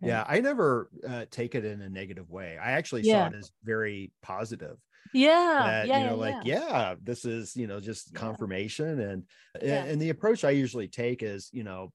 Yeah, 0.03 0.24
I 0.26 0.41
never 0.41 0.88
uh, 1.07 1.26
take 1.30 1.55
it 1.55 1.66
in 1.66 1.82
a 1.82 1.91
negative 1.91 2.30
way. 2.30 2.57
I 2.57 2.72
actually 2.72 3.03
yeah. 3.03 3.28
saw 3.28 3.34
it 3.34 3.38
as 3.38 3.53
very 3.62 4.11
positive. 4.22 4.78
Yeah, 5.12 5.62
that, 5.66 5.86
yeah, 5.86 5.99
you 5.99 6.07
know, 6.07 6.24
yeah, 6.24 6.34
like 6.36 6.47
yeah, 6.47 6.95
this 7.03 7.26
is 7.26 7.55
you 7.55 7.66
know 7.66 7.80
just 7.80 8.14
confirmation, 8.14 8.99
and 9.01 9.24
and 9.62 10.01
the 10.01 10.09
approach 10.09 10.43
I 10.43 10.51
usually 10.51 10.88
take 10.88 11.22
is 11.22 11.51
you 11.53 11.64
know 11.64 11.93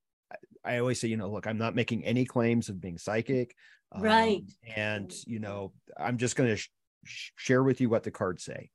I 0.63 0.77
always 0.77 0.99
say 0.99 1.07
you 1.07 1.17
know 1.17 1.29
look 1.29 1.47
I'm 1.47 1.57
not 1.57 1.75
making 1.75 2.05
any 2.05 2.25
claims 2.25 2.69
of 2.69 2.81
being 2.81 2.97
psychic, 2.97 3.55
right? 3.99 4.37
Um, 4.37 4.73
and 4.75 5.13
you 5.25 5.39
know 5.39 5.71
I'm 5.97 6.17
just 6.17 6.35
going 6.35 6.49
to 6.49 6.57
sh- 6.57 7.31
share 7.35 7.63
with 7.63 7.81
you 7.81 7.89
what 7.89 8.03
the 8.03 8.11
cards 8.11 8.43
say, 8.43 8.69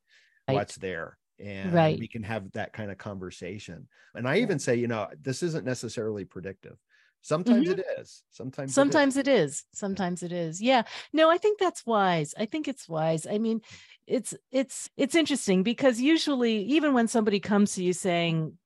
right. 0.49 0.55
what's 0.55 0.77
there, 0.77 1.19
and 1.39 1.73
right. 1.73 1.99
we 1.99 2.09
can 2.09 2.23
have 2.23 2.51
that 2.53 2.73
kind 2.73 2.91
of 2.91 2.99
conversation. 2.99 3.89
And 4.15 4.29
I 4.29 4.39
even 4.39 4.59
say, 4.59 4.77
you 4.77 4.89
know, 4.89 5.09
this 5.21 5.43
isn't 5.43 5.65
necessarily 5.65 6.25
predictive. 6.25 6.77
Sometimes 7.23 7.69
mm-hmm. 7.69 7.81
it 7.81 7.87
is. 7.99 8.23
Sometimes 8.31 8.75
sometimes 8.75 9.17
it 9.17 9.29
is. 9.29 9.35
it 9.35 9.43
is. 9.43 9.65
Sometimes 9.75 10.23
it 10.23 10.33
is. 10.33 10.61
Yeah. 10.61 10.83
No, 11.13 11.31
I 11.31 11.37
think 11.37 11.59
that's 11.59 11.85
wise. 11.85 12.35
I 12.39 12.47
think 12.47 12.67
it's 12.67 12.89
wise. 12.89 13.27
I 13.27 13.39
mean, 13.39 13.61
it's 14.07 14.35
it's 14.51 14.89
it's 14.97 15.15
interesting 15.15 15.63
because 15.63 16.01
usually 16.01 16.63
even 16.65 16.95
when 16.95 17.09
somebody 17.09 17.39
comes 17.39 17.75
to 17.75 17.85
you 17.85 17.93
saying 17.93 18.57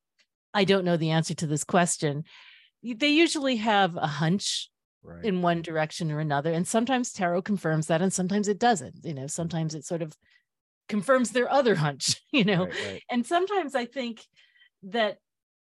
I 0.52 0.64
don't 0.64 0.84
know 0.84 0.96
the 0.96 1.11
answer 1.11 1.34
to 1.34 1.48
this 1.48 1.64
question, 1.64 2.24
they 2.82 3.09
usually 3.09 3.57
have 3.57 3.96
a 3.96 4.07
hunch 4.07 4.70
right. 5.05 5.24
in 5.24 5.42
one 5.42 5.62
direction 5.62 6.11
or 6.11 6.20
another 6.20 6.52
and 6.52 6.66
sometimes 6.66 7.12
tarot 7.12 7.42
confirms 7.42 7.86
that 7.86 8.02
and 8.02 8.12
sometimes 8.12 8.48
it 8.48 8.59
doesn't. 8.59 9.05
You 9.05 9.14
know, 9.14 9.26
sometimes 9.26 9.74
it 9.74 9.84
sort 9.84 10.02
of 10.02 10.16
confirms 10.88 11.30
their 11.30 11.50
other 11.50 11.74
hunch, 11.74 12.22
you 12.32 12.44
know. 12.44 12.64
Right, 12.64 12.86
right. 12.86 13.02
And 13.11 13.26
sometimes 13.26 13.74
I 13.74 13.86
think 13.86 14.24
that 14.84 15.18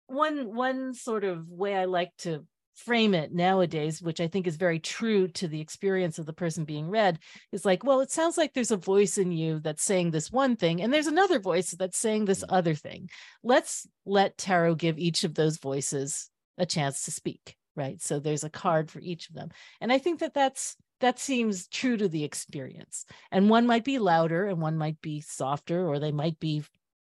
one 0.06 0.54
one 0.54 0.94
sort 0.94 1.24
of 1.24 1.48
way 1.48 1.74
I 1.76 1.86
like 1.86 2.10
to 2.18 2.44
frame 2.74 3.14
it 3.14 3.32
nowadays, 3.32 4.02
which 4.02 4.20
I 4.20 4.28
think 4.28 4.46
is 4.46 4.56
very 4.56 4.78
true 4.78 5.28
to 5.28 5.46
the 5.46 5.60
experience 5.60 6.18
of 6.18 6.26
the 6.26 6.32
person 6.32 6.64
being 6.64 6.88
read, 6.88 7.18
is 7.52 7.64
like, 7.64 7.84
well, 7.84 8.00
it 8.00 8.10
sounds 8.10 8.36
like 8.36 8.52
there's 8.52 8.70
a 8.70 8.76
voice 8.76 9.18
in 9.18 9.32
you 9.32 9.60
that's 9.60 9.84
saying 9.84 10.10
this 10.10 10.30
one 10.30 10.56
thing, 10.56 10.80
and 10.80 10.92
there's 10.92 11.06
another 11.06 11.38
voice 11.38 11.72
that's 11.72 11.98
saying 11.98 12.24
this 12.24 12.42
mm. 12.42 12.46
other 12.48 12.74
thing. 12.74 13.08
Let's 13.42 13.86
let 14.04 14.38
tarot 14.38 14.76
give 14.76 14.98
each 14.98 15.24
of 15.24 15.34
those 15.34 15.58
voices 15.58 16.30
a 16.58 16.66
chance 16.66 17.04
to 17.04 17.10
speak, 17.10 17.56
right? 17.76 18.00
So 18.00 18.18
there's 18.18 18.44
a 18.44 18.48
mm-hmm. 18.48 18.60
card 18.60 18.90
for 18.90 19.00
each 19.00 19.28
of 19.28 19.34
them. 19.34 19.50
And 19.80 19.92
I 19.92 19.98
think 19.98 20.20
that 20.20 20.34
that's 20.34 20.76
that 21.00 21.18
seems 21.18 21.66
true 21.66 21.96
to 21.96 22.08
the 22.08 22.22
experience. 22.22 23.04
And 23.32 23.50
one 23.50 23.66
might 23.66 23.84
be 23.84 23.98
louder 23.98 24.46
and 24.46 24.60
one 24.60 24.78
might 24.78 25.00
be 25.00 25.20
softer, 25.20 25.86
or 25.86 25.98
they 25.98 26.12
might 26.12 26.38
be 26.38 26.62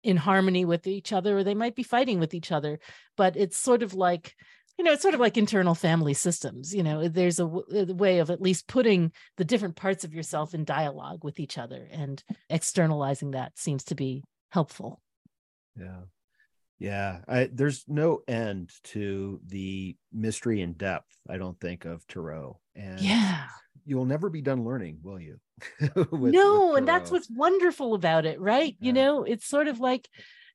in 0.05 0.17
harmony 0.17 0.65
with 0.65 0.87
each 0.87 1.13
other, 1.13 1.39
or 1.39 1.45
they 1.45 1.55
might 1.55 1.75
be 1.75 1.83
fighting 1.83 2.21
with 2.21 2.33
each 2.33 2.53
other. 2.53 2.79
But 3.17 3.37
it's 3.37 3.57
sort 3.57 3.83
of 3.83 3.95
like 3.95 4.35
you 4.79 4.85
know, 4.85 4.93
it's 4.93 5.03
sort 5.03 5.15
of 5.15 5.21
like 5.21 5.37
internal 5.37 5.75
family 5.75 6.15
systems. 6.15 6.75
You 6.75 6.83
know, 6.83 7.07
there's 7.07 7.39
a, 7.39 7.45
w- 7.45 7.65
a 7.71 7.93
way 7.93 8.21
of 8.21 8.31
at 8.31 8.41
least 8.41 8.67
putting 8.67 9.13
the 9.37 9.45
different 9.45 9.77
parts 9.77 10.03
of 10.03 10.15
yourself 10.15 10.55
in 10.55 10.65
dialogue 10.65 11.25
with 11.25 11.39
each 11.39 11.59
other, 11.59 11.87
and 11.91 12.23
externalizing 12.49 13.33
that 13.33 13.59
seems 13.59 13.85
to 13.85 13.95
be 13.95 14.25
helpful. 14.51 15.01
Yeah, 15.79 16.03
Yeah, 16.83 17.21
I, 17.29 17.49
there's 17.53 17.85
no 17.87 18.23
end 18.27 18.73
to 18.85 19.41
the 19.47 19.97
mystery 20.13 20.63
and 20.63 20.77
depth. 20.77 21.17
I 21.29 21.37
don't 21.37 21.59
think 21.61 21.85
of 21.85 22.05
Tarot, 22.09 22.59
and 22.75 23.01
Yeah. 23.01 23.47
you'll 23.85 24.05
never 24.05 24.29
be 24.29 24.43
done 24.43 24.65
learning, 24.65 24.99
will 25.03 25.21
you? 25.21 25.39
With- 26.11 26.35
no, 26.35 26.71
with 26.71 26.79
and 26.79 26.89
that's 26.89 27.13
what's 27.13 27.31
wonderful 27.31 27.95
about 27.95 28.27
it, 28.27 28.41
right? 28.41 28.77
You 28.81 28.93
know, 28.93 29.23
it's 29.23 29.47
sort 29.47 29.69
of 29.69 29.79
like 29.79 30.09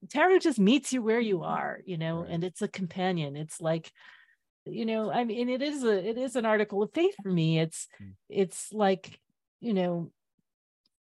tarot 0.09 0.39
just 0.39 0.59
meets 0.59 0.91
you 0.91 1.01
where 1.01 1.21
you 1.21 1.43
are, 1.43 1.79
you 1.85 1.97
know, 1.97 2.19
Right. 2.23 2.29
and 2.31 2.43
it's 2.43 2.61
a 2.61 2.67
companion. 2.67 3.37
It's 3.37 3.61
like, 3.61 3.89
you 4.65 4.85
know, 4.85 5.09
I 5.09 5.23
mean, 5.23 5.47
it 5.47 5.61
is 5.61 5.83
a 5.85 6.09
it 6.09 6.17
is 6.17 6.35
an 6.35 6.45
article 6.45 6.83
of 6.83 6.91
faith 6.93 7.15
for 7.23 7.31
me. 7.31 7.57
It's 7.59 7.87
Mm. 8.01 8.15
it's 8.27 8.73
like, 8.73 9.17
you 9.61 9.73
know, 9.73 10.11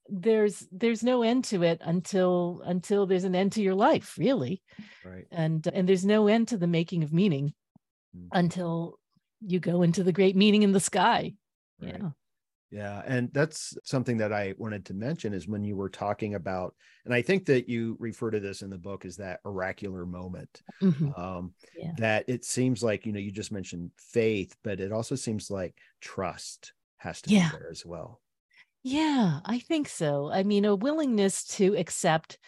there's 0.09 0.67
there's 0.73 1.03
no 1.03 1.23
end 1.23 1.45
to 1.45 1.63
it 1.63 1.81
until 1.85 2.63
until 2.65 3.07
there's 3.07 3.25
an 3.25 3.35
end 3.35 3.53
to 3.53 3.63
your 3.63 3.75
life, 3.75 4.17
really. 4.19 4.63
right. 5.05 5.27
And 5.31 5.67
and 5.73 5.89
there's 5.89 6.05
no 6.05 6.27
end 6.29 6.49
to 6.49 6.57
the 6.57 6.67
making 6.67 7.03
of 7.03 7.13
meaning 7.13 7.55
Mm. 8.17 8.29
until 8.33 8.99
you 9.41 9.61
go 9.61 9.83
into 9.83 10.03
the 10.03 10.13
great 10.13 10.37
meaning 10.37 10.63
in 10.63 10.73
the 10.73 10.81
sky. 10.81 11.35
Right. 11.83 11.97
Yeah. 12.01 12.11
Yeah, 12.71 13.03
and 13.07 13.33
that's 13.33 13.77
something 13.85 14.17
that 14.19 14.33
I 14.33 14.55
wanted 14.59 14.87
to 14.87 14.95
mention 14.95 15.33
is 15.33 15.47
when 15.47 15.63
you 15.65 15.77
were 15.77 15.89
talking 15.89 16.35
about, 16.35 16.75
and 17.05 17.15
I 17.15 17.23
think 17.23 17.47
that 17.47 17.69
you 17.69 17.97
refer 18.01 18.31
to 18.33 18.41
this 18.41 18.63
in 18.63 18.71
the 18.71 18.79
book 18.79 19.05
as 19.05 19.17
that 19.19 19.39
oracular 19.45 20.05
moment. 20.05 20.63
Mhm. 20.83 21.17
Um, 21.19 21.55
Yeah. 21.77 21.93
That 21.99 22.25
it 22.29 22.45
seems 22.45 22.83
like 22.83 23.07
you 23.07 23.13
know 23.13 23.21
you 23.21 23.31
just 23.31 23.53
mentioned 23.53 23.93
faith, 23.99 24.57
but 24.65 24.81
it 24.81 24.91
also 24.93 25.15
seems 25.15 25.49
like 25.51 25.79
trust 26.01 26.73
has 26.99 27.23
to 27.23 27.31
Yeah. 27.31 27.51
be 27.53 27.59
there 27.59 27.71
as 27.71 27.85
well. 27.87 28.21
Yeah, 28.89 29.41
I 29.45 29.59
think 29.59 29.89
so. 29.89 30.31
I 30.31 30.45
mean, 30.45 30.65
a 30.65 30.77
willingness 30.77 31.45
to 31.57 31.75
accept 31.77 32.39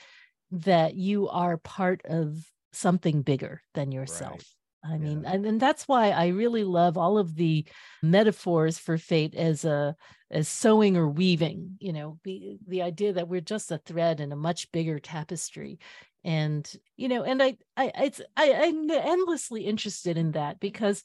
that 0.52 0.94
you 0.94 1.28
are 1.28 1.56
part 1.56 2.02
of 2.04 2.48
something 2.72 3.22
bigger 3.22 3.60
than 3.74 3.90
yourself. 3.90 4.44
I 4.84 4.98
mean, 4.98 5.24
Yeah. 5.24 5.32
and, 5.32 5.44
and 5.44 5.60
that's 5.60 5.88
why 5.88 6.10
I 6.10 6.28
really 6.28 6.62
love 6.62 6.96
all 6.96 7.18
of 7.18 7.34
the 7.34 7.66
metaphors 8.04 8.78
for 8.78 8.96
fate 8.98 9.34
as 9.34 9.64
a 9.64 9.96
as 10.30 10.46
sewing 10.46 10.96
or 10.96 11.08
weaving, 11.08 11.76
you 11.80 11.92
know, 11.92 12.20
the 12.22 12.58
the 12.68 12.82
idea 12.82 13.14
that 13.14 13.26
we're 13.26 13.40
just 13.40 13.72
a 13.72 13.78
thread 13.78 14.20
in 14.20 14.30
a 14.30 14.36
much 14.36 14.70
bigger 14.70 15.00
tapestry. 15.00 15.80
And, 16.22 16.70
you 16.96 17.08
know, 17.08 17.24
and 17.24 17.42
I 17.42 17.56
I 17.76 17.90
it's 17.96 18.20
I, 18.36 18.52
I'm 18.52 18.88
endlessly 18.88 19.62
interested 19.64 20.16
in 20.16 20.30
that 20.32 20.60
because 20.60 21.02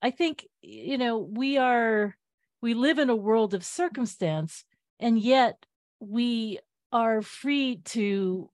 I 0.00 0.12
think, 0.12 0.46
you 0.62 0.98
know, 0.98 1.18
we 1.18 1.58
are 1.58 2.16
we 2.60 2.74
live 2.74 3.00
in 3.00 3.10
a 3.10 3.16
world 3.16 3.54
of 3.54 3.64
circumstance 3.64 4.64
and 5.00 5.18
yet 5.18 5.64
we 6.00 6.58
are 6.92 7.22
free 7.22 7.80
to 7.84 8.50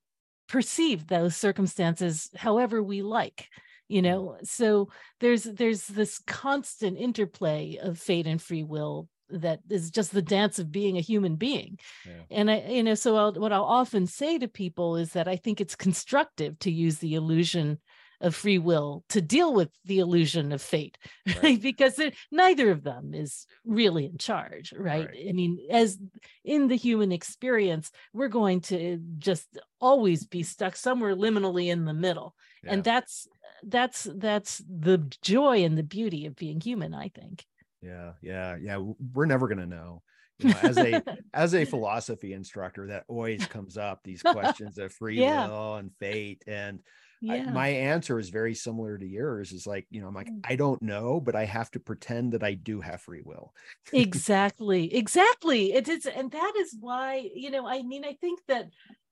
perceive 0.48 1.06
those 1.06 1.36
circumstances 1.36 2.30
however 2.36 2.82
we 2.82 3.02
like 3.02 3.48
you 3.88 4.02
mm-hmm. 4.02 4.10
know? 4.10 4.38
So 4.42 4.88
there's 5.20 5.44
there's 5.44 5.86
this 5.86 6.18
constant 6.26 6.98
interplay 6.98 7.78
of 7.80 7.98
fate 7.98 8.26
and 8.26 8.40
free 8.40 8.62
will 8.62 9.08
that 9.30 9.60
is 9.70 9.90
just 9.90 10.12
the 10.12 10.22
dance 10.22 10.58
of 10.58 10.70
being 10.70 10.96
a 10.96 11.02
human 11.02 11.36
being. 11.36 11.78
Yeah. 12.06 12.12
and 12.30 12.50
i 12.50 12.60
you 12.68 12.82
know 12.82 12.94
so 12.94 13.16
I'll, 13.16 13.32
what 13.32 13.52
i'll 13.52 13.64
often 13.64 14.06
say 14.06 14.38
to 14.38 14.48
people 14.48 14.96
is 14.96 15.12
that 15.12 15.26
i 15.26 15.36
think 15.36 15.60
it's 15.60 15.74
constructive 15.74 16.58
to 16.60 16.70
use 16.70 16.98
the 16.98 17.14
illusion 17.14 17.78
of 18.24 18.34
free 18.34 18.58
will 18.58 19.04
to 19.08 19.20
deal 19.20 19.52
with 19.54 19.70
the 19.84 19.98
illusion 20.00 20.52
of 20.52 20.60
fate 20.62 20.98
right, 21.26 21.36
Right. 21.42 21.62
because 21.62 21.98
it, 21.98 22.14
neither 22.30 22.70
of 22.70 22.82
them 22.82 23.14
is 23.14 23.46
really 23.64 24.06
in 24.06 24.18
charge 24.18 24.72
right? 24.76 25.06
Right. 25.08 25.26
i 25.28 25.32
mean 25.32 25.58
as 25.70 25.98
in 26.44 26.68
the 26.68 26.76
human 26.76 27.12
experience 27.12 27.90
we're 28.12 28.28
going 28.28 28.60
to 28.62 28.98
just 29.18 29.46
always 29.80 30.26
be 30.26 30.42
stuck 30.42 30.74
somewhere 30.76 31.14
liminally 31.14 31.68
in 31.70 31.84
the 31.84 31.94
middle 31.94 32.34
Yeah. 32.64 32.72
and 32.72 32.84
that's 32.84 33.28
that's 33.66 34.08
that's 34.16 34.62
the 34.68 34.98
joy 35.22 35.64
and 35.64 35.76
the 35.78 35.82
beauty 35.82 36.26
of 36.26 36.34
being 36.36 36.60
human 36.60 36.92
i 36.94 37.08
think 37.08 37.44
Yeah, 37.82 38.12
yeah, 38.22 38.56
yeah. 38.60 38.78
We're 39.14 39.26
never 39.26 39.46
gonna 39.48 39.66
know. 39.66 40.00
You 40.38 40.48
know, 40.50 40.60
as 40.62 40.78
a 40.78 41.02
as 41.34 41.54
a 41.54 41.64
philosophy 41.66 42.32
instructor, 42.32 42.86
that 42.88 43.04
always 43.08 43.46
comes 43.46 43.76
up 43.76 44.00
these 44.02 44.22
questions 44.36 44.78
of 44.78 44.90
free 44.92 45.20
Yeah. 45.20 45.48
will 45.48 45.76
and 45.76 45.90
fate. 46.00 46.42
And 46.46 46.80
I- 47.28 47.42
my 47.46 47.68
answer 47.68 48.18
is 48.18 48.28
very 48.30 48.54
similar 48.54 48.98
to 48.98 49.06
yours. 49.06 49.52
Is 49.52 49.66
like, 49.66 49.86
you 49.90 50.00
know, 50.00 50.08
I'm 50.08 50.14
like, 50.14 50.32
Mm. 50.32 50.40
I 50.44 50.56
don't 50.56 50.82
know, 50.82 51.20
but 51.20 51.34
I 51.36 51.44
have 51.44 51.70
to 51.72 51.80
pretend 51.80 52.32
that 52.32 52.42
I 52.44 52.54
do 52.54 52.80
have 52.80 53.00
free 53.02 53.22
will. 53.24 53.52
exactly 53.92 54.92
exactly 54.94 55.72
it 55.72 55.88
is 55.88 56.06
and 56.06 56.30
that 56.32 56.52
is 56.56 56.76
why 56.80 57.30
you 57.34 57.50
know 57.50 57.66
i 57.66 57.82
mean 57.82 58.04
i 58.04 58.12
think 58.14 58.40
that 58.48 58.66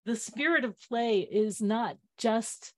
the 0.04 0.16
spirit 0.16 0.64
of 0.64 0.76
play 0.88 1.20
is 1.20 1.60
not 1.62 1.96
just 2.18 2.74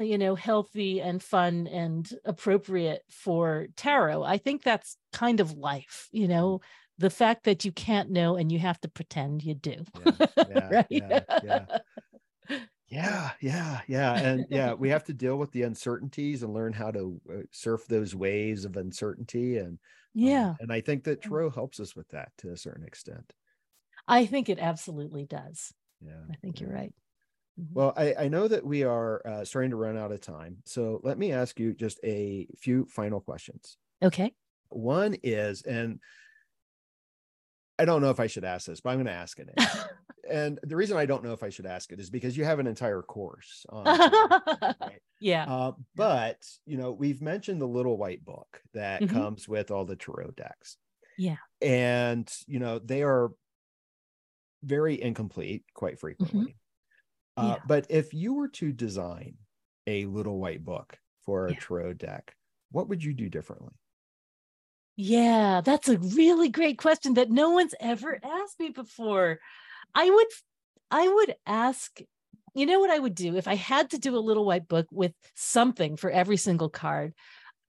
you 0.00 0.18
know 0.18 0.34
healthy 0.34 1.00
and 1.00 1.22
fun 1.22 1.66
and 1.68 2.12
appropriate 2.24 3.02
for 3.10 3.68
tarot 3.76 4.22
i 4.24 4.38
think 4.38 4.62
that's 4.62 4.98
kind 5.12 5.40
of 5.40 5.52
life 5.54 6.08
you 6.12 6.28
know 6.28 6.60
the 6.98 7.10
fact 7.10 7.44
that 7.44 7.64
you 7.64 7.72
can't 7.72 8.10
know 8.10 8.36
and 8.36 8.52
you 8.52 8.58
have 8.58 8.80
to 8.80 8.88
pretend 8.88 9.44
you 9.44 9.54
do 9.54 9.84
Yeah, 9.94 10.12
yeah, 10.48 10.82
right 10.90 10.90
yeah, 10.90 11.20
yeah. 11.42 11.66
Yeah, 13.40 13.80
yeah, 13.88 14.16
and 14.18 14.46
yeah, 14.50 14.74
we 14.74 14.90
have 14.90 15.04
to 15.04 15.14
deal 15.14 15.38
with 15.38 15.52
the 15.52 15.62
uncertainties 15.62 16.42
and 16.42 16.52
learn 16.52 16.74
how 16.74 16.90
to 16.90 17.20
uh, 17.32 17.42
surf 17.50 17.86
those 17.86 18.14
waves 18.14 18.64
of 18.66 18.76
uncertainty. 18.76 19.56
And 19.56 19.78
um, 20.22 20.50
yeah 20.50 20.56
and 20.58 20.70
I 20.72 20.80
think 20.82 21.04
that 21.04 21.22
Tarot 21.22 21.50
helps 21.50 21.80
us 21.80 21.96
with 21.96 22.08
that 22.10 22.32
to 22.38 22.50
a 22.52 22.56
certain 22.56 22.84
extent. 22.84 23.32
i 24.08 24.26
think 24.26 24.48
it 24.48 24.58
absolutely 24.58 25.24
does 25.26 25.72
Yeah, 26.00 26.26
i 26.30 26.34
think 26.36 26.60
you're 26.60 26.70
yeah. 26.70 26.74
right 26.74 26.94
Mhm. 27.60 27.68
Well, 27.74 27.92
I, 27.96 28.14
I 28.14 28.28
know 28.28 28.48
that 28.48 28.66
we 28.66 28.82
are 28.84 29.26
uh, 29.26 29.44
starting 29.44 29.70
to 29.70 29.76
run 29.76 29.96
out 29.96 30.12
of 30.12 30.20
time. 30.20 30.62
So 30.66 31.00
let 31.04 31.18
me 31.18 31.32
ask 31.32 31.60
you 31.60 31.74
just 31.74 32.00
a 32.04 32.48
few 32.58 32.86
final 32.86 33.20
questions. 33.20 33.78
okay 34.02 34.34
One 34.70 35.14
is, 35.22 35.62
and 35.62 36.00
I 37.80 37.84
don't 37.86 38.02
know 38.02 38.10
if 38.10 38.20
I 38.20 38.26
should 38.26 38.44
ask 38.44 38.66
this, 38.66 38.80
but 38.80 38.90
I'm 38.90 38.96
going 38.96 39.06
to 39.06 39.12
ask 39.12 39.38
it. 39.38 39.48
and 40.30 40.58
the 40.62 40.76
reason 40.76 40.96
I 40.98 41.06
don't 41.06 41.24
know 41.24 41.32
if 41.32 41.42
I 41.42 41.48
should 41.48 41.66
ask 41.66 41.90
it 41.92 41.98
is 42.00 42.10
because 42.10 42.36
you 42.36 42.44
have 42.44 42.58
an 42.58 42.66
entire 42.66 43.00
course. 43.02 43.64
On 43.70 43.84
right? 44.80 45.00
yeah 45.18 45.46
Uh, 45.48 45.72
but, 45.94 46.46
you 46.66 46.76
know, 46.76 46.92
we've 46.92 47.22
mentioned 47.22 47.60
the 47.60 47.66
little 47.66 47.96
white 47.96 48.24
book 48.24 48.60
that 48.74 49.00
Mhm. 49.02 49.10
comes 49.10 49.48
with 49.48 49.70
all 49.70 49.86
the 49.86 49.96
tarot 49.96 50.32
decks. 50.36 50.76
Yeah. 51.16 51.36
And, 51.62 52.30
you 52.46 52.58
know, 52.58 52.78
they 52.78 53.02
are 53.02 53.30
very 54.62 55.00
incomplete 55.00 55.64
quite 55.74 55.98
frequently. 55.98 56.56
Uh, 57.36 57.42
Mm-hmm. 57.42 57.48
Yeah. 57.48 57.58
But 57.66 57.86
if 57.88 58.12
you 58.12 58.34
were 58.34 58.48
to 58.48 58.72
design 58.72 59.38
a 59.86 60.04
little 60.04 60.38
white 60.38 60.64
book 60.64 60.98
for 61.24 61.46
a 61.46 61.52
Yeah. 61.52 61.60
tarot 61.60 61.94
deck, 61.94 62.36
what 62.70 62.88
would 62.88 63.02
you 63.02 63.14
do 63.14 63.30
differently? 63.30 63.72
Yeah, 65.02 65.62
that's 65.64 65.88
a 65.88 65.96
really 65.96 66.50
great 66.50 66.76
question 66.76 67.14
that 67.14 67.30
no 67.30 67.50
one's 67.50 67.74
ever 67.80 68.20
asked 68.22 68.60
me 68.60 68.68
before. 68.68 69.40
I 69.94 70.10
would 70.10 70.26
I 70.90 71.08
would 71.08 71.36
ask 71.46 72.00
you 72.54 72.66
know 72.66 72.80
what 72.80 72.90
I 72.90 72.98
would 72.98 73.14
do 73.14 73.36
if 73.36 73.48
I 73.48 73.54
had 73.54 73.90
to 73.90 73.98
do 73.98 74.14
a 74.14 74.18
little 74.18 74.44
white 74.44 74.68
book 74.68 74.86
with 74.90 75.12
something 75.34 75.96
for 75.96 76.10
every 76.10 76.36
single 76.36 76.68
card, 76.68 77.14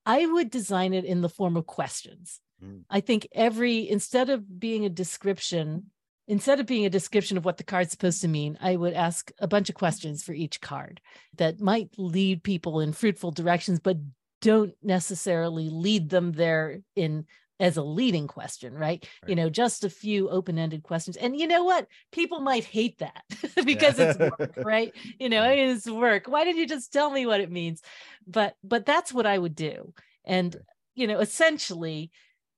I 0.06 0.26
would 0.26 0.50
design 0.50 0.94
it 0.94 1.06
in 1.06 1.22
the 1.22 1.30
form 1.30 1.56
of 1.56 1.66
questions. 1.66 2.42
Mm. 2.62 2.84
I 2.90 3.00
think 3.00 3.30
every 3.32 3.90
instead 3.90 4.30
of 4.30 4.60
being 4.60 4.84
a 4.84 4.90
description, 4.90 5.86
instead 6.28 6.60
of 6.60 6.66
being 6.66 6.86
a 6.86 6.90
description 6.90 7.38
of 7.38 7.46
what 7.46 7.56
the 7.56 7.64
card's 7.64 7.92
supposed 7.92 8.20
to 8.24 8.28
mean, 8.28 8.58
I 8.60 8.76
would 8.76 8.94
ask 8.94 9.32
a 9.40 9.48
bunch 9.48 9.70
of 9.70 9.76
questions 9.76 10.22
for 10.22 10.34
each 10.34 10.60
card 10.60 11.00
that 11.38 11.62
might 11.62 11.92
lead 11.98 12.44
people 12.44 12.82
in 12.82 12.92
fruitful 12.92 13.32
directions, 13.32 13.80
but 13.80 13.96
don't 14.42 14.74
necessarily 14.84 15.70
lead 15.70 16.10
them 16.10 16.32
there 16.34 16.82
in 16.96 17.26
as 17.60 17.78
a 17.78 17.84
leading 17.84 18.28
question, 18.28 18.74
right? 18.74 19.08
You 19.28 19.36
know, 19.36 19.48
just 19.48 19.84
a 19.84 19.90
few 19.90 20.30
open-ended 20.30 20.82
questions. 20.82 21.16
And 21.16 21.40
you 21.40 21.46
know 21.46 21.64
what? 21.64 21.88
People 22.12 22.40
might 22.40 22.64
hate 22.64 22.98
that 22.98 23.24
because 23.66 24.00
it's 24.00 24.18
work, 24.18 24.56
right? 24.66 24.92
You 25.20 25.30
know, 25.30 25.44
it's 25.44 25.88
work. 25.88 26.26
Why 26.26 26.44
didn't 26.44 26.60
you 26.60 26.68
just 26.68 26.92
tell 26.92 27.12
me 27.12 27.28
what 27.28 27.40
it 27.40 27.52
means? 27.52 27.84
But 28.26 28.56
but 28.64 28.86
that's 28.88 29.14
what 29.14 29.28
I 29.28 29.38
would 29.38 29.56
do. 29.56 29.94
And 30.26 30.56
you 30.96 31.06
know, 31.06 31.20
essentially 31.20 32.10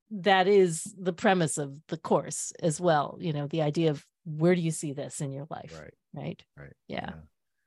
that 0.09 0.47
is 0.47 0.93
the 0.97 1.13
premise 1.13 1.57
of 1.57 1.77
the 1.87 1.97
course 1.97 2.53
as 2.61 2.79
well. 2.79 3.17
You 3.19 3.33
know, 3.33 3.47
the 3.47 3.61
idea 3.61 3.89
of 3.91 4.05
where 4.25 4.55
do 4.55 4.61
you 4.61 4.71
see 4.71 4.93
this 4.93 5.19
in 5.19 5.33
your 5.33 5.47
life? 5.49 5.77
Right. 5.77 5.93
Right. 6.13 6.43
Right. 6.57 6.73
Yeah. 6.87 7.09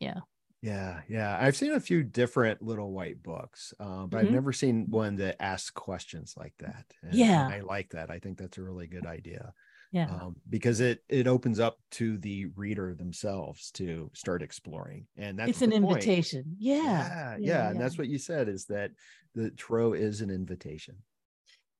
Yeah. 0.00 0.14
Yeah. 0.14 0.20
Yeah. 0.66 1.02
Yeah. 1.08 1.38
I've 1.40 1.56
seen 1.56 1.72
a 1.72 1.80
few 1.80 2.02
different 2.02 2.60
little 2.60 2.90
white 2.90 3.22
books, 3.22 3.72
uh, 3.78 4.06
but 4.06 4.18
I've 4.18 4.26
Mhm. 4.28 4.32
never 4.32 4.52
seen 4.52 4.90
one 4.90 5.14
that 5.16 5.40
asks 5.40 5.70
questions 5.70 6.34
like 6.36 6.54
that. 6.58 6.92
And- 7.02 7.14
Yeah. 7.14 7.46
I 7.46 7.60
like 7.60 7.90
that. 7.90 8.10
I 8.10 8.18
think 8.18 8.36
that's 8.36 8.58
a 8.58 8.62
really 8.62 8.88
good 8.88 9.06
idea. 9.06 9.54
Yeah. 9.92 10.10
Um, 10.10 10.36
because 10.48 10.80
it 10.80 11.04
it 11.08 11.28
opens 11.28 11.60
up 11.60 11.78
to 11.92 12.18
the 12.18 12.46
reader 12.46 12.92
themselves 12.94 13.70
to 13.72 14.10
start 14.12 14.42
exploring. 14.42 15.06
And 15.16 15.38
that's 15.38 15.50
it's 15.50 15.62
an 15.62 15.70
point. 15.70 15.84
invitation. 15.84 16.56
Yeah. 16.58 16.82
Yeah, 16.82 17.36
yeah, 17.38 17.70
and 17.70 17.80
that's 17.80 17.96
what 17.96 18.08
you 18.08 18.18
said 18.18 18.48
is 18.48 18.66
that 18.66 18.90
the 19.34 19.52
tarot 19.52 19.92
is 19.94 20.20
an 20.20 20.30
invitation. 20.30 21.04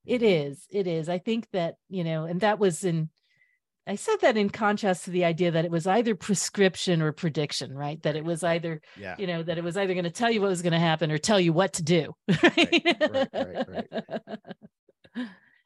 It 0.04 0.22
is. 0.22 0.68
It 0.70 0.86
is. 0.86 1.08
I 1.08 1.18
think 1.18 1.50
that, 1.50 1.78
you 1.88 2.04
know, 2.04 2.24
and 2.26 2.40
that 2.42 2.60
was 2.60 2.84
in 2.84 3.10
I 3.86 3.94
said 3.94 4.16
that 4.22 4.36
in 4.36 4.50
contrast 4.50 5.04
to 5.04 5.10
the 5.10 5.24
idea 5.24 5.52
that 5.52 5.64
it 5.64 5.70
was 5.70 5.86
either 5.86 6.14
prescription 6.16 7.00
or 7.00 7.12
prediction, 7.12 7.72
right? 7.72 8.02
That 8.02 8.16
it 8.16 8.24
was 8.24 8.42
either, 8.42 8.80
Yeah. 8.98 9.14
you 9.18 9.26
know, 9.28 9.42
that 9.44 9.58
it 9.58 9.64
was 9.64 9.76
either 9.76 9.94
going 9.94 10.04
to 10.04 10.10
tell 10.10 10.30
you 10.30 10.40
what 10.40 10.48
was 10.48 10.62
going 10.62 10.72
to 10.72 10.78
happen 10.78 11.12
or 11.12 11.18
tell 11.18 11.38
you 11.38 11.52
what 11.52 11.74
to 11.74 11.82
do. 11.82 12.12
Right, 12.42 12.82
right, 13.00 13.28
right, 13.32 13.66
right. 13.68 14.38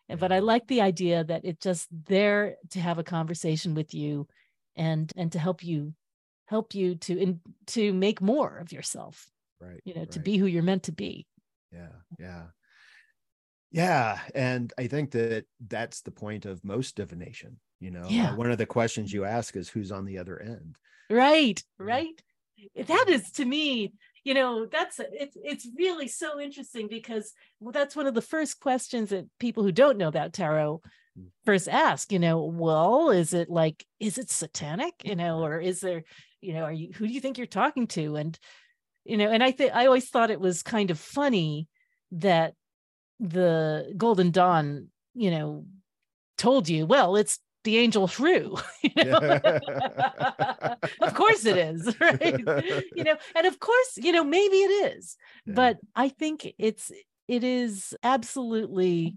And- 0.09 0.21
But 0.21 0.33
I 0.33 0.41
like 0.41 0.67
the 0.67 0.81
idea 0.83 1.25
that 1.25 1.45
it's 1.45 1.63
just 1.63 1.89
there 2.07 2.57
to 2.71 2.81
have 2.81 2.99
a 2.99 3.05
conversation 3.05 3.75
with 3.75 3.95
you 3.95 4.27
and 4.77 5.11
and 5.17 5.33
to 5.33 5.39
help 5.39 5.63
you 5.65 5.95
help 6.47 6.75
you 6.75 6.97
to 6.97 7.17
in, 7.19 7.41
to 7.69 7.93
make 7.93 8.21
more 8.21 8.59
of 8.59 8.73
yourself, 8.73 9.31
Right. 9.61 9.81
you 9.85 9.95
know, 9.95 10.05
to 10.07 10.19
be 10.21 10.37
who 10.37 10.47
you're 10.47 10.63
meant 10.65 10.83
to 10.85 10.93
be. 10.93 11.27
Yeah. 11.73 11.93
Yeah. 12.19 12.47
Yeah. 13.71 14.19
And 14.35 14.73
I 14.77 14.89
think 14.89 15.13
that 15.13 15.47
that's 15.67 16.01
the 16.03 16.11
point 16.11 16.45
of 16.45 16.65
most 16.65 16.97
divination. 16.97 17.61
You 17.81 17.91
know, 17.91 18.03
Uh, 18.03 18.37
one 18.37 18.51
of 18.51 18.59
the 18.59 18.67
questions 18.67 19.13
you 19.13 19.25
ask 19.25 19.57
is 19.57 19.69
who's 19.69 19.91
on 19.91 20.05
the 20.05 20.19
other 20.19 20.41
end. 20.41 20.77
right 21.11 21.63
Yeah. 21.79 21.87
right 21.87 22.23
that 22.87 23.07
is 23.09 23.33
to 23.33 23.45
me 23.45 23.93
you 24.23 24.35
know 24.35 24.67
that's 24.67 25.01
it's 25.01 25.37
it's 25.43 25.67
really 25.79 26.07
so 26.09 26.39
interesting 26.39 26.89
because 26.89 27.33
well, 27.59 27.73
that's 27.73 27.97
one 27.97 28.07
of 28.07 28.13
the 28.15 28.21
first 28.35 28.61
questions 28.61 29.09
that 29.11 29.25
people 29.39 29.63
who 29.63 29.73
don't 29.73 29.99
know 29.99 30.09
about 30.09 30.33
tarot 30.35 30.83
Mm. 31.19 31.27
first 31.45 31.69
ask 31.69 32.13
you 32.13 32.21
know 32.21 32.45
well 32.45 33.11
is 33.11 33.35
it 33.35 33.51
like 33.51 33.85
is 33.99 34.17
it 34.17 34.31
satanic 34.31 34.95
you 35.05 35.17
know 35.17 35.43
or 35.43 35.59
is 35.59 35.81
there 35.81 36.05
you 36.41 36.53
know 36.55 36.63
are 36.63 36.73
you 36.73 36.93
who 36.95 37.09
do 37.09 37.13
you 37.13 37.21
think 37.21 37.37
you're 37.37 37.49
talking 37.49 37.89
to 37.89 38.15
and 38.15 38.39
you 39.05 39.17
know 39.17 39.29
and 39.29 39.43
i 39.43 39.51
think 39.51 39.75
i 39.75 39.87
always 39.87 40.09
thought 40.09 40.31
it 40.31 40.39
was 40.39 40.63
kind 40.63 40.93
of 40.93 41.01
funny 41.01 41.67
that 42.13 42.55
the 43.19 43.93
golden 43.97 44.31
dawn 44.31 44.89
you 45.15 45.33
know 45.33 45.65
told 46.39 46.69
you 46.69 46.87
well 46.87 47.17
it's 47.17 47.41
the 47.65 47.79
angel 47.79 48.07
HRU. 48.07 48.61
you 48.83 49.05
know? 49.05 50.77
of 51.07 51.15
course 51.15 51.45
it 51.45 51.57
is, 51.57 51.95
right? 52.01 52.41
you 52.95 53.05
know, 53.05 53.17
and 53.35 53.47
of 53.47 53.59
course, 53.59 53.97
you 53.97 54.13
know, 54.13 54.25
maybe 54.25 54.57
it 54.57 54.97
is, 54.97 55.17
Yeah. 55.47 55.55
but 55.55 55.79
I 55.95 56.09
think 56.09 56.53
it's 56.59 56.91
it 57.29 57.45
is 57.45 57.95
absolutely 58.03 59.17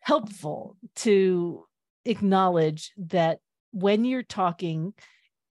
helpful 0.00 0.76
to 0.96 1.64
acknowledge 2.04 2.92
that 2.96 3.38
when 3.72 4.04
you're 4.04 4.22
talking, 4.22 4.92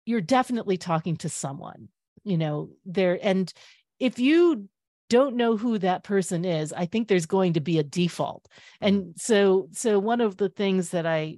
you're 0.05 0.21
definitely 0.21 0.77
talking 0.77 1.17
to 1.17 1.29
someone, 1.29 1.89
you 2.25 2.39
know, 2.39 2.71
there 2.85 3.19
and 3.23 3.53
if 3.99 4.19
you 4.19 4.69
don't 5.11 5.37
know 5.37 5.57
who 5.57 5.79
that 5.79 6.03
person 6.03 6.45
is 6.45 6.73
i 6.73 6.87
think 6.87 7.07
there's 7.07 7.27
going 7.27 7.53
to 7.53 7.61
be 7.61 7.79
a 7.79 7.83
default 7.83 8.49
and 8.81 9.03
mm. 9.03 9.21
so 9.21 9.69
so 9.71 9.99
one 9.99 10.21
of 10.21 10.37
the 10.39 10.49
things 10.49 10.91
that 10.91 11.07
i 11.07 11.37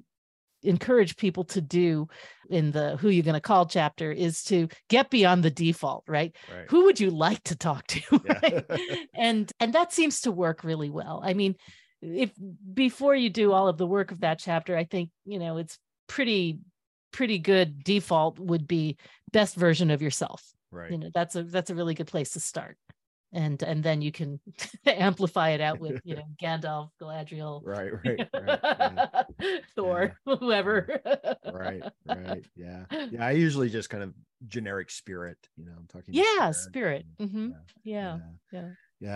encourage 0.67 1.17
people 1.17 1.45
to 1.45 1.61
do 1.61 2.09
in 2.51 2.71
the 2.71 2.97
who 2.97 3.09
you're 3.09 3.25
going 3.25 3.35
to 3.35 3.41
call 3.41 3.67
chapter 3.67 4.13
is 4.13 4.43
to 4.45 4.69
get 4.89 5.11
beyond 5.11 5.43
the 5.43 5.51
default 5.51 6.05
right 6.07 6.35
right. 6.55 6.67
who 6.69 6.85
would 6.85 7.01
you 7.01 7.11
like 7.11 7.43
to 7.45 7.57
talk 7.57 7.87
to 7.87 8.01
Yeah. 8.25 8.39
right? 8.43 9.09
and 9.15 9.51
and 9.61 9.73
that 9.73 9.93
seems 9.93 10.23
to 10.23 10.33
work 10.33 10.65
really 10.65 10.91
well 10.91 11.21
i 11.25 11.35
mean 11.35 11.57
if 12.03 12.31
before 12.75 13.15
you 13.15 13.31
do 13.31 13.53
all 13.53 13.69
of 13.69 13.79
the 13.79 13.87
work 13.87 14.13
of 14.13 14.21
that 14.21 14.39
chapter 14.39 14.77
i 14.77 14.85
think 14.85 15.11
you 15.25 15.39
know 15.39 15.57
it's 15.57 15.79
pretty 16.09 16.59
pretty 17.13 17.39
good 17.39 17.83
default 17.83 18.39
would 18.39 18.69
be 18.69 18.97
best 19.33 19.57
version 19.57 19.91
of 19.91 20.03
yourself 20.03 20.43
right. 20.71 20.91
you 20.91 20.99
know 20.99 21.11
that's 21.15 21.35
a 21.35 21.43
that's 21.43 21.71
a 21.71 21.75
really 21.75 21.95
good 21.95 22.07
place 22.07 22.33
to 22.33 22.41
start 22.41 22.77
and 23.37 23.63
and 23.63 23.83
then 23.85 24.01
you 24.03 24.11
can 24.11 24.41
amplify 24.87 25.51
it 25.51 25.61
out 25.61 25.79
with 25.79 26.01
you 26.05 26.17
know 26.19 26.25
gandalf 26.43 26.89
galadriel 27.01 27.61
right. 27.65 27.93
Right. 28.05 28.29
Right. 28.33 28.59
yeah. 29.41 29.59
thor 29.77 30.17
whoever 30.25 31.01
right 31.53 31.83
right 32.07 32.45
yeah 32.57 32.85
yeah 33.11 33.25
i 33.27 33.31
usually 33.33 33.69
just 33.69 33.91
kind 33.91 34.03
of 34.03 34.15
generic 34.49 34.91
spirit 34.91 35.39
you 35.57 35.65
know 35.67 35.73
i'm 35.77 35.87
talking 35.87 36.15
yeah 36.15 36.51
spirit 36.51 37.05
and- 37.19 37.31
hmm 37.31 37.51
yeah 37.85 38.19
yeah. 38.53 38.61
yeah 38.61 38.69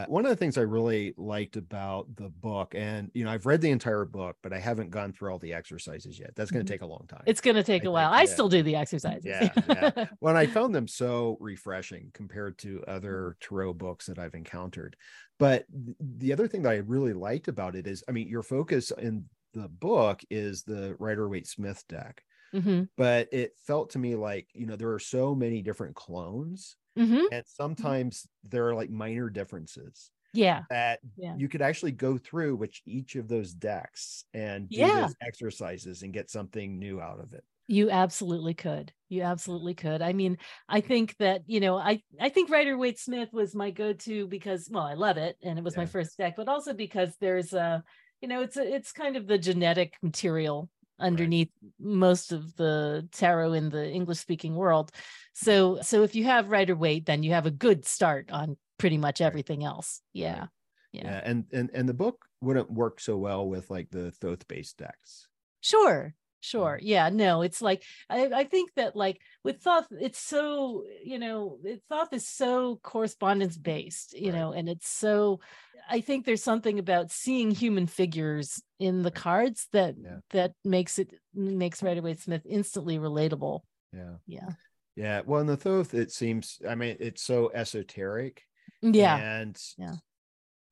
one 0.09 0.25
of 0.25 0.31
the 0.31 0.37
things 0.37 0.59
i 0.59 0.63
really 0.63 1.15
liked 1.17 1.57
about 1.57 2.07
the 2.17 2.29
book 2.29 2.75
and 2.75 3.11
you 3.15 3.25
know 3.25 3.31
i've 3.31 3.47
read 3.47 3.61
the 3.61 3.71
entire 3.71 4.05
book 4.05 4.37
but 4.43 4.53
i 4.53 4.59
haven't 4.59 4.91
gone 4.91 5.13
through 5.13 5.31
all 5.31 5.39
the 5.39 5.53
exercises 5.53 6.19
yet. 6.19 6.35
That's 6.37 6.51
going 6.51 6.65
to 6.65 6.71
take 6.71 6.83
a 6.83 6.87
long 6.87 7.07
time 7.09 7.23
it's 7.27 7.41
going 7.41 7.57
to 7.57 7.63
take 7.63 7.85
I 7.85 7.89
a 7.89 7.91
while. 7.91 8.13
i 8.13 8.23
yeah. 8.23 8.27
still 8.27 8.49
do 8.49 8.63
the 8.63 8.77
exercises. 8.77 9.25
Yeah, 9.25 9.51
yeah. 9.69 10.07
well 10.21 10.37
i 10.37 10.47
found 10.47 10.75
them 10.75 10.87
so 10.89 11.37
refreshing 11.41 12.11
compared 12.13 12.59
to 12.59 12.83
other 12.87 13.37
tarot 13.41 13.75
books 13.75 14.07
that 14.07 14.19
i've 14.19 14.35
encountered. 14.35 14.97
But 15.39 15.65
the 15.71 16.33
other 16.33 16.47
thing 16.47 16.63
that 16.63 16.73
i 16.73 16.77
really 16.77 17.15
liked 17.15 17.49
about 17.49 17.75
it 17.75 17.87
is 17.87 18.05
i 18.09 18.13
mean 18.13 18.29
your 18.29 18.43
focus 18.43 18.93
in 18.99 19.25
the 19.55 19.69
book 19.69 20.21
is 20.31 20.63
the 20.63 20.95
rider 20.99 21.29
waite 21.29 21.47
smith 21.47 21.85
deck. 21.89 22.23
Hmm 22.53 22.83
but 22.97 23.29
it 23.33 23.53
felt 23.67 23.91
to 23.91 23.99
me 23.99 24.17
like 24.17 24.49
you 24.53 24.67
know 24.67 24.77
there 24.77 24.93
are 24.93 24.99
so 24.99 25.35
many 25.35 25.63
different 25.63 25.95
clones 25.95 26.77
hmm 26.97 27.31
and 27.31 27.45
sometimes 27.47 28.29
there 28.45 28.67
are 28.69 28.75
like 28.75 28.91
minor 28.91 29.31
differences 29.31 30.11
yeah 30.33 30.65
that 30.71 31.01
Yeah. 31.17 31.39
you 31.39 31.49
could 31.49 31.63
actually 31.63 31.93
go 31.93 32.19
through 32.19 32.57
which 32.57 32.83
each 32.87 33.17
of 33.17 33.29
those 33.29 33.55
decks 33.55 34.25
and 34.35 34.73
do 34.73 34.91
Yeah. 34.91 34.91
those 34.91 35.15
exercises 35.23 36.03
and 36.03 36.13
get 36.15 36.31
something 36.31 36.79
new 36.79 37.01
out 37.01 37.21
of 37.21 37.33
it 37.35 37.45
You 37.69 37.89
absolutely 37.91 38.55
could. 38.55 38.93
You 39.09 39.23
absolutely 39.23 39.75
could. 39.75 40.03
I 40.03 40.13
mean, 40.13 40.39
I 40.69 40.81
think 40.81 41.17
that, 41.19 41.43
you 41.47 41.61
know, 41.61 41.77
I 41.77 42.03
I 42.21 42.29
think 42.29 42.51
Rider 42.51 42.77
Waite 42.77 42.99
Smith 42.99 43.33
was 43.33 43.55
my 43.55 43.71
go-to 43.71 44.27
because 44.27 44.69
well, 44.71 44.85
I 44.85 44.95
love 44.95 45.17
it 45.19 45.37
and 45.43 45.57
it 45.59 45.65
was 45.65 45.77
my 45.77 45.87
first 45.87 46.19
deck, 46.19 46.35
but 46.37 46.49
also 46.49 46.75
because 46.75 47.17
there's 47.21 47.53
a, 47.53 47.85
you 48.21 48.29
know, 48.29 48.43
it's 48.43 48.57
a, 48.57 48.63
it's 48.75 48.93
kind 48.93 49.17
of 49.17 49.27
the 49.29 49.39
genetic 49.39 49.95
material 50.03 50.69
underneath 51.01 51.51
most 51.79 52.33
of 52.33 52.55
the 52.57 53.09
tarot 53.13 53.55
in 53.55 53.71
the 53.71 53.91
English 53.91 54.19
speaking 54.19 54.55
world. 54.55 54.93
So 55.35 55.81
so 55.83 56.03
if 56.03 56.15
you 56.15 56.25
have 56.25 56.51
Rider 56.51 56.77
Waite, 56.77 57.07
then 57.07 57.23
you 57.23 57.33
have 57.33 57.47
a 57.47 57.51
good 57.51 57.85
start 57.85 58.31
on 58.31 58.57
pretty 58.79 58.99
much 58.99 59.21
everything 59.21 59.65
else. 59.65 60.01
Yeah. 60.13 60.47
yeah, 60.93 61.03
Yeah. 61.05 61.21
and 61.25 61.45
and 61.53 61.71
and 61.75 61.89
the 61.89 61.95
book 61.95 62.25
wouldn't 62.41 62.71
work 62.71 63.01
so 63.01 63.17
well 63.17 63.47
with 63.49 63.71
like 63.71 63.91
the 63.91 64.11
thoth 64.13 64.47
based 64.49 64.79
decks 64.79 65.27
Sure. 65.63 66.15
Sure. 66.41 66.79
Yeah. 66.83 67.11
No, 67.11 67.43
it's 67.43 67.61
like 67.61 67.83
I, 68.09 68.27
I 68.27 68.45
think 68.45 68.73
that 68.75 68.97
like 68.97 69.21
with 69.45 69.61
Thoth 69.63 69.87
it's 69.91 70.19
so, 70.19 70.85
you 71.05 71.19
know, 71.19 71.59
it, 71.63 71.83
Thoth 71.89 72.13
is 72.13 72.27
so 72.27 72.77
correspondence 72.83 73.57
based, 73.59 74.19
you 74.19 74.33
Right. 74.33 74.39
know, 74.39 74.53
and 74.53 74.69
it's 74.69 74.89
so 74.89 75.41
I 75.89 76.01
think 76.01 76.25
there's 76.25 76.43
something 76.43 76.79
about 76.79 77.11
seeing 77.11 77.51
human 77.51 77.87
figures 77.87 78.63
in 78.79 79.03
the 79.03 79.11
cards 79.11 79.69
that 79.73 79.97
Yeah. 80.01 80.19
that 80.31 80.53
makes 80.65 80.99
it 80.99 81.13
makes 81.35 81.83
Rider 81.83 82.01
Waite 82.03 82.21
Smith 82.21 82.43
instantly 82.49 82.99
relatable. 82.99 83.61
yeah 83.93 84.15
Yeah. 84.27 84.49
yeah 84.97 85.23
well 85.27 85.41
in 85.41 85.47
the 85.49 85.57
thoth 85.57 85.95
it 85.95 86.13
seems 86.13 86.61
i 86.69 86.75
mean 86.77 86.97
it's 87.01 87.23
so 87.23 87.51
esoteric 87.53 88.47
Yeah. 88.83 89.17
and 89.17 89.61
Yeah. 89.77 89.95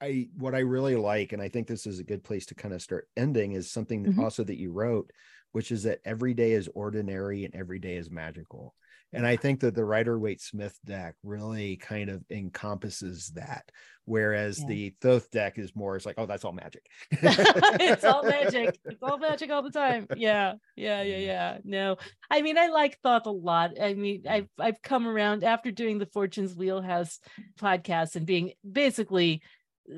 i 0.00 0.28
what 0.36 0.54
i 0.54 0.60
really 0.60 0.94
like 0.94 1.32
and 1.32 1.42
i 1.42 1.48
think 1.48 1.66
this 1.66 1.84
is 1.86 1.98
a 1.98 2.04
good 2.04 2.22
place 2.22 2.46
to 2.46 2.54
kind 2.54 2.72
of 2.72 2.80
start 2.80 3.08
ending 3.16 3.52
is 3.52 3.70
something 3.72 4.04
that 4.04 4.14
Mhm. 4.14 4.22
also 4.22 4.44
that 4.44 4.56
you 4.58 4.70
wrote 4.70 5.10
which 5.52 5.70
is 5.72 5.84
that 5.84 6.00
every 6.04 6.34
day 6.34 6.52
is 6.52 6.68
ordinary 6.74 7.44
and 7.44 7.54
every 7.54 7.78
day 7.78 7.96
is 7.96 8.10
magical 8.10 8.74
and 9.12 9.26
i 9.26 9.36
think 9.36 9.60
that 9.60 9.74
the 9.74 9.84
rider 9.84 10.18
waite 10.18 10.40
smith 10.40 10.78
deck 10.84 11.14
really 11.22 11.76
kind 11.76 12.10
of 12.10 12.22
encompasses 12.30 13.32
that 13.34 13.64
whereas 14.04 14.60
Yeah. 14.60 14.66
the 14.68 14.94
thoth 15.00 15.30
deck 15.30 15.58
is 15.58 15.74
more 15.74 15.96
it's 15.96 16.06
like 16.06 16.16
oh 16.18 16.26
that's 16.26 16.44
all 16.44 16.52
magic 16.52 16.86
it's 17.10 18.04
all 18.04 18.22
magic. 18.48 18.78
It's 18.84 19.02
all 19.02 19.18
magic 19.18 19.50
all 19.50 19.62
the 19.62 19.70
time. 19.70 20.06
Yeah, 20.16 20.54
yeah, 20.76 21.02
yeah, 21.02 21.14
mm-hmm. 21.14 21.26
yeah. 21.26 21.58
No, 21.64 21.96
I 22.30 22.42
mean, 22.42 22.58
I 22.58 22.68
like 22.68 22.98
Thoth 23.02 23.26
a 23.26 23.30
lot. 23.30 23.80
I 23.80 23.94
mean, 23.94 24.24
I've 24.28 24.44
mm-hmm. 24.44 24.62
I've 24.62 24.82
come 24.82 25.06
around 25.06 25.44
after 25.44 25.70
doing 25.70 25.98
the 25.98 26.06
Fortune's 26.06 26.54
Wheelhouse 26.54 27.18
podcast 27.60 28.16
and 28.16 28.26
being 28.26 28.52
basically 28.70 29.42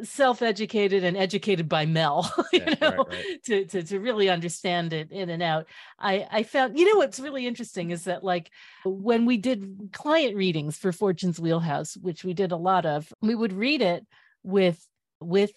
self-educated 0.03 1.05
and 1.05 1.17
educated 1.17 1.69
by 1.69 1.87
Mel, 1.87 2.33
you 2.53 2.61
Yeah, 2.61 2.75
right, 2.81 2.81
know, 2.81 3.05
right. 3.09 3.25
to, 3.47 3.65
to 3.67 3.83
to 3.83 3.99
really 4.01 4.29
understand 4.29 4.93
it 4.93 5.11
in 5.11 5.31
and 5.31 5.43
out. 5.43 5.67
I 5.99 6.27
I 6.31 6.43
found, 6.43 6.79
you 6.79 6.91
know, 6.91 6.99
what's 6.99 7.21
really 7.21 7.47
interesting 7.47 7.91
is 7.91 8.05
that 8.05 8.23
like 8.25 8.51
when 8.85 9.27
we 9.27 9.37
did 9.37 9.91
client 9.93 10.37
readings 10.37 10.77
for 10.77 10.93
Fortune's 10.93 11.41
Wheelhouse, 11.41 11.97
which 11.97 12.25
we 12.25 12.35
did 12.35 12.53
a 12.53 12.57
lot 12.57 12.87
of, 12.87 13.13
we 13.21 13.35
would 13.35 13.53
read 13.53 13.83
it 13.83 14.07
with 14.43 14.85
with 15.21 15.53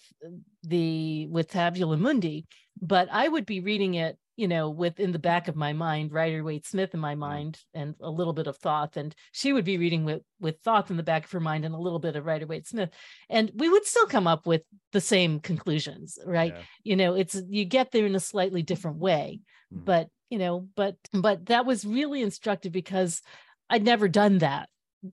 the 0.62 1.26
with 1.28 1.48
tabula 1.48 1.96
mundi 1.96 2.46
but 2.80 3.08
i 3.10 3.26
would 3.26 3.46
be 3.46 3.60
reading 3.60 3.94
it 3.94 4.18
you 4.36 4.48
know 4.48 4.68
with 4.70 4.98
in 4.98 5.12
the 5.12 5.18
back 5.18 5.48
of 5.48 5.56
my 5.56 5.72
mind 5.72 6.12
rider 6.12 6.42
waite 6.42 6.66
smith 6.66 6.92
in 6.94 7.00
my 7.00 7.14
mind 7.14 7.58
and 7.72 7.94
a 8.00 8.10
little 8.10 8.32
bit 8.32 8.46
of 8.46 8.56
Thoth 8.58 8.96
and 8.96 9.14
she 9.32 9.52
would 9.52 9.64
be 9.64 9.78
reading 9.78 10.04
with 10.04 10.22
with 10.40 10.60
Thoth 10.62 10.90
in 10.90 10.96
the 10.96 11.02
back 11.02 11.24
of 11.24 11.30
her 11.32 11.40
mind 11.40 11.64
and 11.64 11.74
a 11.74 11.78
little 11.78 11.98
bit 12.00 12.16
of 12.16 12.24
rider 12.26 12.46
waite 12.46 12.66
smith 12.66 12.90
and 13.30 13.50
we 13.54 13.68
would 13.68 13.84
still 13.86 14.06
come 14.06 14.26
up 14.26 14.46
with 14.46 14.62
the 14.92 15.00
same 15.00 15.40
conclusions 15.40 16.18
right 16.26 16.54
Yeah. 16.56 16.62
you 16.84 16.96
know 16.96 17.14
it's 17.14 17.40
you 17.48 17.64
get 17.64 17.90
there 17.92 18.06
in 18.06 18.14
a 18.14 18.20
slightly 18.20 18.62
different 18.62 18.98
way 18.98 19.40
Mhm. 19.72 19.84
but 19.84 20.08
you 20.30 20.38
know 20.38 20.68
but 20.74 20.96
but 21.12 21.46
that 21.46 21.64
was 21.66 21.84
really 21.84 22.20
instructive 22.22 22.72
because 22.72 23.22
i'd 23.70 23.84
never 23.84 24.08
done 24.08 24.38
that 24.38 24.68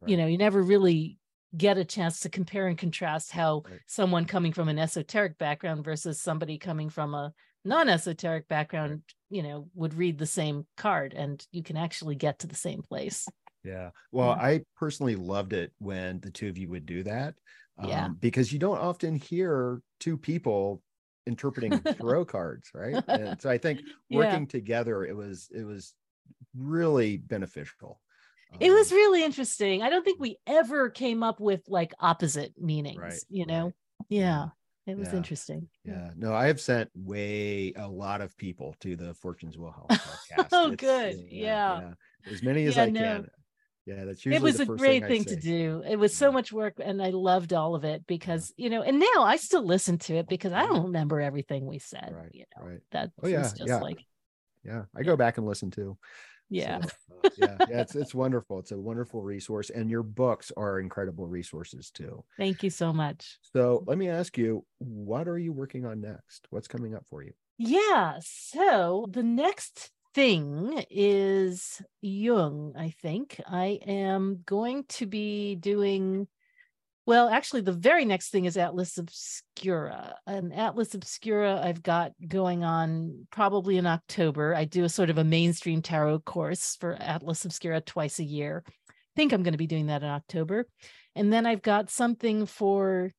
you 0.07 0.17
know 0.17 0.25
you 0.25 0.37
never 0.37 0.61
really 0.63 1.17
get 1.55 1.77
a 1.77 1.83
chance 1.85 2.21
to 2.21 2.29
compare 2.29 2.67
and 2.67 2.77
contrast 2.77 3.31
how 3.31 3.63
Right. 3.69 3.79
someone 3.85 4.23
coming 4.25 4.53
from 4.53 4.69
an 4.69 4.79
esoteric 4.79 5.37
background 5.37 5.83
versus 5.83 6.21
somebody 6.21 6.57
coming 6.57 6.89
from 6.89 7.13
a 7.13 7.33
non-esoteric 7.63 8.47
background 8.47 9.01
you 9.29 9.43
know 9.43 9.67
would 9.73 9.93
read 9.93 10.17
the 10.17 10.25
same 10.25 10.65
card 10.77 11.13
and 11.13 11.45
you 11.51 11.63
can 11.63 11.77
actually 11.77 12.15
get 12.15 12.39
to 12.39 12.47
the 12.47 12.55
same 12.55 12.81
place 12.81 13.27
Yeah. 13.63 13.91
Well, 14.11 14.31
Yeah. 14.31 14.41
I 14.41 14.61
personally 14.75 15.15
loved 15.15 15.53
it 15.53 15.71
when 15.77 16.19
the 16.19 16.31
two 16.31 16.49
of 16.49 16.57
you 16.57 16.67
would 16.69 16.85
do 16.85 17.03
that. 17.03 17.35
Yeah. 17.77 18.07
um, 18.07 18.15
Because 18.19 18.51
you 18.51 18.59
don't 18.59 18.77
often 18.79 19.15
hear 19.15 19.81
two 19.99 20.17
people 20.17 20.81
interpreting 21.27 21.83
tarot 21.99 22.25
cards, 22.25 22.71
right? 22.73 23.03
And 23.07 23.39
so 23.39 23.49
I 23.49 23.57
think 23.59 23.81
Yeah. 24.09 24.17
working 24.17 24.47
together, 24.47 25.05
it 25.05 25.15
was 25.15 25.49
it 25.53 25.63
was 25.63 25.93
really 26.55 27.17
beneficial. 27.17 28.01
it 28.59 28.71
was 28.71 28.91
Um, 28.91 28.97
really 28.97 29.23
interesting 29.23 29.81
i 29.81 29.89
don't 29.89 30.03
think 30.03 30.19
we 30.19 30.37
ever 30.45 30.89
came 30.89 31.23
up 31.23 31.39
with 31.39 31.61
like 31.67 31.93
opposite 31.99 32.53
meanings 32.59 32.99
Right, 33.01 33.19
you 33.29 33.45
know 33.45 33.65
right. 33.65 33.73
yeah 34.09 34.49
it 34.87 34.97
was 34.97 35.09
Yeah. 35.09 35.17
interesting 35.17 35.67
yeah. 35.85 36.09
No, 36.17 36.33
I 36.33 36.47
have 36.47 36.59
sent 36.61 36.89
way 36.95 37.73
a 37.75 37.87
lot 37.87 38.21
of 38.21 38.35
people 38.37 38.75
to 38.81 38.95
the 38.95 39.13
Fortune's 39.15 39.57
Wheelhouse 39.57 39.87
podcast. 39.91 40.47
Oh, 40.51 40.71
It's- 40.71 40.77
good. 41.15 41.25
Yeah. 41.29 41.91
As 42.31 42.41
many 42.43 42.65
as 42.65 42.75
Yeah, 42.75 42.83
I 42.83 42.89
no. 42.89 42.99
can. 42.99 43.27
Yeah, 43.87 44.05
that's 44.05 44.23
usually 44.25 44.35
it 44.37 44.43
was 44.43 44.59
a 44.59 44.65
great 44.65 45.03
I 45.03 45.07
thing, 45.07 45.25
to 45.25 45.35
do 45.35 45.81
it 45.87 45.95
was 45.95 46.15
so 46.15 46.31
much 46.31 46.53
work 46.53 46.75
and 46.79 47.01
i 47.01 47.09
loved 47.09 47.51
all 47.51 47.73
of 47.73 47.83
it 47.83 48.05
because 48.05 48.53
you 48.55 48.69
know 48.69 48.83
and 48.83 48.99
now 48.99 49.23
i 49.23 49.37
still 49.37 49.65
listen 49.65 49.97
to 49.97 50.15
it 50.17 50.27
because 50.29 50.53
i 50.53 50.67
don't 50.67 50.83
remember 50.83 51.19
everything 51.19 51.65
we 51.65 51.79
said 51.79 52.13
Right, 52.15 52.29
you 52.31 52.45
know 52.55 52.67
right. 52.67 52.79
that 52.91 53.09
Oh, 53.23 53.27
yeah, 53.27 53.41
just 53.41 53.57
yeah. 53.65 53.77
like 53.79 54.05
Yeah, 54.63 54.83
I 54.95 55.01
go 55.01 55.15
back 55.17 55.39
and 55.39 55.47
listen 55.47 55.71
too. 55.71 55.97
Yeah 56.51 56.79
So, 56.81 56.89
uh, 57.11 57.29
yeah, 57.37 57.57
yeah, 57.67 57.81
it's 57.81 57.95
it's 57.95 58.13
wonderful. 58.15 58.59
It's 58.59 58.71
a 58.71 58.79
wonderful 58.79 59.23
resource, 59.23 59.71
and 59.71 59.89
your 59.89 60.03
books 60.03 60.51
are 60.57 60.79
incredible 60.79 61.27
resources 61.27 61.91
too. 61.91 62.23
thank 62.37 62.63
you 62.63 62.69
so 62.69 62.93
much 62.93 63.39
So 63.41 63.83
let 63.87 63.97
me 63.97 64.09
ask 64.09 64.37
you, 64.37 64.65
what 64.79 65.27
are 65.27 65.37
you 65.37 65.53
working 65.53 65.85
on 65.85 66.01
next? 66.01 66.47
What's 66.49 66.67
coming 66.67 66.95
up 66.95 67.05
for 67.07 67.23
you? 67.23 67.33
Yeah. 67.57 68.19
So 68.23 69.07
the 69.09 69.23
next 69.23 69.91
thing 70.13 70.83
is 70.89 71.81
Jung, 72.01 72.73
I 72.77 72.89
think. 72.91 73.39
I 73.47 73.79
am 73.87 74.43
going 74.45 74.85
to 74.89 75.05
be 75.05 75.55
doing, 75.55 76.27
well, 77.05 77.29
actually, 77.29 77.61
the 77.61 77.71
very 77.71 78.05
next 78.05 78.29
thing 78.29 78.45
is 78.45 78.57
Atlas 78.57 78.97
Obscura. 78.97 80.15
An 80.27 80.51
Atlas 80.51 80.93
Obscura 80.93 81.59
I've 81.63 81.81
got 81.81 82.11
going 82.27 82.63
on 82.63 83.27
probably 83.31 83.77
in 83.77 83.87
October. 83.87 84.53
I 84.53 84.65
do 84.65 84.83
a 84.83 84.89
sort 84.89 85.09
of 85.09 85.17
a 85.17 85.23
mainstream 85.23 85.81
tarot 85.81 86.19
course 86.19 86.77
for 86.79 86.93
Atlas 86.93 87.43
Obscura 87.43 87.81
twice 87.81 88.19
a 88.19 88.23
year. 88.23 88.63
I 88.67 88.93
think 89.15 89.33
I'm 89.33 89.41
going 89.43 89.53
to 89.53 89.57
be 89.57 89.67
doing 89.67 89.87
that 89.87 90.03
in 90.03 90.09
October. 90.09 90.67
And 91.15 91.33
then 91.33 91.45
I've 91.45 91.63
got 91.63 91.89
something 91.89 92.45
for 92.45 93.11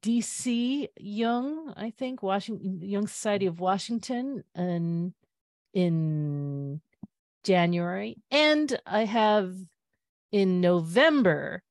DC 0.00 0.88
Jung, 0.98 1.72
I 1.76 1.90
think, 1.90 2.22
Washington 2.22 2.80
Jung 2.82 3.06
Society 3.06 3.46
of 3.46 3.60
Washington 3.60 4.42
and 4.54 5.12
in 5.74 6.80
January. 7.44 8.16
And 8.30 8.80
I 8.86 9.04
have 9.04 9.54
in 10.30 10.60
November 10.60 11.62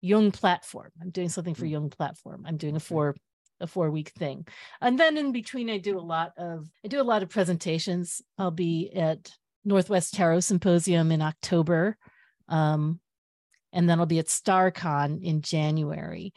Jung 0.00 0.30
Platform. 0.32 0.90
I'm 1.00 1.10
doing 1.10 1.28
something 1.28 1.54
for 1.54 1.64
Mm. 1.66 1.70
Jung 1.70 1.90
Platform. 1.90 2.44
I'm 2.46 2.56
doing 2.56 2.76
a 2.76 2.80
four 2.80 3.16
a 3.62 3.66
four 3.66 3.90
week 3.90 4.08
thing. 4.10 4.46
And 4.80 4.98
then 4.98 5.18
in 5.18 5.32
between 5.32 5.68
I 5.68 5.76
do 5.76 5.98
a 5.98 6.00
lot 6.00 6.32
of 6.38 6.66
I 6.84 6.88
do 6.88 7.00
a 7.00 7.04
lot 7.04 7.22
of 7.22 7.28
presentations. 7.28 8.22
I'll 8.38 8.50
be 8.50 8.90
at 8.94 9.30
Northwest 9.64 10.14
Tarot 10.14 10.40
Symposium 10.40 11.12
in 11.12 11.20
October. 11.20 11.98
Um, 12.48 13.00
and 13.72 13.88
then 13.88 14.00
I'll 14.00 14.06
be 14.06 14.18
at 14.18 14.26
StarCon 14.28 15.22
in 15.22 15.42
January 15.42 16.32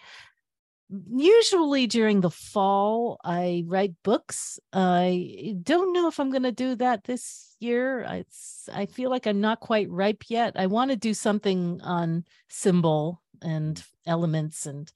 usually 1.09 1.87
during 1.87 2.21
the 2.21 2.29
fall 2.29 3.19
i 3.23 3.63
write 3.67 3.93
books 4.03 4.59
i 4.73 5.55
don't 5.63 5.91
know 5.93 6.07
if 6.07 6.19
i'm 6.19 6.29
going 6.29 6.43
to 6.43 6.51
do 6.51 6.75
that 6.75 7.03
this 7.05 7.55
year 7.59 8.01
it's- 8.01 8.69
I 8.71 8.85
feel 8.85 9.09
like 9.09 9.25
i'm 9.25 9.41
not 9.41 9.59
quite 9.59 9.89
ripe 9.89 10.25
yet 10.29 10.53
i 10.55 10.67
want 10.67 10.91
to 10.91 10.97
do 10.97 11.13
something 11.13 11.81
on 11.81 12.25
symbol 12.49 13.22
and 13.43 13.83
elements 14.05 14.65
and 14.65 14.91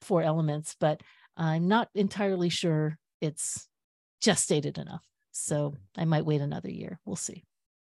four 0.00 0.22
elements 0.22 0.76
but 0.78 1.02
i'm 1.36 1.68
not 1.68 1.88
entirely 1.94 2.48
sure 2.48 2.98
it's 3.20 3.68
gestated 4.20 4.78
enough. 4.78 5.04
So 5.32 5.74
i 5.96 6.04
might 6.04 6.24
wait 6.24 6.40
another 6.40 6.70
year. 6.70 6.98
We'll 7.04 7.16
see 7.16 7.44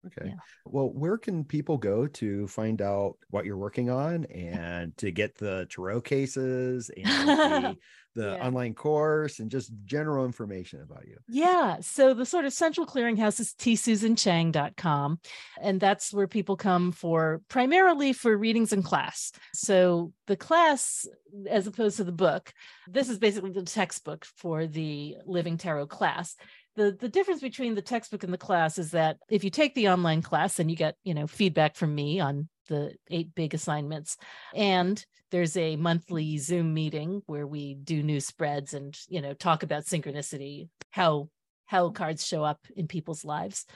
Okay. 0.07 0.29
Yeah. 0.31 0.35
Well, 0.65 0.91
where 0.91 1.19
can 1.19 1.45
people 1.45 1.77
go 1.77 2.07
to 2.07 2.47
find 2.47 2.81
out 2.81 3.17
what 3.31 3.45
you're 3.45 3.57
working 3.57 3.91
on 3.91 4.25
and 4.27 4.97
to 4.99 5.11
get 5.11 5.37
the 5.37 5.67
tarot 5.71 6.03
cases 6.03 6.91
and 6.97 7.05
the, 7.29 7.77
the 8.15 8.37
Yeah. 8.37 8.47
online 8.47 8.75
course 8.75 9.39
and 9.41 9.51
just 9.51 9.73
general 9.85 10.25
information 10.25 10.81
about 10.83 11.07
you? 11.07 11.17
Yeah. 11.29 11.79
So 11.81 12.15
the 12.15 12.25
sort 12.25 12.45
of 12.45 12.53
central 12.53 12.87
clearinghouse 12.87 13.41
is 13.41 13.55
tsusanchang.com. 13.55 15.21
And 15.61 15.81
that's 15.81 16.13
where 16.13 16.29
people 16.29 16.57
come 16.57 16.93
for 16.93 17.43
primarily 17.49 18.13
for 18.13 18.37
readings 18.37 18.73
and 18.73 18.85
class. 18.85 19.33
So 19.55 20.13
the 20.27 20.37
class, 20.37 21.07
as 21.49 21.67
opposed 21.67 21.97
to 21.99 22.05
the 22.05 22.13
book, 22.13 22.53
this 22.89 23.09
is 23.09 23.19
basically 23.19 23.51
the 23.51 23.63
textbook 23.63 24.25
for 24.25 24.67
the 24.67 25.17
Living 25.27 25.57
Tarot 25.59 25.87
class. 25.87 26.37
The, 26.79 26.93
the 26.93 27.09
difference 27.09 27.41
between 27.41 27.75
the 27.75 27.83
textbook 27.83 28.23
and 28.23 28.33
the 28.33 28.39
class 28.39 28.79
is 28.79 28.93
that 28.93 29.17
if 29.29 29.43
you 29.43 29.51
take 29.51 29.75
the 29.75 29.89
online 29.89 30.23
class, 30.23 30.61
and 30.61 30.71
you 30.71 30.77
get, 30.77 30.95
you 31.03 31.13
know, 31.13 31.27
feedback 31.27 31.75
from 31.75 31.93
me 31.93 32.21
on 32.21 32.49
the 32.69 32.95
eight 33.11 33.35
big 33.35 33.53
assignments. 33.53 34.17
And 34.55 35.05
there's 35.31 35.57
a 35.57 35.75
monthly 35.77 36.39
Zoom 36.39 36.73
meeting 36.73 37.23
where 37.27 37.47
we 37.47 37.75
do 37.75 38.03
new 38.03 38.21
spreads 38.21 38.75
and, 38.75 38.97
you 39.09 39.21
know, 39.21 39.35
talk 39.35 39.63
about 39.63 39.87
synchronicity, 39.87 40.69
how 40.91 41.29
how 41.67 41.91
cards 41.91 42.25
show 42.25 42.45
up 42.45 42.61
in 42.77 42.87
people's 42.87 43.25
lives. 43.25 43.67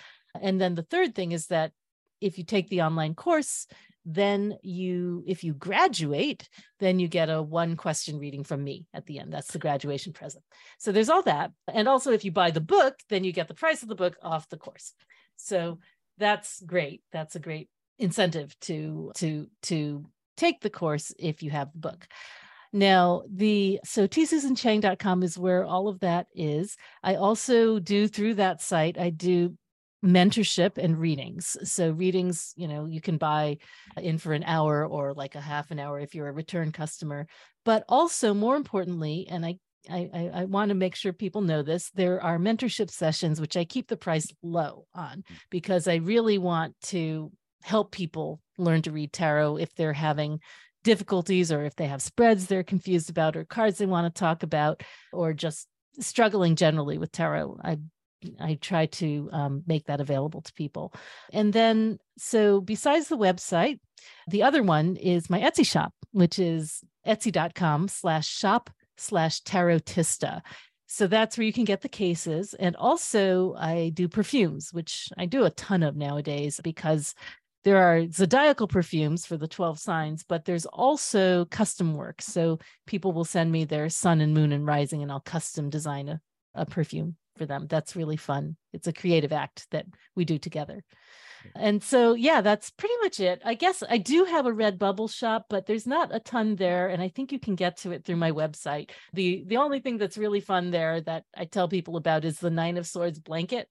And 0.41 0.61
then 0.61 0.75
the 0.75 0.85
third 0.85 1.15
thing 1.15 1.33
is 1.33 1.49
that 1.49 1.73
if 2.23 2.39
you 2.39 2.45
take 2.45 2.69
the 2.69 2.83
online 2.83 3.15
course, 3.15 3.67
then 4.05 4.57
you 4.63 5.23
if 5.27 5.45
you 5.45 5.55
graduate, 5.55 6.49
then 6.81 6.99
you 6.99 7.09
get 7.09 7.31
a 7.31 7.41
one 7.43 7.77
question 7.77 8.19
reading 8.19 8.43
from 8.43 8.65
me 8.65 8.87
at 8.93 9.07
the 9.07 9.19
end. 9.19 9.33
That's 9.33 9.53
the 9.53 9.59
graduation 9.59 10.13
present. 10.13 10.45
So 10.79 10.91
there's 10.91 11.09
all 11.09 11.23
that. 11.23 11.53
And 11.73 11.89
also 11.89 12.13
if 12.13 12.25
you 12.25 12.33
buy 12.33 12.51
the 12.51 12.61
book, 12.61 12.99
then 13.09 13.25
you 13.25 13.33
get 13.33 13.49
the 13.49 13.55
price 13.55 13.83
of 13.83 13.89
the 13.89 13.95
book 13.95 14.17
off 14.23 14.49
the 14.49 14.57
course. 14.57 14.93
So 15.37 15.79
that's 16.19 16.63
great. 16.63 17.03
That's 17.13 17.37
a 17.37 17.41
great 17.41 17.69
incentive 17.99 18.59
to 18.63 19.13
to 19.17 19.49
to 19.63 20.05
take 20.37 20.61
the 20.61 20.71
course 20.71 21.13
if 21.19 21.43
you 21.43 21.51
have 21.51 21.73
the 21.73 21.79
book. 21.79 22.07
Now, 22.73 23.23
the 23.31 23.81
so 23.85 24.09
tsusanchang.com 24.09 25.23
is 25.23 25.39
where 25.39 25.65
all 25.65 25.89
of 25.89 26.01
that 26.01 26.27
is. 26.35 26.77
I 27.03 27.17
also 27.17 27.79
do 27.79 28.09
through 28.09 28.35
that 28.35 28.63
site, 28.63 28.99
I 28.99 29.11
do 29.11 29.57
mentorship 30.05 30.79
and 30.79 30.99
readings. 30.99 31.57
So 31.65 31.93
readings, 31.93 32.53
you 32.57 32.69
know, 32.69 32.87
you 32.87 33.01
can 33.01 33.19
buy 33.19 33.59
in 33.97 34.19
for 34.19 34.33
an 34.33 34.45
hour 34.45 34.87
or 34.87 35.15
like 35.15 35.35
a 35.35 35.41
half 35.41 35.71
an 35.71 35.79
hour 35.79 36.01
if 36.01 36.15
you're 36.15 36.29
a 36.29 36.33
return 36.33 36.73
customer. 36.73 37.27
But 37.65 37.85
also 37.89 38.35
more 38.35 38.57
importantly, 38.57 39.27
and 39.31 39.47
I 39.47 39.59
I, 39.91 40.09
I, 40.15 40.31
I 40.35 40.45
want 40.45 40.69
to 40.69 40.77
make 40.77 40.95
sure 40.95 41.13
people 41.13 41.41
know 41.41 41.63
this. 41.63 41.91
There 41.91 42.23
are 42.23 42.39
mentorship 42.39 42.89
sessions, 42.89 43.41
which 43.41 43.57
I 43.57 43.65
keep 43.65 43.89
the 43.89 43.97
price 43.97 44.29
low 44.41 44.87
on 44.95 45.19
mm. 45.19 45.37
because 45.51 45.89
I 45.89 45.97
really 45.97 46.39
want 46.39 46.81
to 46.83 47.33
help 47.65 47.91
people 47.91 48.41
learn 48.59 48.83
to 48.83 48.93
read 48.93 49.13
tarot 49.13 49.57
if 49.57 49.75
they're 49.75 49.93
having 49.93 50.39
difficulties 50.85 51.53
or 51.53 51.65
if 51.65 51.77
they 51.77 51.87
have 51.87 52.03
spreads 52.03 52.47
they're 52.47 52.65
confused 52.65 53.09
about 53.09 53.37
or 53.37 53.45
cards 53.45 53.79
they 53.79 53.87
want 53.87 54.13
to 54.13 54.19
talk 54.19 54.43
about 54.43 54.83
or 55.13 55.33
just 55.33 55.69
struggling 56.01 56.57
generally 56.57 56.99
with 56.99 57.13
tarot. 57.13 57.59
I 57.63 57.79
I 58.41 58.55
try 58.55 58.87
to 58.87 59.29
um, 59.33 59.63
make 59.67 59.87
that 59.87 60.01
available 60.01 60.43
to 60.43 60.53
people. 60.53 60.93
And 61.33 61.53
then, 61.53 61.99
so 62.19 62.61
besides 62.61 63.09
the 63.09 63.19
website, 63.19 63.81
the 64.29 64.43
other 64.43 64.63
one 64.63 64.97
is 64.97 65.31
my 65.31 65.41
Etsy 65.41 65.67
shop, 65.67 65.95
which 66.13 66.39
is 66.39 66.83
etsy.com 67.07 67.89
slash 67.89 68.29
shop 68.29 68.71
slash 68.97 69.43
tarotista. 69.43 70.43
So 70.87 71.07
that's 71.07 71.39
where 71.39 71.47
you 71.47 71.53
can 71.53 71.65
get 71.65 71.81
the 71.81 71.89
cases. 71.89 72.55
And 72.55 72.77
also, 72.77 73.55
I 73.55 73.91
do 73.95 74.09
perfumes, 74.09 74.73
which 74.73 75.09
I 75.17 75.25
do 75.25 75.45
a 75.45 75.51
ton 75.51 75.83
of 75.83 75.97
nowadays 75.97 76.61
because 76.63 77.15
there 77.65 77.79
are 77.79 78.11
zodiacal 78.11 78.67
perfumes 78.67 79.25
for 79.25 79.37
the 79.37 79.49
12 79.49 79.79
signs, 79.79 80.25
but 80.25 80.45
there's 80.45 80.67
also 80.67 81.45
custom 81.47 81.95
work. 81.95 82.21
So 82.21 82.59
people 82.87 83.13
will 83.13 83.25
send 83.25 83.53
me 83.53 83.65
their 83.65 83.89
sun 83.89 84.21
and 84.21 84.35
moon 84.35 84.53
and 84.53 84.67
rising, 84.67 85.03
and 85.03 85.11
I'll 85.11 85.21
custom 85.21 85.71
design 85.71 86.09
a, 86.09 86.21
a 86.55 86.67
perfume 86.67 87.17
for 87.37 87.47
them. 87.47 87.67
That's 87.69 87.97
really 87.97 88.17
fun. 88.17 88.57
It's 88.73 88.87
a 88.87 88.93
creative 88.93 89.33
act 89.33 89.67
that 89.71 89.87
we 90.17 90.25
do 90.25 90.39
together. 90.39 90.83
And 91.57 91.83
so, 91.83 92.15
yeah, 92.15 92.41
that's 92.41 92.71
pretty 92.71 92.95
much 93.03 93.19
it. 93.19 93.43
I 93.45 93.55
guess 93.55 93.83
I 93.89 93.99
do 93.99 94.25
have 94.27 94.47
a 94.47 94.53
Redbubble 94.53 95.13
shop, 95.13 95.47
but 95.51 95.67
there's 95.67 95.89
not 95.89 96.15
a 96.15 96.21
ton 96.21 96.55
there. 96.55 96.87
And 96.87 97.03
I 97.03 97.09
think 97.09 97.33
you 97.33 97.41
can 97.41 97.57
get 97.57 97.79
to 97.79 97.91
it 97.91 98.05
through 98.05 98.15
my 98.17 98.31
website. 98.31 98.91
The 99.13 99.43
the 99.49 99.57
only 99.57 99.81
thing 99.81 99.99
that's 99.99 100.17
really 100.17 100.39
fun 100.41 100.71
there 100.71 101.01
that 101.01 101.25
I 101.37 101.47
tell 101.47 101.67
people 101.67 101.97
about 101.97 102.25
is 102.25 102.39
the 102.39 102.49
Nine 102.51 102.77
of 102.77 102.87
Swords 102.87 103.19
blanket. 103.19 103.69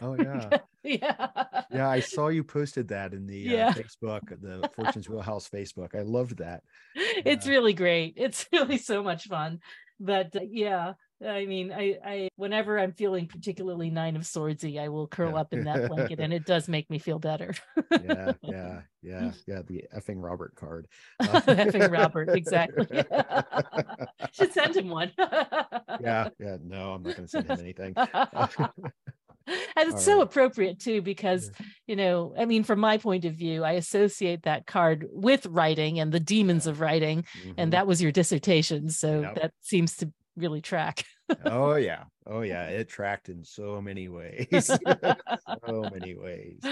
Oh 0.00 0.14
yeah. 0.18 0.48
yeah. 0.82 1.26
yeah, 1.70 1.90
I 1.90 2.00
saw 2.00 2.28
you 2.28 2.42
posted 2.42 2.88
that 2.88 3.12
in 3.12 3.26
the 3.26 3.36
Yeah. 3.38 3.68
uh, 3.68 3.72
Facebook, 3.74 4.22
the 4.40 4.70
Fortune's 4.74 5.08
Wheelhouse 5.10 5.46
Facebook. 5.50 5.94
I 5.94 6.00
loved 6.00 6.38
that. 6.38 6.62
It's 6.94 7.44
Yeah. 7.44 7.52
really 7.52 7.74
great. 7.74 8.14
It's 8.16 8.46
really 8.52 8.78
so 8.78 9.02
much 9.02 9.24
fun. 9.24 9.60
But 10.00 10.34
uh, 10.34 10.40
yeah, 10.48 10.94
I 11.24 11.44
mean, 11.44 11.70
I, 11.70 11.98
I, 12.04 12.28
whenever 12.36 12.78
I'm 12.78 12.92
feeling 12.92 13.26
particularly 13.26 13.90
nine 13.90 14.16
of 14.16 14.26
swordsy, 14.26 14.78
I 14.78 14.88
will 14.88 15.06
curl 15.06 15.32
Yeah. 15.32 15.40
up 15.40 15.52
in 15.52 15.64
that 15.64 15.88
blanket, 15.88 16.18
and 16.18 16.32
it 16.32 16.46
does 16.46 16.66
make 16.66 16.88
me 16.88 16.98
feel 16.98 17.18
better. 17.18 17.52
yeah, 18.02 18.32
yeah, 18.42 18.80
yeah, 19.02 19.32
yeah. 19.46 19.62
The 19.66 19.84
effing 19.94 20.16
Robert 20.22 20.54
card. 20.56 20.88
Uh, 21.20 21.40
Effing 21.42 21.90
Robert, 21.92 22.30
exactly. 22.30 22.86
Should 24.32 24.52
send 24.52 24.74
him 24.76 24.88
one. 24.88 25.12
yeah, 25.18 26.28
yeah. 26.38 26.56
No, 26.64 26.94
I'm 26.94 27.02
not 27.02 27.16
going 27.16 27.26
to 27.26 27.28
send 27.28 27.46
him 27.50 27.60
anything. 27.60 27.94
And 29.46 29.58
it's 29.76 29.94
All 29.94 29.98
so 29.98 30.18
right. 30.18 30.22
appropriate 30.22 30.78
too 30.78 31.02
because 31.02 31.50
you 31.86 31.96
know 31.96 32.34
i 32.38 32.44
mean 32.44 32.62
from 32.64 32.78
my 32.80 32.98
point 32.98 33.24
of 33.24 33.34
view 33.34 33.64
i 33.64 33.72
associate 33.72 34.42
that 34.42 34.66
card 34.66 35.06
with 35.10 35.46
writing 35.46 35.98
and 35.98 36.12
the 36.12 36.20
demons 36.20 36.66
of 36.66 36.80
writing 36.80 37.24
Mhm. 37.44 37.54
and 37.58 37.72
that 37.72 37.86
was 37.86 38.00
your 38.02 38.12
dissertation 38.12 38.88
so 38.90 39.22
Yep. 39.22 39.34
that 39.36 39.52
seems 39.60 39.96
to 39.96 40.12
really 40.36 40.60
track 40.60 41.04
oh 41.44 41.74
yeah, 41.88 42.04
oh 42.26 42.40
yeah. 42.42 42.64
It 42.66 42.88
tracked 42.88 43.28
in 43.28 43.44
so 43.44 43.80
many 43.80 44.08
ways, 44.08 44.66
so 45.66 45.88
many 45.92 46.14
ways. 46.14 46.60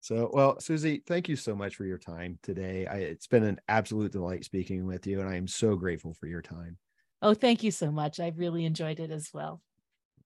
So, 0.00 0.30
well, 0.32 0.60
Susie, 0.60 1.02
thank 1.04 1.28
you 1.28 1.34
so 1.34 1.56
much 1.56 1.74
for 1.74 1.84
your 1.84 1.98
time 1.98 2.38
today. 2.40 2.86
I, 2.86 2.98
it's 2.98 3.26
been 3.26 3.42
an 3.42 3.58
absolute 3.66 4.12
delight 4.12 4.44
speaking 4.44 4.86
with 4.86 5.04
you, 5.04 5.18
and 5.18 5.28
I 5.28 5.34
am 5.34 5.48
so 5.48 5.74
grateful 5.74 6.14
for 6.14 6.28
your 6.28 6.42
time. 6.42 6.78
oh 7.22 7.34
thank 7.34 7.64
you 7.64 7.70
so 7.72 7.90
much 7.90 8.20
i've 8.20 8.38
really 8.38 8.64
enjoyed 8.64 9.00
it 9.00 9.10
as 9.10 9.30
well 9.34 9.60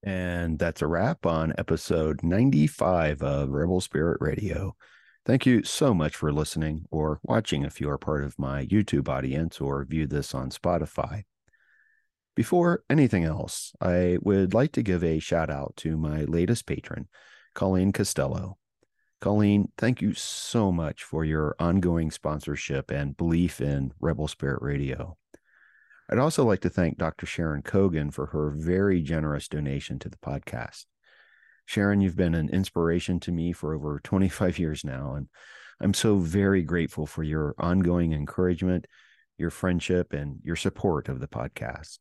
And 0.03 0.59
that's 0.59 0.83
a 0.83 0.87
wrap 0.87 1.27
on 1.27 1.53
episode 1.59 2.23
95 2.23 3.23
of 3.23 3.51
Rebel 3.51 3.81
Spirit 3.81 4.19
Radio. 4.21 4.75
Thank 5.27 5.45
you 5.45 5.63
so 5.63 5.93
much 5.93 6.17
for 6.17 6.33
listening 6.33 6.87
or 6.91 7.21
watching 7.23 7.63
if 7.63 7.81
you 7.81 7.91
are 7.91 7.99
part 7.99 8.25
of 8.25 8.39
my 8.39 8.65
YouTube 8.65 9.09
audience 9.09 9.61
or 9.61 9.85
view 9.85 10.07
this 10.07 10.35
on 10.35 10.51
Spotify. 10.51 11.25
Before 12.35 12.83
anything 12.89 13.25
else, 13.25 13.73
I 13.83 14.17
would 14.23 14.55
like 14.55 14.73
to 14.73 14.83
give 14.83 15.05
a 15.05 15.19
shout 15.19 15.51
out 15.51 15.75
to 15.79 15.99
my 15.99 16.25
latest 16.25 16.65
patron, 16.65 17.09
Colleen 17.55 17.93
Costello. 17.93 18.57
Colleen, 19.21 19.71
thank 19.77 20.01
you 20.01 20.15
so 20.15 20.73
much 20.73 21.05
for 21.05 21.27
your 21.27 21.55
ongoing 21.59 22.11
sponsorship 22.11 22.91
and 22.91 23.15
belief 23.15 23.61
in 23.61 23.93
Rebel 24.01 24.29
Spirit 24.29 24.63
Radio. 24.63 25.19
I'd 26.11 26.19
also 26.19 26.45
like 26.45 26.63
to 26.63 26.71
thank 26.71 26.99
Dr. 26.99 27.25
Sharon 27.25 27.63
Kogan 27.63 28.13
for 28.13 28.27
her 28.27 28.51
very 28.51 29.01
generous 29.01 29.47
donation 29.47 30.01
to 30.01 30.09
the 30.09 30.17
podcast. 30.17 30.87
Sharon, 31.67 32.01
you've 32.01 32.17
been 32.17 32.35
an 32.35 32.49
inspiration 32.49 33.21
to 33.21 33.33
me 33.33 33.53
for 33.53 33.75
over 33.75 34.01
25 34.05 34.59
years 34.59 34.85
now, 34.85 35.15
and 35.15 35.29
I'm 35.81 35.95
so 35.95 36.19
very 36.19 36.63
grateful 36.63 37.07
for 37.07 37.23
your 37.23 37.55
ongoing 37.59 38.13
encouragement, 38.13 38.87
your 39.39 39.51
friendship, 39.51 40.13
and 40.13 40.41
your 40.43 40.57
support 40.57 41.09
of 41.09 41.21
the 41.21 41.29
podcast. 41.29 41.99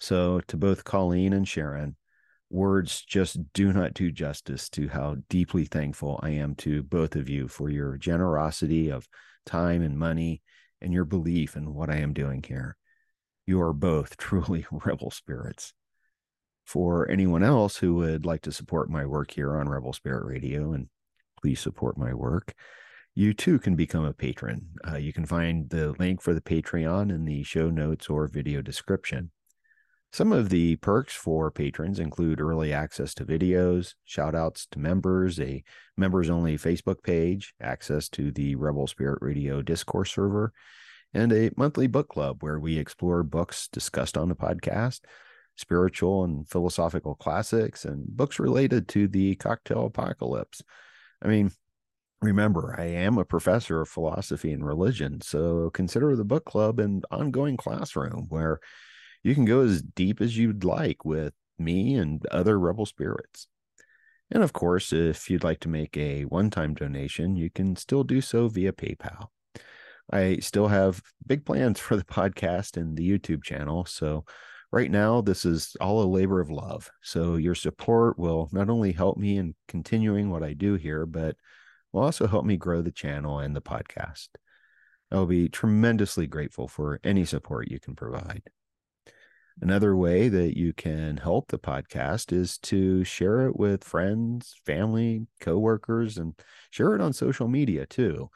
So, 0.00 0.40
to 0.48 0.56
both 0.56 0.82
Colleen 0.82 1.32
and 1.32 1.46
Sharon, 1.46 1.94
words 2.50 3.00
just 3.02 3.52
do 3.52 3.72
not 3.72 3.94
do 3.94 4.10
justice 4.10 4.68
to 4.70 4.88
how 4.88 5.18
deeply 5.28 5.66
thankful 5.66 6.18
I 6.20 6.30
am 6.30 6.56
to 6.56 6.82
both 6.82 7.14
of 7.14 7.28
you 7.28 7.46
for 7.46 7.70
your 7.70 7.96
generosity 7.96 8.90
of 8.90 9.06
time 9.46 9.82
and 9.82 9.96
money 9.96 10.42
and 10.80 10.92
your 10.92 11.04
belief 11.04 11.54
in 11.54 11.74
what 11.74 11.90
I 11.90 11.98
am 11.98 12.12
doing 12.12 12.42
here. 12.42 12.76
You 13.50 13.60
are 13.62 13.72
both 13.72 14.16
truly 14.16 14.64
rebel 14.70 15.10
spirits. 15.10 15.72
For 16.64 17.10
anyone 17.10 17.42
else 17.42 17.78
who 17.78 17.96
would 17.96 18.24
like 18.24 18.42
to 18.42 18.52
support 18.52 18.88
my 18.88 19.04
work 19.04 19.32
here 19.32 19.56
on 19.56 19.68
Rebel 19.68 19.92
Spirit 19.92 20.24
Radio, 20.24 20.72
and 20.72 20.88
please 21.42 21.58
support 21.58 21.98
my 21.98 22.14
work, 22.14 22.54
you 23.16 23.34
too 23.34 23.58
can 23.58 23.74
become 23.74 24.04
a 24.04 24.12
patron. 24.12 24.68
Uh, 24.88 24.98
you 24.98 25.12
can 25.12 25.26
find 25.26 25.68
the 25.68 25.96
link 25.98 26.22
for 26.22 26.32
the 26.32 26.40
Patreon 26.40 27.10
in 27.10 27.24
the 27.24 27.42
show 27.42 27.70
notes 27.70 28.08
or 28.08 28.28
video 28.28 28.62
description. 28.62 29.32
Some 30.12 30.30
of 30.30 30.50
the 30.50 30.76
perks 30.76 31.16
for 31.16 31.50
patrons 31.50 31.98
include 31.98 32.40
early 32.40 32.72
access 32.72 33.14
to 33.14 33.24
videos, 33.24 33.94
shout 34.04 34.36
outs 34.36 34.68
to 34.70 34.78
members, 34.78 35.40
a 35.40 35.64
members 35.96 36.30
only 36.30 36.56
Facebook 36.56 37.02
page, 37.02 37.52
access 37.60 38.08
to 38.10 38.30
the 38.30 38.54
Rebel 38.54 38.86
Spirit 38.86 39.18
Radio 39.20 39.60
Discord 39.60 40.06
server, 40.06 40.52
and 41.12 41.32
a 41.32 41.50
monthly 41.56 41.86
book 41.86 42.08
club 42.08 42.42
where 42.42 42.58
we 42.58 42.78
explore 42.78 43.22
books 43.22 43.68
discussed 43.68 44.16
on 44.16 44.28
the 44.28 44.36
podcast, 44.36 45.00
spiritual 45.56 46.24
and 46.24 46.48
philosophical 46.48 47.14
classics, 47.14 47.84
and 47.84 48.06
books 48.06 48.38
related 48.38 48.88
to 48.88 49.08
the 49.08 49.34
cocktail 49.36 49.86
apocalypse. 49.86 50.62
I 51.22 51.28
mean, 51.28 51.50
remember, 52.22 52.74
I 52.78 52.84
am 52.84 53.18
a 53.18 53.24
professor 53.24 53.80
of 53.80 53.88
philosophy 53.88 54.52
and 54.52 54.64
religion, 54.64 55.20
so 55.20 55.70
consider 55.70 56.14
the 56.16 56.24
book 56.24 56.44
club 56.44 56.78
an 56.78 57.02
ongoing 57.10 57.56
classroom 57.56 58.26
where 58.28 58.60
you 59.22 59.34
can 59.34 59.44
go 59.44 59.60
as 59.60 59.82
deep 59.82 60.20
as 60.20 60.36
you'd 60.36 60.64
like 60.64 61.04
with 61.04 61.34
me 61.58 61.94
and 61.94 62.24
other 62.26 62.58
rebel 62.58 62.86
spirits. 62.86 63.48
And 64.30 64.42
of 64.42 64.52
course, 64.52 64.92
if 64.92 65.28
you'd 65.28 65.44
like 65.44 65.60
to 65.60 65.68
make 65.68 65.96
a 65.96 66.22
one 66.22 66.50
time 66.50 66.74
donation, 66.74 67.36
you 67.36 67.50
can 67.50 67.74
still 67.76 68.04
do 68.04 68.20
so 68.20 68.48
via 68.48 68.72
PayPal. 68.72 69.28
I 70.12 70.38
still 70.38 70.68
have 70.68 71.02
big 71.26 71.44
plans 71.44 71.78
for 71.78 71.96
the 71.96 72.04
podcast 72.04 72.76
and 72.76 72.96
the 72.96 73.08
YouTube 73.08 73.42
channel. 73.44 73.84
So, 73.84 74.24
right 74.72 74.90
now, 74.90 75.20
this 75.20 75.44
is 75.44 75.76
all 75.80 76.02
a 76.02 76.04
labor 76.04 76.40
of 76.40 76.50
love. 76.50 76.90
So, 77.02 77.36
your 77.36 77.54
support 77.54 78.18
will 78.18 78.48
not 78.52 78.70
only 78.70 78.92
help 78.92 79.16
me 79.16 79.36
in 79.36 79.54
continuing 79.68 80.30
what 80.30 80.42
I 80.42 80.52
do 80.52 80.74
here, 80.74 81.06
but 81.06 81.36
will 81.92 82.02
also 82.02 82.26
help 82.26 82.44
me 82.44 82.56
grow 82.56 82.82
the 82.82 82.92
channel 82.92 83.38
and 83.38 83.54
the 83.54 83.62
podcast. 83.62 84.28
I'll 85.12 85.26
be 85.26 85.48
tremendously 85.48 86.26
grateful 86.26 86.68
for 86.68 87.00
any 87.02 87.24
support 87.24 87.70
you 87.70 87.80
can 87.80 87.96
provide. 87.96 88.42
Another 89.60 89.94
way 89.94 90.28
that 90.28 90.56
you 90.56 90.72
can 90.72 91.18
help 91.18 91.48
the 91.48 91.58
podcast 91.58 92.32
is 92.32 92.56
to 92.58 93.04
share 93.04 93.46
it 93.46 93.58
with 93.58 93.84
friends, 93.84 94.54
family, 94.64 95.26
coworkers, 95.40 96.16
and 96.16 96.34
share 96.70 96.94
it 96.94 97.00
on 97.00 97.12
social 97.12 97.46
media 97.46 97.84
too. 97.84 98.30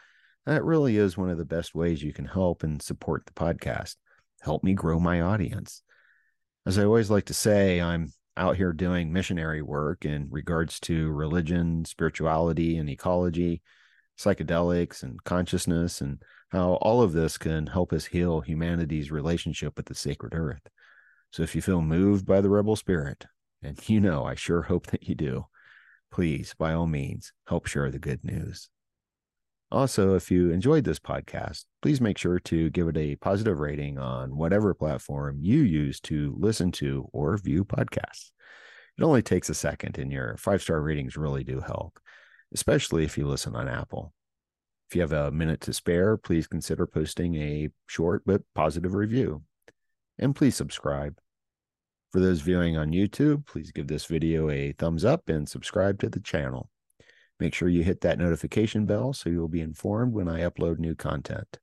That 0.46 0.64
really 0.64 0.98
is 0.98 1.16
one 1.16 1.30
of 1.30 1.38
the 1.38 1.44
best 1.44 1.74
ways 1.74 2.02
you 2.02 2.12
can 2.12 2.26
help 2.26 2.62
and 2.62 2.82
support 2.82 3.24
the 3.24 3.32
podcast. 3.32 3.96
Help 4.42 4.62
me 4.62 4.74
grow 4.74 5.00
my 5.00 5.22
audience. 5.22 5.82
As 6.66 6.78
I 6.78 6.84
always 6.84 7.10
like 7.10 7.26
to 7.26 7.34
say, 7.34 7.80
I'm 7.80 8.12
out 8.36 8.56
here 8.56 8.72
doing 8.72 9.12
missionary 9.12 9.62
work 9.62 10.04
in 10.04 10.28
regards 10.30 10.80
to 10.80 11.10
religion, 11.12 11.84
spirituality, 11.84 12.76
and 12.76 12.90
ecology, 12.90 13.62
psychedelics, 14.18 15.02
and 15.02 15.22
consciousness, 15.24 16.00
and 16.00 16.22
how 16.50 16.74
all 16.74 17.00
of 17.00 17.12
this 17.12 17.38
can 17.38 17.66
help 17.66 17.92
us 17.92 18.04
heal 18.06 18.40
humanity's 18.40 19.10
relationship 19.10 19.76
with 19.76 19.86
the 19.86 19.94
sacred 19.94 20.34
earth. 20.34 20.68
So 21.30 21.42
if 21.42 21.54
you 21.54 21.62
feel 21.62 21.80
moved 21.80 22.26
by 22.26 22.40
the 22.40 22.50
rebel 22.50 22.76
spirit, 22.76 23.24
and 23.62 23.78
you 23.88 24.00
know 24.00 24.24
I 24.24 24.34
sure 24.34 24.62
hope 24.62 24.88
that 24.88 25.08
you 25.08 25.14
do, 25.14 25.46
please, 26.12 26.54
by 26.58 26.74
all 26.74 26.86
means, 26.86 27.32
help 27.48 27.66
share 27.66 27.90
the 27.90 27.98
good 27.98 28.22
news. 28.24 28.68
Also, 29.74 30.14
if 30.14 30.30
you 30.30 30.52
enjoyed 30.52 30.84
this 30.84 31.00
podcast, 31.00 31.64
please 31.82 32.00
make 32.00 32.16
sure 32.16 32.38
to 32.38 32.70
give 32.70 32.86
it 32.86 32.96
a 32.96 33.16
positive 33.16 33.58
rating 33.58 33.98
on 33.98 34.36
whatever 34.36 34.72
platform 34.72 35.36
you 35.40 35.62
use 35.62 35.98
to 35.98 36.32
listen 36.38 36.70
to 36.70 37.08
or 37.12 37.36
view 37.38 37.64
podcasts. 37.64 38.30
It 38.96 39.02
only 39.02 39.20
takes 39.20 39.48
a 39.48 39.54
second, 39.54 39.98
and 39.98 40.12
your 40.12 40.36
five 40.36 40.62
star 40.62 40.80
ratings 40.80 41.16
really 41.16 41.42
do 41.42 41.58
help, 41.58 41.98
especially 42.52 43.02
if 43.02 43.18
you 43.18 43.26
listen 43.26 43.56
on 43.56 43.66
Apple. 43.66 44.12
If 44.88 44.94
you 44.94 45.00
have 45.00 45.12
a 45.12 45.32
minute 45.32 45.62
to 45.62 45.72
spare, 45.72 46.16
please 46.16 46.46
consider 46.46 46.86
posting 46.86 47.34
a 47.34 47.68
short 47.88 48.22
but 48.24 48.42
positive 48.54 48.94
review. 48.94 49.42
And 50.20 50.36
please 50.36 50.54
subscribe. 50.54 51.18
For 52.12 52.20
those 52.20 52.42
viewing 52.42 52.76
on 52.76 52.92
YouTube, 52.92 53.44
please 53.44 53.72
give 53.72 53.88
this 53.88 54.04
video 54.04 54.50
a 54.50 54.70
thumbs 54.70 55.04
up 55.04 55.28
and 55.28 55.48
subscribe 55.48 55.98
to 55.98 56.08
the 56.08 56.20
channel. 56.20 56.70
Make 57.40 57.54
sure 57.54 57.68
you 57.68 57.82
hit 57.82 58.00
that 58.02 58.18
notification 58.18 58.86
bell 58.86 59.12
so 59.12 59.28
you'll 59.28 59.48
be 59.48 59.60
informed 59.60 60.12
when 60.12 60.28
I 60.28 60.40
upload 60.40 60.78
new 60.78 60.94
content. 60.94 61.58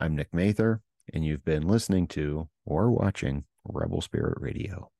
I'm 0.00 0.14
Nick 0.14 0.32
Mather, 0.32 0.80
and 1.12 1.24
you've 1.24 1.44
been 1.44 1.66
listening 1.66 2.06
to 2.08 2.48
or 2.64 2.90
watching 2.90 3.44
Rebel 3.64 4.00
Spirit 4.00 4.38
Radio. 4.40 4.90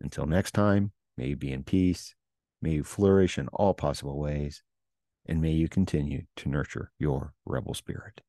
Until 0.00 0.26
next 0.26 0.52
time, 0.52 0.92
may 1.16 1.28
you 1.28 1.36
be 1.36 1.52
in 1.52 1.64
peace, 1.64 2.14
may 2.62 2.70
you 2.70 2.84
flourish 2.84 3.38
in 3.38 3.48
all 3.48 3.74
possible 3.74 4.18
ways, 4.18 4.62
and 5.26 5.42
may 5.42 5.52
you 5.52 5.68
continue 5.68 6.22
to 6.36 6.48
nurture 6.48 6.92
your 6.98 7.34
rebel 7.44 7.74
spirit. 7.74 8.20